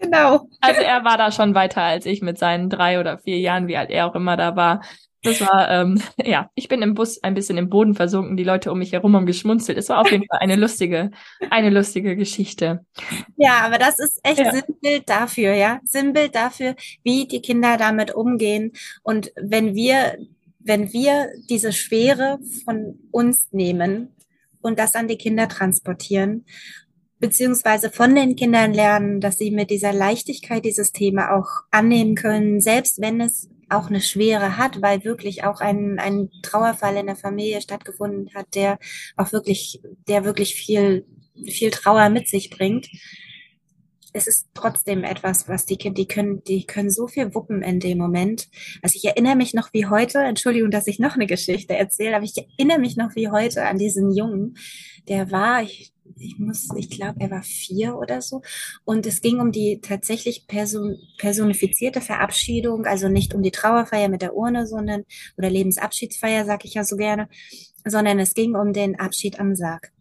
Genau. 0.00 0.48
Also 0.60 0.80
er 0.80 1.04
war 1.04 1.18
da 1.18 1.32
schon 1.32 1.56
weiter 1.56 1.82
als 1.82 2.06
ich 2.06 2.22
mit 2.22 2.38
seinen 2.38 2.70
drei 2.70 3.00
oder 3.00 3.18
vier 3.18 3.40
Jahren, 3.40 3.66
wie 3.66 3.76
alt 3.76 3.90
er 3.90 4.06
auch 4.06 4.14
immer 4.14 4.36
da 4.36 4.54
war. 4.54 4.82
Das 5.22 5.40
war, 5.40 5.68
ähm, 5.70 6.00
ja, 6.24 6.50
ich 6.54 6.68
bin 6.68 6.82
im 6.82 6.94
Bus 6.94 7.22
ein 7.22 7.34
bisschen 7.34 7.58
im 7.58 7.68
Boden 7.68 7.94
versunken, 7.94 8.36
die 8.36 8.44
Leute 8.44 8.70
um 8.70 8.78
mich 8.78 8.92
herum 8.92 9.16
haben 9.16 9.26
geschmunzelt. 9.26 9.78
Es 9.78 9.88
war 9.88 10.00
auf 10.00 10.10
jeden 10.10 10.26
Fall 10.26 10.38
eine 10.40 10.56
lustige, 10.56 11.10
eine 11.50 11.70
lustige 11.70 12.16
Geschichte. 12.16 12.84
Ja, 13.36 13.60
aber 13.62 13.78
das 13.78 13.98
ist 13.98 14.20
echt 14.22 14.38
ja. 14.38 14.52
Sinnbild 14.52 15.08
dafür, 15.08 15.54
ja. 15.54 15.80
Sinnbild 15.84 16.34
dafür, 16.34 16.76
wie 17.02 17.26
die 17.26 17.42
Kinder 17.42 17.76
damit 17.76 18.14
umgehen. 18.14 18.72
Und 19.02 19.32
wenn 19.40 19.74
wir, 19.74 20.18
wenn 20.60 20.92
wir 20.92 21.28
diese 21.48 21.72
Schwere 21.72 22.38
von 22.64 22.98
uns 23.10 23.48
nehmen 23.52 24.14
und 24.60 24.78
das 24.78 24.94
an 24.94 25.08
die 25.08 25.18
Kinder 25.18 25.48
transportieren 25.48 26.44
beziehungsweise 27.20 27.90
von 27.90 28.14
den 28.14 28.36
Kindern 28.36 28.72
lernen, 28.72 29.20
dass 29.20 29.38
sie 29.38 29.50
mit 29.50 29.70
dieser 29.70 29.92
Leichtigkeit 29.92 30.64
dieses 30.64 30.92
Thema 30.92 31.36
auch 31.36 31.48
annehmen 31.72 32.14
können, 32.14 32.60
selbst 32.60 33.00
wenn 33.00 33.20
es 33.20 33.48
auch 33.68 33.88
eine 33.88 34.00
Schwere 34.00 34.56
hat, 34.56 34.80
weil 34.82 35.04
wirklich 35.04 35.44
auch 35.44 35.60
ein, 35.60 35.98
ein 35.98 36.30
Trauerfall 36.42 36.96
in 36.96 37.06
der 37.06 37.16
Familie 37.16 37.60
stattgefunden 37.60 38.34
hat, 38.34 38.54
der 38.54 38.78
auch 39.16 39.32
wirklich, 39.32 39.80
der 40.06 40.24
wirklich 40.24 40.54
viel, 40.54 41.06
viel 41.46 41.70
Trauer 41.70 42.08
mit 42.08 42.28
sich 42.28 42.50
bringt. 42.50 42.88
Es 44.12 44.26
ist 44.26 44.48
trotzdem 44.54 45.04
etwas, 45.04 45.48
was 45.48 45.66
die 45.66 45.76
Kinder, 45.76 45.96
die 45.96 46.08
können, 46.08 46.42
die 46.44 46.64
können 46.64 46.90
so 46.90 47.06
viel 47.06 47.34
wuppen 47.34 47.62
in 47.62 47.80
dem 47.80 47.98
Moment. 47.98 48.48
Also 48.82 48.96
ich 48.96 49.04
erinnere 49.04 49.36
mich 49.36 49.54
noch 49.54 49.72
wie 49.72 49.86
heute, 49.86 50.18
Entschuldigung, 50.18 50.70
dass 50.70 50.86
ich 50.86 50.98
noch 50.98 51.14
eine 51.14 51.26
Geschichte 51.26 51.76
erzähle, 51.76 52.16
aber 52.16 52.24
ich 52.24 52.36
erinnere 52.36 52.78
mich 52.78 52.96
noch 52.96 53.14
wie 53.14 53.28
heute 53.28 53.66
an 53.66 53.78
diesen 53.78 54.10
Jungen, 54.10 54.56
der 55.08 55.30
war, 55.30 55.62
ich, 55.62 55.92
ich 56.18 56.38
muss, 56.38 56.68
ich 56.76 56.90
glaube, 56.90 57.20
er 57.20 57.30
war 57.30 57.42
vier 57.42 57.96
oder 57.96 58.22
so. 58.22 58.42
Und 58.84 59.06
es 59.06 59.20
ging 59.20 59.40
um 59.40 59.52
die 59.52 59.80
tatsächlich 59.80 60.46
person, 60.46 60.96
personifizierte 61.18 62.00
Verabschiedung, 62.00 62.86
also 62.86 63.08
nicht 63.08 63.34
um 63.34 63.42
die 63.42 63.50
Trauerfeier 63.50 64.08
mit 64.08 64.22
der 64.22 64.34
Urne, 64.34 64.66
sondern, 64.66 65.04
oder 65.36 65.50
Lebensabschiedsfeier, 65.50 66.44
sag 66.44 66.64
ich 66.64 66.74
ja 66.74 66.84
so 66.84 66.96
gerne, 66.96 67.28
sondern 67.84 68.18
es 68.18 68.34
ging 68.34 68.54
um 68.54 68.72
den 68.72 68.98
Abschied 68.98 69.38
am 69.38 69.54
Sarg. 69.54 69.92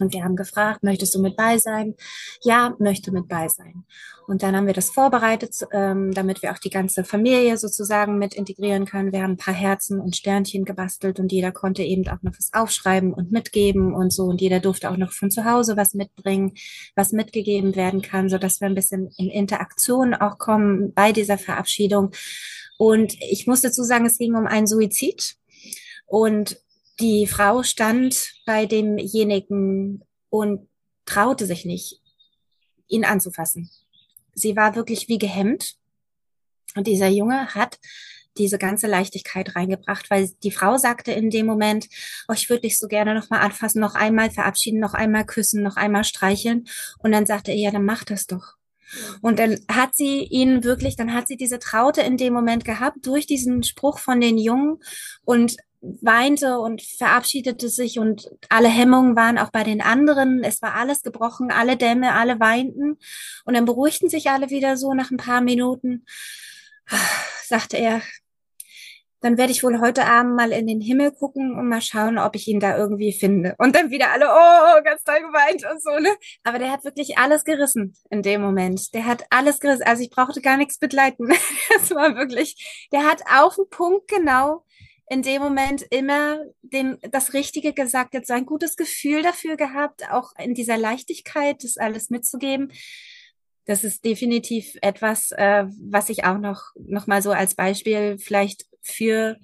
Und 0.00 0.14
wir 0.14 0.24
haben 0.24 0.36
gefragt, 0.36 0.82
möchtest 0.82 1.14
du 1.14 1.20
mit 1.20 1.36
bei 1.36 1.58
sein? 1.58 1.94
Ja, 2.42 2.74
möchte 2.78 3.12
mit 3.12 3.28
bei 3.28 3.48
sein. 3.48 3.84
Und 4.26 4.42
dann 4.42 4.54
haben 4.56 4.66
wir 4.66 4.74
das 4.74 4.90
vorbereitet, 4.90 5.66
ähm, 5.72 6.12
damit 6.12 6.40
wir 6.42 6.52
auch 6.52 6.58
die 6.58 6.70
ganze 6.70 7.04
Familie 7.04 7.56
sozusagen 7.56 8.18
mit 8.18 8.34
integrieren 8.34 8.86
können. 8.86 9.12
Wir 9.12 9.22
haben 9.22 9.32
ein 9.32 9.36
paar 9.36 9.54
Herzen 9.54 10.00
und 10.00 10.16
Sternchen 10.16 10.64
gebastelt 10.64 11.18
und 11.18 11.32
jeder 11.32 11.52
konnte 11.52 11.82
eben 11.82 12.06
auch 12.08 12.22
noch 12.22 12.32
was 12.38 12.50
aufschreiben 12.52 13.12
und 13.12 13.32
mitgeben 13.32 13.92
und 13.92 14.12
so. 14.12 14.24
Und 14.24 14.40
jeder 14.40 14.60
durfte 14.60 14.90
auch 14.90 14.96
noch 14.96 15.12
von 15.12 15.30
zu 15.30 15.44
Hause 15.44 15.76
was 15.76 15.94
mitbringen, 15.94 16.52
was 16.94 17.12
mitgegeben 17.12 17.74
werden 17.76 18.02
kann, 18.02 18.28
so 18.28 18.38
dass 18.38 18.60
wir 18.60 18.68
ein 18.68 18.74
bisschen 18.74 19.10
in 19.18 19.28
Interaktion 19.30 20.14
auch 20.14 20.38
kommen 20.38 20.92
bei 20.94 21.12
dieser 21.12 21.36
Verabschiedung. 21.36 22.12
Und 22.78 23.14
ich 23.20 23.46
muss 23.46 23.60
dazu 23.60 23.82
sagen, 23.82 24.06
es 24.06 24.16
ging 24.16 24.34
um 24.34 24.46
einen 24.46 24.66
Suizid. 24.66 25.34
Und 26.06 26.60
die 27.00 27.26
Frau 27.26 27.62
stand 27.62 28.32
bei 28.46 28.66
demjenigen 28.66 30.04
und 30.28 30.68
traute 31.06 31.46
sich 31.46 31.64
nicht, 31.64 32.00
ihn 32.88 33.04
anzufassen. 33.04 33.70
Sie 34.34 34.56
war 34.56 34.76
wirklich 34.76 35.08
wie 35.08 35.18
gehemmt. 35.18 35.74
Und 36.76 36.86
dieser 36.86 37.08
Junge 37.08 37.54
hat 37.54 37.78
diese 38.38 38.58
ganze 38.58 38.86
Leichtigkeit 38.86 39.56
reingebracht, 39.56 40.08
weil 40.10 40.30
die 40.44 40.52
Frau 40.52 40.76
sagte 40.76 41.12
in 41.12 41.30
dem 41.30 41.46
Moment, 41.46 41.88
oh, 42.28 42.32
ich 42.32 42.48
würde 42.48 42.62
dich 42.62 42.78
so 42.78 42.86
gerne 42.86 43.14
noch 43.14 43.28
mal 43.28 43.40
anfassen, 43.40 43.80
noch 43.80 43.94
einmal 43.94 44.30
verabschieden, 44.30 44.78
noch 44.78 44.94
einmal 44.94 45.26
küssen, 45.26 45.62
noch 45.62 45.76
einmal 45.76 46.04
streicheln. 46.04 46.66
Und 46.98 47.12
dann 47.12 47.26
sagte 47.26 47.50
er, 47.50 47.58
ja, 47.58 47.70
dann 47.70 47.84
mach 47.84 48.04
das 48.04 48.26
doch. 48.26 48.54
Und 49.20 49.38
dann 49.38 49.58
hat 49.70 49.94
sie 49.94 50.24
ihn 50.24 50.64
wirklich, 50.64 50.96
dann 50.96 51.12
hat 51.12 51.28
sie 51.28 51.36
diese 51.36 51.58
Traute 51.58 52.02
in 52.02 52.16
dem 52.16 52.32
Moment 52.32 52.64
gehabt 52.64 52.98
durch 53.06 53.26
diesen 53.26 53.62
Spruch 53.62 53.98
von 53.98 54.20
den 54.20 54.38
Jungen 54.38 54.78
und 55.24 55.56
weinte 55.80 56.58
und 56.58 56.82
verabschiedete 56.82 57.68
sich 57.68 57.98
und 57.98 58.30
alle 58.48 58.68
Hemmungen 58.68 59.16
waren 59.16 59.38
auch 59.38 59.50
bei 59.50 59.64
den 59.64 59.80
anderen. 59.80 60.44
Es 60.44 60.60
war 60.62 60.74
alles 60.74 61.02
gebrochen, 61.02 61.50
alle 61.50 61.76
Dämme, 61.76 62.14
alle 62.14 62.38
weinten 62.38 62.98
und 63.44 63.54
dann 63.54 63.64
beruhigten 63.64 64.08
sich 64.08 64.30
alle 64.30 64.50
wieder 64.50 64.76
so 64.76 64.94
nach 64.94 65.10
ein 65.10 65.16
paar 65.16 65.40
Minuten. 65.40 66.04
Sagte 67.46 67.76
er, 67.76 68.02
dann 69.20 69.36
werde 69.36 69.52
ich 69.52 69.62
wohl 69.62 69.80
heute 69.80 70.06
Abend 70.06 70.34
mal 70.34 70.50
in 70.50 70.66
den 70.66 70.80
Himmel 70.80 71.12
gucken 71.12 71.58
und 71.58 71.68
mal 71.68 71.82
schauen, 71.82 72.18
ob 72.18 72.34
ich 72.36 72.48
ihn 72.48 72.58
da 72.58 72.76
irgendwie 72.76 73.12
finde. 73.12 73.54
Und 73.58 73.76
dann 73.76 73.90
wieder 73.90 74.10
alle, 74.10 74.26
oh, 74.26 74.82
ganz 74.82 75.02
toll 75.04 75.20
geweint 75.20 75.62
und 75.70 75.82
so, 75.82 75.98
ne? 75.98 76.08
Aber 76.42 76.58
der 76.58 76.70
hat 76.70 76.84
wirklich 76.84 77.18
alles 77.18 77.44
gerissen 77.44 77.94
in 78.08 78.22
dem 78.22 78.40
Moment. 78.40 78.94
Der 78.94 79.06
hat 79.06 79.24
alles 79.28 79.60
gerissen. 79.60 79.82
Also 79.82 80.02
ich 80.02 80.10
brauchte 80.10 80.40
gar 80.40 80.56
nichts 80.56 80.78
begleiten. 80.78 81.28
Das 81.80 81.90
war 81.92 82.16
wirklich, 82.16 82.88
der 82.92 83.04
hat 83.04 83.22
auf 83.30 83.54
den 83.56 83.68
Punkt 83.70 84.08
genau 84.08 84.64
in 85.10 85.22
dem 85.22 85.42
Moment 85.42 85.82
immer 85.90 86.38
den, 86.62 86.96
das 87.10 87.34
Richtige 87.34 87.72
gesagt, 87.72 88.14
jetzt 88.14 88.28
so 88.28 88.32
ein 88.32 88.46
gutes 88.46 88.76
Gefühl 88.76 89.22
dafür 89.22 89.56
gehabt, 89.56 90.08
auch 90.08 90.32
in 90.38 90.54
dieser 90.54 90.78
Leichtigkeit, 90.78 91.64
das 91.64 91.76
alles 91.76 92.10
mitzugeben. 92.10 92.72
Das 93.64 93.82
ist 93.82 94.04
definitiv 94.04 94.76
etwas, 94.82 95.32
äh, 95.32 95.64
was 95.80 96.10
ich 96.10 96.22
auch 96.24 96.38
noch, 96.38 96.62
noch 96.76 97.08
mal 97.08 97.22
so 97.22 97.32
als 97.32 97.56
Beispiel 97.56 98.18
vielleicht 98.18 98.66
für 98.82 99.36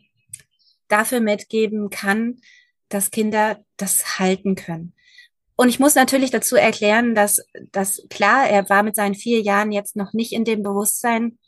dafür 0.86 1.18
mitgeben 1.18 1.90
kann, 1.90 2.40
dass 2.88 3.10
Kinder 3.10 3.64
das 3.76 4.20
halten 4.20 4.54
können. 4.54 4.94
Und 5.56 5.68
ich 5.68 5.80
muss 5.80 5.96
natürlich 5.96 6.30
dazu 6.30 6.54
erklären, 6.54 7.16
dass, 7.16 7.44
dass 7.72 8.06
klar, 8.08 8.48
er 8.48 8.68
war 8.70 8.84
mit 8.84 8.94
seinen 8.94 9.16
vier 9.16 9.40
Jahren 9.40 9.72
jetzt 9.72 9.96
noch 9.96 10.12
nicht 10.12 10.32
in 10.32 10.44
dem 10.44 10.62
Bewusstsein, 10.62 11.38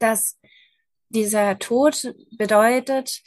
dass 0.00 0.40
dieser 1.14 1.58
Tod 1.58 2.14
bedeutet, 2.36 3.22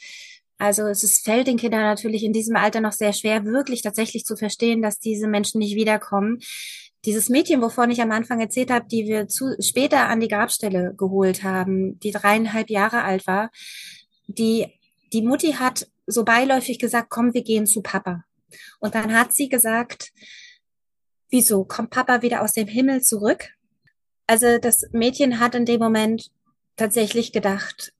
also 0.58 0.86
es 0.86 1.02
ist, 1.02 1.24
fällt 1.24 1.46
den 1.46 1.58
Kindern 1.58 1.82
natürlich 1.82 2.24
in 2.24 2.32
diesem 2.32 2.56
Alter 2.56 2.80
noch 2.80 2.92
sehr 2.92 3.12
schwer, 3.12 3.44
wirklich 3.44 3.82
tatsächlich 3.82 4.24
zu 4.24 4.36
verstehen, 4.36 4.82
dass 4.82 4.98
diese 4.98 5.28
Menschen 5.28 5.58
nicht 5.58 5.76
wiederkommen. 5.76 6.40
Dieses 7.04 7.28
Mädchen, 7.28 7.60
wovon 7.60 7.90
ich 7.90 8.00
am 8.00 8.10
Anfang 8.10 8.40
erzählt 8.40 8.70
habe, 8.70 8.86
die 8.88 9.06
wir 9.06 9.28
zu, 9.28 9.54
später 9.60 10.08
an 10.08 10.20
die 10.20 10.28
Grabstelle 10.28 10.94
geholt 10.96 11.42
haben, 11.42 12.00
die 12.00 12.10
dreieinhalb 12.10 12.70
Jahre 12.70 13.02
alt 13.02 13.26
war, 13.26 13.50
die, 14.26 14.66
die 15.12 15.22
Mutti 15.22 15.52
hat 15.52 15.88
so 16.06 16.24
beiläufig 16.24 16.78
gesagt, 16.78 17.10
komm, 17.10 17.34
wir 17.34 17.42
gehen 17.42 17.66
zu 17.66 17.82
Papa. 17.82 18.24
Und 18.80 18.94
dann 18.94 19.14
hat 19.14 19.32
sie 19.32 19.48
gesagt, 19.48 20.12
wieso, 21.30 21.64
kommt 21.64 21.90
Papa 21.90 22.22
wieder 22.22 22.42
aus 22.42 22.52
dem 22.52 22.68
Himmel 22.68 23.02
zurück? 23.02 23.50
Also 24.26 24.58
das 24.58 24.88
Mädchen 24.92 25.38
hat 25.38 25.54
in 25.54 25.66
dem 25.66 25.80
Moment 25.80 26.30
tatsächlich 26.76 27.32
gedacht, 27.32 27.92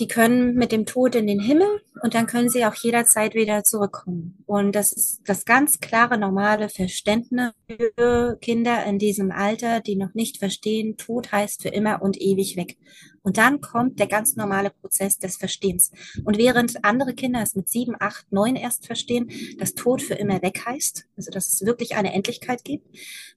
die 0.00 0.08
können 0.08 0.54
mit 0.54 0.72
dem 0.72 0.86
Tod 0.86 1.14
in 1.14 1.26
den 1.26 1.40
Himmel 1.40 1.68
und 2.02 2.14
dann 2.14 2.26
können 2.26 2.48
sie 2.48 2.64
auch 2.64 2.74
jederzeit 2.74 3.34
wieder 3.34 3.64
zurückkommen. 3.64 4.42
Und 4.46 4.74
das 4.74 4.92
ist 4.92 5.20
das 5.26 5.44
ganz 5.44 5.78
klare, 5.78 6.16
normale 6.16 6.70
Verständnis 6.70 7.52
für 7.68 8.38
Kinder 8.40 8.84
in 8.86 8.98
diesem 8.98 9.30
Alter, 9.30 9.80
die 9.80 9.96
noch 9.96 10.14
nicht 10.14 10.38
verstehen, 10.38 10.96
Tod 10.96 11.30
heißt 11.30 11.62
für 11.62 11.68
immer 11.68 12.00
und 12.00 12.18
ewig 12.18 12.56
weg. 12.56 12.78
Und 13.22 13.36
dann 13.36 13.60
kommt 13.60 13.98
der 13.98 14.06
ganz 14.06 14.36
normale 14.36 14.70
Prozess 14.70 15.18
des 15.18 15.36
Verstehens. 15.36 15.90
Und 16.24 16.38
während 16.38 16.84
andere 16.84 17.14
Kinder 17.14 17.42
es 17.42 17.54
mit 17.54 17.68
sieben, 17.68 17.94
acht, 17.98 18.30
neun 18.32 18.56
erst 18.56 18.86
verstehen, 18.86 19.30
dass 19.58 19.74
Tod 19.74 20.00
für 20.02 20.14
immer 20.14 20.40
weg 20.42 20.64
heißt, 20.64 21.06
also 21.16 21.30
dass 21.30 21.52
es 21.52 21.66
wirklich 21.66 21.96
eine 21.96 22.12
Endlichkeit 22.12 22.64
gibt, 22.64 22.86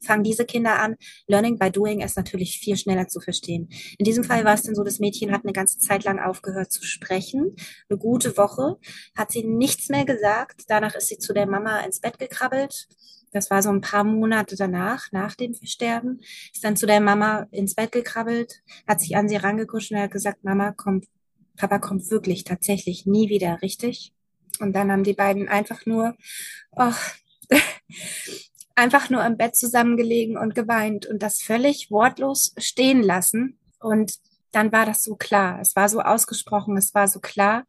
fangen 0.02 0.24
diese 0.24 0.46
Kinder 0.46 0.80
an, 0.80 0.96
Learning 1.28 1.58
by 1.58 1.70
Doing 1.70 2.02
es 2.02 2.16
natürlich 2.16 2.60
viel 2.60 2.78
schneller 2.78 3.08
zu 3.08 3.20
verstehen. 3.20 3.70
In 3.98 4.06
diesem 4.06 4.24
Fall 4.24 4.46
war 4.46 4.54
es 4.54 4.64
dann 4.64 4.76
so, 4.76 4.84
das 4.84 5.00
Mädchen 5.00 5.32
hat 5.32 5.44
eine 5.44 5.54
ganze 5.54 5.80
Zeit 5.80 6.04
lang 6.04 6.20
aufgehört 6.20 6.72
zu 6.72 6.84
sprechen, 6.86 7.56
eine 7.90 8.00
gute 8.00 8.38
Woche, 8.38 8.78
hat 9.16 9.32
sie 9.32 9.44
nichts 9.44 9.90
mehr 9.90 10.06
gesagt. 10.06 10.64
Danach 10.68 10.96
ist 10.96 11.08
sie 11.08 11.18
zu 11.18 11.34
der 11.34 11.48
Mama 11.48 11.82
ins 11.82 12.00
Bett 12.00 12.20
gekrabbelt 12.20 12.88
das 13.34 13.50
war 13.50 13.62
so 13.64 13.70
ein 13.70 13.82
paar 13.82 14.04
Monate 14.04 14.56
danach, 14.56 15.12
nach 15.12 15.36
dem 15.36 15.56
Sterben, 15.64 16.22
ist 16.54 16.64
dann 16.64 16.78
zu 16.78 16.86
der 16.86 17.02
Mama 17.02 17.48
ins 17.52 17.76
Bett 17.76 17.92
gekrabbelt, 17.92 18.62
hat 18.88 19.02
sich 19.02 19.18
an 19.18 19.28
sie 19.28 19.36
rangekuscht 19.36 19.92
und 19.92 20.00
hat 20.00 20.12
gesagt, 20.12 20.44
Mama 20.44 20.72
kommt, 20.72 21.08
Papa 21.58 21.80
kommt 21.80 22.10
wirklich 22.12 22.44
tatsächlich 22.44 23.06
nie 23.06 23.30
wieder, 23.30 23.62
richtig? 23.62 24.14
Und 24.60 24.74
dann 24.74 24.92
haben 24.92 25.04
die 25.04 25.14
beiden 25.14 25.48
einfach 25.50 25.86
nur, 25.86 26.16
oh, 26.72 26.94
einfach 28.76 29.10
nur 29.10 29.26
im 29.26 29.38
Bett 29.38 29.56
zusammengelegen 29.56 30.38
und 30.38 30.56
geweint 30.56 31.06
und 31.06 31.22
das 31.24 31.42
völlig 31.42 31.90
wortlos 31.92 32.54
stehen 32.58 33.02
lassen. 33.02 33.60
Und 33.80 34.14
dann 34.52 34.72
war 34.72 34.86
das 34.86 35.04
so 35.04 35.16
klar. 35.16 35.60
Es 35.60 35.76
war 35.76 35.90
so 35.90 36.02
ausgesprochen, 36.02 36.78
es 36.78 36.94
war 36.94 37.08
so 37.08 37.20
klar. 37.20 37.66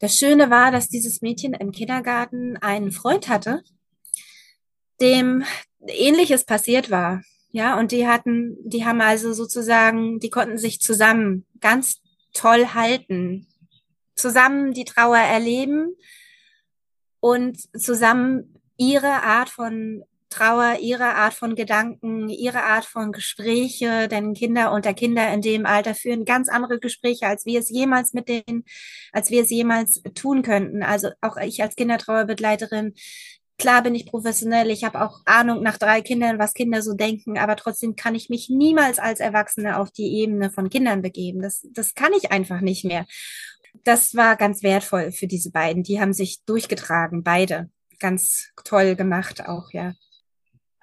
Das 0.00 0.16
Schöne 0.16 0.50
war, 0.50 0.70
dass 0.72 0.88
dieses 0.88 1.22
Mädchen 1.22 1.54
im 1.54 1.72
Kindergarten 1.72 2.56
einen 2.56 2.92
Freund 2.92 3.28
hatte, 3.28 3.62
dem 5.00 5.44
ähnliches 5.86 6.44
passiert 6.44 6.90
war. 6.90 7.22
Ja, 7.50 7.78
und 7.78 7.92
die 7.92 8.08
hatten, 8.08 8.56
die 8.64 8.84
haben 8.84 9.00
also 9.00 9.32
sozusagen, 9.32 10.18
die 10.18 10.30
konnten 10.30 10.58
sich 10.58 10.80
zusammen 10.80 11.46
ganz 11.60 12.00
toll 12.32 12.66
halten, 12.74 13.46
zusammen 14.16 14.72
die 14.72 14.84
Trauer 14.84 15.18
erleben 15.18 15.94
und 17.20 17.58
zusammen 17.80 18.60
ihre 18.76 19.22
Art 19.22 19.48
von 19.48 20.02
Trauer, 20.30 20.78
ihre 20.80 21.14
Art 21.14 21.32
von 21.32 21.54
Gedanken, 21.54 22.28
ihre 22.28 22.64
Art 22.64 22.84
von 22.86 23.12
Gespräche, 23.12 24.08
denn 24.08 24.34
Kinder 24.34 24.72
unter 24.72 24.92
Kinder 24.92 25.32
in 25.32 25.40
dem 25.40 25.64
Alter 25.64 25.94
führen 25.94 26.24
ganz 26.24 26.48
andere 26.48 26.80
Gespräche, 26.80 27.28
als 27.28 27.46
wir 27.46 27.60
es 27.60 27.70
jemals 27.70 28.14
mit 28.14 28.28
denen, 28.28 28.64
als 29.12 29.30
wir 29.30 29.42
es 29.42 29.50
jemals 29.50 30.02
tun 30.16 30.42
könnten. 30.42 30.82
Also 30.82 31.10
auch 31.20 31.36
ich 31.36 31.62
als 31.62 31.76
Kindertrauerbegleiterin 31.76 32.94
Klar 33.56 33.82
bin 33.82 33.94
ich 33.94 34.06
professionell, 34.06 34.70
ich 34.70 34.82
habe 34.84 35.00
auch 35.00 35.20
Ahnung 35.24 35.62
nach 35.62 35.78
drei 35.78 36.00
Kindern, 36.00 36.38
was 36.38 36.54
Kinder 36.54 36.82
so 36.82 36.94
denken, 36.94 37.38
aber 37.38 37.54
trotzdem 37.54 37.94
kann 37.94 38.14
ich 38.14 38.28
mich 38.28 38.50
niemals 38.50 38.98
als 38.98 39.20
Erwachsene 39.20 39.78
auf 39.78 39.92
die 39.92 40.12
Ebene 40.18 40.50
von 40.50 40.70
Kindern 40.70 41.02
begeben. 41.02 41.40
Das, 41.40 41.66
das 41.72 41.94
kann 41.94 42.12
ich 42.12 42.32
einfach 42.32 42.60
nicht 42.60 42.84
mehr. 42.84 43.06
Das 43.84 44.16
war 44.16 44.36
ganz 44.36 44.62
wertvoll 44.62 45.12
für 45.12 45.26
diese 45.26 45.50
beiden. 45.50 45.82
Die 45.82 46.00
haben 46.00 46.12
sich 46.12 46.44
durchgetragen, 46.44 47.22
beide. 47.22 47.70
Ganz 48.00 48.50
toll 48.64 48.96
gemacht 48.96 49.46
auch, 49.46 49.70
ja. 49.72 49.94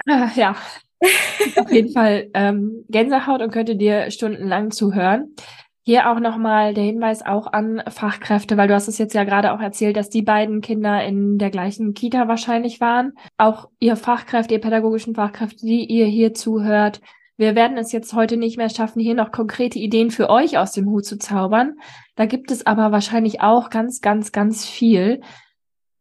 Ah, 0.08 0.32
ja, 0.36 0.56
auf 1.58 1.72
jeden 1.72 1.92
Fall 1.92 2.30
ähm, 2.34 2.86
Gänsehaut 2.90 3.42
und 3.42 3.52
könnte 3.52 3.76
dir 3.76 4.12
stundenlang 4.12 4.72
zuhören. 4.72 5.36
Hier 5.84 6.12
auch 6.12 6.20
nochmal 6.20 6.76
der 6.76 6.84
Hinweis 6.84 7.26
auch 7.26 7.52
an 7.52 7.82
Fachkräfte, 7.90 8.56
weil 8.56 8.68
du 8.68 8.76
hast 8.76 8.88
es 8.88 9.00
jetzt 9.00 9.16
ja 9.16 9.24
gerade 9.24 9.52
auch 9.52 9.60
erzählt, 9.60 9.98
dass 9.98 10.10
die 10.10 10.22
beiden 10.22 10.62
Kinder 10.62 11.04
in 11.04 11.40
der 11.40 11.50
gleichen 11.50 11.96
Kita 11.96 12.28
wahrscheinlich 12.28 12.80
waren. 12.80 13.14
Auch 13.38 13.68
ihr 13.80 13.96
Fachkräfte, 13.96 14.54
ihr 14.54 14.62
pädagogischen 14.62 15.16
Fachkräfte, 15.16 15.66
die 15.66 15.86
ihr 15.86 16.06
hier 16.06 16.36
zuhört. 16.36 17.02
Wir 17.36 17.56
werden 17.56 17.78
es 17.78 17.92
jetzt 17.92 18.14
heute 18.14 18.38
nicht 18.38 18.58
mehr 18.58 18.70
schaffen, 18.70 19.00
hier 19.00 19.16
noch 19.16 19.32
konkrete 19.32 19.80
Ideen 19.80 20.12
für 20.12 20.30
euch 20.30 20.60
aus 20.60 20.74
dem 20.74 20.86
Hut 20.86 21.06
zu 21.06 21.18
zaubern. 21.18 21.74
Da 22.16 22.28
gibt 22.28 22.52
es 22.52 22.68
aber 22.68 22.92
wahrscheinlich 22.92 23.42
auch 23.42 23.72
ganz, 23.72 24.02
ganz, 24.02 24.32
ganz 24.32 24.68
viel. 24.68 25.22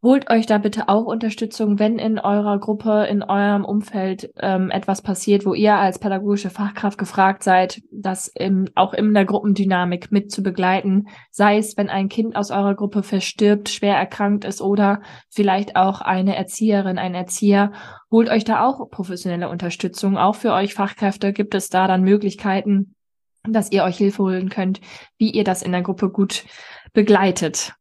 Holt 0.03 0.31
euch 0.31 0.47
da 0.47 0.57
bitte 0.57 0.89
auch 0.89 1.05
Unterstützung, 1.05 1.77
wenn 1.77 1.99
in 1.99 2.17
eurer 2.17 2.59
Gruppe, 2.59 3.05
in 3.07 3.21
eurem 3.21 3.63
Umfeld 3.63 4.31
ähm, 4.39 4.71
etwas 4.71 5.03
passiert, 5.03 5.45
wo 5.45 5.53
ihr 5.53 5.75
als 5.75 5.99
pädagogische 5.99 6.49
Fachkraft 6.49 6.97
gefragt 6.97 7.43
seid, 7.43 7.83
das 7.91 8.27
im, 8.27 8.67
auch 8.73 8.93
in 8.93 9.13
der 9.13 9.25
Gruppendynamik 9.25 10.11
mit 10.11 10.31
zu 10.31 10.41
begleiten. 10.41 11.07
Sei 11.29 11.59
es, 11.59 11.77
wenn 11.77 11.91
ein 11.91 12.09
Kind 12.09 12.35
aus 12.35 12.49
eurer 12.49 12.73
Gruppe 12.73 13.03
verstirbt, 13.03 13.69
schwer 13.69 13.95
erkrankt 13.95 14.43
ist 14.43 14.59
oder 14.59 15.03
vielleicht 15.29 15.75
auch 15.75 16.01
eine 16.01 16.35
Erzieherin, 16.35 16.97
ein 16.97 17.13
Erzieher. 17.13 17.71
Holt 18.09 18.29
euch 18.29 18.43
da 18.43 18.65
auch 18.65 18.89
professionelle 18.89 19.49
Unterstützung. 19.49 20.17
Auch 20.17 20.35
für 20.35 20.53
euch 20.53 20.73
Fachkräfte 20.73 21.31
gibt 21.31 21.53
es 21.53 21.69
da 21.69 21.85
dann 21.85 22.01
Möglichkeiten, 22.01 22.95
dass 23.43 23.71
ihr 23.71 23.83
euch 23.83 23.97
Hilfe 23.97 24.23
holen 24.23 24.49
könnt, 24.49 24.81
wie 25.19 25.29
ihr 25.29 25.43
das 25.43 25.61
in 25.61 25.71
der 25.71 25.83
Gruppe 25.83 26.09
gut 26.09 26.43
begleitet. 26.91 27.73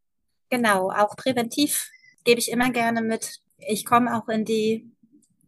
Genau, 0.50 0.90
auch 0.90 1.16
präventiv 1.16 1.88
gebe 2.24 2.40
ich 2.40 2.50
immer 2.50 2.70
gerne 2.70 3.02
mit. 3.02 3.40
Ich 3.58 3.84
komme 3.84 4.16
auch 4.16 4.28
in 4.28 4.44
die 4.44 4.89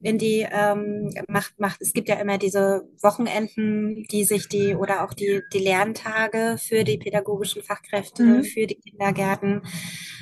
in 0.03 0.19
die 0.19 0.47
ähm, 0.51 1.11
macht 1.29 1.59
macht 1.59 1.81
es 1.81 1.93
gibt 1.93 2.09
ja 2.09 2.16
immer 2.16 2.39
diese 2.39 2.89
Wochenenden, 3.01 4.05
die 4.11 4.24
sich 4.24 4.49
die 4.49 4.74
oder 4.74 5.05
auch 5.05 5.15
die 5.15 5.43
die 5.53 5.59
Lerntage 5.59 6.57
für 6.59 6.85
die 6.85 6.99
pädagogischen 6.99 7.62
Fachkräfte, 7.62 8.23
mhm. 8.23 8.45
für 8.45 8.66
die 8.66 8.77
Kindergärten. 8.77 9.62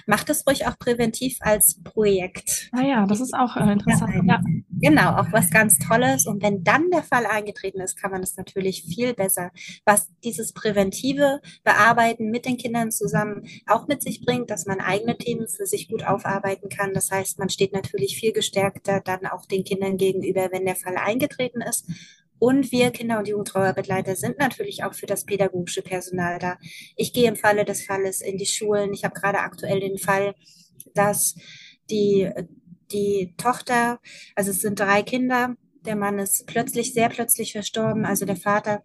Macht 0.06 0.28
es 0.30 0.46
ruhig 0.46 0.66
auch 0.66 0.78
präventiv 0.78 1.38
als 1.40 1.80
Projekt. 1.82 2.68
Ah 2.72 2.82
ja, 2.82 3.06
das 3.06 3.20
ist 3.20 3.34
auch 3.34 3.56
äh, 3.56 3.72
interessant. 3.72 4.14
Ja. 4.26 4.40
Genau, 4.80 5.16
auch 5.16 5.30
was 5.30 5.50
ganz 5.50 5.78
Tolles. 5.78 6.26
Und 6.26 6.42
wenn 6.42 6.64
dann 6.64 6.90
der 6.90 7.02
Fall 7.02 7.26
eingetreten 7.26 7.80
ist, 7.80 8.00
kann 8.00 8.10
man 8.10 8.22
es 8.22 8.36
natürlich 8.36 8.82
viel 8.82 9.14
besser. 9.14 9.50
Was 9.84 10.10
dieses 10.24 10.52
präventive 10.52 11.40
Bearbeiten 11.64 12.30
mit 12.30 12.46
den 12.46 12.56
Kindern 12.56 12.90
zusammen 12.90 13.46
auch 13.66 13.88
mit 13.88 14.02
sich 14.02 14.24
bringt, 14.24 14.50
dass 14.50 14.66
man 14.66 14.80
eigene 14.80 15.16
Themen 15.18 15.48
für 15.48 15.66
sich 15.66 15.88
gut 15.88 16.04
aufarbeiten 16.04 16.68
kann. 16.68 16.94
Das 16.94 17.10
heißt, 17.10 17.38
man 17.38 17.50
steht 17.50 17.72
natürlich 17.72 18.16
viel 18.18 18.32
gestärkter 18.32 19.00
dann 19.00 19.26
auch 19.26 19.46
den 19.46 19.64
Kindern 19.70 19.96
gegenüber, 19.96 20.48
wenn 20.50 20.66
der 20.66 20.76
Fall 20.76 20.96
eingetreten 20.96 21.60
ist. 21.62 21.86
Und 22.38 22.72
wir 22.72 22.90
Kinder- 22.90 23.18
und 23.18 23.28
Jugendtrauerbegleiter 23.28 24.16
sind 24.16 24.38
natürlich 24.38 24.82
auch 24.82 24.94
für 24.94 25.06
das 25.06 25.24
pädagogische 25.24 25.82
Personal 25.82 26.38
da. 26.38 26.56
Ich 26.96 27.12
gehe 27.12 27.28
im 27.28 27.36
Falle 27.36 27.64
des 27.64 27.84
Falles 27.84 28.22
in 28.22 28.38
die 28.38 28.46
Schulen. 28.46 28.94
Ich 28.94 29.04
habe 29.04 29.18
gerade 29.18 29.40
aktuell 29.40 29.80
den 29.80 29.98
Fall, 29.98 30.34
dass 30.94 31.36
die 31.90 32.30
die 32.92 33.34
Tochter, 33.36 34.00
also 34.34 34.50
es 34.50 34.60
sind 34.60 34.80
drei 34.80 35.02
Kinder, 35.02 35.54
der 35.84 35.96
Mann 35.96 36.18
ist 36.18 36.46
plötzlich, 36.46 36.92
sehr 36.92 37.08
plötzlich 37.08 37.52
verstorben, 37.52 38.04
also 38.04 38.24
der 38.24 38.36
Vater. 38.36 38.82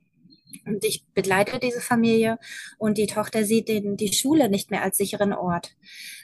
Und 0.65 0.85
ich 0.85 1.05
begleite 1.13 1.59
diese 1.59 1.81
Familie 1.81 2.37
und 2.77 2.97
die 2.97 3.07
Tochter 3.07 3.43
sieht 3.43 3.67
den, 3.67 3.97
die 3.97 4.13
Schule 4.13 4.49
nicht 4.49 4.71
mehr 4.71 4.83
als 4.83 4.97
sicheren 4.97 5.33
Ort, 5.33 5.75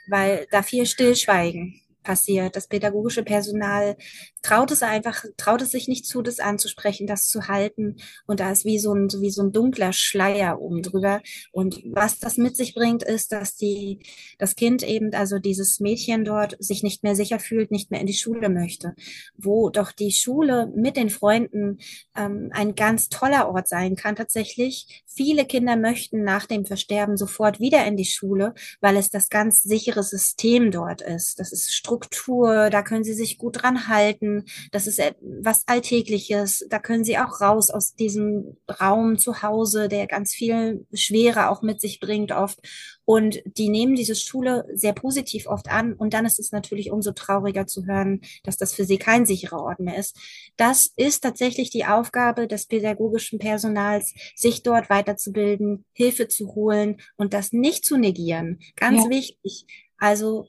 weil 0.07 0.47
da 0.51 0.63
viel 0.63 0.85
Stillschweigen 0.85 1.80
passiert. 2.03 2.55
Das 2.55 2.67
pädagogische 2.67 3.23
Personal 3.23 3.95
traut 4.41 4.71
es 4.71 4.83
einfach, 4.83 5.25
traut 5.37 5.61
es 5.61 5.71
sich 5.71 5.87
nicht 5.87 6.05
zu, 6.05 6.21
das 6.21 6.39
anzusprechen, 6.39 7.07
das 7.07 7.27
zu 7.27 7.47
halten. 7.47 7.97
Und 8.25 8.39
da 8.39 8.51
ist 8.51 8.65
wie 8.65 8.79
so 8.79 8.93
ein, 8.93 9.09
wie 9.19 9.31
so 9.31 9.43
ein 9.43 9.51
dunkler 9.51 9.93
Schleier 9.93 10.59
oben 10.59 10.81
drüber. 10.81 11.21
Und 11.51 11.81
was 11.85 12.19
das 12.19 12.37
mit 12.37 12.55
sich 12.55 12.73
bringt, 12.73 13.03
ist, 13.03 13.31
dass 13.31 13.55
die, 13.55 13.99
das 14.37 14.55
Kind 14.55 14.83
eben, 14.83 15.13
also 15.13 15.39
dieses 15.39 15.79
Mädchen 15.79 16.25
dort, 16.25 16.55
sich 16.59 16.83
nicht 16.83 17.03
mehr 17.03 17.15
sicher 17.15 17.39
fühlt, 17.39 17.71
nicht 17.71 17.91
mehr 17.91 18.01
in 18.01 18.07
die 18.07 18.13
Schule 18.13 18.49
möchte. 18.49 18.93
Wo 19.37 19.69
doch 19.69 19.91
die 19.91 20.11
Schule 20.11 20.71
mit 20.75 20.97
den 20.97 21.09
Freunden 21.09 21.79
ähm, 22.15 22.49
ein 22.51 22.75
ganz 22.75 23.09
toller 23.09 23.49
Ort 23.49 23.67
sein 23.67 23.95
kann, 23.95 24.15
tatsächlich. 24.15 25.03
Viele 25.05 25.45
Kinder 25.45 25.75
möchten 25.75 26.23
nach 26.23 26.45
dem 26.45 26.65
Versterben 26.65 27.17
sofort 27.17 27.59
wieder 27.59 27.85
in 27.85 27.97
die 27.97 28.05
Schule, 28.05 28.53
weil 28.79 28.97
es 28.97 29.09
das 29.09 29.29
ganz 29.29 29.61
sichere 29.61 30.03
System 30.03 30.71
dort 30.71 31.01
ist. 31.01 31.39
Das 31.39 31.51
ist 31.51 31.73
Struktur, 31.91 32.69
da 32.69 32.83
können 32.83 33.03
sie 33.03 33.13
sich 33.13 33.37
gut 33.37 33.61
dran 33.61 33.89
halten, 33.89 34.45
das 34.71 34.87
ist 34.87 35.01
was 35.21 35.67
Alltägliches, 35.67 36.65
da 36.69 36.79
können 36.79 37.03
sie 37.03 37.17
auch 37.17 37.41
raus 37.41 37.69
aus 37.69 37.95
diesem 37.95 38.55
Raum 38.79 39.17
zu 39.17 39.41
Hause, 39.41 39.89
der 39.89 40.07
ganz 40.07 40.33
viel 40.33 40.85
Schwere 40.93 41.49
auch 41.49 41.61
mit 41.61 41.81
sich 41.81 41.99
bringt 41.99 42.31
oft. 42.31 42.59
Und 43.03 43.41
die 43.45 43.67
nehmen 43.67 43.95
diese 43.95 44.15
Schule 44.15 44.65
sehr 44.73 44.93
positiv 44.93 45.47
oft 45.47 45.69
an. 45.69 45.93
Und 45.93 46.13
dann 46.13 46.25
ist 46.25 46.39
es 46.39 46.53
natürlich 46.53 46.91
umso 46.91 47.11
trauriger 47.11 47.67
zu 47.67 47.85
hören, 47.85 48.21
dass 48.43 48.55
das 48.55 48.73
für 48.73 48.85
sie 48.85 48.97
kein 48.97 49.25
sicherer 49.25 49.61
Ort 49.61 49.81
mehr 49.81 49.97
ist. 49.97 50.17
Das 50.55 50.93
ist 50.95 51.21
tatsächlich 51.21 51.71
die 51.71 51.85
Aufgabe 51.85 52.47
des 52.47 52.67
pädagogischen 52.67 53.37
Personals, 53.37 54.13
sich 54.35 54.63
dort 54.63 54.89
weiterzubilden, 54.89 55.83
Hilfe 55.91 56.29
zu 56.29 56.55
holen 56.55 57.01
und 57.17 57.33
das 57.33 57.51
nicht 57.51 57.83
zu 57.83 57.97
negieren. 57.97 58.59
Ganz 58.77 59.03
ja. 59.03 59.09
wichtig. 59.09 59.65
Also 59.97 60.47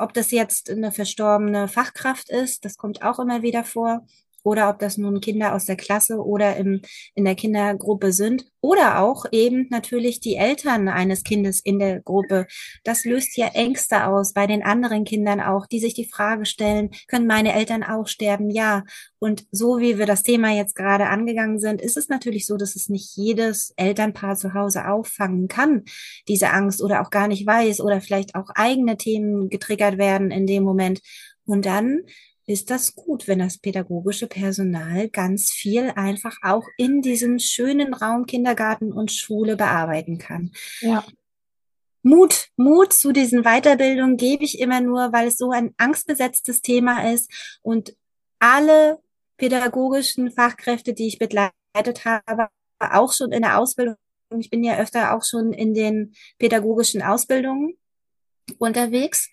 ob 0.00 0.14
das 0.14 0.30
jetzt 0.30 0.70
eine 0.70 0.92
verstorbene 0.92 1.68
Fachkraft 1.68 2.30
ist, 2.30 2.64
das 2.64 2.76
kommt 2.76 3.02
auch 3.02 3.18
immer 3.18 3.42
wieder 3.42 3.64
vor 3.64 4.06
oder 4.42 4.70
ob 4.70 4.78
das 4.78 4.96
nun 4.96 5.20
Kinder 5.20 5.54
aus 5.54 5.66
der 5.66 5.76
Klasse 5.76 6.18
oder 6.18 6.56
im, 6.56 6.80
in 7.14 7.24
der 7.24 7.34
Kindergruppe 7.34 8.12
sind 8.12 8.46
oder 8.60 9.00
auch 9.00 9.24
eben 9.32 9.66
natürlich 9.70 10.20
die 10.20 10.36
Eltern 10.36 10.88
eines 10.88 11.24
Kindes 11.24 11.60
in 11.60 11.78
der 11.78 12.00
Gruppe. 12.00 12.46
Das 12.84 13.04
löst 13.04 13.36
ja 13.36 13.48
Ängste 13.48 14.06
aus 14.06 14.32
bei 14.32 14.46
den 14.46 14.62
anderen 14.62 15.04
Kindern 15.04 15.40
auch, 15.40 15.66
die 15.66 15.80
sich 15.80 15.94
die 15.94 16.08
Frage 16.08 16.44
stellen, 16.44 16.90
können 17.08 17.26
meine 17.26 17.54
Eltern 17.54 17.82
auch 17.82 18.06
sterben? 18.06 18.50
Ja. 18.50 18.84
Und 19.18 19.46
so 19.50 19.78
wie 19.78 19.98
wir 19.98 20.06
das 20.06 20.22
Thema 20.22 20.52
jetzt 20.52 20.74
gerade 20.74 21.06
angegangen 21.06 21.58
sind, 21.58 21.80
ist 21.80 21.96
es 21.96 22.08
natürlich 22.08 22.46
so, 22.46 22.56
dass 22.56 22.76
es 22.76 22.88
nicht 22.88 23.16
jedes 23.16 23.72
Elternpaar 23.76 24.36
zu 24.36 24.54
Hause 24.54 24.88
auffangen 24.88 25.48
kann, 25.48 25.84
diese 26.28 26.50
Angst 26.50 26.82
oder 26.82 27.02
auch 27.02 27.10
gar 27.10 27.28
nicht 27.28 27.46
weiß 27.46 27.80
oder 27.80 28.00
vielleicht 28.00 28.34
auch 28.34 28.50
eigene 28.54 28.96
Themen 28.96 29.48
getriggert 29.48 29.98
werden 29.98 30.30
in 30.30 30.46
dem 30.46 30.62
Moment. 30.62 31.00
Und 31.46 31.66
dann 31.66 32.02
ist 32.50 32.70
das 32.70 32.96
gut, 32.96 33.28
wenn 33.28 33.38
das 33.38 33.58
pädagogische 33.58 34.26
Personal 34.26 35.08
ganz 35.08 35.52
viel 35.52 35.92
einfach 35.94 36.36
auch 36.42 36.66
in 36.76 37.00
diesem 37.00 37.38
schönen 37.38 37.94
Raum 37.94 38.26
Kindergarten 38.26 38.92
und 38.92 39.12
Schule 39.12 39.56
bearbeiten 39.56 40.18
kann. 40.18 40.50
Ja. 40.80 41.04
Mut, 42.02 42.48
Mut 42.56 42.92
zu 42.92 43.12
diesen 43.12 43.42
Weiterbildungen 43.42 44.16
gebe 44.16 44.42
ich 44.42 44.58
immer 44.58 44.80
nur, 44.80 45.12
weil 45.12 45.28
es 45.28 45.36
so 45.36 45.52
ein 45.52 45.74
angstbesetztes 45.76 46.60
Thema 46.60 47.12
ist 47.12 47.30
und 47.62 47.94
alle 48.40 48.98
pädagogischen 49.36 50.32
Fachkräfte, 50.32 50.92
die 50.92 51.06
ich 51.06 51.18
begleitet 51.18 52.04
habe, 52.04 52.48
auch 52.80 53.12
schon 53.12 53.30
in 53.30 53.42
der 53.42 53.58
Ausbildung. 53.58 53.96
Ich 54.38 54.50
bin 54.50 54.64
ja 54.64 54.78
öfter 54.78 55.14
auch 55.14 55.22
schon 55.22 55.52
in 55.52 55.72
den 55.72 56.14
pädagogischen 56.38 57.02
Ausbildungen 57.02 57.78
unterwegs 58.58 59.30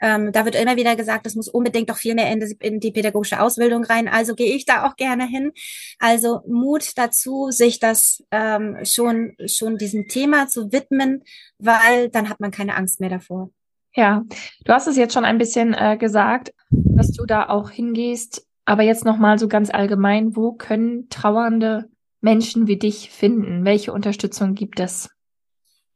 ähm, 0.00 0.32
da 0.32 0.44
wird 0.44 0.54
immer 0.54 0.76
wieder 0.76 0.96
gesagt, 0.96 1.26
es 1.26 1.34
muss 1.34 1.48
unbedingt 1.48 1.90
doch 1.90 1.96
viel 1.96 2.14
mehr 2.14 2.30
in 2.32 2.40
die, 2.40 2.56
in 2.60 2.80
die 2.80 2.90
pädagogische 2.90 3.40
Ausbildung 3.40 3.84
rein. 3.84 4.08
Also 4.08 4.34
gehe 4.34 4.54
ich 4.54 4.64
da 4.64 4.86
auch 4.86 4.96
gerne 4.96 5.26
hin. 5.26 5.52
Also 5.98 6.40
Mut 6.46 6.96
dazu, 6.96 7.50
sich 7.50 7.78
das 7.78 8.24
ähm, 8.30 8.78
schon, 8.84 9.36
schon 9.46 9.76
diesem 9.76 10.08
Thema 10.08 10.48
zu 10.48 10.72
widmen, 10.72 11.22
weil 11.58 12.08
dann 12.08 12.28
hat 12.28 12.40
man 12.40 12.50
keine 12.50 12.76
Angst 12.76 13.00
mehr 13.00 13.10
davor. 13.10 13.50
Ja, 13.94 14.24
du 14.64 14.72
hast 14.72 14.86
es 14.86 14.96
jetzt 14.96 15.14
schon 15.14 15.24
ein 15.24 15.38
bisschen 15.38 15.74
äh, 15.74 15.96
gesagt, 15.98 16.54
dass 16.70 17.10
du 17.12 17.26
da 17.26 17.48
auch 17.48 17.70
hingehst. 17.70 18.46
Aber 18.64 18.82
jetzt 18.82 19.04
nochmal 19.04 19.38
so 19.38 19.48
ganz 19.48 19.70
allgemein, 19.70 20.36
wo 20.36 20.52
können 20.52 21.08
trauernde 21.08 21.90
Menschen 22.20 22.66
wie 22.66 22.78
dich 22.78 23.10
finden? 23.10 23.64
Welche 23.64 23.92
Unterstützung 23.92 24.54
gibt 24.54 24.78
es? 24.78 25.10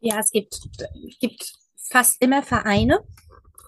Ja, 0.00 0.18
es 0.18 0.30
gibt, 0.30 0.60
gibt 1.20 1.54
fast 1.76 2.20
immer 2.20 2.42
Vereine, 2.42 2.98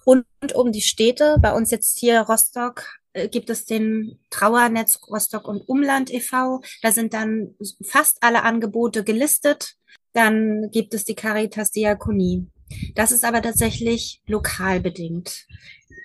rund 0.07 0.27
um 0.55 0.73
die 0.73 0.83
Städte. 0.83 1.37
Bei 1.41 1.53
uns 1.53 1.71
jetzt 1.71 1.99
hier 1.99 2.21
Rostock 2.21 2.85
äh, 3.13 3.29
gibt 3.29 3.51
es 3.51 3.65
den 3.65 4.19
Trauernetz 4.31 5.01
Rostock 5.09 5.49
und 5.49 5.69
Umland 5.69 6.13
e.V. 6.13 6.61
Da 6.83 6.93
sind 6.93 7.15
dann 7.15 7.55
fast 7.85 8.19
alle 8.23 8.43
Angebote 8.43 9.05
gelistet. 9.05 9.77
Dann 10.13 10.71
gibt 10.71 10.95
es 10.95 11.05
die 11.05 11.15
Caritas 11.15 11.71
Diakonie. 11.71 12.47
Das 12.95 13.13
ist 13.13 13.25
aber 13.25 13.43
tatsächlich 13.43 14.23
lokal 14.27 14.81
bedingt. 14.81 15.47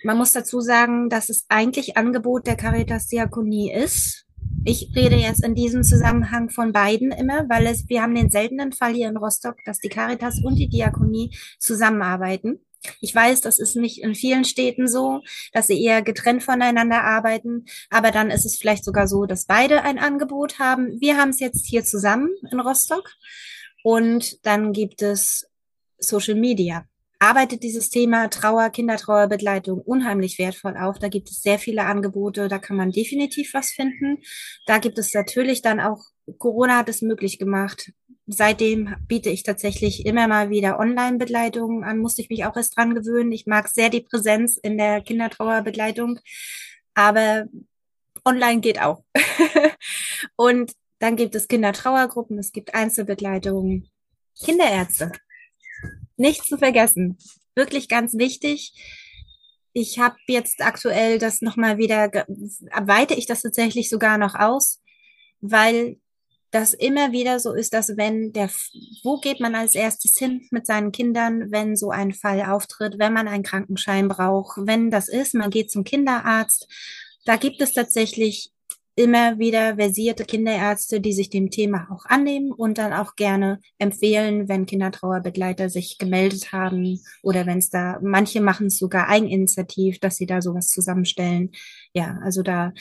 Man 0.03 0.18
muss 0.18 0.32
dazu 0.32 0.61
sagen, 0.61 1.10
dass 1.10 1.30
es 1.30 1.45
eigentlich 1.49 1.98
Angebot 1.98 2.48
der 2.48 2.56
Caritas 2.56 3.07
Diakonie 3.07 3.72
ist. 3.72 4.26
Ich 4.64 4.91
rede 4.95 5.15
jetzt 5.15 5.44
in 5.44 5.56
diesem 5.56 5.84
Zusammenhang 5.84 6.49
von 6.49 6.72
beiden 6.72 7.11
immer, 7.11 7.48
weil 7.49 7.68
es, 7.68 7.88
wir 7.90 8.02
haben 8.02 8.15
den 8.15 8.30
seltenen 8.30 8.73
Fall 8.73 8.94
hier 8.94 9.10
in 9.10 9.18
Rostock, 9.18 9.57
dass 9.65 9.80
die 9.80 9.90
Caritas 9.90 10.40
und 10.44 10.56
die 10.56 10.69
Diakonie 10.69 11.36
zusammenarbeiten. 11.60 12.60
Ich 12.99 13.14
weiß, 13.14 13.41
das 13.41 13.60
ist 13.60 13.76
nicht 13.76 14.02
in 14.02 14.16
vielen 14.16 14.45
Städten 14.45 14.88
so, 14.88 15.22
dass 15.53 15.68
sie 15.68 15.82
eher 15.84 16.02
getrennt 16.02 16.44
voneinander 16.44 17.03
arbeiten, 17.03 17.66
aber 17.90 18.12
dann 18.12 18.32
ist 18.32 18.45
es 18.45 18.58
vielleicht 18.58 18.86
sogar 18.86 19.08
so, 19.08 19.26
dass 19.26 19.45
beide 19.45 19.84
ein 19.84 19.99
Angebot 19.99 20.60
haben. 20.60 20.99
Wir 20.99 21.18
haben 21.18 21.30
es 21.30 21.40
jetzt 21.40 21.66
hier 21.68 21.84
zusammen 21.84 22.30
in 22.52 22.60
Rostock 22.60 23.10
Und 23.84 24.45
dann 24.45 24.74
gibt 24.74 25.02
es 25.02 25.48
Social 25.98 26.36
Media. 26.36 26.86
Arbeitet 27.20 27.62
dieses 27.62 27.90
Thema 27.91 28.30
Trauer, 28.30 28.72
Kindertrauerbegleitung 28.72 29.80
unheimlich 29.82 30.40
wertvoll 30.40 30.76
auf. 30.76 30.98
Da 30.98 31.08
gibt 31.08 31.30
es 31.30 31.41
sehr 31.41 31.60
viele 31.60 31.86
Angebote, 31.86 32.48
da 32.48 32.58
kann 32.58 32.78
man 32.78 32.91
definitiv 32.91 33.53
was 33.53 33.70
finden. 33.72 34.18
Da 34.66 34.80
gibt 34.80 34.98
es 34.98 35.14
natürlich 35.14 35.62
dann 35.62 35.80
auch, 35.80 36.03
Corona 36.40 36.78
hat 36.78 36.90
es 36.90 37.03
möglich 37.03 37.38
gemacht. 37.38 37.91
Seitdem 38.34 38.95
biete 39.10 39.30
ich 39.30 39.44
tatsächlich 39.44 40.06
immer 40.06 40.26
mal 40.26 40.49
wieder 40.49 40.80
Online-Begleitungen 40.80 41.84
an, 41.84 41.98
musste 41.98 42.22
ich 42.22 42.30
mich 42.30 42.45
auch 42.45 42.56
erst 42.56 42.78
dran 42.78 42.95
gewöhnen. 42.95 43.34
Ich 43.34 43.45
mag 43.45 43.68
sehr 43.68 43.90
die 43.90 43.99
Präsenz 43.99 44.56
in 44.56 44.78
der 44.78 45.02
Kindertrauerbegleitung, 45.02 46.18
aber 46.94 47.48
online 48.24 48.62
geht 48.62 48.80
auch. 48.82 49.03
und 50.38 50.72
dann 50.99 51.18
gibt 51.18 51.36
es 51.36 51.49
Kindertrauergruppen, 51.49 52.40
es 52.40 52.53
gibt 52.53 52.74
Einzelbegleitungen, 52.74 53.90
Kinderärzte. 54.41 55.12
Nicht 56.16 56.45
zu 56.45 56.58
vergessen. 56.58 57.18
Wirklich 57.53 57.90
ganz 57.90 58.18
wichtig. 58.18 58.72
Ich 59.74 59.99
habe 59.99 60.16
jetzt 60.28 60.62
aktuell 60.62 61.20
das 61.20 61.41
nochmal 61.41 61.78
wieder, 61.78 62.10
weite 62.10 63.14
ich 63.14 63.26
das 63.26 63.41
tatsächlich 63.41 63.90
sogar 63.90 64.18
noch 64.18 64.36
aus, 64.36 64.82
weil 65.41 65.98
das 66.52 66.73
immer 66.73 67.14
wieder 67.14 67.40
so 67.40 67.53
ist, 67.53 67.73
dass 67.73 67.95
wenn 67.98 68.34
der, 68.34 68.49
wo 69.03 69.18
geht 69.18 69.40
man 69.40 69.56
als 69.56 69.73
erstes 69.73 70.18
hin 70.18 70.48
mit 70.52 70.68
seinen 70.68 70.91
Kindern, 70.91 71.52
wenn 71.52 71.76
so 71.76 71.90
ein 71.91 72.14
Fall 72.14 72.41
auftritt, 72.41 72.99
wenn 72.99 73.14
man 73.14 73.28
einen 73.28 73.44
Krankenschein 73.44 74.10
braucht, 74.10 74.57
wenn 74.68 74.91
das 74.91 75.07
ist, 75.07 75.34
man 75.34 75.49
geht 75.49 75.72
zum 75.72 75.84
Kinderarzt. 75.84 76.68
Da 77.26 77.38
gibt 77.38 77.61
es 77.61 77.73
tatsächlich 77.73 78.52
immer 78.95 79.40
wieder 79.40 79.78
versierte 79.78 80.26
Kinderärzte, 80.26 80.99
die 80.99 81.14
sich 81.14 81.30
dem 81.30 81.49
Thema 81.49 81.88
auch 81.91 82.06
annehmen 82.06 82.52
und 82.52 82.78
dann 82.78 82.91
auch 82.91 83.15
gerne 83.15 83.60
empfehlen, 83.78 84.49
wenn 84.49 84.65
Kindertrauerbegleiter 84.65 85.69
sich 85.69 85.98
gemeldet 85.98 86.52
haben 86.52 86.99
oder 87.23 87.45
wenn 87.45 87.60
es 87.60 87.69
da, 87.69 87.99
manche 88.02 88.41
machen 88.41 88.68
es 88.68 88.78
sogar 88.78 89.07
eigeninitiativ, 89.07 89.99
dass 89.99 90.18
sie 90.18 90.26
da 90.26 90.41
sowas 90.41 90.68
zusammenstellen. 90.68 91.52
Ja, 91.94 92.19
also 92.23 92.44
da. 92.44 92.73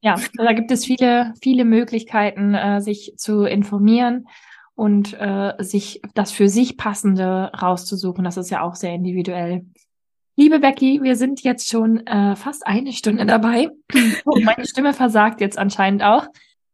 Ja, 0.00 0.16
da 0.36 0.52
gibt 0.52 0.70
es 0.70 0.84
viele, 0.84 1.32
viele 1.42 1.64
Möglichkeiten, 1.64 2.54
äh, 2.54 2.80
sich 2.80 3.14
zu 3.16 3.44
informieren 3.44 4.28
und 4.74 5.14
äh, 5.14 5.54
sich 5.58 6.02
das 6.14 6.30
für 6.30 6.48
sich 6.48 6.76
passende 6.76 7.50
rauszusuchen. 7.60 8.24
Das 8.24 8.36
ist 8.36 8.50
ja 8.50 8.62
auch 8.62 8.74
sehr 8.74 8.94
individuell. 8.94 9.64
Liebe 10.36 10.60
Becky, 10.60 11.02
wir 11.02 11.16
sind 11.16 11.42
jetzt 11.42 11.68
schon 11.68 12.06
äh, 12.06 12.36
fast 12.36 12.66
eine 12.66 12.92
Stunde 12.92 13.24
dabei. 13.24 13.70
Oh, 14.26 14.38
meine 14.40 14.66
Stimme 14.66 14.92
versagt 14.92 15.40
jetzt 15.40 15.56
anscheinend 15.56 16.02
auch. 16.02 16.26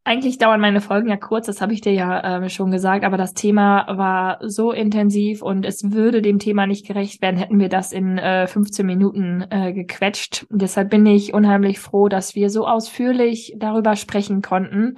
Eigentlich 0.05 0.39
dauern 0.39 0.61
meine 0.61 0.81
Folgen 0.81 1.09
ja 1.09 1.17
kurz, 1.17 1.47
das 1.47 1.61
habe 1.61 1.75
ich 1.75 1.81
dir 1.81 1.93
ja 1.93 2.43
äh, 2.43 2.51
schon 2.51 2.73
gesagt, 2.73 3.05
aber 3.05 3.17
das 3.17 3.35
Thema 3.35 3.87
war 3.89 4.39
so 4.43 4.73
intensiv 4.73 5.43
und 5.43 5.65
es 5.65 5.93
würde 5.93 6.23
dem 6.23 6.41
Thema 6.41 6.67
nicht 6.67 6.87
gerecht 6.89 7.23
werden, 7.23 7.37
hätten 7.37 7.61
wir 7.61 7.69
das 7.69 7.93
in 7.93 8.19
äh, 8.19 8.49
15 8.49 8.85
Minuten 8.85 9.45
äh, 9.51 9.73
gequetscht. 9.73 10.45
Deshalb 10.51 10.91
bin 10.91 11.07
ich 11.07 11.35
unheimlich 11.35 11.79
froh, 11.79 12.09
dass 12.09 12.35
wir 12.35 12.51
so 12.51 12.67
ausführlich 12.67 13.55
darüber 13.57 13.95
sprechen 13.95 14.43
konnten. 14.43 14.97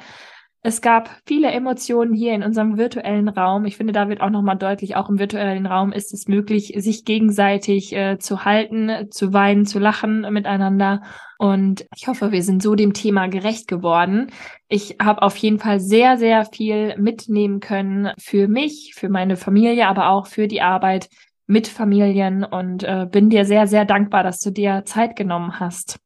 Es 0.66 0.80
gab 0.80 1.10
viele 1.26 1.50
Emotionen 1.50 2.14
hier 2.14 2.32
in 2.32 2.42
unserem 2.42 2.78
virtuellen 2.78 3.28
Raum. 3.28 3.66
Ich 3.66 3.76
finde, 3.76 3.92
da 3.92 4.08
wird 4.08 4.22
auch 4.22 4.30
nochmal 4.30 4.56
deutlich, 4.56 4.96
auch 4.96 5.10
im 5.10 5.18
virtuellen 5.18 5.66
Raum 5.66 5.92
ist 5.92 6.14
es 6.14 6.26
möglich, 6.26 6.72
sich 6.78 7.04
gegenseitig 7.04 7.94
äh, 7.94 8.16
zu 8.18 8.46
halten, 8.46 9.10
zu 9.10 9.34
weinen, 9.34 9.66
zu 9.66 9.78
lachen 9.78 10.22
miteinander. 10.32 11.02
Und 11.36 11.84
ich 11.94 12.08
hoffe, 12.08 12.32
wir 12.32 12.42
sind 12.42 12.62
so 12.62 12.76
dem 12.76 12.94
Thema 12.94 13.26
gerecht 13.26 13.68
geworden. 13.68 14.28
Ich 14.68 14.96
habe 15.02 15.20
auf 15.20 15.36
jeden 15.36 15.58
Fall 15.58 15.80
sehr, 15.80 16.16
sehr 16.16 16.46
viel 16.46 16.96
mitnehmen 16.96 17.60
können 17.60 18.12
für 18.18 18.48
mich, 18.48 18.94
für 18.96 19.10
meine 19.10 19.36
Familie, 19.36 19.86
aber 19.86 20.08
auch 20.08 20.26
für 20.26 20.48
die 20.48 20.62
Arbeit 20.62 21.10
mit 21.46 21.68
Familien 21.68 22.42
und 22.42 22.84
äh, 22.84 23.06
bin 23.10 23.28
dir 23.28 23.44
sehr, 23.44 23.66
sehr 23.66 23.84
dankbar, 23.84 24.22
dass 24.22 24.40
du 24.40 24.50
dir 24.50 24.86
Zeit 24.86 25.14
genommen 25.14 25.60
hast. 25.60 25.98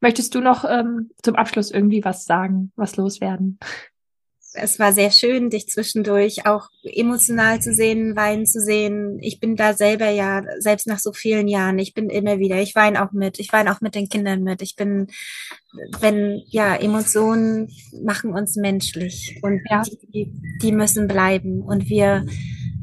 Möchtest 0.00 0.34
du 0.34 0.42
noch 0.42 0.66
ähm, 0.66 1.08
zum 1.22 1.36
Abschluss 1.36 1.70
irgendwie 1.70 2.04
was 2.04 2.26
sagen, 2.26 2.70
was 2.76 2.98
loswerden? 2.98 3.58
Es 4.54 4.78
war 4.78 4.92
sehr 4.92 5.10
schön, 5.10 5.50
dich 5.50 5.66
zwischendurch 5.68 6.46
auch 6.46 6.68
emotional 6.84 7.60
zu 7.60 7.74
sehen, 7.74 8.14
weinen 8.14 8.46
zu 8.46 8.60
sehen. 8.60 9.18
Ich 9.20 9.40
bin 9.40 9.56
da 9.56 9.74
selber 9.74 10.08
ja, 10.10 10.44
selbst 10.58 10.86
nach 10.86 11.00
so 11.00 11.12
vielen 11.12 11.48
Jahren, 11.48 11.78
ich 11.78 11.92
bin 11.92 12.08
immer 12.08 12.38
wieder, 12.38 12.60
ich 12.60 12.74
weine 12.74 13.04
auch 13.04 13.12
mit, 13.12 13.40
ich 13.40 13.52
weine 13.52 13.72
auch 13.72 13.80
mit 13.80 13.94
den 13.94 14.08
Kindern 14.08 14.42
mit. 14.42 14.62
Ich 14.62 14.76
bin, 14.76 15.08
wenn, 16.00 16.42
ja, 16.46 16.76
Emotionen 16.76 17.68
machen 18.02 18.32
uns 18.32 18.56
menschlich 18.56 19.38
und 19.42 19.60
ja. 19.68 19.82
die, 20.14 20.32
die 20.62 20.72
müssen 20.72 21.08
bleiben 21.08 21.60
und 21.60 21.88
wir, 21.88 22.24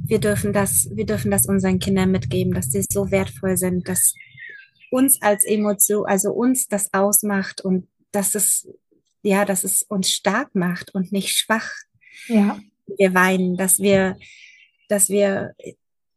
wir 0.06 0.20
dürfen 0.20 0.52
das, 0.52 0.90
wir 0.94 1.06
dürfen 1.06 1.32
das 1.32 1.46
unseren 1.46 1.80
Kindern 1.80 2.12
mitgeben, 2.12 2.54
dass 2.54 2.72
sie 2.72 2.84
so 2.92 3.12
wertvoll 3.12 3.56
sind, 3.56 3.88
dass 3.88 4.14
uns 4.90 5.22
als 5.22 5.46
Emotion, 5.46 6.06
also 6.06 6.32
uns 6.32 6.68
das 6.68 6.94
ausmacht 6.94 7.62
und 7.62 7.88
dass 8.12 8.36
es 8.36 8.68
ja, 9.24 9.46
dass 9.46 9.64
es 9.64 9.84
uns 9.84 10.12
stark 10.12 10.56
macht 10.56 10.94
und 10.94 11.12
nicht 11.12 11.36
schwach. 11.36 11.72
Ja. 12.28 12.60
Wir 12.86 13.14
weinen, 13.14 13.56
dass 13.56 13.80
wir, 13.80 14.18
dass 14.90 15.10
wir, 15.10 15.56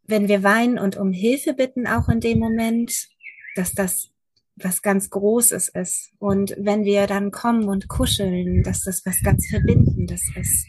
wenn 0.05 0.29
wir 0.29 0.43
weinen 0.43 0.79
und 0.79 0.97
um 0.97 1.13
Hilfe 1.13 1.55
bitten, 1.55 1.87
auch 1.87 2.09
in 2.09 2.21
dem 2.21 2.39
Moment, 2.39 3.09
dass 3.55 3.73
das 3.73 4.11
was 4.57 4.83
ganz 4.83 5.11
Großes 5.11 5.69
ist. 5.69 6.11
Und 6.19 6.55
wenn 6.59 6.85
wir 6.85 7.07
dann 7.07 7.31
kommen 7.31 7.69
und 7.69 7.89
kuscheln, 7.89 8.63
dass 8.63 8.83
das 8.83 9.05
was 9.05 9.21
ganz 9.23 9.49
Verbindendes 9.49 10.23
ist. 10.37 10.67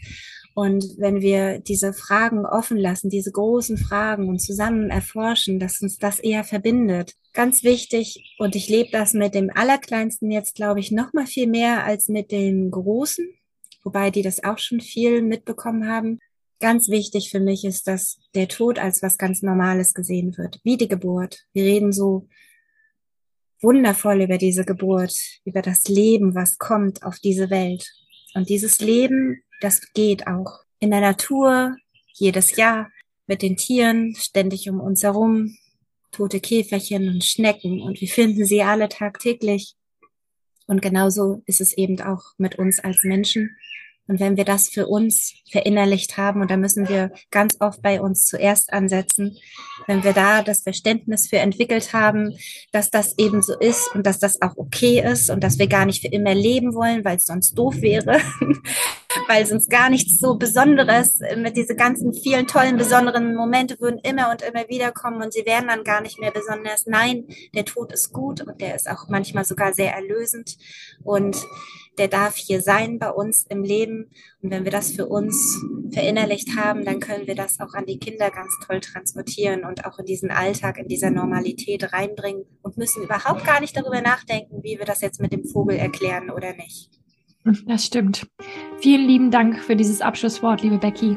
Und 0.56 0.94
wenn 0.96 1.20
wir 1.20 1.58
diese 1.58 1.92
Fragen 1.92 2.46
offen 2.46 2.78
lassen, 2.78 3.10
diese 3.10 3.30
großen 3.30 3.76
Fragen 3.76 4.30
und 4.30 4.38
zusammen 4.38 4.88
erforschen, 4.88 5.60
dass 5.60 5.82
uns 5.82 5.98
das 5.98 6.18
eher 6.18 6.44
verbindet. 6.44 7.12
Ganz 7.34 7.62
wichtig, 7.62 8.34
und 8.38 8.56
ich 8.56 8.70
lebe 8.70 8.88
das 8.90 9.12
mit 9.12 9.34
dem 9.34 9.50
Allerkleinsten 9.54 10.30
jetzt, 10.30 10.54
glaube 10.54 10.80
ich, 10.80 10.90
noch 10.90 11.12
mal 11.12 11.26
viel 11.26 11.46
mehr 11.46 11.84
als 11.84 12.08
mit 12.08 12.30
den 12.32 12.70
Großen, 12.70 13.28
wobei 13.84 14.10
die 14.10 14.22
das 14.22 14.44
auch 14.44 14.56
schon 14.56 14.80
viel 14.80 15.20
mitbekommen 15.20 15.90
haben. 15.90 16.20
Ganz 16.58 16.88
wichtig 16.88 17.28
für 17.28 17.40
mich 17.40 17.66
ist, 17.66 17.86
dass 17.86 18.16
der 18.34 18.48
Tod 18.48 18.78
als 18.78 19.02
was 19.02 19.18
ganz 19.18 19.42
Normales 19.42 19.92
gesehen 19.92 20.38
wird, 20.38 20.58
wie 20.64 20.78
die 20.78 20.88
Geburt. 20.88 21.40
Wir 21.52 21.64
reden 21.64 21.92
so 21.92 22.28
wundervoll 23.60 24.22
über 24.22 24.38
diese 24.38 24.64
Geburt, 24.64 25.14
über 25.44 25.60
das 25.60 25.84
Leben, 25.88 26.34
was 26.34 26.56
kommt 26.56 27.02
auf 27.02 27.18
diese 27.18 27.50
Welt. 27.50 27.86
Und 28.32 28.48
dieses 28.48 28.80
Leben 28.80 29.42
das 29.60 29.92
geht 29.92 30.26
auch 30.26 30.60
in 30.78 30.90
der 30.90 31.00
Natur, 31.00 31.76
jedes 32.12 32.56
Jahr, 32.56 32.90
mit 33.26 33.42
den 33.42 33.56
Tieren, 33.56 34.14
ständig 34.14 34.68
um 34.68 34.80
uns 34.80 35.02
herum, 35.02 35.56
tote 36.12 36.40
Käferchen 36.40 37.08
und 37.08 37.24
Schnecken 37.24 37.82
und 37.82 38.00
wir 38.00 38.08
finden 38.08 38.46
sie 38.46 38.62
alle 38.62 38.88
tagtäglich. 38.88 39.74
Und 40.66 40.82
genauso 40.82 41.42
ist 41.46 41.60
es 41.60 41.76
eben 41.76 42.00
auch 42.00 42.22
mit 42.38 42.56
uns 42.56 42.80
als 42.80 43.02
Menschen. 43.04 43.56
Und 44.08 44.20
wenn 44.20 44.36
wir 44.36 44.44
das 44.44 44.68
für 44.68 44.86
uns 44.86 45.34
verinnerlicht 45.50 46.16
haben, 46.16 46.40
und 46.40 46.50
da 46.50 46.56
müssen 46.56 46.88
wir 46.88 47.10
ganz 47.30 47.56
oft 47.60 47.82
bei 47.82 48.00
uns 48.00 48.24
zuerst 48.24 48.72
ansetzen, 48.72 49.36
wenn 49.86 50.04
wir 50.04 50.12
da 50.12 50.42
das 50.42 50.62
Verständnis 50.62 51.28
für 51.28 51.38
entwickelt 51.38 51.92
haben, 51.92 52.36
dass 52.72 52.90
das 52.90 53.18
eben 53.18 53.42
so 53.42 53.58
ist 53.58 53.94
und 53.94 54.06
dass 54.06 54.18
das 54.18 54.40
auch 54.42 54.56
okay 54.56 55.02
ist 55.04 55.30
und 55.30 55.42
dass 55.42 55.58
wir 55.58 55.66
gar 55.66 55.86
nicht 55.86 56.02
für 56.02 56.12
immer 56.12 56.34
leben 56.34 56.74
wollen, 56.74 57.04
weil 57.04 57.16
es 57.16 57.24
sonst 57.24 57.54
doof 57.54 57.80
wäre, 57.80 58.20
weil 59.28 59.46
sonst 59.46 59.70
gar 59.70 59.90
nichts 59.90 60.18
so 60.18 60.36
Besonderes 60.36 61.20
mit 61.36 61.56
diese 61.56 61.74
ganzen 61.74 62.12
vielen 62.12 62.46
tollen, 62.46 62.76
besonderen 62.76 63.34
Momente 63.34 63.76
würden 63.80 64.00
immer 64.02 64.30
und 64.30 64.42
immer 64.42 64.68
wieder 64.68 64.92
kommen 64.92 65.22
und 65.22 65.32
sie 65.32 65.46
werden 65.46 65.68
dann 65.68 65.84
gar 65.84 66.00
nicht 66.00 66.20
mehr 66.20 66.30
besonders. 66.30 66.86
Nein, 66.86 67.24
der 67.54 67.64
Tod 67.64 67.92
ist 67.92 68.12
gut 68.12 68.40
und 68.40 68.60
der 68.60 68.76
ist 68.76 68.88
auch 68.88 69.08
manchmal 69.08 69.44
sogar 69.44 69.72
sehr 69.74 69.94
erlösend 69.94 70.56
und 71.02 71.36
der 71.98 72.08
darf 72.08 72.36
hier 72.36 72.60
sein 72.60 72.98
bei 72.98 73.10
uns 73.10 73.44
im 73.48 73.62
Leben. 73.62 74.10
Und 74.42 74.50
wenn 74.50 74.64
wir 74.64 74.70
das 74.70 74.92
für 74.92 75.06
uns 75.06 75.62
verinnerlicht 75.92 76.56
haben, 76.56 76.84
dann 76.84 77.00
können 77.00 77.26
wir 77.26 77.34
das 77.34 77.60
auch 77.60 77.74
an 77.74 77.86
die 77.86 77.98
Kinder 77.98 78.30
ganz 78.30 78.52
toll 78.66 78.80
transportieren 78.80 79.64
und 79.64 79.84
auch 79.84 79.98
in 79.98 80.06
diesen 80.06 80.30
Alltag, 80.30 80.78
in 80.78 80.88
dieser 80.88 81.10
Normalität 81.10 81.92
reinbringen 81.92 82.44
und 82.62 82.76
müssen 82.76 83.02
überhaupt 83.02 83.44
gar 83.44 83.60
nicht 83.60 83.76
darüber 83.76 84.00
nachdenken, 84.00 84.62
wie 84.62 84.78
wir 84.78 84.86
das 84.86 85.00
jetzt 85.00 85.20
mit 85.20 85.32
dem 85.32 85.44
Vogel 85.44 85.76
erklären 85.76 86.30
oder 86.30 86.54
nicht. 86.54 86.90
Das 87.66 87.84
stimmt. 87.84 88.26
Vielen 88.78 89.06
lieben 89.06 89.30
Dank 89.30 89.60
für 89.60 89.76
dieses 89.76 90.00
Abschlusswort, 90.00 90.62
liebe 90.62 90.78
Becky. 90.78 91.16